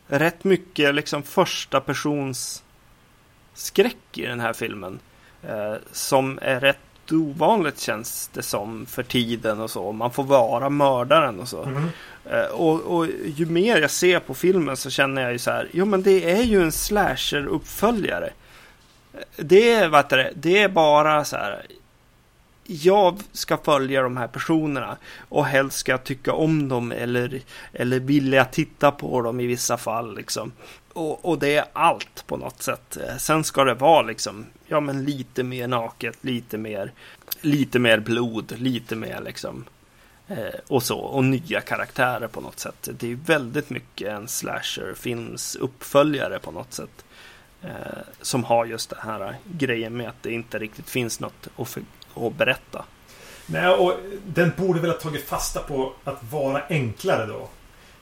rätt 0.07 0.43
mycket 0.43 0.95
liksom 0.95 1.23
första 1.23 1.81
persons 1.81 2.63
skräck 3.53 4.17
i 4.17 4.25
den 4.25 4.39
här 4.39 4.53
filmen. 4.53 4.99
Eh, 5.43 5.75
som 5.91 6.39
är 6.41 6.59
rätt 6.59 6.77
ovanligt 7.11 7.79
känns 7.79 8.29
det 8.33 8.43
som 8.43 8.85
för 8.85 9.03
tiden 9.03 9.59
och 9.59 9.71
så. 9.71 9.91
Man 9.91 10.11
får 10.11 10.23
vara 10.23 10.69
mördaren 10.69 11.39
och 11.39 11.47
så. 11.47 11.63
Mm. 11.63 11.89
Eh, 12.25 12.45
och, 12.45 12.81
och, 12.81 13.07
ju 13.25 13.45
mer 13.45 13.77
jag 13.77 13.91
ser 13.91 14.19
på 14.19 14.33
filmen 14.33 14.77
så 14.77 14.89
känner 14.89 15.21
jag 15.21 15.31
ju 15.31 15.39
så 15.39 15.51
här. 15.51 15.69
Jo 15.71 15.85
men 15.85 16.03
det 16.03 16.31
är 16.31 16.43
ju 16.43 16.61
en 16.61 16.71
slasher-uppföljare. 16.71 18.29
Det 19.35 19.71
är, 19.73 20.33
det, 20.35 20.57
är 20.57 20.69
bara 20.69 21.25
så 21.25 21.35
här. 21.35 21.65
Jag 22.63 23.19
ska 23.31 23.57
följa 23.57 24.01
de 24.01 24.17
här 24.17 24.27
personerna 24.27 24.97
och 25.29 25.45
helst 25.45 25.77
ska 25.77 25.91
jag 25.91 26.03
tycka 26.03 26.33
om 26.33 26.69
dem 26.69 26.91
eller, 26.91 27.41
eller 27.73 27.99
vilja 27.99 28.45
titta 28.45 28.91
på 28.91 29.21
dem 29.21 29.39
i 29.39 29.47
vissa 29.47 29.77
fall. 29.77 30.15
Liksom. 30.15 30.51
Och, 30.93 31.25
och, 31.25 31.39
det 31.39 31.55
är 31.55 31.65
allt 31.73 32.23
på 32.27 32.37
något 32.37 32.61
sätt. 32.61 32.97
Sen 33.17 33.43
ska 33.43 33.63
det 33.63 33.73
vara 33.73 34.01
liksom, 34.01 34.45
ja 34.67 34.79
men 34.79 35.05
lite 35.05 35.43
mer 35.43 35.67
naket, 35.67 36.17
lite 36.21 36.57
mer, 36.57 36.91
lite 37.41 37.79
mer 37.79 37.99
blod, 37.99 38.53
lite 38.57 38.95
mer 38.95 39.21
liksom. 39.25 39.65
Eh, 40.29 40.59
och 40.67 40.83
så, 40.83 40.99
och 40.99 41.23
nya 41.23 41.61
karaktärer 41.61 42.27
på 42.27 42.41
något 42.41 42.59
sätt. 42.59 42.89
Det 42.91 43.11
är 43.11 43.15
väldigt 43.15 43.69
mycket 43.69 44.07
en 44.07 44.27
slasherfilms 44.27 45.55
uppföljare 45.55 46.39
på 46.39 46.51
något 46.51 46.73
sätt. 46.73 47.05
Eh, 47.63 47.69
som 48.21 48.43
har 48.43 48.65
just 48.65 48.89
det 48.89 48.97
här 48.99 49.35
grejen 49.51 49.97
med 49.97 50.09
att 50.09 50.23
det 50.23 50.31
inte 50.31 50.59
riktigt 50.59 50.89
finns 50.89 51.19
något 51.19 51.47
att, 51.57 51.69
för, 51.69 51.83
att 52.15 52.33
berätta. 52.33 52.85
Nej, 53.45 53.67
och 53.67 53.93
den 54.25 54.51
borde 54.57 54.79
väl 54.79 54.89
ha 54.89 54.97
tagit 54.97 55.27
fasta 55.27 55.59
på 55.59 55.93
att 56.03 56.23
vara 56.31 56.61
enklare 56.69 57.25
då. 57.25 57.49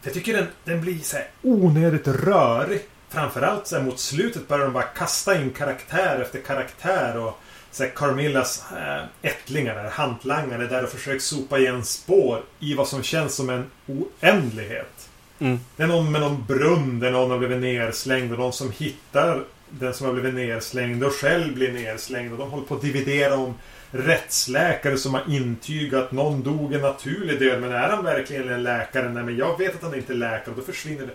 För 0.01 0.09
jag 0.09 0.13
tycker 0.13 0.33
den, 0.33 0.47
den 0.63 0.81
blir 0.81 0.99
så 0.99 1.17
här 1.17 1.27
onödigt 1.41 2.07
rörig. 2.07 2.81
Framförallt 3.09 3.67
så 3.67 3.75
här 3.75 3.83
mot 3.83 3.99
slutet 3.99 4.47
börjar 4.47 4.65
de 4.65 4.73
bara 4.73 4.83
kasta 4.83 5.41
in 5.41 5.49
karaktär 5.49 6.19
efter 6.21 6.41
karaktär. 6.41 7.17
Och 7.17 7.39
så 7.71 7.83
här 7.83 7.89
Carmillas 7.89 8.71
äh, 8.71 9.03
ättlingar, 9.21 9.89
hantlangare, 9.89 10.67
där 10.67 10.83
och 10.83 10.89
försöker 10.89 11.19
sopa 11.19 11.59
igen 11.59 11.85
spår 11.85 12.43
i 12.59 12.73
vad 12.73 12.87
som 12.87 13.03
känns 13.03 13.35
som 13.35 13.49
en 13.49 13.71
oändlighet. 13.87 15.06
Mm. 15.39 15.59
Det 15.75 15.83
är 15.83 15.87
någon 15.87 16.11
med 16.11 16.21
någon 16.21 16.45
brunn 16.47 16.99
där 16.99 17.11
någon 17.11 17.31
har 17.31 17.37
blivit 17.37 17.59
nerslängd 17.59 18.31
och 18.31 18.39
någon 18.39 18.53
som 18.53 18.71
hittar 18.71 19.43
den 19.69 19.93
som 19.93 20.05
har 20.07 20.13
blivit 20.13 20.33
nerslängd 20.33 21.03
och 21.03 21.13
själv 21.13 21.53
blir 21.53 21.71
nerslängd. 21.71 22.31
Och 22.31 22.37
de 22.37 22.51
håller 22.51 22.65
på 22.65 22.75
att 22.75 22.81
dividera 22.81 23.35
om 23.35 23.53
rättsläkare 23.91 24.97
som 24.97 25.13
har 25.13 25.23
intygat 25.29 26.03
att 26.03 26.11
någon 26.11 26.43
dog 26.43 26.73
en 26.73 26.81
naturlig 26.81 27.39
död. 27.39 27.61
Men 27.61 27.71
är 27.71 27.89
han 27.89 28.03
verkligen 28.03 28.49
en 28.49 28.63
läkare? 28.63 29.09
Nej, 29.09 29.23
men 29.23 29.37
jag 29.37 29.57
vet 29.57 29.75
att 29.75 29.81
han 29.81 29.95
inte 29.95 30.13
är 30.13 30.17
läkare. 30.17 30.49
Och 30.49 30.55
då 30.55 30.61
försvinner 30.61 31.09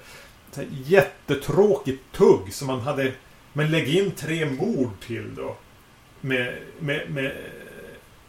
det. 0.54 0.66
Jättetråkigt 0.84 2.12
tugg 2.12 2.52
som 2.52 2.66
man 2.66 2.80
hade... 2.80 3.12
Men 3.52 3.70
lägg 3.70 3.96
in 3.96 4.10
tre 4.10 4.46
mord 4.46 4.90
till 5.06 5.34
då. 5.34 5.56
Med, 6.20 6.54
med, 6.78 7.10
med 7.10 7.32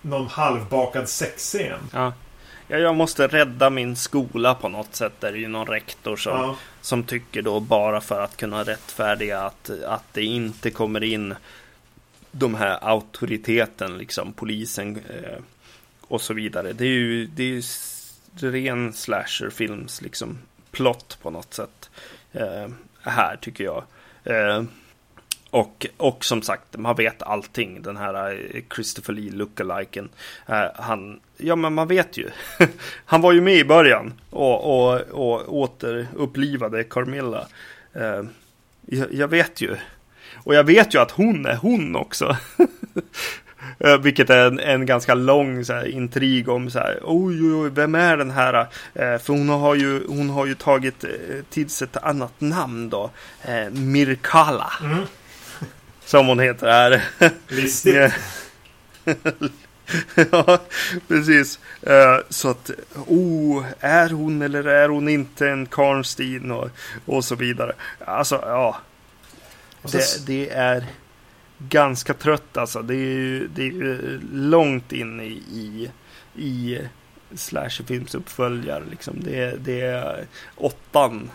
någon 0.02 0.28
halvbakad 0.28 1.10
sexscen. 1.10 1.80
Ja. 1.94 2.14
Ja. 2.74 2.80
Jag 2.80 2.96
måste 2.96 3.28
rädda 3.28 3.70
min 3.70 3.96
skola 3.96 4.56
på 4.56 4.70
något 4.70 4.96
sätt. 4.96 5.14
Det 5.20 5.28
är 5.28 5.34
ju 5.34 5.48
någon 5.48 5.68
rektor 5.68 6.16
som, 6.16 6.38
ja. 6.38 6.56
som 6.82 7.04
tycker 7.04 7.42
då 7.42 7.60
bara 7.60 8.02
för 8.02 8.22
att 8.22 8.38
kunna 8.38 8.64
rättfärdiga 8.64 9.42
att, 9.42 9.70
att 9.86 10.14
det 10.14 10.24
inte 10.24 10.70
kommer 10.72 11.04
in 11.04 11.36
de 12.32 12.56
här 12.56 12.80
auktoriteten, 12.82 13.98
liksom 13.98 14.34
polisen 14.34 14.96
eh, 14.96 15.40
och 16.02 16.22
så 16.22 16.34
vidare. 16.34 16.74
Det 16.74 16.84
är 16.84 16.88
ju 16.88 17.26
det 17.26 17.44
är 17.44 17.48
ju 17.48 17.62
ren 18.52 18.94
slasherfilms 18.94 20.02
liksom 20.02 20.38
plott 20.72 21.18
på 21.22 21.30
något 21.30 21.54
sätt. 21.54 21.90
Eh, 22.32 22.68
här 23.02 23.38
tycker 23.42 23.64
jag. 23.64 23.84
Eh, 24.24 24.64
och, 25.54 25.88
och 25.98 26.26
som 26.26 26.42
sagt, 26.42 26.78
man 26.78 26.96
vet 26.96 27.24
allting. 27.24 27.82
Den 27.82 27.98
här 27.98 28.32
eh, 28.32 28.62
Christopher 28.76 29.14
Lee 29.14 29.32
lookaliken. 29.32 30.10
Eh, 30.46 30.66
han, 30.76 31.20
ja 31.38 31.56
men 31.56 31.74
man 31.74 31.88
vet 31.88 32.18
ju. 32.18 32.30
han 33.06 33.22
var 33.22 33.32
ju 33.32 33.42
med 33.42 33.56
i 33.56 33.66
början 33.66 34.14
och, 34.30 34.90
och, 34.90 35.02
och 35.02 35.58
återupplivade 35.58 36.84
Carmilla. 36.84 37.48
Eh, 37.94 38.24
jag, 38.82 39.14
jag 39.14 39.28
vet 39.28 39.62
ju 39.62 39.76
och 40.36 40.56
jag 40.56 40.64
vet 40.64 40.96
ju 40.96 41.00
att 41.00 41.12
hon 41.12 41.46
är 41.46 41.56
hon 41.56 41.96
också. 41.96 42.38
Eh, 43.80 43.98
vilket 43.98 44.30
är 44.30 44.48
en, 44.48 44.60
en, 44.60 44.86
ganska 44.86 45.14
lång 45.14 45.66
så 45.66 45.74
här, 45.74 45.88
intrig 45.88 46.50
om 46.50 46.70
så 46.70 46.80
här, 46.80 47.00
oj, 47.04 47.42
oj, 47.42 47.54
oj, 47.54 47.70
vem 47.70 47.96
är 47.96 48.18
den 48.18 48.32
här? 48.32 48.54
Eh, 48.94 49.18
för 49.18 49.28
hon 49.28 49.50
har 49.50 49.76
ju, 49.76 50.08
hon 50.08 50.30
har 50.30 50.46
ju 50.46 50.56
tagit 50.56 51.04
eh, 51.04 51.10
till 51.50 51.70
sig 51.70 51.86
ett 51.86 52.04
annat 52.04 52.42
namn 52.42 52.90
då. 52.90 53.10
Eh, 53.42 53.70
Mirkala. 53.72 54.74
Mm. 54.84 55.04
Som 56.06 56.28
hon 56.28 56.40
heter 56.40 56.68
här. 56.68 57.04
Listigt. 57.48 58.14
ja, 60.32 60.62
precis. 61.08 61.60
Uh, 61.88 62.20
så 62.30 62.50
att, 62.50 62.72
oh, 63.08 63.66
är 63.80 64.10
hon 64.10 64.42
eller 64.42 64.64
är 64.64 64.90
hon 64.90 65.10
inte 65.10 65.50
en 65.50 65.66
Karnstein 65.66 66.52
och, 66.52 66.70
och 67.06 67.26
så 67.26 67.36
vidare. 67.36 67.74
Alltså, 68.06 68.36
ja. 68.46 68.78
Det, 69.92 70.26
det, 70.26 70.50
är 70.50 70.86
ganska 71.60 72.14
trött 72.14 72.58
alltså. 72.58 72.82
Det 72.82 72.94
är 72.94 72.98
ju, 72.98 73.48
det 73.48 73.68
är 73.68 74.20
långt 74.34 74.92
in 74.92 75.20
i, 75.20 75.44
i, 75.52 75.92
i 76.36 76.80
slasherfilms 77.36 78.16
uppföljare. 78.16 78.84
Liksom. 78.90 79.16
Det, 79.24 79.56
det 79.66 79.82
är 79.82 80.26
åttan 80.56 81.30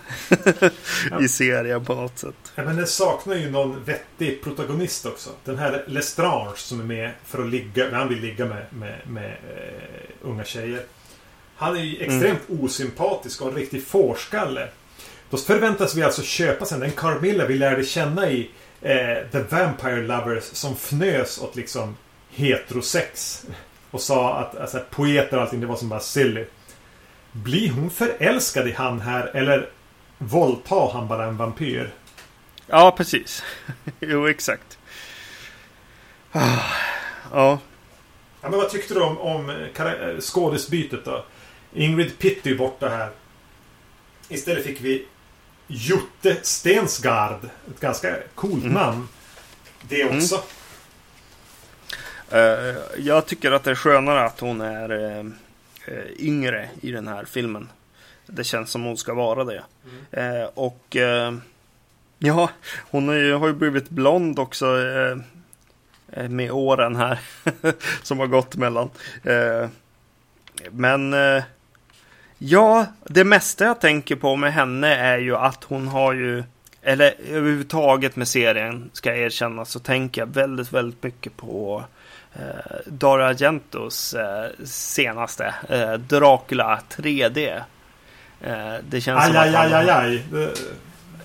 i 1.21 1.29
serien 1.29 1.85
på 1.85 1.95
något 1.95 2.19
sätt. 2.19 2.53
Ja, 2.55 2.65
men 2.65 2.77
den 2.77 2.87
saknar 2.87 3.35
ju 3.35 3.51
någon 3.51 3.85
vettig 3.85 4.43
protagonist 4.43 5.07
också. 5.07 5.31
Den 5.45 5.59
här 5.59 5.85
Lestrange 5.87 6.57
som 6.57 6.81
är 6.81 6.85
med 6.85 7.11
för 7.25 7.43
att 7.43 7.51
ligga, 7.51 7.97
han 7.97 8.09
vill 8.09 8.21
ligga 8.21 8.47
med, 8.47 8.67
med, 8.71 9.01
med 9.07 9.31
uh, 9.31 10.31
unga 10.31 10.45
tjejer. 10.45 10.83
Han 11.57 11.77
är 11.77 11.81
ju 11.81 12.03
extremt 12.03 12.49
mm. 12.49 12.65
osympatisk 12.65 13.43
och 13.43 13.49
en 13.49 13.55
riktig 13.55 13.87
fårskalle. 13.87 14.69
Då 15.31 15.37
förväntas 15.37 15.95
vi 15.95 16.03
alltså 16.03 16.23
köpa 16.23 16.65
sen 16.65 16.81
den 16.81 16.91
Carmilla 16.91 17.47
vi 17.47 17.59
lärde 17.59 17.85
känna 17.85 18.31
i 18.31 18.51
eh, 18.83 19.17
The 19.33 19.43
Vampire 19.51 20.03
Lovers 20.03 20.45
som 20.45 20.73
fnös 20.73 21.39
åt 21.39 21.57
liksom 21.57 21.97
heterosex. 22.31 23.45
Och 23.91 24.01
sa 24.01 24.39
att 24.39 24.57
alltså, 24.57 24.81
poeter 24.91 25.37
och 25.37 25.43
allting 25.43 25.61
det 25.61 25.67
var 25.67 25.77
som 25.77 25.89
bara 25.89 26.01
silly. 26.01 26.45
Blir 27.33 27.71
hon 27.71 27.91
förälskad 27.91 28.69
i 28.69 28.73
han 28.73 29.01
här 29.01 29.37
eller 29.37 29.71
våldtar 30.19 30.91
han 30.93 31.09
bara 31.09 31.25
en 31.25 31.37
vampyr? 31.37 31.95
Ja, 32.67 32.95
precis. 32.97 33.43
jo, 34.01 34.29
exakt. 34.29 34.79
Ah, 36.33 36.41
ja. 37.33 37.59
ja. 38.41 38.49
Men 38.49 38.59
vad 38.59 38.71
tyckte 38.71 38.95
du 38.95 39.01
om, 39.01 39.19
om 39.19 39.69
skådisbytet 40.21 41.05
då? 41.05 41.25
Ingrid 41.75 42.19
Pitt 42.19 42.47
är 42.47 42.55
borta 42.55 42.89
här. 42.89 43.11
Istället 44.29 44.65
fick 44.65 44.81
vi 44.81 45.07
Jutte 45.67 46.37
Stensgard. 46.43 47.45
Ett 47.71 47.81
ganska 47.81 48.17
coolt 48.35 48.65
mm. 48.65 48.75
namn. 48.75 49.09
Det 49.83 50.03
mm. 50.03 50.17
också. 50.17 50.35
Mm. 50.35 50.47
Uh, 52.33 52.77
jag 52.99 53.27
tycker 53.27 53.53
att 53.53 53.65
det 53.65 53.71
är 53.71 53.75
skönare 53.75 54.25
att 54.25 54.41
hon 54.41 54.61
är 54.61 54.93
uh, 54.93 55.31
yngre 56.19 56.69
i 56.81 56.91
den 56.91 57.09
här 57.09 57.25
filmen. 57.25 57.69
Det 58.27 58.45
känns 58.45 58.71
som 58.71 58.83
hon 58.83 58.97
ska 58.97 59.15
vara 59.15 59.45
det. 59.45 59.63
Mm. 60.13 60.49
Och 60.55 60.97
ja, 62.19 62.51
hon 62.91 63.09
ju, 63.09 63.33
har 63.33 63.47
ju 63.47 63.53
blivit 63.53 63.89
blond 63.89 64.39
också 64.39 64.67
med 66.29 66.51
åren 66.51 66.97
här 66.97 67.21
som 68.03 68.19
har 68.19 68.27
gått 68.27 68.57
mellan. 68.57 68.91
men 70.71 71.15
Ja, 72.39 72.87
det 73.05 73.25
mesta 73.25 73.65
jag 73.65 73.81
tänker 73.81 74.17
på 74.17 74.37
med 74.37 74.53
henne 74.53 74.95
är 74.95 75.19
ju 75.19 75.37
att 75.37 75.65
hon 75.65 75.89
har 75.89 76.13
ju 76.13 76.45
eller 76.83 77.15
överhuvudtaget 77.29 78.17
med 78.17 78.29
serien 78.29 78.91
ska 78.93 79.11
jag 79.11 79.19
erkänna 79.19 79.65
så 79.65 79.79
tänker 79.79 80.21
jag 80.21 80.27
väldigt, 80.27 80.73
väldigt 80.73 81.03
mycket 81.03 81.37
på 81.37 81.85
eh, 82.39 82.45
Dario 82.87 83.27
Argentos 83.27 84.15
eh, 84.15 84.65
senaste 84.65 85.55
eh, 85.69 85.93
Dracula 85.93 86.81
3D. 86.97 87.63
Eh, 88.41 88.75
det 88.89 89.01
känns 89.01 89.21
aj, 89.21 89.27
som 89.27 89.37
aj, 89.37 89.49
att 89.49 89.55
han... 89.55 89.73
aj, 89.73 89.91
aj, 89.91 90.23
aj. 90.35 90.55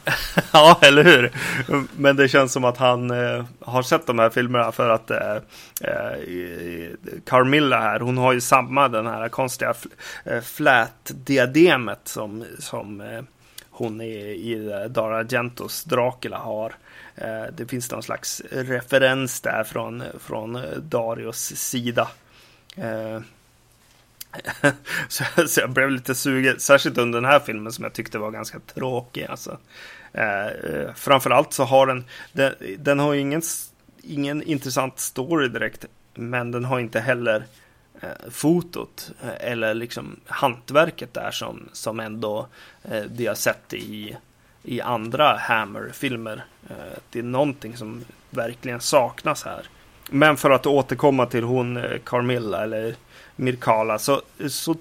ja, 0.53 0.79
eller 0.81 1.03
hur? 1.03 1.31
Men 1.97 2.15
det 2.15 2.27
känns 2.27 2.53
som 2.53 2.65
att 2.65 2.77
han 2.77 3.11
eh, 3.11 3.45
har 3.59 3.83
sett 3.83 4.07
de 4.07 4.19
här 4.19 4.29
filmerna 4.29 4.71
för 4.71 4.89
att 4.89 5.11
eh, 5.11 5.35
eh 5.81 6.89
Carmilla 7.25 7.79
här, 7.79 7.99
hon 7.99 8.17
har 8.17 8.33
ju 8.33 8.41
samma 8.41 8.87
den 8.87 9.07
här 9.07 9.29
konstiga 9.29 9.73
eh, 10.25 10.41
flat-diademet 10.41 11.99
som, 12.03 12.45
som 12.59 13.01
eh, 13.01 13.21
hon 13.69 14.01
i, 14.01 14.15
i 14.29 14.87
Dara 14.89 15.17
Argentos 15.17 15.83
Dracula 15.83 16.37
har. 16.37 16.73
Eh, 17.15 17.43
det 17.55 17.65
finns 17.65 17.91
någon 17.91 18.03
slags 18.03 18.41
referens 18.51 19.41
där 19.41 19.63
från, 19.63 20.03
från 20.19 20.59
Darios 20.77 21.39
sida. 21.55 22.11
Eh, 22.75 23.19
så, 25.07 25.47
så, 25.47 25.59
jag 25.61 25.69
blev 25.69 25.91
lite 25.91 26.15
sugen, 26.15 26.59
särskilt 26.59 26.97
under 26.97 27.21
den 27.21 27.29
här 27.29 27.39
filmen 27.39 27.73
som 27.73 27.83
jag 27.83 27.93
tyckte 27.93 28.17
var 28.17 28.31
ganska 28.31 28.59
tråkig. 28.59 29.23
Alltså. 29.23 29.57
Eh, 30.13 30.45
eh 30.47 30.93
framförallt 30.95 31.53
så 31.53 31.63
har 31.63 31.87
den, 31.87 32.05
den, 32.31 32.53
den 32.77 32.99
har 32.99 33.13
ingen, 33.13 33.41
ingen 34.01 34.43
intressant 34.43 34.99
story 34.99 35.47
direkt, 35.47 35.85
men 36.13 36.51
den 36.51 36.65
har 36.65 36.79
inte 36.79 36.99
heller 36.99 37.43
eh, 38.01 38.29
fotot 38.31 39.11
eller 39.39 39.73
liksom 39.73 40.19
hantverket 40.25 41.13
där 41.13 41.31
som, 41.31 41.69
som 41.73 41.99
ändå 41.99 42.47
eh, 42.83 43.03
vi 43.09 43.27
har 43.27 43.35
sett 43.35 43.73
i, 43.73 44.17
i 44.63 44.81
andra 44.81 45.37
Hammer-filmer. 45.37 46.43
Eh, 46.69 46.99
det 47.09 47.19
är 47.19 47.23
någonting 47.23 47.77
som 47.77 48.05
verkligen 48.29 48.81
saknas 48.81 49.43
här. 49.43 49.67
Men 50.09 50.37
för 50.37 50.49
att 50.49 50.65
återkomma 50.65 51.25
till 51.25 51.43
hon 51.43 51.77
eh, 51.77 51.99
Carmilla 52.03 52.63
eller 52.63 52.95
Mirkala 53.35 53.99
så, 53.99 54.21
så 54.47 54.75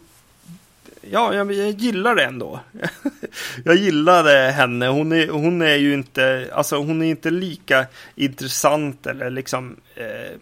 ja, 1.10 1.34
jag, 1.34 1.52
jag 1.52 1.70
gillar 1.70 2.14
det 2.14 2.24
ändå. 2.24 2.60
jag 3.64 3.76
gillade 3.76 4.46
eh, 4.46 4.52
henne. 4.52 4.86
Hon 4.86 5.12
är, 5.12 5.28
hon 5.28 5.62
är 5.62 5.76
ju 5.76 5.94
inte, 5.94 6.50
alltså 6.52 6.76
hon 6.76 7.02
är 7.02 7.06
inte 7.06 7.30
lika 7.30 7.86
intressant 8.14 9.06
eller 9.06 9.30
liksom 9.30 9.76
eh, 9.94 10.38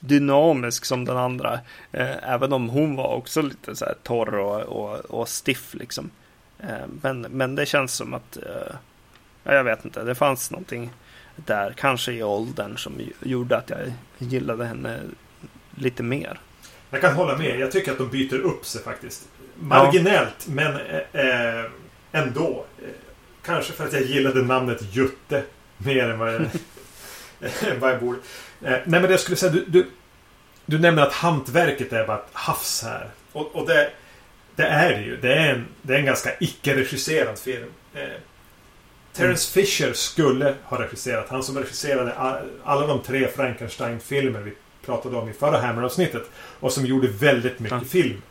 dynamisk 0.00 0.84
som 0.84 1.04
den 1.04 1.16
andra. 1.16 1.60
Eh, 1.92 2.30
även 2.32 2.52
om 2.52 2.68
hon 2.68 2.96
var 2.96 3.14
också 3.14 3.42
lite 3.42 3.76
så 3.76 3.84
här 3.84 3.94
torr 4.02 4.34
och, 4.34 4.60
och, 4.60 4.98
och 4.98 5.28
stiff 5.28 5.74
liksom. 5.74 6.10
Eh, 6.60 6.86
men, 7.02 7.20
men 7.20 7.54
det 7.54 7.66
känns 7.66 7.94
som 7.94 8.14
att, 8.14 8.36
eh, 8.36 8.74
jag 9.42 9.64
vet 9.64 9.84
inte, 9.84 10.04
det 10.04 10.14
fanns 10.14 10.50
någonting 10.50 10.90
där, 11.36 11.74
kanske 11.76 12.12
i 12.12 12.22
åldern, 12.22 12.78
som 12.78 13.00
gjorde 13.20 13.56
att 13.56 13.70
jag 13.70 13.92
gillade 14.18 14.64
henne 14.64 15.00
lite 15.74 16.02
mer. 16.02 16.40
Jag 16.90 17.00
kan 17.00 17.14
hålla 17.14 17.36
med. 17.36 17.60
Jag 17.60 17.72
tycker 17.72 17.92
att 17.92 17.98
de 17.98 18.08
byter 18.08 18.38
upp 18.38 18.66
sig 18.66 18.82
faktiskt. 18.82 19.28
Marginellt, 19.54 20.46
ja. 20.46 20.52
men 20.52 20.74
eh, 21.12 21.70
ändå. 22.12 22.64
Kanske 23.44 23.72
för 23.72 23.84
att 23.84 23.92
jag 23.92 24.02
gillade 24.02 24.42
namnet 24.42 24.94
Jutte 24.94 25.42
mer 25.78 26.08
än 26.08 26.18
vad 26.18 26.34
jag, 26.34 26.40
vad 27.80 27.90
jag 27.90 28.00
borde. 28.00 28.18
Eh, 28.62 28.70
nej, 28.70 28.82
men 28.84 29.02
det 29.02 29.10
jag 29.10 29.20
skulle 29.20 29.36
säga. 29.36 29.52
Du, 29.52 29.64
du, 29.68 29.86
du 30.66 30.78
nämner 30.78 31.02
att 31.02 31.12
hantverket 31.12 31.92
är 31.92 32.06
bara 32.06 32.18
ett 32.18 32.28
havs 32.32 32.82
här. 32.82 33.10
Och, 33.32 33.56
och 33.56 33.66
det, 33.66 33.90
det, 34.58 34.66
är 34.66 34.92
det 34.92 35.02
ju. 35.02 35.16
Det 35.16 35.34
är 35.34 35.54
en, 35.54 35.66
det 35.82 35.94
är 35.94 35.98
en 35.98 36.04
ganska 36.04 36.30
icke-regisserad 36.40 37.38
film. 37.38 37.72
Eh, 37.94 38.02
Terence 39.12 39.58
mm. 39.58 39.66
Fisher 39.66 39.92
skulle 39.92 40.54
ha 40.64 40.82
regisserat. 40.82 41.28
Han 41.28 41.42
som 41.42 41.58
regisserade 41.58 42.14
alla 42.64 42.86
de 42.86 43.02
tre 43.02 43.28
Frankenstein-filmer 43.28 44.40
vi 44.40 44.52
pratade 44.86 45.16
om 45.16 45.28
i 45.28 45.32
förra 45.32 45.58
Hammer-avsnittet. 45.58 46.30
Och 46.60 46.72
som 46.72 46.86
gjorde 46.86 47.08
väldigt 47.08 47.58
mycket 47.58 47.78
ja. 47.82 47.88
film. 47.88 48.22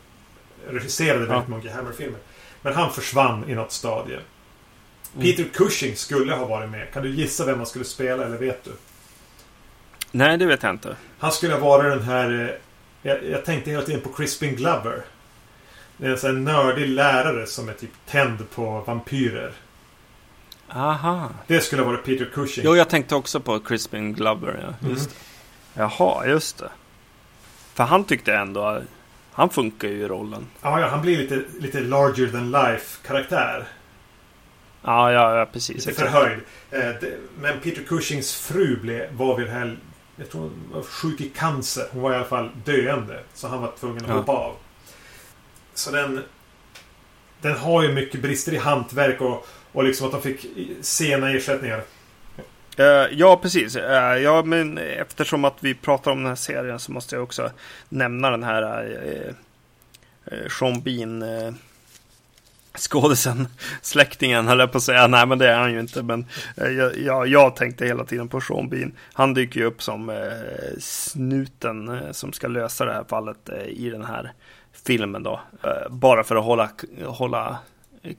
Regisserade 0.68 1.18
väldigt 1.18 1.36
ja. 1.36 1.44
många 1.46 1.72
Hammer-filmer. 1.74 2.18
Men 2.62 2.74
han 2.74 2.92
försvann 2.92 3.50
i 3.50 3.54
något 3.54 3.72
stadie. 3.72 4.18
Mm. 5.14 5.26
Peter 5.26 5.44
Cushing 5.52 5.96
skulle 5.96 6.34
ha 6.34 6.46
varit 6.46 6.70
med. 6.70 6.92
Kan 6.92 7.02
du 7.02 7.10
gissa 7.10 7.44
vem 7.44 7.56
han 7.56 7.66
skulle 7.66 7.84
spela 7.84 8.24
eller 8.24 8.38
vet 8.38 8.64
du? 8.64 8.70
Nej, 10.10 10.38
det 10.38 10.46
vet 10.46 10.62
jag 10.62 10.72
inte. 10.72 10.96
Han 11.18 11.32
skulle 11.32 11.54
ha 11.54 11.60
varit 11.60 11.92
den 11.92 12.02
här... 12.02 12.48
Eh, 12.48 12.54
jag, 13.02 13.24
jag 13.24 13.44
tänkte 13.44 13.70
hela 13.70 13.82
tiden 13.82 14.00
på 14.00 14.12
Crispin 14.12 14.56
Glover. 14.56 15.02
Det 15.98 16.24
är 16.24 16.28
en 16.28 16.44
nördig 16.44 16.88
lärare 16.88 17.46
som 17.46 17.68
är 17.68 17.72
typ 17.72 17.90
tänd 18.06 18.50
på 18.50 18.80
vampyrer. 18.86 19.52
Aha. 20.68 21.30
Det 21.46 21.60
skulle 21.60 21.82
ha 21.82 21.90
varit 21.90 22.04
Peter 22.04 22.30
Cushing. 22.34 22.64
Jo, 22.64 22.76
jag 22.76 22.88
tänkte 22.88 23.14
också 23.14 23.40
på 23.40 23.60
Crispin 23.60 24.12
Glover. 24.12 24.74
Ja. 24.80 24.88
Just 24.88 25.10
mm. 25.10 25.90
Jaha, 25.98 26.26
just 26.26 26.58
det. 26.58 26.70
För 27.74 27.84
han 27.84 28.04
tyckte 28.04 28.34
ändå... 28.34 28.82
Han 29.32 29.50
funkar 29.50 29.88
ju 29.88 29.94
i 29.94 30.08
rollen. 30.08 30.46
Ja, 30.62 30.80
ja 30.80 30.88
han 30.88 31.02
blir 31.02 31.18
lite, 31.18 31.42
lite 31.60 31.80
larger 31.80 32.26
than 32.26 32.50
life 32.50 33.06
karaktär. 33.06 33.68
Ja, 34.82 35.12
ja, 35.12 35.38
ja 35.38 35.46
precis. 35.46 35.86
Lite 35.86 36.00
förhöjd. 36.00 36.38
Eh, 36.70 37.10
men 37.40 37.60
Peter 37.60 37.82
Cushings 37.82 38.34
fru 38.34 38.76
blev, 38.76 39.12
var 39.12 39.36
vid 39.36 39.46
det 39.46 39.52
här... 39.52 39.78
Jag 40.16 40.30
tror 40.30 40.40
hon 40.40 40.70
var 40.72 40.82
sjuk 40.82 41.20
i 41.20 41.28
cancer. 41.28 41.84
Hon 41.92 42.02
var 42.02 42.12
i 42.12 42.16
alla 42.16 42.24
fall 42.24 42.50
döende. 42.64 43.22
Så 43.34 43.48
han 43.48 43.60
var 43.62 43.72
tvungen 43.80 44.04
att 44.04 44.08
ja. 44.08 44.14
hoppa 44.14 44.32
av. 44.32 44.54
Så 45.78 45.90
den... 45.90 46.24
Den 47.40 47.56
har 47.56 47.82
ju 47.82 47.92
mycket 47.92 48.22
brister 48.22 48.52
i 48.52 48.56
hantverk 48.56 49.20
och, 49.20 49.46
och 49.72 49.84
liksom 49.84 50.06
att 50.06 50.12
de 50.12 50.22
fick 50.22 50.46
sena 50.80 51.30
ersättningar. 51.30 51.82
Uh, 52.80 52.86
ja, 53.12 53.36
precis. 53.42 53.76
Uh, 53.76 53.82
ja, 54.22 54.42
men 54.44 54.78
eftersom 54.78 55.44
att 55.44 55.56
vi 55.60 55.74
pratar 55.74 56.10
om 56.10 56.18
den 56.18 56.26
här 56.26 56.34
serien 56.34 56.78
så 56.78 56.92
måste 56.92 57.14
jag 57.14 57.22
också 57.22 57.50
nämna 57.88 58.30
den 58.30 58.42
här 58.42 58.86
uh, 58.86 60.48
Sean 60.48 60.80
Bean 60.80 61.24
skådisen, 62.78 63.48
släktingen 63.82 64.48
höll 64.48 64.58
jag 64.58 64.72
på 64.72 64.78
att 64.78 64.84
säga. 64.84 65.06
Nej, 65.06 65.26
men 65.26 65.38
det 65.38 65.48
är 65.48 65.58
han 65.58 65.72
ju 65.72 65.80
inte. 65.80 66.02
Men 66.02 66.26
jag, 66.56 66.98
jag, 66.98 67.28
jag 67.28 67.56
tänkte 67.56 67.86
hela 67.86 68.04
tiden 68.04 68.28
på 68.28 68.40
Sean 68.40 68.68
Bean. 68.68 68.92
Han 69.12 69.34
dyker 69.34 69.60
ju 69.60 69.66
upp 69.66 69.82
som 69.82 70.10
eh, 70.10 70.16
snuten 70.78 71.88
eh, 71.88 72.12
som 72.12 72.32
ska 72.32 72.48
lösa 72.48 72.84
det 72.84 72.92
här 72.92 73.04
fallet 73.08 73.48
eh, 73.48 73.68
i 73.68 73.90
den 73.90 74.04
här 74.04 74.32
filmen 74.88 75.22
då. 75.22 75.40
Eh, 75.62 75.88
bara 75.90 76.24
för 76.24 76.36
att 76.36 76.44
hålla, 76.44 76.70
hålla 77.04 77.58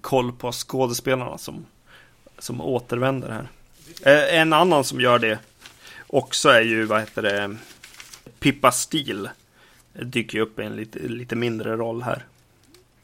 koll 0.01 0.32
på 0.32 0.51
skådespelarna 0.51 1.38
som, 1.38 1.65
som 2.39 2.61
återvänder 2.61 3.30
här. 3.30 3.47
Eh, 4.03 4.39
en 4.39 4.53
annan 4.53 4.84
som 4.84 5.01
gör 5.01 5.20
det 5.20 5.39
också 6.07 6.49
är 6.49 6.61
ju, 6.61 6.86
vad 6.86 6.99
heter 6.99 7.22
det, 7.22 7.55
Pippa 8.39 8.72
Steele. 8.72 9.30
Dyker 9.93 10.38
ju 10.38 10.43
upp 10.43 10.59
i 10.59 10.63
en 10.63 10.76
lite, 10.76 10.99
lite 10.99 11.36
mindre 11.36 11.76
roll 11.76 12.03
här. 12.03 12.26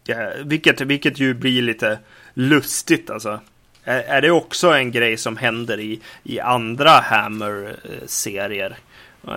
Ja, 0.04 0.32
vilket, 0.44 0.82
vilket 0.82 1.20
ju 1.20 1.34
blir 1.34 1.62
lite 1.62 2.00
lustigt 2.34 3.10
alltså. 3.10 3.40
Är, 3.84 4.02
är 4.02 4.22
det 4.22 4.32
också 4.32 4.74
en 4.74 4.92
grej 4.92 5.18
som 5.18 5.38
händer 5.38 5.80
i, 5.80 6.00
i 6.24 6.40
andra 6.40 6.90
Hammer-serier? 6.90 8.78
Eh, 9.28 9.34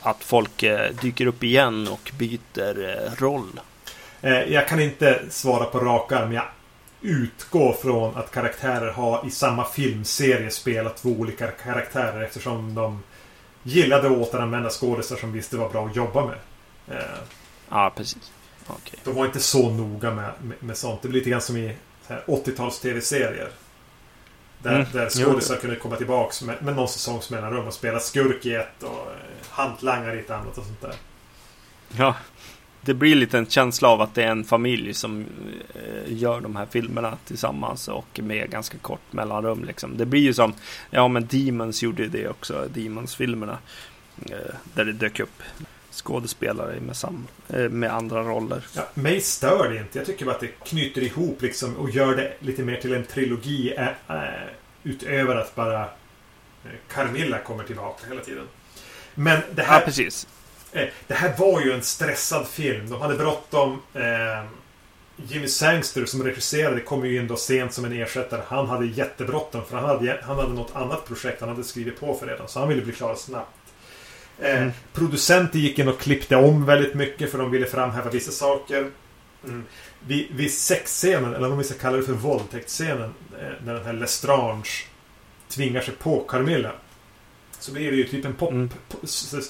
att 0.00 0.24
folk 0.24 0.64
dyker 1.02 1.26
upp 1.26 1.44
igen 1.44 1.88
och 1.88 2.10
byter 2.18 3.20
roll? 3.20 3.60
Jag 4.20 4.68
kan 4.68 4.80
inte 4.80 5.20
svara 5.30 5.64
på 5.64 5.78
rak 5.78 6.12
arm. 6.12 6.32
Jag 6.32 6.44
utgå 7.00 7.72
från 7.72 8.16
att 8.16 8.30
karaktärer 8.30 8.92
har 8.92 9.26
i 9.26 9.30
samma 9.30 9.64
filmserie 9.64 10.50
spelat 10.50 10.96
två 10.96 11.08
olika 11.08 11.46
karaktärer 11.50 12.22
eftersom 12.22 12.74
de 12.74 13.02
gillade 13.62 14.06
att 14.06 14.16
återanvända 14.16 14.70
skådisar 14.70 15.16
som 15.16 15.32
visste 15.32 15.56
var 15.56 15.68
bra 15.68 15.86
att 15.86 15.96
jobba 15.96 16.26
med. 16.26 16.38
Eh, 16.88 17.18
ja, 17.68 17.92
precis. 17.96 18.32
Okay. 18.66 19.00
De 19.04 19.14
var 19.14 19.26
inte 19.26 19.40
så 19.40 19.70
noga 19.70 20.10
med, 20.14 20.32
med, 20.42 20.62
med 20.62 20.76
sånt. 20.76 21.02
Det 21.02 21.08
blir 21.08 21.20
lite 21.20 21.30
grann 21.30 21.40
som 21.40 21.56
i 21.56 21.76
80-tals 22.26 22.80
tv-serier. 22.80 23.50
Där, 24.62 24.74
mm. 24.74 24.86
där 24.92 25.08
skådisar 25.08 25.56
kunde 25.56 25.76
komma 25.76 25.96
tillbaks 25.96 26.42
med, 26.42 26.62
med 26.62 26.76
någon 26.76 26.88
säsongs 26.88 27.30
mellanrum 27.30 27.66
och 27.66 27.74
spela 27.74 28.00
skurk 28.00 28.46
i 28.46 28.54
ett 28.54 28.82
och 28.82 28.90
eh, 28.90 29.48
hantlangare 29.50 30.16
i 30.16 30.20
ett 30.20 30.30
annat 30.30 30.58
och 30.58 30.64
sånt 30.64 30.80
där. 30.80 30.94
Ja, 31.88 32.14
det 32.88 32.94
blir 32.94 33.14
lite 33.14 33.38
en 33.38 33.46
känsla 33.46 33.88
av 33.88 34.00
att 34.00 34.14
det 34.14 34.22
är 34.22 34.30
en 34.30 34.44
familj 34.44 34.94
som 34.94 35.26
eh, 35.74 36.12
gör 36.12 36.40
de 36.40 36.56
här 36.56 36.66
filmerna 36.70 37.18
tillsammans 37.24 37.88
och 37.88 38.20
med 38.22 38.50
ganska 38.50 38.78
kort 38.78 39.12
mellanrum. 39.12 39.64
Liksom. 39.64 39.96
Det 39.96 40.06
blir 40.06 40.20
ju 40.20 40.34
som, 40.34 40.54
ja 40.90 41.08
men 41.08 41.26
Demons 41.26 41.82
gjorde 41.82 42.08
det 42.08 42.28
också, 42.28 42.68
Demons-filmerna. 42.74 43.58
Eh, 44.30 44.54
där 44.74 44.84
det 44.84 44.92
dök 44.92 45.20
upp 45.20 45.42
skådespelare 45.90 46.80
med, 46.80 46.96
sam, 46.96 47.26
eh, 47.48 47.68
med 47.68 47.94
andra 47.94 48.22
roller. 48.22 48.66
Ja, 48.76 48.88
mig 48.94 49.20
stör 49.20 49.68
det 49.70 49.78
inte. 49.78 49.98
Jag 49.98 50.06
tycker 50.06 50.24
bara 50.24 50.34
att 50.34 50.40
det 50.40 50.64
knyter 50.64 51.02
ihop 51.02 51.42
liksom 51.42 51.76
och 51.76 51.90
gör 51.90 52.16
det 52.16 52.32
lite 52.40 52.62
mer 52.62 52.76
till 52.76 52.94
en 52.94 53.04
trilogi 53.04 53.74
äh, 53.76 54.16
utöver 54.82 55.36
att 55.36 55.54
bara 55.54 55.88
Carmilla 56.92 57.38
kommer 57.38 57.64
tillbaka 57.64 58.08
hela 58.08 58.20
tiden. 58.20 58.48
Men 59.14 59.40
det 59.54 59.62
här... 59.62 59.80
Ja, 59.80 59.84
precis. 59.84 60.26
Eh, 60.72 60.88
det 61.06 61.14
här 61.14 61.36
var 61.38 61.60
ju 61.60 61.72
en 61.72 61.82
stressad 61.82 62.46
film. 62.46 62.90
De 62.90 63.00
hade 63.00 63.14
bråttom. 63.14 63.82
Eh, 63.94 64.44
Jimmy 65.26 65.48
Sangster 65.48 66.04
som 66.04 66.22
regisserade 66.22 66.80
kom 66.80 67.06
ju 67.06 67.18
in 67.18 67.26
då 67.26 67.36
sent 67.36 67.72
som 67.72 67.84
en 67.84 67.92
ersättare. 67.92 68.42
Han 68.46 68.66
hade 68.66 68.86
jättebråttom 68.86 69.64
för 69.64 69.76
han 69.76 69.88
hade, 69.88 70.18
han 70.22 70.36
hade 70.36 70.52
något 70.52 70.76
annat 70.76 71.06
projekt 71.06 71.40
han 71.40 71.48
hade 71.48 71.64
skrivit 71.64 72.00
på 72.00 72.14
för 72.14 72.26
redan. 72.26 72.48
Så 72.48 72.58
han 72.58 72.68
ville 72.68 72.82
bli 72.82 72.92
klar 72.92 73.14
snabbt. 73.14 73.50
Eh, 74.38 74.62
mm. 74.62 74.70
Producenter 74.92 75.58
gick 75.58 75.78
in 75.78 75.88
och 75.88 76.00
klippte 76.00 76.36
om 76.36 76.64
väldigt 76.64 76.94
mycket 76.94 77.30
för 77.30 77.38
de 77.38 77.50
ville 77.50 77.66
framhäva 77.66 78.10
vissa 78.10 78.32
saker. 78.32 78.90
Mm. 79.44 79.64
Vid, 80.06 80.26
vid 80.30 80.54
sexscenen, 80.54 81.34
eller 81.34 81.52
om 81.52 81.58
vi 81.58 81.64
ska 81.64 81.74
kalla 81.74 81.96
det 81.96 82.02
för 82.02 82.12
våldtäktsscenen. 82.12 83.14
Eh, 83.40 83.64
när 83.64 83.74
den 83.74 83.84
här 83.84 83.92
Lestrange 83.92 84.84
tvingar 85.48 85.80
sig 85.80 85.94
på 85.94 86.20
Carmilla. 86.20 86.72
Så 87.60 87.72
blir 87.72 87.90
det 87.90 87.96
ju 87.96 88.04
typ 88.04 88.24
en 88.24 88.34
pop, 88.34 88.50
mm. 88.50 88.70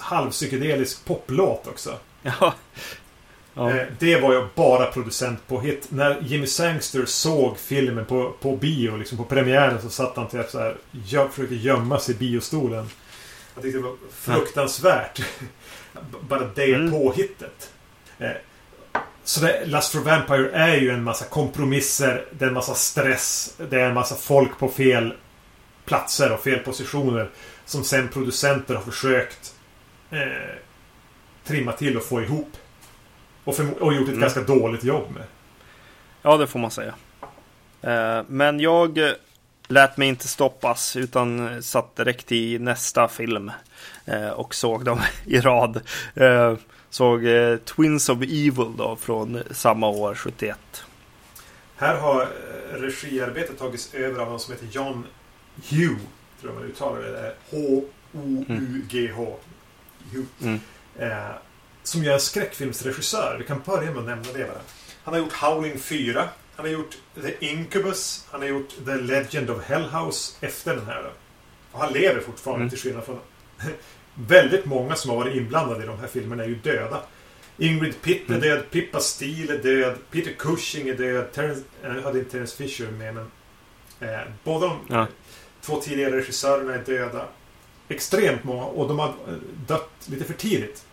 halvpsykedelisk 0.00 1.04
poplåt 1.04 1.66
också. 1.66 1.98
Ja. 2.22 2.54
Ja. 3.54 3.70
Eh, 3.70 3.86
det 3.98 4.20
var 4.20 4.32
ju 4.32 4.46
bara 4.54 4.86
producent 4.86 5.48
på 5.48 5.60
hit. 5.60 5.86
När 5.88 6.20
Jimmy 6.20 6.46
Sangster 6.46 7.04
såg 7.04 7.58
filmen 7.58 8.04
på, 8.04 8.32
på 8.40 8.56
bio, 8.56 8.96
liksom 8.96 9.18
på 9.18 9.24
premiären, 9.24 9.82
så 9.82 9.90
satt 9.90 10.16
han 10.16 10.28
typ 10.28 10.50
så 10.50 10.58
här, 10.58 10.76
försökte 11.28 11.54
gömma 11.54 11.98
sig 11.98 12.14
i 12.14 12.18
biostolen. 12.18 12.88
Jag 13.54 13.62
tyckte 13.62 13.78
det 13.78 13.84
var 13.84 13.96
fruktansvärt. 14.12 15.22
bara 16.28 16.50
det 16.54 16.74
Mm. 16.74 16.90
påhittet. 16.90 17.70
Eh, 18.18 18.30
så 19.24 19.40
det, 19.40 19.66
Last 19.66 19.92
for 19.92 20.00
Vampire 20.00 20.50
är 20.50 20.76
ju 20.76 20.90
en 20.90 21.04
massa 21.04 21.24
kompromisser, 21.24 22.24
det 22.30 22.44
är 22.44 22.48
en 22.48 22.54
massa 22.54 22.74
stress, 22.74 23.54
det 23.70 23.80
är 23.80 23.84
en 23.84 23.94
massa 23.94 24.14
folk 24.14 24.58
på 24.58 24.68
fel 24.68 25.14
platser 25.84 26.32
och 26.32 26.40
fel 26.40 26.58
positioner. 26.58 27.30
Som 27.68 27.84
sen 27.84 28.08
producenter 28.08 28.74
har 28.74 28.82
försökt 28.82 29.54
eh, 30.10 30.18
trimma 31.44 31.72
till 31.72 31.96
och 31.96 32.02
få 32.04 32.22
ihop. 32.22 32.56
Och, 33.44 33.54
förmo- 33.54 33.78
och 33.78 33.92
gjort 33.94 34.02
ett 34.02 34.08
Mm. 34.08 34.20
ganska 34.20 34.40
dåligt 34.42 34.84
jobb 34.84 35.10
med. 35.14 35.22
Ja, 36.22 36.36
det 36.36 36.46
får 36.46 36.58
man 36.58 36.70
säga. 36.70 36.94
Eh, 37.82 38.22
Men 38.28 38.60
jag 38.60 38.98
eh, 38.98 39.10
lät 39.68 39.96
mig 39.96 40.08
inte 40.08 40.28
stoppas 40.28 40.96
utan 40.96 41.48
eh, 41.54 41.60
satt 41.60 41.96
direkt 41.96 42.32
i 42.32 42.58
nästa 42.58 43.08
film 43.08 43.50
eh, 44.04 44.28
och 44.28 44.54
såg 44.54 44.84
dem 44.84 45.00
i 45.24 45.40
rad. 45.40 45.80
Eh, 46.14 46.54
Såg 46.90 47.24
eh, 47.26 47.56
Twins 47.56 48.08
of 48.08 48.22
Evil 48.22 48.72
då 48.78 48.96
från 49.00 49.42
samma 49.50 49.88
år, 49.88 50.14
71. 50.14 50.58
Här 51.76 51.96
har 51.96 52.22
eh, 52.22 52.26
regiarbetet 52.80 53.58
tagits 53.58 53.94
över 53.94 54.20
av 54.22 54.28
någon 54.30 54.40
som 54.40 54.54
heter 54.54 54.66
John 54.70 55.06
Hugh. 55.70 55.98
Tror 56.40 56.52
jag 56.52 56.60
man 56.60 56.70
uttalar 56.70 57.00
det. 57.02 57.10
där. 57.12 57.34
H-O-U-G-H. 57.50 59.36
Mm. 60.42 60.60
Eh, 60.98 61.30
som 61.82 62.02
ju 62.04 62.08
är 62.10 62.14
en 62.14 62.20
skräckfilmsregissör. 62.20 63.36
Vi 63.38 63.44
kan 63.44 63.60
börja 63.66 63.90
med 63.90 63.98
att 63.98 64.04
nämna 64.06 64.32
det 64.32 64.44
bara. 64.44 64.60
Han 65.04 65.14
har 65.14 65.20
gjort 65.20 65.32
Howling 65.32 65.78
4. 65.78 66.28
Han 66.56 66.64
har 66.66 66.72
gjort 66.72 66.96
The 67.22 67.46
Incubus. 67.46 68.26
Han 68.30 68.40
har 68.40 68.48
gjort 68.48 68.68
The 68.86 68.94
Legend 68.94 69.50
of 69.50 69.64
Hellhouse 69.64 70.46
efter 70.46 70.76
den 70.76 70.86
här. 70.86 71.02
Då. 71.02 71.10
Och 71.72 71.80
han 71.80 71.92
lever 71.92 72.20
fortfarande 72.20 72.60
Mm. 72.62 72.70
till 72.70 72.78
skillnad 72.78 73.04
från 73.04 73.18
väldigt 74.14 74.64
många 74.64 74.94
som 74.94 75.10
har 75.10 75.16
varit 75.16 75.36
inblandade 75.36 75.82
i 75.84 75.86
de 75.86 75.98
här 75.98 76.06
filmerna 76.06 76.44
är 76.44 76.48
ju 76.48 76.54
döda. 76.54 77.00
Ingrid 77.58 78.02
Pitt 78.02 78.22
är 78.30 78.34
Mm. 78.34 78.40
död, 78.40 78.70
Pippa 78.70 79.00
Steele 79.00 79.54
är 79.54 79.62
död, 79.62 79.96
Peter 80.10 80.32
Cushing 80.38 80.88
är 80.88 80.94
död, 80.94 81.32
Terrence, 81.32 81.62
äh, 81.82 81.90
hade 82.02 82.18
inte 82.18 82.30
Terence 82.30 82.56
Fisher 82.56 82.90
med 82.90 83.14
men 83.14 83.30
eh, 84.00 84.20
båda 84.44 84.66
de 84.66 84.78
Ja. 84.88 85.06
Två 85.68 85.80
tidigare 85.80 86.16
regissörerna 86.16 86.74
är 86.74 86.84
döda. 86.84 87.28
Extremt 87.88 88.44
många 88.44 88.64
och 88.64 88.88
de 88.88 88.98
har 88.98 89.14
dött 89.66 89.90
lite 90.06 90.24
för 90.24 90.34
tidigt. 90.34 90.84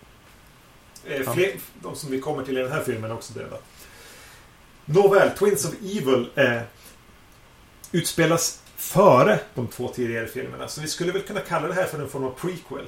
Eh, 1.05 1.34
fler, 1.34 1.51
de 1.82 1.95
som 1.95 2.11
vi 2.11 2.19
kommer 2.19 2.43
till 2.43 2.57
i 2.57 2.61
den 2.61 2.71
här 2.71 2.84
filmen 2.84 3.11
är 3.11 3.15
också 3.15 3.34
döda. 3.34 3.57
Nåväl, 4.86 5.30
Twins 5.30 5.65
of 5.65 5.73
Evil 5.73 6.30
eh, 6.36 6.61
utspelas 7.91 8.61
före 8.76 9.39
de 9.53 9.67
två 9.67 9.88
tidigare 9.88 10.28
filmerna. 10.28 10.67
Så 10.67 10.82
vi 10.82 10.88
skulle 10.88 11.11
väl 11.11 11.21
kunna 11.21 11.39
kalla 11.39 11.67
det 11.67 11.73
här 11.73 11.86
för 11.86 11.99
en 11.99 12.09
form 12.09 12.23
av 12.23 12.32
prequel. 12.32 12.86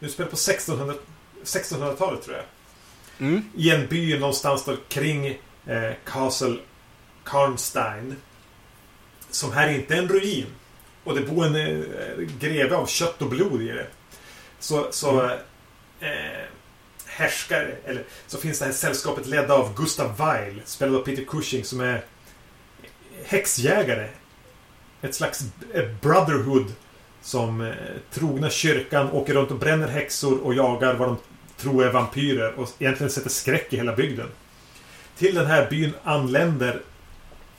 Utspelar 0.00 0.30
på 0.30 0.36
1600 0.36 0.94
1600-talet 1.44 2.22
tror 2.22 2.36
jag. 2.36 2.44
Mm. 3.28 3.44
I 3.56 3.70
en 3.70 3.86
by 3.86 4.18
någonstans 4.18 4.64
där 4.64 4.76
kring 4.88 5.26
eh, 5.66 5.92
Castle 6.04 6.56
Karnstein. 7.24 8.16
Som 9.30 9.52
här 9.52 9.68
inte 9.68 9.94
är 9.94 9.98
en 9.98 10.08
ruin. 10.08 10.46
Och 11.06 11.14
det 11.14 11.20
bor 11.20 11.46
en 11.46 11.56
eh, 11.56 12.26
greve 12.40 12.76
av 12.76 12.86
kött 12.86 13.22
och 13.22 13.28
blod 13.28 13.62
i 13.62 13.68
det. 13.68 13.86
Så, 14.58 14.86
så 14.90 15.24
eh, 16.00 16.44
härskare, 17.06 17.74
eller 17.84 18.04
så 18.26 18.38
finns 18.38 18.58
det 18.58 18.64
här 18.64 18.72
sällskapet 18.72 19.26
ledda 19.26 19.54
av 19.54 19.74
Gustav 19.74 20.16
Weil, 20.16 20.62
spelad 20.64 20.96
av 20.96 21.04
Peter 21.04 21.24
Cushing, 21.24 21.64
som 21.64 21.80
är 21.80 22.04
häxjägare. 23.24 24.08
Ett 25.02 25.14
slags 25.14 25.40
eh, 25.74 25.84
brotherhood 26.00 26.72
som 27.22 27.60
eh, 27.60 27.74
trogna 28.10 28.50
kyrkan 28.50 29.10
åker 29.10 29.34
runt 29.34 29.50
och 29.50 29.58
bränner 29.58 29.88
häxor 29.88 30.38
och 30.38 30.54
jagar 30.54 30.94
vad 30.94 31.08
de 31.08 31.16
tror 31.56 31.84
är 31.84 31.92
vampyrer 31.92 32.54
och 32.58 32.68
egentligen 32.78 33.10
sätter 33.10 33.30
skräck 33.30 33.72
i 33.72 33.76
hela 33.76 33.96
bygden. 33.96 34.28
Till 35.16 35.34
den 35.34 35.46
här 35.46 35.70
byn 35.70 35.92
anländer 36.04 36.80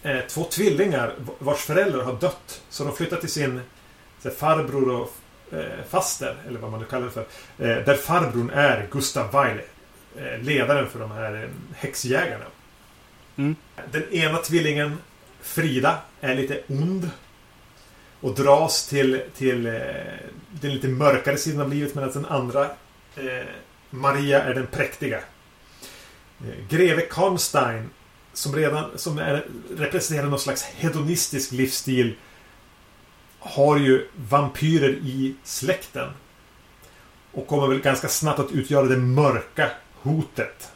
eh, 0.03 0.19
två 0.27 0.43
tvillingar 0.43 1.15
vars 1.39 1.59
föräldrar 1.59 2.03
har 2.03 2.13
dött. 2.13 2.61
Så 2.69 2.83
de 2.83 2.95
flyttar 2.95 3.17
till 3.17 3.31
sin 3.31 3.61
här, 4.23 4.31
farbror 4.31 4.89
och 4.89 5.13
eh, 5.57 5.83
faster, 5.89 6.35
eller 6.47 6.59
vad 6.59 6.71
man 6.71 6.79
nu 6.79 6.85
kallar 6.85 7.05
det 7.05 7.11
för. 7.11 7.25
Eh, 7.57 7.85
där 7.85 7.95
farbrorn 7.95 8.49
är 8.49 8.87
Gustav 8.91 9.31
Weil, 9.31 9.61
eh, 10.17 10.41
ledaren 10.41 10.89
för 10.89 10.99
de 10.99 11.11
här 11.11 11.43
eh, 11.43 11.49
häxjägarna. 11.75 12.45
Mm. 13.35 13.55
Den 13.91 14.13
ena 14.13 14.37
tvillingen, 14.37 14.97
Frida, 15.41 15.97
är 16.21 16.35
lite 16.35 16.61
ond. 16.67 17.09
Och 18.21 18.35
dras 18.35 18.87
till, 18.87 19.21
till 19.37 19.65
eh, 19.65 19.73
den 20.51 20.73
lite 20.73 20.87
mörkare 20.87 21.37
sidan 21.37 21.61
av 21.61 21.69
livet 21.69 21.95
medan 21.95 22.11
den 22.11 22.25
andra, 22.25 22.65
eh, 23.15 23.47
Maria, 23.89 24.43
är 24.43 24.53
den 24.53 24.67
präktiga. 24.67 25.19
Greve 26.69 27.01
Karnstein, 27.01 27.89
som 28.37 28.55
redan 28.55 28.97
som 28.97 29.17
är, 29.17 29.45
representerar 29.77 30.27
någon 30.27 30.39
slags 30.39 30.63
hedonistisk 30.63 31.51
livsstil, 31.51 32.15
har 33.39 33.77
ju 33.77 34.07
vampyrer 34.15 34.89
i 34.89 35.35
släkten. 35.43 36.09
Och 37.31 37.47
kommer 37.47 37.67
väl 37.67 37.81
ganska 37.81 38.07
snabbt 38.07 38.39
att 38.39 38.51
utgöra 38.51 38.85
det 38.85 38.97
mörka 38.97 39.71
hotet. 39.93 40.71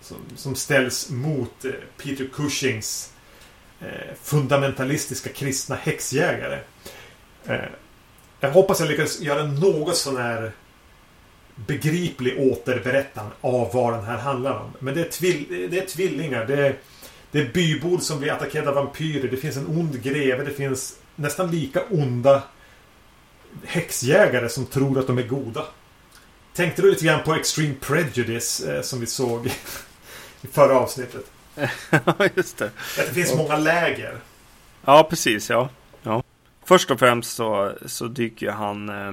Som, 0.00 0.16
som 0.36 0.54
ställs 0.54 1.10
mot 1.10 1.64
eh, 1.64 1.70
Peter 2.02 2.28
Cushings 2.34 3.12
eh, 3.80 4.14
fundamentalistiska 4.22 5.30
kristna 5.30 5.76
häxjägare. 5.76 6.58
Eh, 7.44 7.64
jag 8.40 8.50
hoppas 8.50 8.80
jag 8.80 8.88
lyckas 8.88 9.20
göra 9.20 9.44
något 9.44 9.96
sån 9.96 10.16
här 10.16 10.52
begriplig 11.56 12.52
återberättan 12.52 13.30
av 13.40 13.70
vad 13.72 13.92
den 13.92 14.04
här 14.04 14.18
handlar 14.18 14.60
om. 14.60 14.72
Men 14.78 14.94
det 14.94 15.00
är, 15.00 15.08
tvill, 15.08 15.68
det 15.70 15.78
är 15.78 15.86
tvillingar. 15.86 16.46
Det 16.46 16.66
är, 16.66 16.76
det 17.30 17.40
är 17.40 17.52
bybor 17.52 17.98
som 17.98 18.20
blir 18.20 18.32
attackerade 18.32 18.68
av 18.68 18.74
vampyrer. 18.74 19.28
Det 19.30 19.36
finns 19.36 19.56
en 19.56 19.66
ond 19.66 20.02
greve. 20.02 20.44
Det 20.44 20.50
finns 20.50 20.98
nästan 21.16 21.50
lika 21.50 21.82
onda 21.90 22.42
häxjägare 23.64 24.48
som 24.48 24.66
tror 24.66 24.98
att 24.98 25.06
de 25.06 25.18
är 25.18 25.26
goda. 25.26 25.64
Tänkte 26.54 26.82
du 26.82 26.90
lite 26.90 27.04
grann 27.04 27.22
på 27.24 27.34
Extreme 27.34 27.74
Prejudice 27.80 28.60
eh, 28.60 28.82
som 28.82 29.00
vi 29.00 29.06
såg 29.06 29.46
i 30.42 30.46
förra 30.46 30.78
avsnittet? 30.78 31.24
Ja, 31.90 32.14
just 32.34 32.58
det. 32.58 32.66
Att 32.66 33.06
det 33.06 33.14
finns 33.14 33.34
många 33.34 33.56
läger. 33.56 34.18
Ja, 34.84 35.06
precis. 35.10 35.50
Ja. 35.50 35.68
ja. 36.02 36.22
Först 36.64 36.90
och 36.90 36.98
främst 36.98 37.34
så, 37.36 37.72
så 37.86 38.06
dyker 38.06 38.50
han 38.50 38.88
eh, 38.88 39.12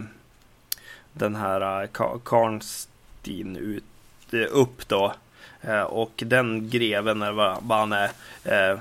den 1.13 1.35
här 1.35 1.83
eh, 1.83 1.87
Ka- 1.87 2.19
Karnstein 2.25 3.55
ut, 3.55 3.83
eh, 4.31 4.47
upp 4.51 4.87
då. 4.87 5.13
Eh, 5.61 5.81
och 5.81 6.23
den 6.25 6.69
greven, 6.69 7.21
eller 7.21 7.59
vad, 7.61 7.79
han 7.79 7.93
är. 7.93 8.79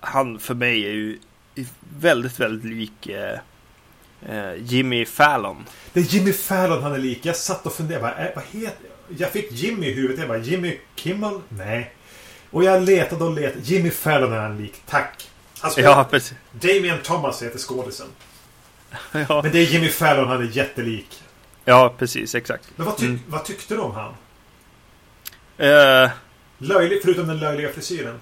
Han 0.00 0.38
för 0.38 0.54
mig 0.54 0.84
är 0.86 0.90
ju 0.90 1.18
väldigt, 1.98 2.40
väldigt 2.40 2.72
lik 2.72 3.08
Jimmy 4.58 5.04
Fallon. 5.04 5.64
Det 5.92 6.00
är 6.00 6.04
Jimmy 6.04 6.32
Fallon 6.32 6.82
han 6.82 6.92
är 6.92 6.98
lik. 6.98 7.26
Jag 7.26 7.36
satt 7.36 7.66
och 7.66 7.72
funderade. 7.72 8.32
Vad, 8.34 8.44
heter... 8.44 8.86
Jag 9.16 9.30
fick 9.30 9.52
Jimmy 9.52 9.86
i 9.86 9.92
huvudet. 9.92 10.18
Jag 10.18 10.28
bara, 10.28 10.38
Jimmy 10.38 10.78
Kimmel? 10.94 11.40
Nej. 11.48 11.94
Och 12.50 12.64
jag 12.64 12.82
letade 12.82 13.24
och 13.24 13.34
letade. 13.34 13.60
Jimmy 13.62 13.90
Fallon 13.90 14.32
är 14.32 14.38
han 14.40 14.58
lik. 14.58 14.82
Tack. 14.86 15.30
Han 15.60 15.70
spelar... 15.70 15.90
Ja, 15.90 16.04
precis. 16.10 16.34
Damien 16.52 16.98
Thomas 17.02 17.42
heter 17.42 17.58
skådisen. 17.58 18.06
Ja, 19.12 19.40
Men 19.42 19.52
det 19.52 19.58
är 19.58 19.64
Jimmy 19.66 19.88
Fallon 19.88 20.28
han 20.28 20.42
är 20.42 20.56
jättelik. 20.56 21.22
ja 21.64 21.94
precis. 21.98 22.34
Exakt. 22.34 22.64
Men 22.76 22.86
vad, 22.86 22.96
ty- 22.96 23.06
Mm. 23.06 23.20
vad 23.28 23.44
tyckte 23.44 23.74
du 23.74 23.80
om 23.80 23.92
han? 23.94 24.14
Eh, 25.58 26.10
Löjlig, 26.58 27.02
förutom 27.02 27.26
den 27.26 27.38
löjliga 27.38 27.68
frisyren. 27.72 28.20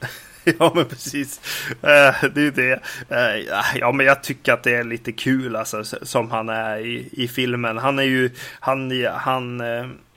Ja 0.58 0.72
men 0.74 0.84
precis. 0.84 1.40
Eh, 1.70 2.14
det 2.34 2.36
är 2.36 2.40
ju 2.40 2.50
det. 2.50 2.80
Eh, 3.08 3.56
ja 3.74 3.92
men 3.92 4.06
jag 4.06 4.22
tycker 4.22 4.52
att 4.52 4.62
det 4.62 4.74
är 4.74 4.84
lite 4.84 5.12
kul 5.12 5.56
alltså 5.56 5.84
som 6.02 6.30
han 6.30 6.48
är 6.48 6.78
i, 6.78 7.08
i 7.12 7.28
filmen. 7.28 7.78
Han 7.78 7.98
är 7.98 8.02
ju, 8.02 8.30
han, 8.60 9.06
han 9.06 9.58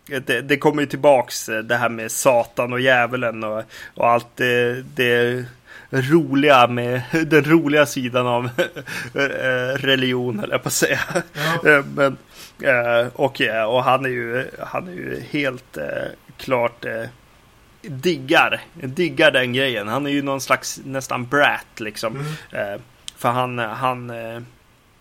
det, 0.05 0.41
det 0.41 0.57
kommer 0.57 0.81
ju 0.81 0.87
tillbaks 0.87 1.45
det 1.63 1.75
här 1.75 1.89
med 1.89 2.11
Satan 2.11 2.73
och 2.73 2.79
djävulen 2.79 3.43
och, 3.43 3.63
och 3.95 4.09
allt 4.09 4.27
det, 4.35 4.81
det 4.95 5.45
roliga 6.01 6.67
med 6.67 7.01
den 7.27 7.43
roliga 7.43 7.85
sidan 7.85 8.27
av 8.27 8.45
eh, 9.13 9.77
religion 9.77 10.39
eller 10.39 10.57
på 10.57 10.67
att 10.67 10.73
säga. 10.73 10.99
Ja. 11.63 11.69
Eh, 11.69 11.85
Men, 11.85 12.17
eh, 12.61 13.07
och, 13.13 13.41
och 13.67 13.83
han 13.83 14.05
är 14.05 14.09
ju, 14.09 14.47
han 14.59 14.87
är 14.87 14.91
ju 14.91 15.23
helt 15.29 15.77
klart 16.37 16.85
diggar, 17.81 18.61
diggar 18.73 19.31
den 19.31 19.53
grejen. 19.53 19.87
Han 19.87 20.05
är 20.05 20.09
ju 20.09 20.21
någon 20.21 20.41
slags 20.41 20.79
nästan 20.85 21.27
brat 21.27 21.79
liksom. 21.79 22.25
Mm. 22.51 22.81
För 23.17 23.29
han, 23.29 23.59
han, 23.59 24.11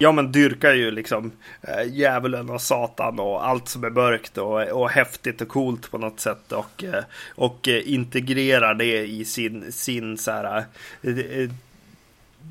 ja 0.05 0.13
men 0.13 0.33
dyrkar 0.33 0.73
ju 0.73 0.91
liksom 0.91 1.33
eh, 1.63 1.93
djävulen 1.93 2.51
och 2.51 2.61
satan 2.61 3.19
och 3.21 3.49
allt 3.49 3.69
som 3.69 3.85
är 3.85 3.91
mörkt 3.91 4.39
och, 4.39 4.63
och 4.63 4.91
häftigt 4.91 5.41
och 5.41 5.49
coolt 5.49 5.91
på 5.91 5.99
något 5.99 6.21
sätt 6.21 6.53
och, 6.53 6.85
eh, 6.85 7.05
och 7.35 7.69
eh, 7.69 7.93
integrerar 7.93 8.75
det 8.75 9.07
i 9.07 9.25
sin, 9.25 9.73
sin 9.73 10.19
så 10.19 10.31
här 10.31 10.65
eh, 11.03 11.19
äh, 11.19 11.51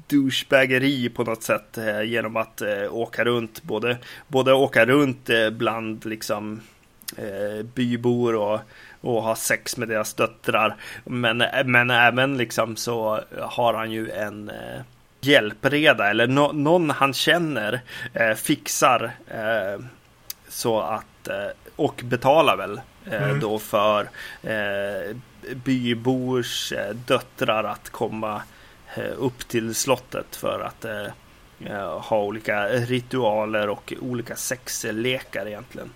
douchebaggeri 0.07 1.09
på 1.09 1.23
något 1.23 1.43
sätt 1.43 1.77
genom 2.05 2.35
att 2.37 2.61
åka 2.89 3.23
runt 3.23 3.63
både, 3.63 3.97
både 4.27 4.53
åka 4.53 4.85
runt 4.85 5.29
bland 5.51 6.05
liksom 6.05 6.61
bybor 7.75 8.35
och 8.35 8.59
och 9.01 9.23
ha 9.23 9.35
sex 9.35 9.77
med 9.77 9.87
deras 9.87 10.13
döttrar. 10.13 10.75
Men, 11.05 11.43
men 11.65 11.89
även 11.89 12.37
liksom 12.37 12.75
så 12.75 13.19
har 13.41 13.73
han 13.73 13.91
ju 13.91 14.11
en 14.11 14.49
eh, 14.49 14.81
hjälpreda 15.25 16.09
eller 16.09 16.27
no 16.27 16.51
någon 16.51 16.89
han 16.89 17.13
känner 17.13 17.81
eh, 18.13 18.33
fixar 18.33 19.11
eh, 19.27 19.85
så 20.49 20.81
att 20.81 21.27
eh, 21.27 21.47
och 21.75 22.01
betalar 22.03 22.57
väl 22.57 22.81
eh, 23.05 23.23
mm. 23.23 23.39
då 23.39 23.59
för 23.59 24.09
eh, 24.43 25.15
bybors 25.55 26.73
döttrar 27.07 27.63
att 27.63 27.89
komma 27.89 28.41
upp 29.17 29.47
till 29.47 29.75
slottet 29.75 30.35
för 30.35 30.59
att 30.59 30.85
ha 32.03 32.23
olika 32.23 32.67
ritualer 32.67 33.69
och 33.69 33.93
olika 34.01 34.35
sexlekar 34.35 35.47
egentligen 35.47 35.89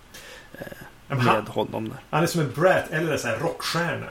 med 1.07 1.17
han, 1.17 1.47
honom. 1.47 1.89
Där. 1.89 1.97
Han 2.09 2.23
är 2.23 2.27
som 2.27 2.41
en 2.41 2.51
brat 2.51 2.83
eller 2.91 3.27
en 3.27 3.39
rockstjärna. 3.39 4.07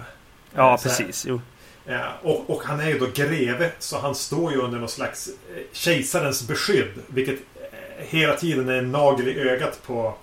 Ja, 0.54 0.78
precis. 0.82 1.26
Jo. 1.26 1.40
Ja, 1.88 2.12
och, 2.22 2.50
och, 2.50 2.62
han 2.62 2.80
är 2.80 2.88
ju 2.88 2.98
då 2.98 3.06
greve 3.14 3.72
så 3.78 3.98
han 3.98 4.14
står 4.14 4.52
ju 4.52 4.58
under 4.58 4.78
någon 4.78 4.88
slags 4.88 5.28
eh, 5.28 5.62
kejsarens 5.72 6.48
beskydd. 6.48 6.92
Vilket 7.06 7.34
eh, 7.34 8.06
hela 8.06 8.36
tiden 8.36 8.68
är 8.68 8.78
en 8.78 8.92
nagel 8.92 9.28
i 9.28 9.40
ögat 9.40 9.82
på 9.86 10.14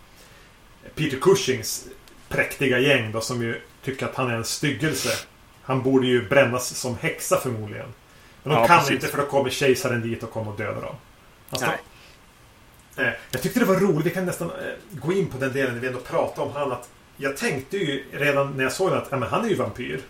Peter 0.96 1.18
Cushings 1.18 1.88
präktiga 2.30 2.80
gäng 2.80 3.12
då 3.12 3.22
som 3.22 3.42
ju 3.42 3.62
tycker 3.84 4.06
att 4.06 4.16
han 4.16 4.30
är 4.30 4.36
en 4.36 4.44
styggelse. 4.44 5.10
Han 5.64 5.84
borde 5.84 6.08
ju 6.08 6.30
brännas 6.30 6.76
som 6.76 6.98
häxa 6.98 7.40
förmodligen. 7.40 7.94
Men 8.44 8.54
de 8.54 8.62
ja, 8.62 8.68
kan 8.68 8.80
precis. 8.80 8.94
inte 8.94 9.08
för 9.08 9.18
då 9.18 9.26
kommer 9.26 9.50
kejsaren 9.50 10.02
dit 10.02 10.24
och 10.24 10.32
kommer 10.32 10.52
och 10.52 10.58
dödar 10.58 10.82
dem. 10.82 10.96
Alltså, 11.50 11.66
eh, 12.98 13.10
jag 13.32 13.42
tyckte 13.42 13.60
det 13.60 13.66
var 13.66 13.76
roligt, 13.76 14.06
vi 14.06 14.10
kan 14.10 14.26
nästan 14.26 14.52
gå 14.92 15.14
in 15.14 15.28
på 15.28 15.38
den 15.38 15.54
delen 15.54 15.74
när 15.74 15.82
vi 15.82 15.88
ändå 15.88 16.00
pratar 16.00 16.44
om 16.44 16.52
han. 16.52 16.72
Att 16.72 16.90
jag 17.18 17.38
tänkte 17.38 17.78
ju 17.78 18.04
redan 18.12 18.58
när 18.58 18.64
jag 18.64 18.74
såg 18.74 18.90
den 18.90 18.98
att 18.98 19.08
ja, 19.12 19.18
men 19.18 19.30
han 19.30 19.46
är 19.46 19.50
ju 19.50 19.56
vampyr. 19.56 20.02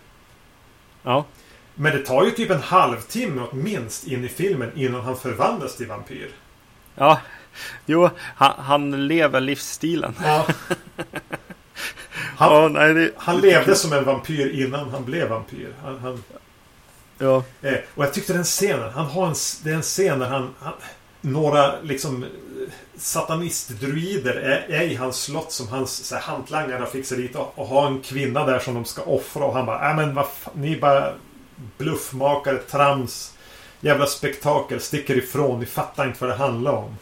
Ja. 1.02 1.24
Men 1.74 1.92
det 1.92 1.98
tar 1.98 2.24
ju 2.24 2.30
typ 2.30 2.50
en 2.50 2.60
halvtimme 2.60 3.42
minst 3.52 4.06
in 4.06 4.24
i 4.24 4.28
filmen 4.28 4.70
innan 4.74 5.00
han 5.00 5.16
förvandlas 5.16 5.76
till 5.76 5.86
vampyr. 5.86 6.30
Ja, 6.94 7.20
jo, 7.86 8.10
han, 8.18 8.52
han 8.58 9.06
lever 9.08 9.40
livsstilen. 9.40 10.14
Ja. 10.22 10.46
Han, 12.36 12.52
oh, 12.52 12.70
nej, 12.70 12.94
det... 12.94 13.10
han 13.16 13.40
levde 13.40 13.74
som 13.74 13.92
en 13.92 14.04
vampyr 14.04 14.64
innan 14.64 14.90
han 14.90 15.04
blev 15.04 15.28
vampyr. 15.28 15.74
Han, 15.82 15.98
han... 15.98 16.22
Ja. 17.18 17.42
Eh, 17.62 17.74
och 17.94 18.04
jag 18.04 18.14
tyckte 18.14 18.32
den 18.32 18.44
scenen, 18.44 18.90
han 18.90 19.06
har 19.06 19.26
en, 19.26 19.34
det 19.64 19.70
är 19.70 19.74
en 19.74 19.82
scen 19.82 20.18
där 20.18 20.26
han, 20.26 20.54
några 21.20 21.80
liksom 21.80 22.24
satanistdruider 22.96 24.34
är, 24.34 24.74
är 24.74 24.82
i 24.82 24.94
hans 24.94 25.22
slott 25.22 25.52
som 25.52 25.68
hans 25.68 26.04
så 26.04 26.14
här, 26.14 26.22
hantlangare 26.22 26.78
har 26.78 26.86
fixat 26.86 27.18
dit 27.18 27.36
och, 27.36 27.52
och 27.58 27.66
har 27.66 27.86
en 27.86 28.00
kvinna 28.00 28.46
där 28.46 28.58
som 28.58 28.74
de 28.74 28.84
ska 28.84 29.02
offra 29.02 29.44
och 29.44 29.54
han 29.54 29.66
bara, 29.66 29.90
äh, 29.90 29.96
men 29.96 30.14
vad 30.14 30.26
ni 30.54 30.76
bara 30.80 31.12
bluffmakare, 31.78 32.58
trams, 32.58 33.34
jävla 33.80 34.06
spektakel, 34.06 34.80
sticker 34.80 35.16
ifrån. 35.16 35.60
Ni 35.60 35.66
fattar 35.66 36.06
inte 36.06 36.20
vad 36.20 36.30
det 36.30 36.36
handlar 36.36 36.72
om. 36.72 36.96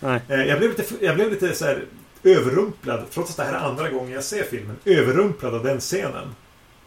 Nej. 0.00 0.20
Eh, 0.28 0.44
jag 0.44 0.58
blev 0.58 0.70
lite, 0.70 1.04
jag 1.04 1.14
blev 1.14 1.30
lite 1.30 1.54
så 1.54 1.64
här 1.64 1.84
överrumplad, 2.22 3.04
trots 3.10 3.30
att 3.30 3.36
det 3.36 3.44
här 3.44 3.52
är 3.52 3.68
andra 3.68 3.88
gången 3.88 4.12
jag 4.12 4.24
ser 4.24 4.42
filmen, 4.42 4.76
överrumplad 4.84 5.54
av 5.54 5.64
den 5.64 5.80
scenen. 5.80 6.34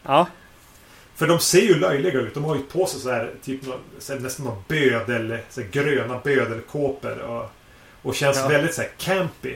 Ja. 0.03 0.27
För 1.15 1.27
de 1.27 1.39
ser 1.39 1.61
ju 1.61 1.79
löjliga 1.79 2.19
ut. 2.19 2.33
De 2.33 2.43
har 2.43 2.55
ju 2.55 2.61
på 2.61 2.85
sig 2.85 2.99
så 2.99 3.09
här, 3.09 3.31
typ 3.43 3.61
så 3.99 4.13
här, 4.13 4.19
nästan 4.19 4.45
någon 4.45 4.63
bödel, 4.67 5.37
så 5.49 5.61
här, 5.61 5.67
gröna 5.67 6.19
bödelkåpor. 6.23 7.19
Och, 7.19 7.51
och 8.01 8.15
känns 8.15 8.37
ja. 8.37 8.47
väldigt 8.47 8.73
så 8.73 8.81
här 8.81 8.91
campy. 8.97 9.55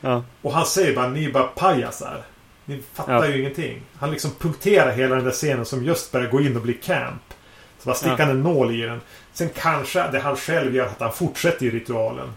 Ja. 0.00 0.24
Och 0.42 0.52
han 0.52 0.66
säger 0.66 0.94
bara, 0.94 1.08
ni 1.08 1.24
är 1.24 1.32
bara 1.32 1.46
pajasar. 1.46 2.24
Ni 2.64 2.82
fattar 2.92 3.24
ja. 3.24 3.28
ju 3.28 3.40
ingenting. 3.40 3.82
Han 3.98 4.10
liksom 4.10 4.30
punkterar 4.38 4.92
hela 4.92 5.14
den 5.14 5.24
där 5.24 5.30
scenen 5.30 5.64
som 5.64 5.84
just 5.84 6.12
börjar 6.12 6.30
gå 6.30 6.40
in 6.40 6.56
och 6.56 6.62
bli 6.62 6.74
camp. 6.74 7.34
Så 7.78 7.86
bara 7.86 7.94
sticker 7.94 8.18
han 8.18 8.30
en 8.30 8.42
nål 8.42 8.74
i 8.74 8.80
den. 8.80 9.00
Sen 9.32 9.48
kanske 9.48 10.10
det 10.10 10.18
han 10.18 10.36
själv 10.36 10.74
gör 10.74 10.86
att 10.86 11.00
han 11.00 11.12
fortsätter 11.12 11.66
i 11.66 11.70
ritualen. 11.70 12.32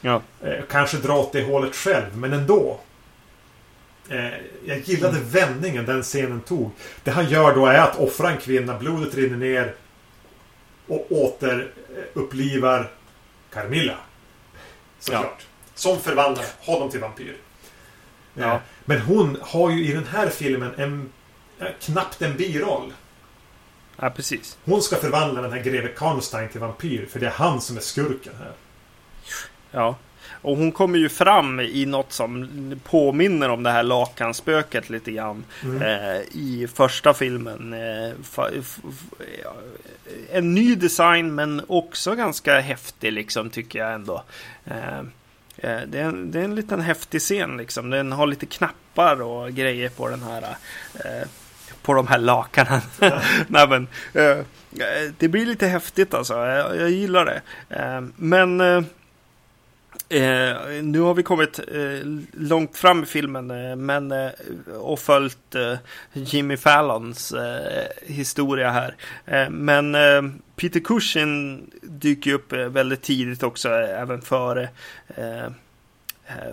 Ja. 0.00 0.22
Eh, 0.42 0.64
kanske 0.70 0.96
dra 0.96 1.18
åt 1.18 1.32
det 1.32 1.42
hålet 1.42 1.74
själv, 1.74 2.16
men 2.16 2.32
ändå. 2.32 2.80
Eh, 4.08 4.30
jag 4.64 4.78
gillade 4.78 5.16
mm. 5.16 5.28
vändningen 5.28 5.86
den 5.86 6.02
scenen 6.02 6.40
tog. 6.40 6.70
Det 7.04 7.10
han 7.10 7.28
gör 7.28 7.54
då 7.54 7.66
är 7.66 7.78
att 7.78 7.98
offra 7.98 8.30
en 8.30 8.38
kvinna, 8.38 8.78
blodet 8.78 9.14
rinner 9.14 9.36
ner. 9.36 9.74
Och 10.86 11.06
återupplivar 11.10 12.90
Carmilla. 13.52 13.96
Såklart. 14.98 15.36
Ja. 15.38 15.46
Som 15.74 16.00
förvandlar 16.00 16.44
honom 16.60 16.90
till 16.90 17.00
vampyr. 17.00 17.36
Ja. 18.34 18.60
Men 18.84 19.00
hon 19.00 19.38
har 19.42 19.70
ju 19.70 19.86
i 19.86 19.92
den 19.92 20.06
här 20.06 20.28
filmen 20.28 20.70
en, 20.76 21.08
knappt 21.80 22.22
en 22.22 22.36
biroll. 22.36 22.92
Ja, 23.96 24.10
precis. 24.10 24.58
Hon 24.64 24.82
ska 24.82 24.96
förvandla 24.96 25.42
den 25.42 25.52
här 25.52 25.62
greve 25.62 25.88
Karnstein 25.88 26.48
till 26.48 26.60
vampyr. 26.60 27.06
För 27.06 27.20
det 27.20 27.26
är 27.26 27.30
han 27.30 27.60
som 27.60 27.76
är 27.76 27.80
skurken 27.80 28.32
här. 28.38 28.52
Ja. 29.70 29.96
Och 30.42 30.56
hon 30.56 30.72
kommer 30.72 30.98
ju 30.98 31.08
fram 31.08 31.60
i 31.60 31.86
något 31.86 32.12
som 32.12 32.48
påminner 32.84 33.48
om 33.48 33.62
det 33.62 33.70
här 33.70 33.82
lakanspöket 33.82 34.90
lite 34.90 35.12
grann. 35.12 35.44
Mm. 35.62 35.82
Eh, 35.82 36.20
I 36.32 36.68
första 36.74 37.14
filmen. 37.14 37.72
Eh, 37.72 38.12
en 40.30 40.54
ny 40.54 40.74
design 40.74 41.34
men 41.34 41.62
också 41.68 42.14
ganska 42.14 42.60
häftig 42.60 43.12
liksom 43.12 43.50
tycker 43.50 43.78
jag 43.78 43.94
ändå. 43.94 44.22
Eh, 44.64 45.02
Eh, 45.56 45.80
det 45.86 45.98
är, 45.98 46.04
en, 46.04 46.30
det 46.30 46.40
är 46.40 46.44
en 46.44 46.54
liten 46.54 46.80
häftig 46.80 47.20
scen 47.20 47.56
liksom. 47.56 47.90
Den 47.90 48.12
har 48.12 48.26
lite 48.26 48.46
knappar 48.46 49.22
och 49.22 49.50
grejer 49.50 49.88
på 49.88 50.08
den 50.08 50.22
här. 50.22 50.42
Eh, 50.94 51.28
på 51.82 51.94
de 51.94 52.06
här 52.06 52.18
lakanen. 52.18 52.80
Nej, 53.46 53.68
men, 53.68 53.88
eh, 54.14 54.24
eh, 54.24 55.12
det 55.18 55.28
blir 55.28 55.46
lite 55.46 55.66
häftigt 55.66 56.14
alltså. 56.14 56.34
Jag, 56.34 56.76
jag 56.76 56.90
gillar 56.90 57.24
det. 57.24 57.40
Eh, 57.76 58.00
men 58.16 58.60
eh, 58.60 58.82
eh, 60.10 60.82
nu 60.82 61.00
har 61.00 61.14
vi 61.14 61.22
kommit 61.22 61.58
eh, 61.58 62.06
långt 62.32 62.76
fram 62.76 63.02
i 63.02 63.06
filmen 63.06 63.50
eh, 63.50 63.76
men, 63.76 64.12
eh, 64.12 64.30
och 64.80 64.98
följt 64.98 65.54
eh, 65.54 65.74
Jimmy 66.12 66.56
Fallons 66.56 67.32
eh, 67.32 67.84
historia 68.06 68.70
här. 68.70 68.94
Eh, 69.26 69.50
men 69.50 69.94
eh, 69.94 70.22
Peter 70.56 70.80
Cushing 70.80 71.66
dyker 71.82 72.32
upp 72.32 72.52
eh, 72.52 72.58
väldigt 72.58 73.02
tidigt 73.02 73.42
också, 73.42 73.68
även 73.68 74.22
före 74.22 74.68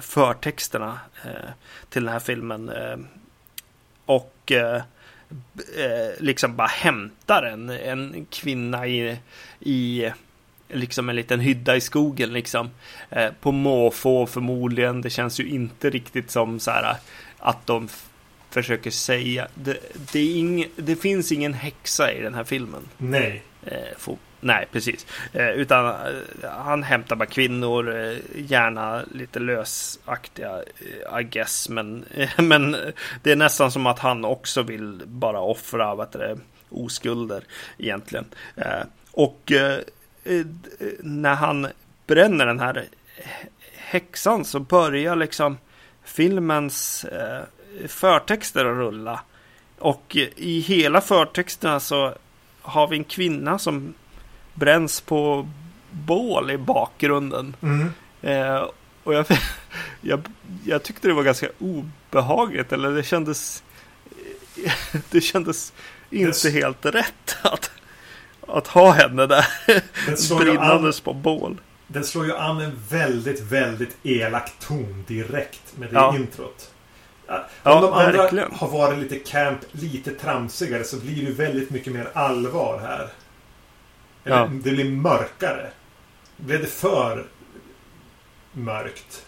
förtexterna 0.01 0.99
till 1.89 2.03
den 2.03 2.13
här 2.13 2.19
filmen. 2.19 2.71
och 4.05 4.51
liksom 6.17 6.55
bara 6.55 6.67
hämtar 6.67 7.43
en, 7.43 7.69
en 7.69 8.25
kvinna 8.29 8.87
i, 8.87 9.17
i 9.59 10.11
liksom 10.69 11.09
en 11.09 11.15
liten 11.15 11.39
hydda 11.39 11.75
i 11.75 11.81
skogen 11.81 12.33
liksom. 12.33 12.69
Eh, 13.09 13.31
på 13.41 13.51
måfå 13.51 14.25
förmodligen. 14.25 15.01
Det 15.01 15.09
känns 15.09 15.39
ju 15.39 15.49
inte 15.49 15.89
riktigt 15.89 16.31
som 16.31 16.59
så 16.59 16.71
här 16.71 16.95
att 17.39 17.67
de 17.67 17.89
försöker 18.49 18.91
säga. 18.91 19.47
Det, 19.53 19.77
det, 20.11 20.23
ing, 20.23 20.67
det, 20.75 20.95
finns 20.95 21.31
ingen 21.31 21.53
häxa 21.53 22.13
i 22.13 22.21
den 22.21 22.33
här 22.33 22.43
filmen. 22.43 22.81
Nej. 22.97 23.43
Eh, 23.65 23.97
for, 23.97 24.17
nej, 24.39 24.67
precis. 24.71 25.05
Eh, 25.33 25.49
utan 25.49 25.85
eh, 25.85 26.49
han 26.49 26.83
hämtar 26.83 27.15
bara 27.15 27.25
kvinnor, 27.25 27.95
eh, 27.95 28.17
gärna 28.35 29.03
lite 29.11 29.39
lösaktiga, 29.39 30.63
eh, 31.11 31.19
I 31.19 31.23
guess. 31.23 31.69
Men, 31.69 32.05
men 32.37 32.77
det 33.23 33.31
är 33.31 33.35
nästan 33.35 33.71
som 33.71 33.85
att 33.85 33.99
han 33.99 34.25
också 34.25 34.63
vill 34.63 35.01
bara 35.05 35.39
offra 35.39 35.95
vad 35.95 36.11
det, 36.11 36.37
oskulder 36.69 37.43
egentligen. 37.77 38.25
och 39.11 39.51
när 40.99 41.35
han 41.35 41.67
bränner 42.07 42.45
den 42.45 42.59
här 42.59 42.85
häxan 43.75 44.45
så 44.45 44.59
börjar 44.59 45.15
liksom 45.15 45.57
filmens 46.03 47.05
eh, 47.05 47.43
förtexter 47.87 48.65
att 48.65 48.77
rulla. 48.77 49.19
Och 49.79 50.17
i 50.35 50.59
hela 50.59 51.01
förtexterna 51.01 51.79
så 51.79 52.13
har 52.61 52.87
vi 52.87 52.97
en 52.97 53.03
kvinna 53.03 53.59
som 53.59 53.93
bränns 54.53 55.01
på 55.01 55.49
bål 55.91 56.51
i 56.51 56.57
bakgrunden. 56.57 57.55
Mm. 57.61 57.91
Eh, 58.21 58.69
och 59.03 59.13
jag, 59.13 59.25
jag, 60.01 60.21
jag, 60.65 60.83
tyckte 60.83 61.07
det 61.07 61.13
var 61.13 61.23
ganska 61.23 61.49
obehagligt. 61.59 62.71
Eller 62.71 62.91
det 62.91 63.03
kändes... 63.03 63.63
Det 65.09 65.21
kändes 65.21 65.73
inte 66.09 66.49
helt 66.49 66.85
rätt 66.85 67.37
att, 67.41 67.71
att 68.47 68.67
ha 68.67 68.91
henne 68.91 69.25
där 69.25 69.45
brinnandes 70.39 70.99
på 70.99 71.13
bål. 71.13 71.57
den 71.87 72.03
slår 72.03 72.25
ju 72.25 72.35
an 72.37 72.61
en 72.61 72.79
väldigt, 72.89 73.41
väldigt 73.41 73.97
elak 74.03 74.51
ton 74.59 75.03
direkt 75.07 75.77
med 75.77 75.89
det 75.89 75.95
Ja. 75.95 76.15
introt. 76.15 76.71
Om 77.29 77.35
Ja, 77.63 77.81
de 77.81 77.93
andra 77.93 78.11
verkligen. 78.21 78.51
har 78.51 78.67
varit 78.67 78.99
lite 78.99 79.19
camp, 79.19 79.59
lite 79.71 80.11
tramsigare 80.11 80.83
så 80.83 80.97
blir 80.97 81.25
det 81.25 81.31
väldigt 81.31 81.69
mycket 81.69 81.93
mer 81.93 82.09
allvar 82.13 82.79
här. 82.79 83.09
Eller, 84.23 84.37
Ja. 84.37 84.49
Det 84.63 84.71
blir 84.71 84.89
mörkare. 84.91 85.69
Blev 86.37 86.61
det 86.61 86.67
för 86.67 87.25
mörkt? 88.51 89.25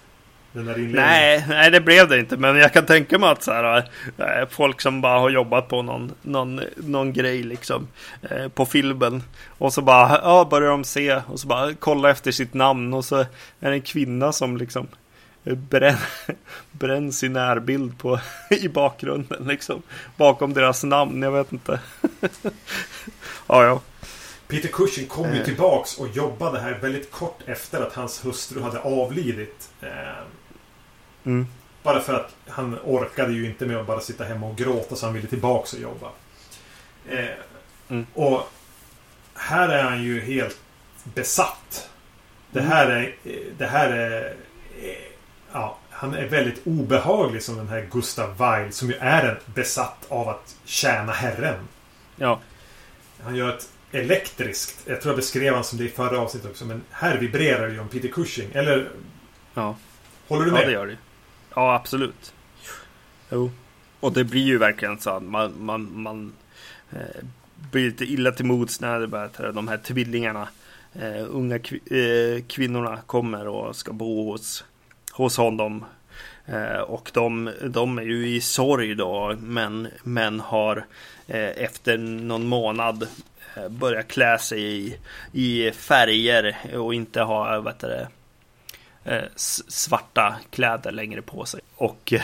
Den 0.51 0.65
där 0.65 0.73
inledningen? 0.73 1.05
Nej, 1.05 1.45
nej, 1.47 1.71
det 1.71 1.81
blev 1.81 2.07
det 2.07 2.19
inte. 2.19 2.37
Men 2.37 2.55
jag 2.55 2.73
kan 2.73 2.85
tänka 2.85 3.19
mig 3.19 3.29
att 3.29 3.43
så 3.43 3.51
här, 3.51 3.89
eh, 4.17 4.47
folk 4.49 4.81
som 4.81 5.01
bara 5.01 5.19
har 5.19 5.29
jobbat 5.29 5.67
på 5.67 5.81
någon, 5.81 6.11
någon, 6.21 6.61
någon 6.75 7.13
grej 7.13 7.43
liksom 7.43 7.87
eh, 8.29 8.47
på 8.47 8.65
filmen. 8.65 9.23
Och 9.47 9.73
så 9.73 9.81
bara, 9.81 10.19
ja, 10.23 10.47
börjar 10.49 10.69
de 10.69 10.83
se 10.83 11.15
och 11.15 11.39
så 11.39 11.47
bara 11.47 11.73
kolla 11.73 12.09
efter 12.09 12.31
sitt 12.31 12.53
namn 12.53 12.93
och 12.93 13.05
så 13.05 13.15
är 13.15 13.27
det 13.59 13.71
en 13.71 13.81
kvinna 13.81 14.31
som 14.31 14.57
liksom 14.57 14.87
eh, 15.43 15.55
bränn, 15.55 15.97
bränns 16.71 17.23
i 17.23 17.29
närbild 17.29 17.97
på, 17.97 18.19
i 18.49 18.67
bakgrunden 18.67 19.43
liksom. 19.47 19.81
Bakom 20.17 20.53
deras 20.53 20.83
namn, 20.83 21.21
jag 21.21 21.31
vet 21.31 21.53
inte. 21.53 21.79
ja, 23.47 23.63
ja. 23.63 23.81
Peter 24.47 24.69
Cushing 24.69 25.07
kom 25.07 25.33
ju 25.33 25.43
tillbaks 25.43 25.97
och 25.97 26.07
jobbade 26.07 26.59
här 26.59 26.79
väldigt 26.81 27.11
kort 27.11 27.39
efter 27.45 27.81
att 27.81 27.93
hans 27.93 28.25
hustru 28.25 28.61
hade 28.61 28.79
avlidit. 28.79 29.69
Mm. 31.26 31.47
Bara 31.84 31.99
för 32.01 32.13
att 32.13 32.36
han 32.47 32.80
orkade 32.84 33.34
ju 33.34 33.45
inte 33.45 33.65
med 33.65 33.78
att 33.78 33.88
bara 33.88 33.99
sitta 33.99 34.24
hemma 34.24 34.47
och 34.47 34.57
gråta 34.57 34.95
så 34.95 35.05
han 35.05 35.15
ville 35.15 35.28
tillbaks 35.28 35.74
och 35.74 35.80
jobba. 35.80 36.07
Eh, 37.09 37.26
Mm. 37.89 38.05
Och 38.13 38.49
här 39.34 39.70
är 39.70 39.84
han 39.84 40.03
ju 40.03 40.22
helt 40.22 40.57
besatt. 41.03 41.89
Det 42.51 42.59
Mm. 42.59 42.72
här 42.72 42.88
är... 42.88 43.15
eh, 43.24 43.34
Det 43.57 43.65
här 43.65 43.89
är... 43.89 44.26
eh, 44.84 44.93
Ja, 45.53 45.78
han 45.89 46.13
är 46.13 46.26
väldigt 46.28 46.61
obehaglig 46.67 47.43
som 47.43 47.57
den 47.57 47.67
här 47.67 47.88
Gustav 47.91 48.38
Weil 48.38 48.74
som 48.74 48.89
ju 48.89 48.95
är 48.95 49.24
en 49.30 49.53
besatt 49.53 50.05
av 50.09 50.30
att 50.30 50.55
tjäna 50.65 51.11
Herren. 51.11 51.67
Ja, 52.15 52.39
Han 53.24 53.36
gör 53.36 53.49
ett 53.57 53.70
elektriskt. 53.91 54.80
Jag 54.86 55.01
tror 55.01 55.11
jag 55.11 55.17
beskrev 55.17 55.53
han 55.53 55.63
som 55.63 55.78
det 55.78 55.84
i 55.84 55.89
förra 55.89 56.20
avsnittet 56.20 56.49
också. 56.51 56.65
Men 56.65 56.82
här 56.91 57.17
vibrerar 57.17 57.67
ju 57.70 57.80
om 57.80 57.88
Peter 57.88 58.07
Cushing. 58.07 58.49
Eller 58.53 58.89
ja. 59.53 59.76
håller 60.28 60.45
du 60.45 60.51
Ja, 60.51 60.57
med? 60.57 60.67
det 60.67 60.72
gör 60.72 60.88
det. 60.88 60.97
Ja, 61.55 61.75
absolut. 61.75 62.33
Jo. 63.31 63.51
Och 63.99 64.13
det 64.13 64.23
blir 64.23 64.43
ju 64.43 64.57
verkligen 64.57 64.99
så 64.99 65.09
att 65.09 65.23
man, 65.23 65.53
man, 65.59 66.01
man 66.01 66.33
eh, 66.91 67.23
blir 67.71 67.85
lite 67.85 68.05
illa 68.05 68.31
till 68.31 68.45
mods 68.45 68.81
när 68.81 68.99
det 68.99 69.07
börjar, 69.07 69.51
de 69.51 69.67
här 69.67 69.77
tvillingarna, 69.77 70.47
eh, 70.93 71.25
unga 71.29 71.57
kvi- 71.57 72.37
eh, 72.37 72.43
kvinnorna 72.47 72.97
kommer 73.05 73.47
och 73.47 73.75
ska 73.75 73.93
bo 73.93 74.31
hos, 74.31 74.63
hos 75.11 75.37
honom. 75.37 75.85
Eh, 76.45 76.79
och 76.79 77.11
de, 77.13 77.51
de 77.63 77.97
är 77.97 78.03
ju 78.03 78.27
i 78.27 78.41
sorg 78.41 78.95
då, 78.95 79.35
men, 79.39 79.87
men 80.03 80.39
har 80.39 80.85
eh, 81.27 81.63
efter 81.63 81.97
någon 81.97 82.47
månad 82.47 83.07
eh, 83.55 83.69
börjat 83.69 84.07
klä 84.07 84.37
sig 84.39 84.61
i, 84.61 84.97
i 85.31 85.71
färger 85.71 86.55
och 86.77 86.93
inte 86.93 87.21
ha, 87.21 87.59
vad 87.61 87.73
heter 87.73 87.87
det, 87.89 88.07
svarta 89.36 90.36
kläder 90.49 90.91
längre 90.91 91.22
på 91.22 91.45
sig. 91.45 91.62
Och, 91.76 92.14
eh, 92.14 92.22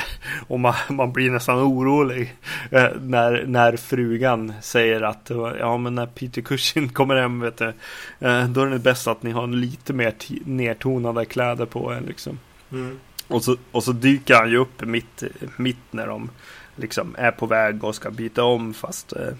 och 0.47 0.59
man, 0.59 0.73
man 0.89 1.11
blir 1.11 1.31
nästan 1.31 1.59
orolig 1.59 2.35
eh, 2.71 2.87
när, 3.01 3.45
när 3.47 3.77
frugan 3.77 4.53
säger 4.61 5.01
att 5.01 5.31
eh, 5.31 5.53
ja 5.59 5.77
men 5.77 5.95
när 5.95 6.05
Peter 6.05 6.41
Cushing 6.41 6.89
kommer 6.89 7.15
hem 7.15 7.39
vet 7.39 7.57
du, 7.57 7.73
eh, 8.19 8.47
då 8.47 8.61
är 8.61 8.69
det 8.69 8.79
bäst 8.79 9.07
att 9.07 9.23
ni 9.23 9.31
har 9.31 9.47
lite 9.47 9.93
mer 9.93 10.13
nertonade 10.45 11.25
kläder 11.25 11.65
på 11.65 11.93
er 11.93 12.01
liksom. 12.01 12.39
Mm. 12.71 12.99
Och 13.27 13.43
så, 13.43 13.57
och 13.71 13.83
så 13.83 13.91
dyker 13.91 14.35
han 14.35 14.49
ju 14.49 14.57
upp 14.57 14.81
mitt, 14.81 15.23
mitt 15.57 15.93
när 15.93 16.07
de 16.07 16.29
liksom 16.75 17.15
är 17.17 17.31
på 17.31 17.45
väg 17.45 17.83
och 17.83 17.95
ska 17.95 18.11
byta 18.11 18.43
om 18.43 18.73
fast 18.73 19.13
eh, 19.13 19.33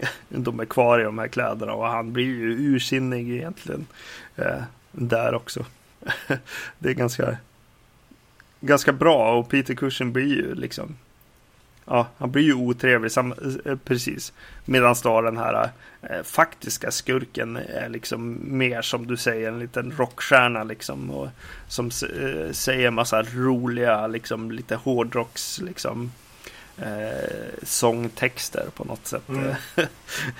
de 0.28 0.60
är 0.60 0.64
kvar 0.64 1.00
i 1.00 1.04
de 1.04 1.18
här 1.18 1.28
kläderna 1.28 1.72
och 1.72 1.86
han 1.86 2.12
blir 2.12 2.24
ju 2.24 2.74
ursinnig 2.74 3.30
egentligen 3.30 3.86
eh, 4.36 4.62
där 4.92 5.34
också. 5.34 5.64
det 6.78 6.88
är 6.88 6.94
ganska 6.94 7.36
ganska 8.60 8.92
bra 8.92 9.38
och 9.38 9.48
Peter 9.48 9.74
Cushing 9.74 10.12
blir 10.12 10.26
ju 10.26 10.54
liksom 10.54 10.96
Ja, 11.88 12.06
han 12.18 12.30
blir 12.30 12.42
ju 12.42 12.54
otrevlig 12.54 13.12
sam, 13.12 13.34
eh, 13.64 13.76
precis. 13.84 14.32
Medan 14.64 14.94
då 15.02 15.20
den 15.20 15.36
här 15.36 15.70
eh, 16.02 16.22
faktiska 16.22 16.90
skurken 16.90 17.56
är 17.56 17.88
liksom 17.88 18.38
mer 18.42 18.82
som 18.82 19.06
du 19.06 19.16
säger 19.16 19.48
en 19.48 19.58
liten 19.58 19.92
rockstjärna 19.96 20.64
liksom. 20.64 21.10
Och, 21.10 21.28
som 21.68 21.86
eh, 21.86 22.52
säger 22.52 22.90
massa 22.90 23.22
roliga 23.22 24.06
liksom 24.06 24.50
lite 24.50 24.76
hårdrocks 24.76 25.60
liksom 25.60 26.12
eh, 26.78 27.58
sångtexter 27.62 28.66
på 28.74 28.84
något 28.84 29.06
sätt. 29.06 29.28
Mm. 29.28 29.54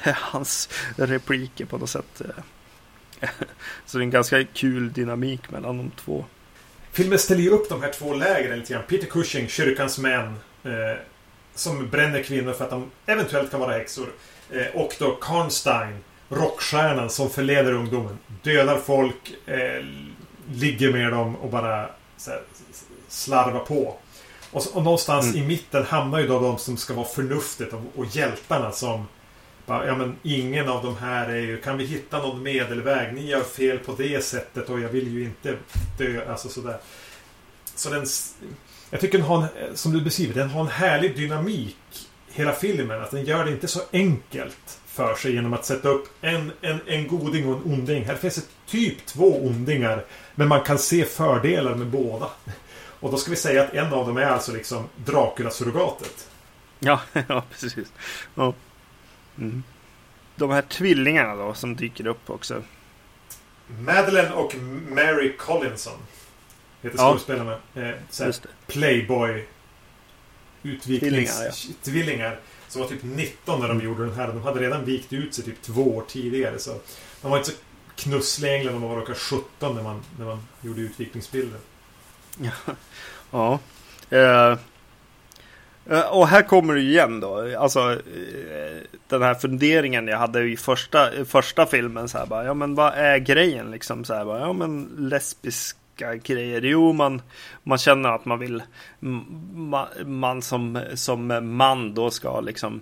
Hans 0.05 0.69
repliker 0.97 1.65
på 1.65 1.79
något 1.79 1.91
sätt. 1.91 2.21
eh. 2.21 2.45
Så 3.87 3.99
det 3.99 4.03
är 4.03 4.05
en 4.05 4.11
ganska 4.11 4.45
kul 4.45 4.93
dynamik 4.93 5.51
mellan 5.51 5.77
de 5.79 5.91
två. 5.91 6.25
Filmen 6.93 7.19
ställer 7.19 7.43
ju 7.43 7.51
upp 7.51 7.69
de 7.69 7.83
här 7.83 7.93
två 7.93 8.15
lägren 8.15 8.59
lite 8.59 8.73
grann. 8.73 8.83
Peter 8.89 9.07
Cushing, 9.07 9.49
kyrkans 9.49 9.99
män. 9.99 10.35
Eh, 10.65 10.99
som 11.55 11.89
bränner 11.91 12.23
kvinnor 12.23 12.53
för 12.53 12.65
att 12.65 12.71
de 12.71 12.91
eventuellt 13.07 13.51
kan 13.51 13.61
vara 13.61 13.73
häxor. 13.73 14.13
Eh, 14.51 14.67
och 14.81 14.95
då 14.99 15.19
Karnstein, 15.21 16.05
rockstjärnan 16.29 17.11
som 17.11 17.31
förleder 17.31 17.73
ungdomen. 17.73 18.19
Dödar 18.43 18.79
folk, 18.79 19.35
eh, 19.47 19.85
ligger 20.53 20.93
med 20.93 21.13
dem 21.13 21.37
och 21.37 21.51
bara 21.51 21.77
här, 22.27 22.43
slarvar 23.09 23.61
på. 23.61 23.97
Och, 24.51 24.63
så, 24.63 24.75
och 24.75 24.83
någonstans 24.83 25.27
Mm. 25.27 25.45
i 25.45 25.47
mitten 25.47 25.85
hamnar 25.85 26.19
ju 26.19 26.27
då 26.27 26.41
de 26.41 26.59
som 26.59 26.77
ska 26.77 26.95
vara 26.95 27.07
förnuftet 27.07 27.73
och, 27.73 27.81
och 27.97 28.07
hjältarna 28.07 28.73
som 28.73 29.07
Ja 29.67 29.97
men 29.97 30.17
ingen 30.23 30.69
av 30.69 30.85
de 30.85 30.97
här 30.97 31.29
är 31.29 31.41
ju... 31.41 31.57
Kan 31.57 31.79
vi 31.79 31.85
hitta 31.85 32.19
någon 32.19 32.43
medelväg? 32.43 33.15
Ni 33.15 33.27
gör 33.27 33.43
fel 33.43 33.79
på 33.79 33.93
det 33.93 34.25
sättet 34.25 34.69
och 34.69 34.81
jag 34.81 34.89
vill 34.89 35.13
ju 35.13 35.25
inte 35.25 35.57
dö. 35.99 36.31
Alltså 36.31 36.49
sådär. 36.49 36.79
Så 37.75 37.91
den... 37.91 38.07
Jag 38.91 39.01
tycker 39.01 39.19
den 39.19 39.27
har 39.27 39.43
en, 39.43 39.77
som 39.77 39.93
du 39.93 40.01
beskriver, 40.01 40.35
den 40.35 40.51
har 40.51 40.61
en 40.61 40.67
härlig 40.67 41.17
dynamik. 41.17 41.77
Hela 42.29 42.53
filmen. 42.53 43.03
Att 43.03 43.11
den 43.11 43.25
gör 43.25 43.45
det 43.45 43.51
inte 43.51 43.69
så 43.69 43.81
enkelt 43.93 44.81
för 44.87 45.15
sig 45.15 45.33
genom 45.33 45.53
att 45.53 45.65
sätta 45.65 45.89
upp 45.89 46.09
en, 46.21 46.53
en, 46.61 46.81
en 46.87 47.09
goding 47.09 47.49
och 47.49 47.57
en 47.57 47.73
onding. 47.73 48.05
Här 48.05 48.15
finns 48.15 48.35
det 48.35 48.43
typ 48.67 49.07
två 49.07 49.47
ondingar. 49.47 50.05
Men 50.35 50.49
man 50.49 50.61
kan 50.61 50.79
se 50.79 51.05
fördelar 51.05 51.75
med 51.75 51.87
båda. 51.87 52.29
Och 53.01 53.11
då 53.11 53.17
ska 53.17 53.31
vi 53.31 53.37
säga 53.37 53.63
att 53.63 53.75
en 53.75 53.93
av 53.93 54.07
dem 54.07 54.17
är 54.17 54.27
alltså 54.27 54.53
liksom 54.53 54.85
Dracula-surrogatet. 54.97 56.29
Ja, 56.79 57.01
ja 57.29 57.45
precis. 57.51 57.89
Ja. 58.35 58.55
Mm. 59.39 59.63
De 60.37 60.51
här 60.51 60.63
tvillingarna 60.63 61.35
då 61.35 61.55
som 61.55 61.77
dyker 61.77 62.07
upp 62.07 62.31
också. 62.31 62.63
Madeleine 63.67 64.33
och 64.33 64.55
Mary 64.91 65.37
Collinson. 65.37 65.99
Heter 66.83 66.99
Ja. 66.99 67.11
skådespelarna. 67.11 67.59
Eh. 67.75 68.31
Playboy 68.67 69.45
utviknings... 70.63 71.39
Tvillingar, 71.39 71.83
Tvillingar. 71.83 72.41
Som 72.69 72.83
var 72.83 72.89
typ 72.89 73.03
19 73.03 73.61
när 73.61 73.69
de 73.69 73.81
gjorde 73.81 74.07
den 74.07 74.15
här. 74.15 74.29
De 74.29 74.43
hade 74.43 74.61
redan 74.61 74.85
vikt 74.85 75.13
ut 75.13 75.35
sig 75.35 75.45
typ 75.45 75.63
två 75.63 75.97
år 75.97 76.05
tidigare. 76.09 76.59
Så 76.59 76.81
de 77.23 77.31
var 77.31 77.39
inte 77.39 77.51
så 77.51 77.57
knussliga 77.97 78.53
i 78.53 78.57
England. 78.57 78.75
De 78.75 78.83
var 78.83 78.97
råkade 78.97 79.19
17 79.19 79.75
när 79.75 79.83
man, 79.83 80.03
när 80.19 80.27
man 80.27 80.47
gjorde 80.61 80.81
utvikningsbilder. 80.81 81.61
Ja. 83.31 83.59
Eh, 84.11 84.19
eh, 84.21 84.59
Eh, 85.91 86.01
och 86.01 86.29
här 86.29 86.43
kommer 86.43 86.75
det 86.75 86.81
igen 86.81 87.21
då. 87.21 87.59
Alltså 87.59 87.93
eh, 87.93 88.83
den 89.09 89.23
här 89.23 89.35
funderingen 89.35 90.09
jag 90.09 90.19
hade 90.19 90.43
i 90.43 90.57
första, 90.57 91.11
första 91.25 91.67
filmen. 91.67 92.09
Så 92.09 92.19
här, 92.19 92.27
bara, 92.27 92.45
ja 92.45 92.55
men 92.55 92.75
vad 92.75 92.93
är 92.95 93.19
grejen 93.19 93.71
liksom? 93.71 94.05
Så 94.05 94.15
här, 94.15 94.25
bara, 94.25 94.41
ja 94.41 94.53
men 94.53 94.89
lesbiska 94.99 96.15
grejer. 96.15 96.61
Jo 96.63 96.93
man, 96.93 97.23
man 97.63 97.79
känner 97.79 98.09
att 98.09 98.25
man 98.25 98.39
vill. 98.39 98.63
Man, 99.55 99.87
man 100.05 100.43
som, 100.43 100.81
som 100.95 101.57
man 101.57 101.95
då 101.95 102.11
ska 102.11 102.41
liksom 102.41 102.81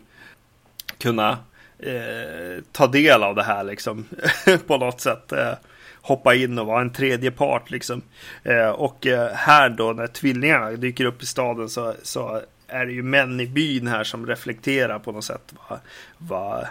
kunna 0.98 1.38
eh, 1.78 2.62
ta 2.72 2.86
del 2.86 3.22
av 3.22 3.34
det 3.34 3.42
här 3.42 3.64
liksom. 3.64 4.04
på 4.66 4.76
något 4.76 5.00
sätt. 5.00 5.32
Eh, 5.32 5.52
hoppa 6.00 6.34
in 6.34 6.58
och 6.58 6.66
vara 6.66 6.80
en 6.80 6.92
tredje 6.92 7.30
part 7.30 7.70
liksom. 7.70 8.02
Eh, 8.42 8.68
och 8.68 9.06
eh, 9.06 9.32
här 9.32 9.68
då 9.68 9.92
när 9.92 10.06
tvillingarna 10.06 10.70
dyker 10.70 11.04
upp 11.04 11.22
i 11.22 11.26
staden 11.26 11.68
så, 11.68 11.94
så 12.02 12.40
är 12.74 12.86
det 12.86 12.92
ju 12.92 13.02
män 13.02 13.40
i 13.40 13.46
byn 13.46 13.86
här 13.86 14.04
som 14.04 14.26
reflekterar 14.26 14.98
på 14.98 15.12
något 15.12 15.24
sätt 15.24 15.54
vad, 15.68 15.78
vad 16.18 16.66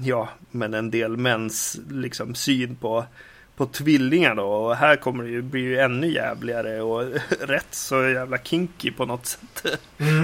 ja, 0.00 0.28
men 0.50 0.74
en 0.74 0.90
del 0.90 1.16
mäns 1.16 1.80
liksom 1.90 2.34
syn 2.34 2.76
på 2.76 3.04
på 3.56 3.66
tvillingar 3.66 4.34
då 4.34 4.44
och 4.44 4.76
här 4.76 4.96
kommer 4.96 5.24
det 5.24 5.30
ju 5.30 5.42
bli 5.42 5.60
ju 5.60 5.78
ännu 5.78 6.12
jävligare 6.12 6.80
och 6.80 7.04
rätt 7.40 7.74
så 7.74 8.02
jävla 8.08 8.38
kinky 8.38 8.90
på 8.92 9.06
något 9.06 9.26
sätt. 9.26 9.80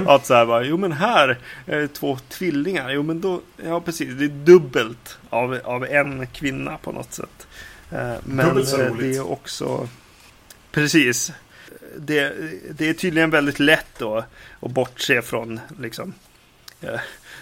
Att 0.06 0.26
så 0.26 0.34
här 0.34 0.46
bara, 0.46 0.64
jo 0.64 0.76
men 0.76 0.92
här 0.92 1.38
är 1.66 1.80
det 1.80 1.88
två 1.88 2.18
tvillingar, 2.28 2.90
jo 2.90 3.02
men 3.02 3.20
då, 3.20 3.40
ja 3.64 3.80
precis, 3.80 4.14
det 4.14 4.24
är 4.24 4.28
dubbelt 4.28 5.18
av, 5.30 5.60
av 5.64 5.84
en 5.84 6.26
kvinna 6.26 6.78
på 6.78 6.92
något 6.92 7.12
sätt. 7.12 7.46
Eh, 7.90 8.14
men 8.24 8.54
det 8.98 9.16
är 9.16 9.30
också... 9.32 9.88
Precis. 10.72 11.32
Det, 11.96 12.34
det 12.70 12.88
är 12.88 12.94
tydligen 12.94 13.30
väldigt 13.30 13.58
lätt 13.58 13.98
då 13.98 14.24
att 14.60 14.70
bortse 14.70 15.22
från 15.22 15.60
liksom 15.80 16.14
eh, 16.80 17.00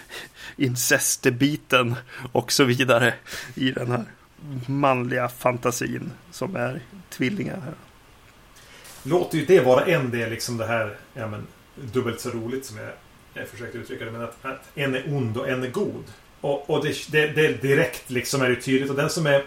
incestbiten 0.55 1.95
och 2.31 2.51
så 2.51 2.63
vidare 2.63 3.13
i 3.55 3.71
den 3.71 3.91
här 3.91 4.05
manliga 4.67 5.29
fantasin 5.29 6.11
som 6.31 6.55
är 6.55 6.81
tvillingar. 7.09 7.59
Här. 7.61 7.73
Låter 9.03 9.37
ju 9.37 9.45
det 9.45 9.59
vara 9.59 9.85
en 9.85 10.11
del, 10.11 10.29
liksom 10.29 10.57
det 10.57 10.65
här 10.65 10.97
ja, 11.13 11.27
men, 11.27 11.47
dubbelt 11.75 12.19
så 12.19 12.29
roligt 12.29 12.65
som 12.65 12.77
jag, 12.77 12.91
jag 13.33 13.47
försökte 13.47 13.77
uttrycka 13.77 14.05
det. 14.05 14.11
Men 14.11 14.21
att, 14.21 14.45
att 14.45 14.69
en 14.75 14.95
är 14.95 15.03
ond 15.07 15.37
och 15.37 15.49
en 15.49 15.63
är 15.63 15.69
god. 15.69 16.03
Och, 16.41 16.69
och 16.69 16.85
det, 16.85 17.11
det, 17.11 17.27
det 17.27 17.61
direkt 17.61 18.09
liksom 18.09 18.41
är 18.41 18.49
det 18.49 18.55
tydligt. 18.55 18.89
Och 18.89 18.95
den 18.95 19.09
som 19.09 19.25
är 19.25 19.45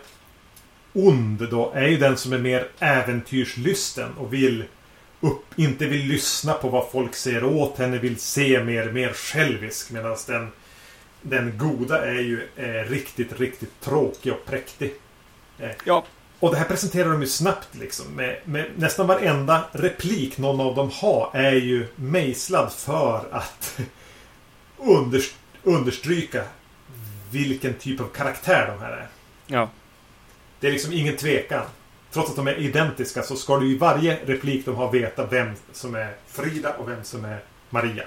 ond 0.92 1.48
då 1.50 1.72
är 1.74 1.88
ju 1.88 1.96
den 1.96 2.16
som 2.16 2.32
är 2.32 2.38
mer 2.38 2.68
äventyrslysten 2.78 4.12
och 4.18 4.32
vill 4.32 4.64
upp, 5.20 5.44
inte 5.56 5.86
vill 5.86 6.06
lyssna 6.06 6.52
på 6.52 6.68
vad 6.68 6.90
folk 6.90 7.14
säger 7.14 7.44
åt 7.44 7.78
henne, 7.78 7.98
vill 7.98 8.20
se 8.20 8.64
mer, 8.64 8.92
mer 8.92 9.12
självisk. 9.12 9.90
Medan 9.90 10.16
den, 10.26 10.52
den 11.22 11.58
goda 11.58 12.06
är 12.06 12.20
ju 12.20 12.48
eh, 12.56 12.90
riktigt, 12.90 13.40
riktigt 13.40 13.80
tråkig 13.80 14.32
och 14.32 14.46
präktig. 14.46 14.94
Eh, 15.58 15.70
Ja, 15.84 16.04
och 16.40 16.50
det 16.50 16.56
här 16.56 16.64
presenterar 16.64 17.10
de 17.10 17.20
ju 17.20 17.28
snabbt 17.28 17.74
liksom. 17.74 18.06
Med, 18.06 18.36
med 18.44 18.66
nästan 18.76 19.06
varenda 19.06 19.64
replik 19.72 20.38
någon 20.38 20.60
av 20.60 20.74
dem 20.74 20.90
har 20.94 21.30
är 21.32 21.52
ju 21.52 21.86
mejslad 21.96 22.72
för 22.72 23.24
att 23.30 23.80
underst 24.76 25.34
understryka 25.62 26.44
vilken 27.30 27.74
typ 27.74 28.00
av 28.00 28.06
karaktär 28.06 28.66
de 28.66 28.84
här 28.84 28.92
är. 28.92 29.08
ja, 29.46 29.70
Det 30.62 30.68
är 30.68 30.72
liksom 30.72 30.92
ingen 30.92 31.16
tvekan. 31.16 31.64
Trots 32.10 32.30
att 32.30 32.36
de 32.36 32.48
är 32.48 32.54
identiska 32.54 33.22
så 33.22 33.36
ska 33.36 33.58
du 33.58 33.72
i 33.72 33.78
varje 33.78 34.18
replik 34.26 34.64
de 34.64 34.76
har 34.76 34.92
veta 34.92 35.26
vem 35.26 35.52
som 35.72 35.94
är 35.94 36.14
Frida 36.26 36.74
och 36.74 36.88
vem 36.88 37.04
som 37.04 37.24
är 37.24 37.40
Maria. 37.70 38.04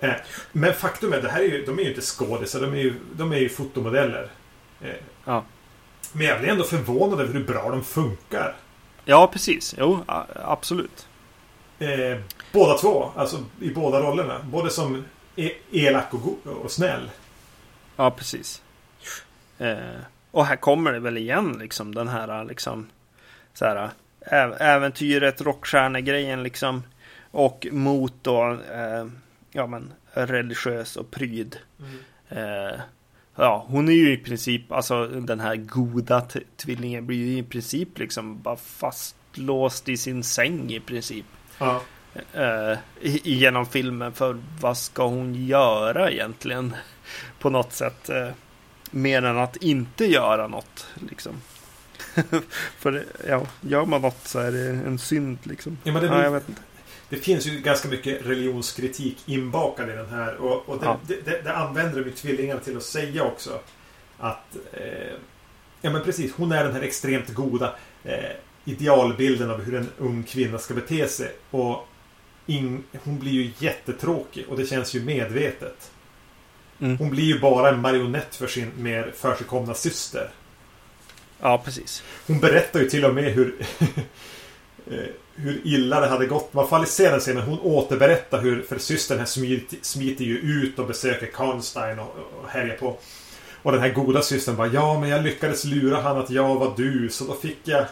Eh, 0.00 0.14
Men 0.52 0.74
faktum 0.74 1.12
är, 1.12 1.22
det 1.22 1.28
här 1.28 1.40
är 1.40 1.44
ju, 1.44 1.64
de 1.64 1.78
är 1.78 1.82
ju 1.82 1.88
inte 1.88 2.00
skådisar, 2.00 2.60
de 2.60 2.72
är 2.72 2.78
ju, 2.78 2.94
de 3.12 3.32
är 3.32 3.36
ju 3.36 3.48
fotomodeller. 3.48 4.30
Eh, 4.80 4.90
ja. 5.24 5.44
Men 6.12 6.26
jag 6.26 6.40
blir 6.40 6.50
ändå 6.50 6.64
förvånad 6.64 7.20
över 7.20 7.32
hur 7.32 7.44
bra 7.44 7.70
de 7.70 7.84
funkar. 7.84 8.56
Ja, 9.04 9.26
precis. 9.32 9.74
Jo, 9.78 10.04
absolut. 10.34 11.08
Eh, 11.78 12.20
båda 12.52 12.78
två, 12.78 13.10
alltså 13.16 13.44
i 13.60 13.70
båda 13.70 14.00
rollerna. 14.00 14.40
Både 14.44 14.70
som 14.70 15.04
e 15.36 15.50
elak 15.70 16.14
och, 16.14 16.52
och 16.64 16.70
snäll. 16.70 17.10
Ja, 17.96 18.10
precis. 18.10 18.62
Och 20.30 20.46
här 20.46 20.56
kommer 20.56 20.92
det 20.92 21.00
väl 21.00 21.18
igen 21.18 21.56
liksom 21.60 21.94
den 21.94 22.08
här 22.08 22.44
liksom 22.44 22.86
så 23.54 23.64
här 23.64 23.90
ä- 24.20 24.56
äventyret, 24.60 25.40
rockstjärnegrejen 25.40 26.42
liksom. 26.42 26.82
Och 27.30 27.66
mot 27.72 28.14
då 28.22 28.58
eh, 28.72 29.06
ja 29.52 29.66
men 29.66 29.92
religiös 30.12 30.96
och 30.96 31.10
pryd. 31.10 31.58
Eh, 32.28 32.80
ja, 33.34 33.64
hon 33.68 33.88
är 33.88 33.92
ju 33.92 34.12
i 34.12 34.16
princip, 34.16 34.72
alltså 34.72 35.06
den 35.06 35.40
här 35.40 35.56
goda 35.56 36.26
tvillingen 36.56 37.06
blir 37.06 37.16
ju 37.16 37.38
i 37.38 37.42
princip 37.42 37.98
liksom 37.98 38.42
bara 38.42 38.56
fastlåst 38.56 39.88
i 39.88 39.96
sin 39.96 40.24
säng 40.24 40.70
i 40.70 40.80
princip. 40.80 41.26
Ja. 41.58 41.82
Eh, 42.32 42.78
genom 43.24 43.66
filmen 43.66 44.12
för 44.12 44.38
vad 44.60 44.76
ska 44.76 45.06
hon 45.06 45.46
göra 45.46 46.10
egentligen? 46.10 46.74
På 47.38 47.50
något 47.50 47.72
sätt. 47.72 48.10
Mer 48.90 49.22
än 49.22 49.38
att 49.38 49.56
inte 49.56 50.04
göra 50.04 50.46
något 50.48 50.86
liksom. 51.10 51.32
för 52.78 53.04
ja, 53.28 53.46
gör 53.60 53.84
man 53.84 54.02
något 54.02 54.28
så 54.28 54.38
är 54.38 54.52
det 54.52 54.68
en 54.68 54.98
synd 54.98 55.38
liksom. 55.42 55.78
Ja, 55.84 55.92
men 55.92 56.02
det, 56.02 56.08
ja, 56.08 56.22
jag 56.22 56.30
vet 56.30 56.48
inte. 56.48 56.62
det 57.08 57.16
finns 57.16 57.46
ju 57.46 57.60
ganska 57.60 57.88
mycket 57.88 58.26
religionskritik 58.26 59.18
inbakad 59.26 59.88
i 59.90 59.92
den 59.92 60.08
här. 60.08 60.36
Och, 60.36 60.68
och 60.68 60.78
det, 60.80 60.86
Ja. 60.86 60.98
det, 61.06 61.20
det, 61.24 61.40
det 61.44 61.56
använder 61.56 62.00
de 62.00 62.06
ju 62.06 62.12
tvillingarna 62.14 62.60
till 62.60 62.76
att 62.76 62.82
säga 62.82 63.24
också. 63.24 63.60
Att... 64.18 64.56
Eh, 64.72 65.14
ja 65.80 65.90
men 65.90 66.02
precis, 66.02 66.32
hon 66.32 66.52
är 66.52 66.64
den 66.64 66.72
här 66.74 66.82
extremt 66.82 67.34
goda 67.34 67.74
eh, 68.04 68.30
idealbilden 68.64 69.50
av 69.50 69.62
hur 69.62 69.74
en 69.74 69.88
ung 69.98 70.22
kvinna 70.22 70.58
ska 70.58 70.74
bete 70.74 71.08
sig. 71.08 71.32
Och 71.50 71.88
in, 72.46 72.84
hon 73.04 73.18
blir 73.18 73.32
ju 73.32 73.50
jättetråkig 73.58 74.48
och 74.48 74.56
det 74.56 74.66
känns 74.66 74.94
ju 74.94 75.04
medvetet. 75.04 75.90
Mm. 76.80 76.98
Hon 76.98 77.10
blir 77.10 77.24
ju 77.24 77.40
bara 77.40 77.68
en 77.68 77.80
marionett 77.80 78.36
för 78.36 78.46
sin 78.46 78.70
mer 78.76 79.12
försigkomna 79.16 79.74
syster. 79.74 80.30
Ja, 81.40 81.62
precis. 81.64 82.02
Hon 82.26 82.40
berättar 82.40 82.80
ju 82.80 82.90
till 82.90 83.04
och 83.04 83.14
med 83.14 83.32
hur 83.32 83.54
eh, 84.90 84.98
hur 85.34 85.60
illa 85.64 86.00
det 86.00 86.06
hade 86.06 86.26
gått. 86.26 86.54
Man 86.54 86.68
får 86.68 86.76
aldrig 86.76 86.92
se 86.92 87.10
den 87.10 87.20
scenen. 87.20 87.42
Hon 87.42 87.60
återberättar 87.60 88.40
hur, 88.40 88.62
för 88.62 88.78
systern 88.78 89.18
här 89.18 89.26
smiter, 89.26 89.78
smiter 89.82 90.24
ju 90.24 90.38
ut 90.38 90.78
och 90.78 90.86
besöker 90.86 91.26
Karnstein 91.26 91.98
och, 91.98 92.16
och 92.42 92.48
härjar 92.48 92.76
på. 92.76 92.98
Och 93.62 93.72
den 93.72 93.80
här 93.80 93.92
goda 93.92 94.22
systern 94.22 94.56
bara 94.56 94.66
Ja, 94.66 95.00
men 95.00 95.08
jag 95.08 95.22
lyckades 95.22 95.64
lura 95.64 96.00
han 96.00 96.18
att 96.18 96.30
jag 96.30 96.54
var 96.54 96.72
du, 96.76 97.08
så 97.10 97.24
då 97.24 97.34
fick 97.34 97.58
jag 97.64 97.84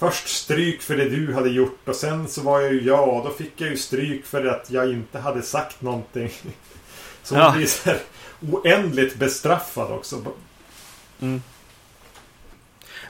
Först 0.00 0.28
stryk 0.28 0.82
för 0.82 0.96
det 0.96 1.08
du 1.08 1.34
hade 1.34 1.50
gjort 1.50 1.88
och 1.88 1.94
sen 1.94 2.28
så 2.28 2.42
var 2.42 2.60
jag 2.60 2.72
ju 2.72 2.82
jag 2.82 3.08
och 3.08 3.24
då 3.24 3.30
fick 3.30 3.60
jag 3.60 3.70
ju 3.70 3.76
stryk 3.76 4.26
för 4.26 4.46
att 4.46 4.70
jag 4.70 4.92
inte 4.92 5.18
hade 5.18 5.42
sagt 5.42 5.82
någonting. 5.82 6.30
Så 7.22 7.34
Ja. 7.34 7.52
blir 7.56 7.66
så 7.66 7.90
här 7.90 8.00
oändligt 8.52 9.16
bestraffad 9.16 9.90
också. 9.90 10.24
Mm. 11.20 11.42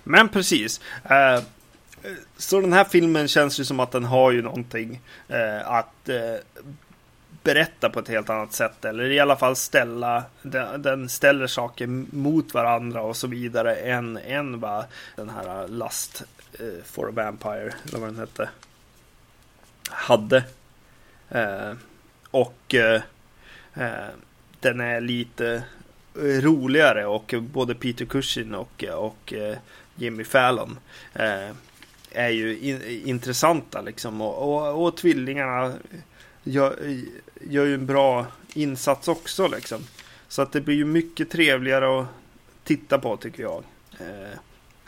Men 0.05 0.29
precis. 0.29 0.81
Eh, 1.05 1.43
så 2.37 2.61
den 2.61 2.73
här 2.73 2.85
filmen 2.85 3.29
känns 3.29 3.61
ju 3.61 3.65
som 3.65 3.81
att 3.81 3.91
den 3.93 4.05
har 4.05 4.31
ju 4.31 4.43
någonting 4.43 5.01
eh, 5.29 5.69
att 5.69 6.09
eh, 6.09 6.35
berätta 7.43 7.91
på 7.91 8.01
ett 8.01 8.09
helt 8.09 8.31
annat 8.31 8.53
sätt. 8.53 8.85
Eller 8.85 9.05
i 9.11 9.21
alla 9.21 9.37
fall 9.37 9.57
ställa, 9.57 10.25
den, 10.43 10.83
den 10.83 11.09
ställer 11.09 11.47
saker 11.47 11.87
mot 12.17 12.55
varandra 12.55 13.03
och 13.03 13.17
så 13.17 13.27
vidare 13.27 13.75
än, 13.75 14.17
än 14.17 14.61
vad 14.61 14.85
den 15.17 15.31
här 15.31 15.69
Lust 15.69 16.23
eh, 16.59 16.85
for 16.85 17.09
a 17.09 17.13
Vampire, 17.15 17.75
eller 17.89 17.99
vad 17.99 18.09
den 18.09 18.19
hette, 18.19 18.49
hade. 19.89 20.45
Eh, 21.29 21.73
och 22.31 22.75
eh, 22.75 23.03
Eh, 23.75 24.09
den 24.61 24.81
är 24.81 25.01
lite 25.01 25.63
eh, 26.17 26.21
roligare 26.21 27.07
och 27.07 27.35
både 27.41 27.75
Peter 27.75 28.05
Cushing 28.05 28.55
och, 28.55 28.85
och 28.85 29.33
eh, 29.33 29.57
Jimmy 29.97 30.25
Fallon 30.25 30.79
är 32.13 32.29
ju 32.29 32.59
in, 32.59 32.83
intressanta 33.05 33.81
liksom 33.81 34.21
och, 34.21 34.55
och, 34.55 34.87
och 34.87 34.97
tvillingarna 34.97 35.75
gör, 36.43 36.77
gör 37.41 37.65
ju 37.65 37.75
en 37.75 37.87
bra 37.87 38.27
insats 38.55 39.09
också 39.09 39.49
liksom. 39.49 39.81
Så 40.29 40.43
att 40.43 40.53
det 40.53 40.61
blir 40.61 40.75
ju 40.75 40.85
mycket 40.85 41.31
trevligare 41.31 42.01
att 42.01 42.07
titta 42.65 42.99
på 42.99 43.17
tycker 43.17 43.43
jag. 43.43 43.65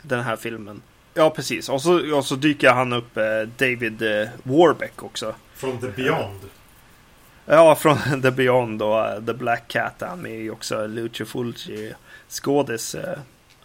Den 0.01 0.23
här 0.23 0.35
filmen. 0.35 0.81
Ja 1.13 1.29
precis 1.29 1.69
och 1.69 1.81
så, 1.81 2.15
och 2.17 2.25
så 2.25 2.35
dyker 2.35 2.69
han 2.69 2.93
upp 2.93 3.15
David 3.57 4.03
Warbeck 4.43 5.03
också. 5.03 5.35
Från 5.55 5.79
The 5.79 5.87
Beyond. 5.87 6.39
Ja, 7.45 7.75
från 7.75 7.97
The 8.21 8.31
Beyond 8.31 8.81
och 8.81 9.17
uh, 9.17 9.25
The 9.25 9.33
Black 9.33 9.67
Cat. 9.67 9.93
Han 9.99 10.25
är 10.25 10.35
ju 10.35 10.51
också 10.51 10.87
Lucio 10.87 11.25
Fulci 11.25 11.93
skådis. 12.29 12.95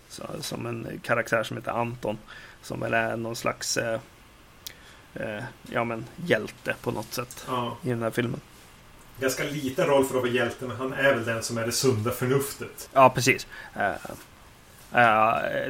Så, 0.08 0.22
som 0.40 0.66
en 0.66 1.00
karaktär 1.02 1.42
som 1.42 1.56
heter 1.56 1.70
Anton. 1.72 2.18
Som 2.62 2.80
väl 2.80 2.94
är 2.94 3.16
någon 3.16 3.36
slags 3.36 3.78
uh, 3.78 5.40
ja, 5.72 5.84
men, 5.84 6.04
hjälte 6.26 6.74
på 6.82 6.90
något 6.90 7.14
sätt 7.14 7.44
Ja. 7.48 7.76
i 7.82 7.88
den 7.88 8.02
här 8.02 8.10
filmen. 8.10 8.40
Ganska 9.20 9.44
liten 9.44 9.86
roll 9.86 10.04
för 10.04 10.16
att 10.16 10.22
vara 10.22 10.32
hjälte, 10.32 10.64
men 10.64 10.76
han 10.76 10.92
är 10.92 11.14
väl 11.14 11.24
den 11.24 11.42
som 11.42 11.58
är 11.58 11.66
det 11.66 11.72
sunda 11.72 12.10
förnuftet. 12.10 12.88
Ja, 12.92 13.10
precis. 13.10 13.46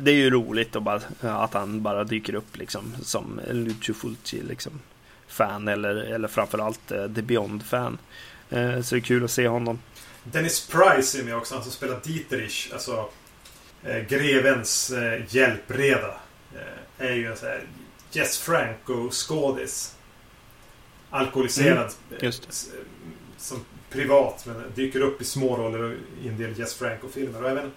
Det 0.01 0.11
är 0.11 0.15
ju 0.15 0.31
roligt 0.31 0.73
bara, 0.73 1.01
att 1.21 1.55
han 1.55 1.83
bara 1.83 2.05
dyker 2.05 2.35
upp 2.35 2.57
liksom 2.57 2.95
som 3.03 3.41
Lucio 3.51 3.95
Fulci 3.95 4.43
liksom 4.43 4.73
fan 5.29 5.69
eller, 5.69 5.95
eller 5.95 6.29
framförallt 6.29 6.93
uh, 6.93 7.15
The 7.15 7.23
Beyond-fan. 7.23 7.99
Uh, 8.53 8.83
så 8.83 8.95
det 8.95 8.99
är 8.99 9.03
kul 9.05 9.25
att 9.25 9.31
se 9.31 9.49
honom. 9.49 9.79
Dennis 10.25 10.67
Price 10.67 11.21
är 11.21 11.25
med 11.25 11.37
också, 11.37 11.55
han 11.55 11.63
som 11.63 11.73
spelar 11.73 12.01
Dieterich. 12.05 12.71
Alltså 12.73 13.09
eh, 13.83 13.99
grevens 13.99 14.91
eh, 14.91 15.23
hjälpreda. 15.29 16.15
Eh, 16.55 17.07
är 17.07 17.13
ju 17.13 17.27
en 17.27 17.37
sån 17.37 17.49
här 17.49 17.63
Jess 18.11 18.39
Franco-skådis. 18.39 19.95
Alkoholiserad. 21.11 21.93
eh, 22.21 22.29
eh, 22.29 22.33
Som 23.37 23.65
privat, 23.91 24.47
men 24.47 24.65
dyker 24.75 25.01
upp 25.01 25.23
i 25.23 25.25
små 25.25 25.57
roller 25.57 25.97
i 26.23 26.29
en 26.29 26.39
del 26.39 26.59
Jess 26.59 26.75
Franco-filmer. 26.75 27.43
Och 27.43 27.51
även, 27.51 27.73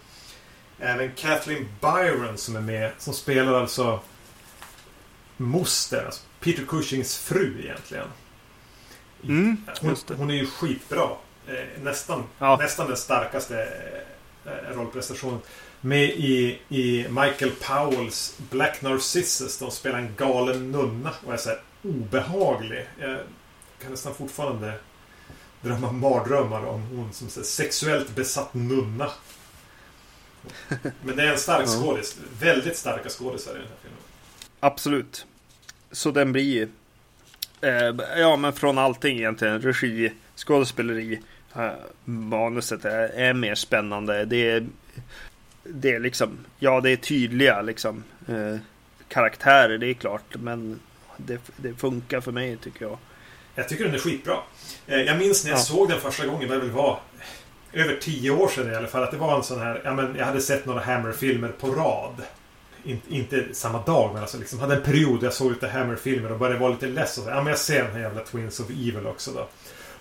även 0.80 1.12
Kathleen 1.16 1.70
Byron 1.82 2.38
som 2.38 2.56
är 2.56 2.62
med, 2.62 2.92
som 2.98 3.14
spelar 3.14 3.54
alltså 3.54 4.00
moster, 5.38 6.06
alltså 6.06 6.22
Peter 6.42 6.66
Cushings 6.66 7.18
fru 7.18 7.62
egentligen. 7.64 8.08
Mm, 9.24 9.58
Hon, 9.82 9.96
hon 10.18 10.30
är 10.30 10.36
ju 10.36 10.46
skitbra. 10.48 11.10
Eh, 11.48 11.82
nästan, 11.84 12.24
Ja. 12.40 12.58
nästan 12.58 12.88
den 12.88 12.98
starkaste 12.98 13.68
eh, 14.46 14.76
rollprestationen. 14.78 15.40
med 15.82 16.04
i, 16.10 16.60
i 16.70 17.08
Michael 17.10 17.52
Powells 17.52 18.36
Black 18.50 18.82
Narcissus. 18.82 19.58
De 19.58 19.72
spelar 19.72 20.00
en 20.00 20.16
galen 20.16 20.72
nunna 20.72 21.12
och 21.26 21.34
är 21.34 21.38
så 21.38 21.52
obehaglig. 21.84 22.86
Jag 23.00 23.18
kan 23.82 23.92
nästan 23.92 24.16
fortfarande 24.16 24.74
drömma 25.62 25.92
mardrömmar 25.92 26.66
om 26.66 26.82
hon 26.82 27.14
som 27.14 27.30
så 27.30 27.44
sexuellt 27.44 28.16
besatt 28.16 28.54
nunna. 28.54 29.12
Men 31.04 31.16
det 31.16 31.24
är 31.24 31.32
en 31.32 31.38
stark 31.40 31.68
skådis. 31.68 32.18
Väldigt 32.40 32.78
starka 32.78 33.10
skådisar 33.10 33.52
i 33.52 33.58
den 33.58 33.68
här 33.68 33.76
filmen. 33.82 34.00
Absolut. 34.60 35.26
Så 35.92 36.12
den 36.12 36.32
blir 36.32 36.68
eh, 37.62 37.96
Ja 38.18 38.36
men 38.36 38.54
från 38.54 38.78
allting 38.78 39.18
egentligen. 39.18 39.62
Regi, 39.62 40.12
skådespeleri. 40.36 41.20
Eh, 41.56 41.72
manuset 42.06 42.86
är, 42.86 43.10
är, 43.10 43.34
mer 43.34 43.56
spännande. 43.56 44.26
Det 44.26 44.50
är, 44.50 44.68
det 45.64 45.92
är 45.92 46.00
liksom 46.00 46.38
Ja 46.60 46.82
det 46.82 46.90
är 46.90 46.96
tydliga 46.98 47.62
liksom 47.62 48.04
eh, 48.28 48.58
Karaktärer 49.08 49.78
det 49.78 49.88
är 49.88 49.94
klart. 49.94 50.36
Men 50.36 50.80
det, 51.18 51.42
det, 51.58 51.74
funkar 51.74 52.22
för 52.22 52.32
mig 52.32 52.58
tycker 52.58 52.86
jag. 52.86 52.98
Jag 53.56 53.70
tycker 53.70 53.86
den 53.86 53.94
är 53.94 54.00
skitbra. 54.00 54.38
Eh, 54.88 55.02
jag 55.02 55.18
minns 55.18 55.44
när 55.44 55.52
jag 55.52 55.60
ja. 55.60 55.64
såg 55.64 55.90
den 55.90 56.00
första 56.00 56.26
gången. 56.26 56.50
Det 56.50 56.58
väl 56.58 56.70
var 56.70 57.00
över 57.74 57.96
tio 58.02 58.32
år 58.32 58.48
sedan 58.48 58.72
i 58.72 58.76
alla 58.76 58.88
fall. 58.88 59.04
Att 59.04 59.12
det 59.12 59.18
var 59.18 59.38
en 59.38 59.44
sån 59.44 59.60
här... 59.60 59.82
Ja, 59.84 59.94
men 59.94 60.16
jag 60.18 60.26
hade 60.26 60.42
sett 60.42 60.66
några 60.66 60.82
Hammer-filmer 60.82 61.48
på 61.48 61.68
rad. 61.68 62.22
In, 62.84 63.02
inte 63.10 63.46
samma 63.54 63.82
dag, 63.82 64.14
men 64.14 64.22
alltså 64.22 64.38
liksom 64.38 64.60
hade 64.60 64.76
en 64.76 64.82
period 64.82 65.20
där 65.20 65.28
jag 65.28 65.34
såg 65.34 65.52
lite 65.52 65.68
Hammer-filmer 65.68 66.32
och 66.32 66.40
började 66.40 66.60
vara 66.60 66.72
lite 66.72 66.88
less. 66.88 67.18
Och 67.18 67.24
så, 67.24 67.30
ja, 67.30 67.36
men 67.36 67.48
jag 67.48 67.58
ser 67.58 67.84
den 67.84 67.92
här 67.92 68.00
jävla 68.00 68.22
Twins 68.22 68.60
of 68.60 68.70
Evil 68.70 69.08
också 69.08 69.32
då. 69.32 69.48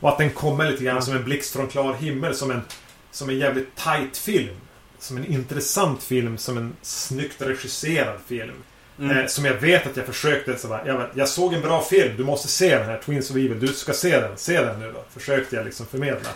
Och 0.01 0.09
att 0.09 0.19
den 0.19 0.31
kommer 0.31 0.71
lite 0.71 0.85
grann 0.85 1.03
som 1.03 1.17
en 1.17 1.25
blixt 1.25 1.53
från 1.53 1.69
klar 1.69 1.95
himmel. 1.95 2.35
Som 2.35 2.51
en, 2.51 2.63
som 3.11 3.29
en 3.29 3.39
jävligt 3.39 3.77
tight 3.77 4.17
film. 4.17 4.57
Som 4.99 5.17
en 5.17 5.27
intressant 5.27 6.03
film. 6.03 6.39
Som 6.39 6.57
en 6.57 6.77
snyggt 6.83 7.43
regisserad 7.43 8.19
film. 8.27 8.55
Mm. 8.99 9.19
Eh, 9.19 9.27
som 9.27 9.45
jag 9.45 9.55
vet 9.55 9.87
att 9.87 9.97
jag 9.97 10.07
försökte. 10.07 10.59
Så 10.59 10.69
bara, 10.69 10.87
jag, 10.87 11.07
jag, 11.15 11.29
såg 11.29 11.55
en 11.55 11.61
bra 11.61 11.83
film. 11.83 12.17
Du 12.17 12.25
måste 12.25 12.49
se 12.49 12.79
den 12.79 12.87
här 12.87 12.99
Twins 12.99 13.31
of 13.31 13.37
Evil. 13.37 13.61
Du 13.61 13.69
ska 13.69 13.93
se 13.93 14.21
den. 14.21 14.37
Se 14.37 14.61
den 14.61 14.81
nu 14.81 14.93
då. 14.93 15.05
Försökte 15.11 15.57
jag 15.57 15.65
liksom 15.65 15.87
förmedla. 15.87 16.31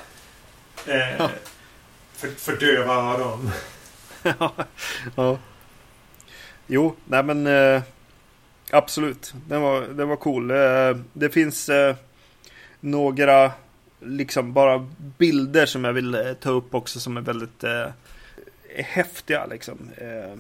Eh, 0.87 1.29
för, 2.17 2.29
för 2.29 2.57
döva 2.57 2.95
öron. 2.95 3.51
ja. 5.17 5.39
Jo, 6.67 6.95
nej 7.05 7.23
men 7.23 7.47
eh, 7.47 7.83
absolut. 8.71 9.35
Den 9.49 9.63
var, 9.63 9.81
den 9.81 10.09
var 10.09 10.17
cool. 10.17 10.51
Eh, 10.51 10.97
det 11.13 11.31
finns 11.31 11.69
eh, 11.69 11.97
några 12.81 13.53
liksom 14.01 14.53
bara 14.53 14.91
bilder 15.19 15.67
som 15.67 15.85
jag 15.85 15.93
vill 15.93 16.15
eh, 16.15 16.33
ta 16.33 16.51
upp 16.51 16.75
också 16.75 17.01
som 17.01 17.17
är 17.17 17.21
väldigt 17.21 17.65
eh, 17.65 17.87
häftiga 18.77 19.47
liksom 19.47 19.91
eh, 19.97 20.35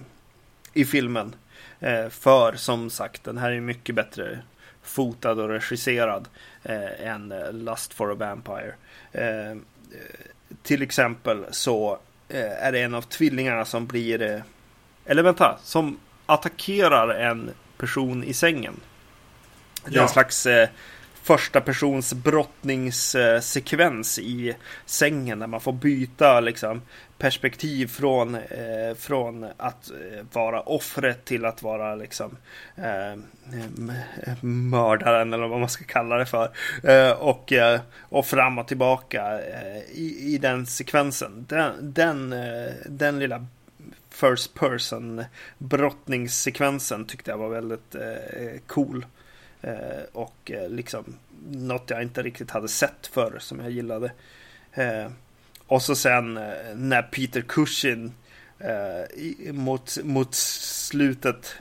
i 0.72 0.84
filmen. 0.84 1.34
Eh, 1.80 2.08
för 2.08 2.52
som 2.52 2.90
sagt, 2.90 3.24
den 3.24 3.38
här 3.38 3.52
är 3.52 3.60
mycket 3.60 3.94
bättre 3.94 4.38
fotad 4.82 5.40
och 5.40 5.48
regisserad 5.48 6.28
eh, 6.62 7.08
än 7.08 7.32
eh, 7.32 7.52
Lust 7.52 7.94
for 7.94 8.12
a 8.12 8.14
Vampire 8.14 8.74
till 10.62 10.82
exempel 10.82 11.44
så 11.50 11.98
eh, 12.28 12.64
är 12.66 12.72
det 12.72 12.80
en 12.80 12.94
av 12.94 13.02
tvillingarna 13.02 13.64
som 13.64 13.86
blir, 13.86 14.22
eh, 14.22 14.40
eller 15.04 15.22
vänta, 15.22 15.58
som 15.62 15.98
attackerar 16.26 17.08
en 17.08 17.50
person 17.76 18.24
i 18.24 18.34
sängen. 18.34 18.80
Det 19.86 19.98
är 19.98 20.02
en 20.02 20.08
slags 20.08 20.46
eh, 20.46 20.68
första 21.22 21.60
persons 21.60 22.14
brottningssekvens 22.14 24.18
i 24.18 24.54
sängen 24.86 25.38
där 25.38 25.46
man 25.46 25.60
får 25.60 25.72
byta 25.72 26.40
liksom, 26.40 26.82
perspektiv 27.18 27.86
från, 27.86 28.34
eh, 28.34 28.94
från 28.98 29.44
att 29.56 29.90
eh, 29.90 30.24
vara 30.32 30.60
offret 30.60 31.24
till 31.24 31.44
att 31.44 31.62
vara 31.62 31.94
liksom, 31.94 32.36
eh, 32.76 33.14
mördaren 34.40 35.32
eller 35.32 35.46
vad 35.46 35.60
man 35.60 35.68
ska 35.68 35.84
kalla 35.84 36.16
det 36.16 36.26
för. 36.26 36.50
Eh, 36.82 37.10
och, 37.10 37.52
eh, 37.52 37.80
och 38.00 38.26
fram 38.26 38.58
och 38.58 38.68
tillbaka 38.68 39.40
eh, 39.40 39.78
i, 39.92 40.34
i 40.34 40.38
den 40.38 40.66
sekvensen. 40.66 41.46
Den, 41.48 41.94
den, 41.94 42.34
den 42.86 43.18
lilla 43.18 43.46
first 44.14 44.54
person 44.54 45.24
brottningssekvensen 45.58 47.04
tyckte 47.04 47.30
jag 47.30 47.38
var 47.38 47.48
väldigt 47.48 47.94
eh, 47.94 48.60
cool. 48.66 49.06
Eh, 49.62 50.02
och 50.12 50.50
eh, 50.50 50.68
liksom 50.68 51.04
något 51.50 51.90
jag 51.90 52.02
inte 52.02 52.22
riktigt 52.22 52.50
hade 52.50 52.68
sett 52.68 53.06
förr 53.06 53.36
som 53.38 53.60
jag 53.60 53.70
gillade. 53.70 54.12
Och 55.66 55.82
så 55.82 55.94
sen 55.94 56.36
eh, 56.36 56.74
när 56.74 57.02
Peter 57.02 57.40
Cushing 57.40 58.12
eh, 58.58 59.52
mot, 59.52 59.98
mot 60.04 60.34
slutet 60.34 61.56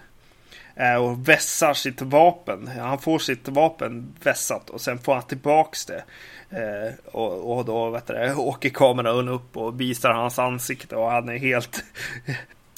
och 1.00 1.30
vässar 1.30 1.74
sitt 1.74 2.02
vapen. 2.02 2.68
Han 2.68 3.00
får 3.00 3.20
sitt 3.20 3.48
vapen 3.48 4.14
vässat 4.24 4.70
och 4.70 4.82
sen 4.82 5.00
får 5.00 5.14
han 5.14 5.24
tillbaks 5.24 5.86
det. 5.86 6.04
Eh, 6.50 6.94
och, 7.12 7.58
och, 7.58 7.66
då 7.66 7.90
vet 7.90 8.08
du, 8.08 8.34
åker 8.34 8.70
kameran 8.70 9.28
upp 9.30 9.58
och 9.58 9.82
visar 9.82 10.12
hans 10.12 10.40
ansikte 10.40 10.96
och 10.96 11.12
han 11.12 11.30
är 11.30 11.38
helt 11.38 11.84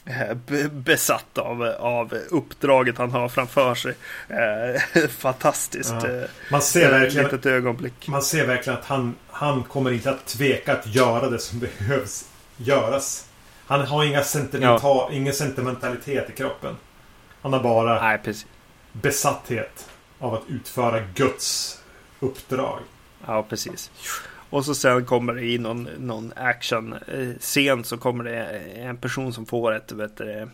Eh, 0.07 0.35
besatt 0.69 1.37
av, 1.37 1.63
av 1.79 2.13
uppdraget 2.29 2.97
han 2.97 3.11
har 3.11 3.29
framför 3.29 3.75
sig. 3.75 3.93
Eh, 4.29 5.07
fantastiskt. 5.09 5.95
Ja. 6.01 6.07
Eh, 6.07 6.23
man 6.51 6.61
ser 6.61 6.91
verkligen, 6.91 7.25
litet 7.25 7.45
ögonblick. 7.45 8.07
Man 8.07 8.21
ser 8.21 8.47
verkligen 8.47 8.79
att 8.79 8.85
han, 8.85 9.15
han 9.27 9.63
kommer 9.63 9.91
inte 9.91 10.09
att 10.09 10.25
tveka 10.25 10.73
att 10.73 10.95
göra 10.95 11.29
det 11.29 11.39
som 11.39 11.59
behövs 11.77 12.25
göras. 12.57 13.25
Han 13.65 13.81
har 13.81 14.03
inga 14.03 14.23
sentimental, 14.23 15.07
ja. 15.09 15.15
ingen 15.15 15.33
sentimentalitet 15.33 16.29
i 16.29 16.33
kroppen. 16.33 16.75
Han 17.45 17.53
har 17.53 17.63
bara 17.63 18.01
Nej, 18.01 18.33
besatthet 18.91 19.89
av 20.19 20.33
att 20.33 20.43
utföra 20.47 20.99
Guds 21.15 21.79
uppdrag. 22.19 22.79
Ja, 23.25 23.43
precis. 23.43 23.91
Och 24.49 24.65
så 24.65 24.75
sen 24.75 25.05
kommer 25.05 25.33
det 25.33 25.45
i 25.45 25.57
någon, 25.57 25.89
någon 25.97 26.33
action-scen 26.35 27.83
så 27.83 27.97
kommer 27.97 28.23
det 28.23 28.45
en 28.75 28.97
person 28.97 29.33
som 29.33 29.45
får 29.45 29.71
ett, 29.75 29.91
vet 29.91 30.17
du, 30.17 30.47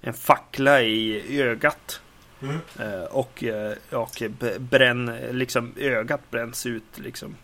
en 0.00 0.14
fackla 0.14 0.82
i 0.82 1.42
ögat. 1.42 2.00
Mm. 2.42 2.58
Eh, 2.78 3.04
och, 3.04 3.44
eh, 3.44 3.74
och 3.90 4.22
bränn, 4.58 5.16
liksom 5.30 5.72
ögat 5.76 6.30
bränns 6.30 6.66
ut 6.66 6.98
liksom. 6.98 7.36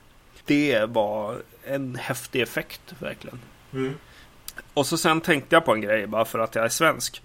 Det 0.44 0.84
var 0.84 1.38
en 1.64 1.96
häftig 1.96 2.42
effekt 2.42 2.94
verkligen. 2.98 3.40
Mm. 3.72 3.94
Och 4.74 4.86
så 4.86 4.98
sen 4.98 5.20
tänkte 5.20 5.56
jag 5.56 5.64
på 5.64 5.74
en 5.74 5.80
grej 5.80 6.06
bara 6.06 6.24
för 6.24 6.38
att 6.38 6.54
jag 6.54 6.64
är 6.64 6.68
svensk. 6.68 7.22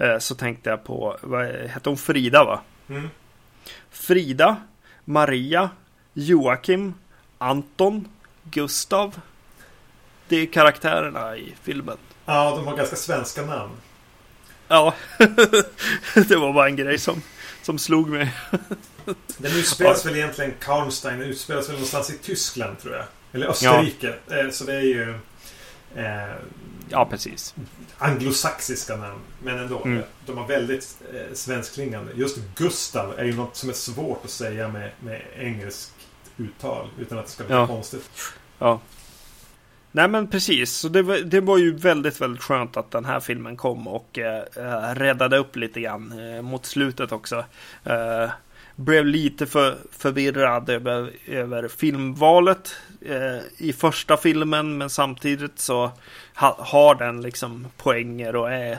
Eh, 0.00 0.18
så 0.18 0.34
tänkte 0.34 0.70
jag 0.70 0.84
på, 0.84 1.18
vad 1.20 1.46
hette 1.46 1.88
hon 1.88 1.98
Frida 1.98 2.44
va? 2.44 2.60
Mm. 2.88 3.10
Frida, 3.90 4.56
Maria, 5.04 5.70
Joakim, 6.12 6.94
Anton, 7.38 8.08
Gustav. 8.42 9.20
Det 10.28 10.36
är 10.36 10.46
karaktärerna 10.46 11.36
i 11.36 11.54
filmen. 11.62 11.96
Ja, 12.26 12.56
de 12.56 12.66
har 12.66 12.76
ganska 12.76 12.96
svenska 12.96 13.42
namn. 13.42 13.72
Ja, 14.68 14.94
det 16.28 16.36
var 16.36 16.52
bara 16.52 16.66
en 16.66 16.76
grej 16.76 16.98
som, 16.98 17.22
som 17.62 17.78
slog 17.78 18.08
mig. 18.08 18.34
Den 19.38 19.52
utspelas 19.52 20.04
ja. 20.04 20.10
väl 20.10 20.18
egentligen, 20.18 20.54
Karnstein 20.60 21.18
Den 21.18 21.28
utspelas 21.28 21.68
väl 21.68 21.72
någonstans 21.72 22.10
i 22.10 22.18
Tyskland 22.18 22.78
tror 22.78 22.94
jag. 22.94 23.04
Eller 23.32 23.46
Österrike. 23.46 24.14
Ja. 24.28 24.36
Eh, 24.36 24.50
så 24.50 24.64
det 24.64 24.74
är 24.74 24.80
ju... 24.80 25.14
Eh, 25.94 26.34
ja, 26.90 27.06
precis. 27.10 27.54
Anglosaxiska 27.98 28.96
namn. 28.96 29.20
Men 29.42 29.58
ändå. 29.58 29.82
Mm. 29.84 30.02
De 30.26 30.38
har 30.38 30.46
väldigt 30.46 31.02
eh, 31.14 31.34
svenskklingande. 31.34 32.12
Just 32.14 32.38
Gustav 32.56 33.18
är 33.18 33.24
ju 33.24 33.36
något 33.36 33.56
som 33.56 33.68
är 33.68 33.74
svårt 33.74 34.24
att 34.24 34.30
säga 34.30 34.68
med, 34.68 34.90
med 35.00 35.22
engelsk 35.38 35.90
uttal. 36.36 36.88
Utan 36.98 37.18
att 37.18 37.26
det 37.26 37.30
ska 37.30 37.44
bli 37.44 37.54
ja. 37.54 37.66
konstigt. 37.66 38.10
Ja. 38.58 38.80
Nej 39.92 40.08
men 40.08 40.28
precis, 40.28 40.72
så 40.72 40.88
det 40.88 41.02
var, 41.02 41.16
det 41.16 41.40
var 41.40 41.58
ju 41.58 41.76
väldigt, 41.76 42.20
väldigt 42.20 42.42
skönt 42.42 42.76
att 42.76 42.90
den 42.90 43.04
här 43.04 43.20
filmen 43.20 43.56
kom 43.56 43.88
och 43.88 44.18
eh, 44.18 44.42
räddade 44.94 45.38
upp 45.38 45.56
lite 45.56 45.80
grann 45.80 46.34
eh, 46.34 46.42
mot 46.42 46.66
slutet 46.66 47.12
också. 47.12 47.44
Eh, 47.84 48.30
blev 48.80 49.06
lite 49.06 49.46
för 49.46 49.76
förvirrad 49.92 50.70
över, 50.70 51.10
över 51.26 51.68
filmvalet 51.68 52.76
eh, 53.06 53.38
i 53.58 53.72
första 53.72 54.16
filmen 54.16 54.78
men 54.78 54.90
samtidigt 54.90 55.58
så 55.58 55.90
ha, 56.34 56.56
har 56.58 56.94
den 56.94 57.22
liksom 57.22 57.66
poänger 57.76 58.36
och 58.36 58.52
är, 58.52 58.78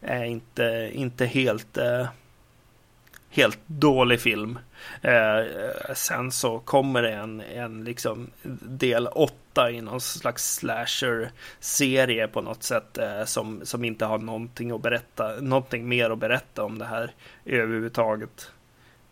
är 0.00 0.24
inte, 0.24 0.90
inte 0.92 1.26
helt 1.26 1.76
eh, 1.76 2.06
helt 3.36 3.58
dålig 3.66 4.20
film. 4.20 4.58
Eh, 5.02 5.44
sen 5.94 6.32
så 6.32 6.58
kommer 6.58 7.02
det 7.02 7.12
en, 7.12 7.40
en 7.40 7.84
liksom 7.84 8.30
del 8.62 9.06
åtta 9.06 9.70
i 9.70 9.80
någon 9.80 10.00
slags 10.00 10.54
slasher-serie 10.54 12.28
på 12.28 12.40
något 12.40 12.62
sätt 12.62 12.98
eh, 12.98 13.24
som, 13.24 13.60
som 13.64 13.84
inte 13.84 14.04
har 14.04 14.18
någonting 14.18 14.70
att 14.70 14.82
berätta, 14.82 15.40
någonting 15.40 15.88
mer 15.88 16.10
att 16.10 16.18
berätta 16.18 16.64
om 16.64 16.78
det 16.78 16.84
här 16.84 17.10
överhuvudtaget. 17.44 18.50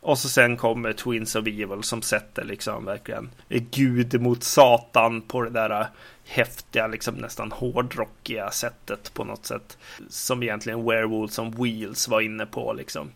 Och 0.04 0.18
så 0.18 0.28
sen 0.28 0.56
kommer 0.56 0.92
Twins 0.92 1.36
of 1.36 1.46
Evil 1.46 1.82
som 1.82 2.02
sätter 2.02 2.44
liksom 2.44 2.84
verkligen 2.84 3.30
Gud 3.48 4.20
mot 4.20 4.42
Satan 4.44 5.22
på 5.22 5.42
det 5.42 5.50
där 5.50 5.86
häftiga, 6.24 6.86
liksom 6.86 7.14
nästan 7.14 7.52
hårdrockiga 7.52 8.50
sättet 8.50 9.14
på 9.14 9.24
något 9.24 9.46
sätt. 9.46 9.78
Som 10.08 10.42
egentligen 10.42 10.84
Werewolves 10.84 11.34
som 11.34 11.50
Wheels 11.50 12.08
var 12.08 12.20
inne 12.20 12.46
på 12.46 12.72
liksom. 12.72 13.10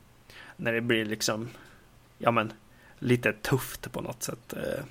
När 0.57 0.73
det 0.73 0.81
blir 0.81 1.05
liksom, 1.05 1.49
ja 2.19 2.31
men, 2.31 2.53
lite 2.99 3.33
tufft 3.33 3.93
på 3.93 4.01
något 4.01 4.23
sätt. 4.23 4.53
Eh, 4.53 4.85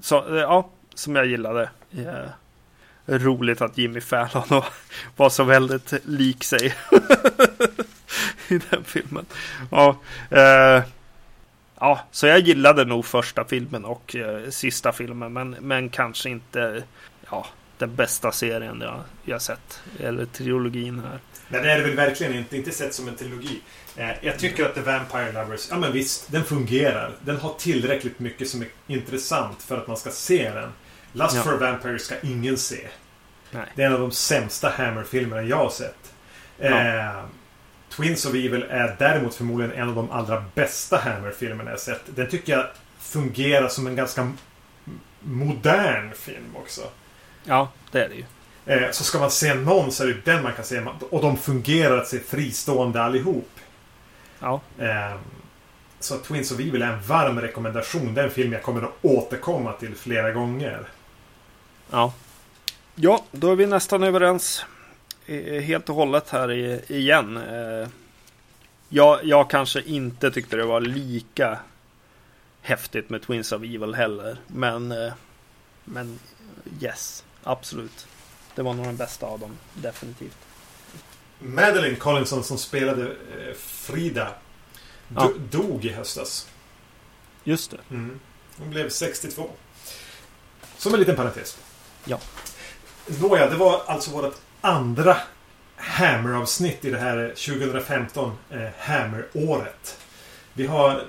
så, 0.00 0.34
eh, 0.36 0.40
ja, 0.40 0.70
som 0.94 1.16
jag 1.16 1.26
gillade. 1.26 1.70
Yeah. 1.90 2.28
Roligt 3.06 3.60
att 3.60 3.78
Jimmy 3.78 4.00
Fallon 4.00 4.62
var 5.16 5.30
så 5.30 5.44
väldigt 5.44 5.92
lik 6.04 6.44
sig 6.44 6.74
i 8.48 8.60
den 8.70 8.84
filmen. 8.84 9.26
Ja, 9.70 9.96
eh, 10.30 10.82
ja, 11.80 12.00
så 12.10 12.26
jag 12.26 12.40
gillade 12.40 12.84
nog 12.84 13.04
första 13.04 13.44
filmen 13.44 13.84
och 13.84 14.16
eh, 14.16 14.50
sista 14.50 14.92
filmen, 14.92 15.32
men, 15.32 15.50
men 15.50 15.88
kanske 15.88 16.30
inte 16.30 16.82
ja, 17.30 17.46
den 17.78 17.94
bästa 17.94 18.32
serien 18.32 18.80
jag, 18.80 19.00
jag 19.24 19.42
sett. 19.42 19.80
Eller 20.00 20.24
trilogin 20.24 21.00
här. 21.00 21.18
Nej, 21.48 21.62
det 21.62 21.72
är 21.72 21.78
det 21.78 21.84
väl 21.84 21.96
verkligen 21.96 22.34
inte. 22.34 22.56
Inte 22.56 22.70
sett 22.70 22.94
som 22.94 23.08
en 23.08 23.16
trilogi. 23.16 23.60
Eh, 23.96 24.10
jag 24.20 24.38
tycker 24.38 24.64
att 24.64 24.74
The 24.74 24.80
Vampire 24.80 25.32
Lovers, 25.32 25.66
ja 25.70 25.78
men 25.78 25.92
visst, 25.92 26.32
den 26.32 26.44
fungerar. 26.44 27.12
Den 27.20 27.36
har 27.36 27.54
tillräckligt 27.58 28.18
mycket 28.18 28.48
som 28.48 28.62
är 28.62 28.68
intressant 28.86 29.62
för 29.62 29.78
att 29.78 29.86
man 29.86 29.96
ska 29.96 30.10
se 30.10 30.50
den. 30.50 30.72
Lust 31.12 31.36
ja. 31.36 31.42
for 31.42 31.54
a 31.54 31.56
Vampire 31.56 31.98
ska 31.98 32.14
ingen 32.22 32.56
se. 32.56 32.88
Nej. 33.50 33.66
Det 33.74 33.82
är 33.82 33.86
en 33.86 33.92
av 33.92 34.00
de 34.00 34.10
sämsta 34.10 34.68
Hammer-filmerna 34.68 35.42
jag 35.42 35.56
har 35.56 35.70
sett. 35.70 36.14
Ja. 36.58 36.66
Eh, 36.66 37.24
Twins 37.96 38.26
of 38.26 38.34
Evil 38.34 38.66
är 38.70 38.96
däremot 38.98 39.34
förmodligen 39.34 39.72
en 39.72 39.88
av 39.88 39.94
de 39.94 40.10
allra 40.10 40.44
bästa 40.54 40.96
Hammer-filmerna 40.96 41.70
jag 41.70 41.80
sett. 41.80 42.02
Den 42.06 42.30
tycker 42.30 42.52
jag 42.52 42.66
fungerar 42.98 43.68
som 43.68 43.86
en 43.86 43.96
ganska 43.96 44.32
modern 45.20 46.12
film 46.14 46.56
också. 46.56 46.80
Ja, 47.44 47.68
det 47.90 48.04
är 48.04 48.08
det 48.08 48.14
ju. 48.14 48.24
Eh, 48.66 48.90
så 48.90 49.04
ska 49.04 49.18
man 49.18 49.30
se 49.30 49.54
någon 49.54 49.92
så 49.92 50.02
är 50.02 50.06
det 50.06 50.24
den 50.24 50.42
man 50.42 50.52
kan 50.52 50.64
se. 50.64 50.82
Och 51.10 51.22
de 51.22 51.36
fungerar 51.36 51.98
att 51.98 52.08
se 52.08 52.18
fristående 52.20 53.02
allihop. 53.02 53.50
Ja. 54.38 54.60
Eh, 54.78 55.16
så 56.00 56.18
Twins 56.18 56.52
of 56.52 56.60
Evil 56.60 56.82
är 56.82 56.92
en 56.92 57.02
varm 57.02 57.40
rekommendation. 57.40 58.14
Det 58.14 58.20
är 58.20 58.24
en 58.24 58.30
film 58.30 58.52
jag 58.52 58.62
kommer 58.62 58.82
att 58.82 58.94
återkomma 59.02 59.72
till 59.72 59.94
flera 59.94 60.30
gånger. 60.32 60.88
Ja. 61.90 62.12
Ja, 62.94 63.24
då 63.30 63.52
är 63.52 63.56
vi 63.56 63.66
nästan 63.66 64.02
överens 64.02 64.64
helt 65.62 65.88
och 65.88 65.94
hållet 65.94 66.30
här 66.30 66.50
igen. 66.92 67.36
Eh, 67.36 67.88
jag, 68.88 69.24
jag 69.24 69.50
kanske 69.50 69.82
inte 69.82 70.30
tyckte 70.30 70.56
det 70.56 70.64
var 70.64 70.80
lika 70.80 71.58
häftigt 72.62 73.10
med 73.10 73.22
Twins 73.22 73.52
of 73.52 73.62
Evil 73.62 73.94
heller. 73.94 74.36
Men, 74.46 74.92
eh, 74.92 75.12
men 75.84 76.18
yes, 76.80 77.24
absolut. 77.42 78.06
Det 78.54 78.62
var 78.62 78.74
nog 78.74 78.86
den 78.86 78.96
bästa 78.96 79.26
av 79.26 79.40
dem, 79.40 79.56
definitivt. 79.74 80.36
Madeline 81.38 81.96
Collinson 81.96 82.44
som 82.44 82.58
spelade 82.58 83.02
eh, 83.02 83.54
Frida 83.56 84.28
ja. 85.16 85.30
dog 85.50 85.84
i 85.84 85.92
höstas. 85.92 86.48
Just 87.44 87.70
det. 87.70 87.78
Mm. 87.90 88.20
Hon 88.58 88.70
blev 88.70 88.88
62. 88.88 89.50
Som 90.76 90.94
en 90.94 91.00
liten 91.00 91.16
parentes. 91.16 91.58
Ja. 92.04 92.20
Nåja, 93.06 93.50
det 93.50 93.56
var 93.56 93.82
alltså 93.86 94.10
vårt 94.10 94.34
andra 94.64 95.16
Hammer-avsnitt 95.76 96.84
i 96.84 96.90
det 96.90 96.98
här 96.98 97.28
2015 97.28 98.32
eh, 98.50 98.68
Hammer-året. 98.78 99.98
Vi 100.54 100.66
har 100.66 101.04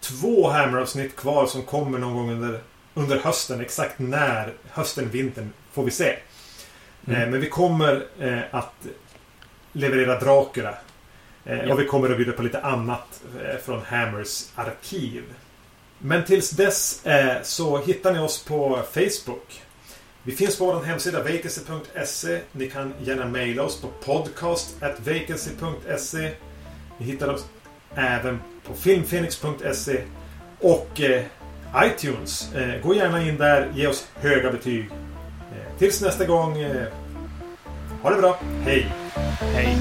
två 0.00 0.50
Hammer-avsnitt 0.50 1.16
kvar 1.16 1.46
som 1.46 1.62
kommer 1.62 1.98
någon 1.98 2.14
gång 2.14 2.30
under, 2.30 2.60
under 2.94 3.18
hösten. 3.18 3.60
Exakt 3.60 3.98
när 3.98 4.52
hösten, 4.70 5.10
vintern 5.10 5.52
får 5.72 5.84
vi 5.84 5.90
se. 5.90 6.16
Mm. 7.06 7.22
Eh, 7.22 7.28
men 7.28 7.40
vi 7.40 7.48
kommer 7.48 8.06
eh, 8.20 8.42
att 8.50 8.86
leverera 9.72 10.20
Dracula. 10.20 10.74
Eh, 11.44 11.58
ja. 11.58 11.72
Och 11.72 11.80
vi 11.80 11.86
kommer 11.86 12.10
att 12.10 12.16
bjuda 12.16 12.32
på 12.32 12.42
lite 12.42 12.60
annat 12.60 13.22
eh, 13.42 13.58
från 13.64 13.82
Hammers 13.82 14.44
arkiv. 14.54 15.22
Men 15.98 16.24
tills 16.24 16.50
dess 16.50 17.06
eh, 17.06 17.42
så 17.42 17.78
hittar 17.78 18.12
ni 18.12 18.18
oss 18.18 18.44
på 18.44 18.82
Facebook. 18.92 19.62
Vi 20.26 20.32
finns 20.32 20.58
på 20.58 20.66
vår 20.66 20.82
hemsida 20.82 21.22
vacancy.se. 21.22 22.40
Ni 22.52 22.70
kan 22.70 22.94
gärna 23.04 23.26
mejla 23.26 23.62
oss 23.62 23.80
på 23.80 23.88
podcast.vacancy.se. 24.04 26.30
Ni 26.98 27.06
hittar 27.06 27.28
oss 27.28 27.46
även 27.94 28.38
på 28.66 28.74
filmfenix.se 28.74 30.02
och 30.60 31.00
eh, 31.00 31.22
iTunes. 31.84 32.54
Eh, 32.54 32.80
gå 32.82 32.94
gärna 32.94 33.22
in 33.22 33.36
där, 33.36 33.72
ge 33.74 33.86
oss 33.86 34.08
höga 34.14 34.52
betyg. 34.52 34.90
Eh, 34.90 35.78
tills 35.78 36.02
nästa 36.02 36.24
gång, 36.24 36.58
eh, 36.58 36.86
ha 38.02 38.10
det 38.10 38.16
bra. 38.16 38.38
Hej! 38.64 38.92
Hej! 39.40 39.76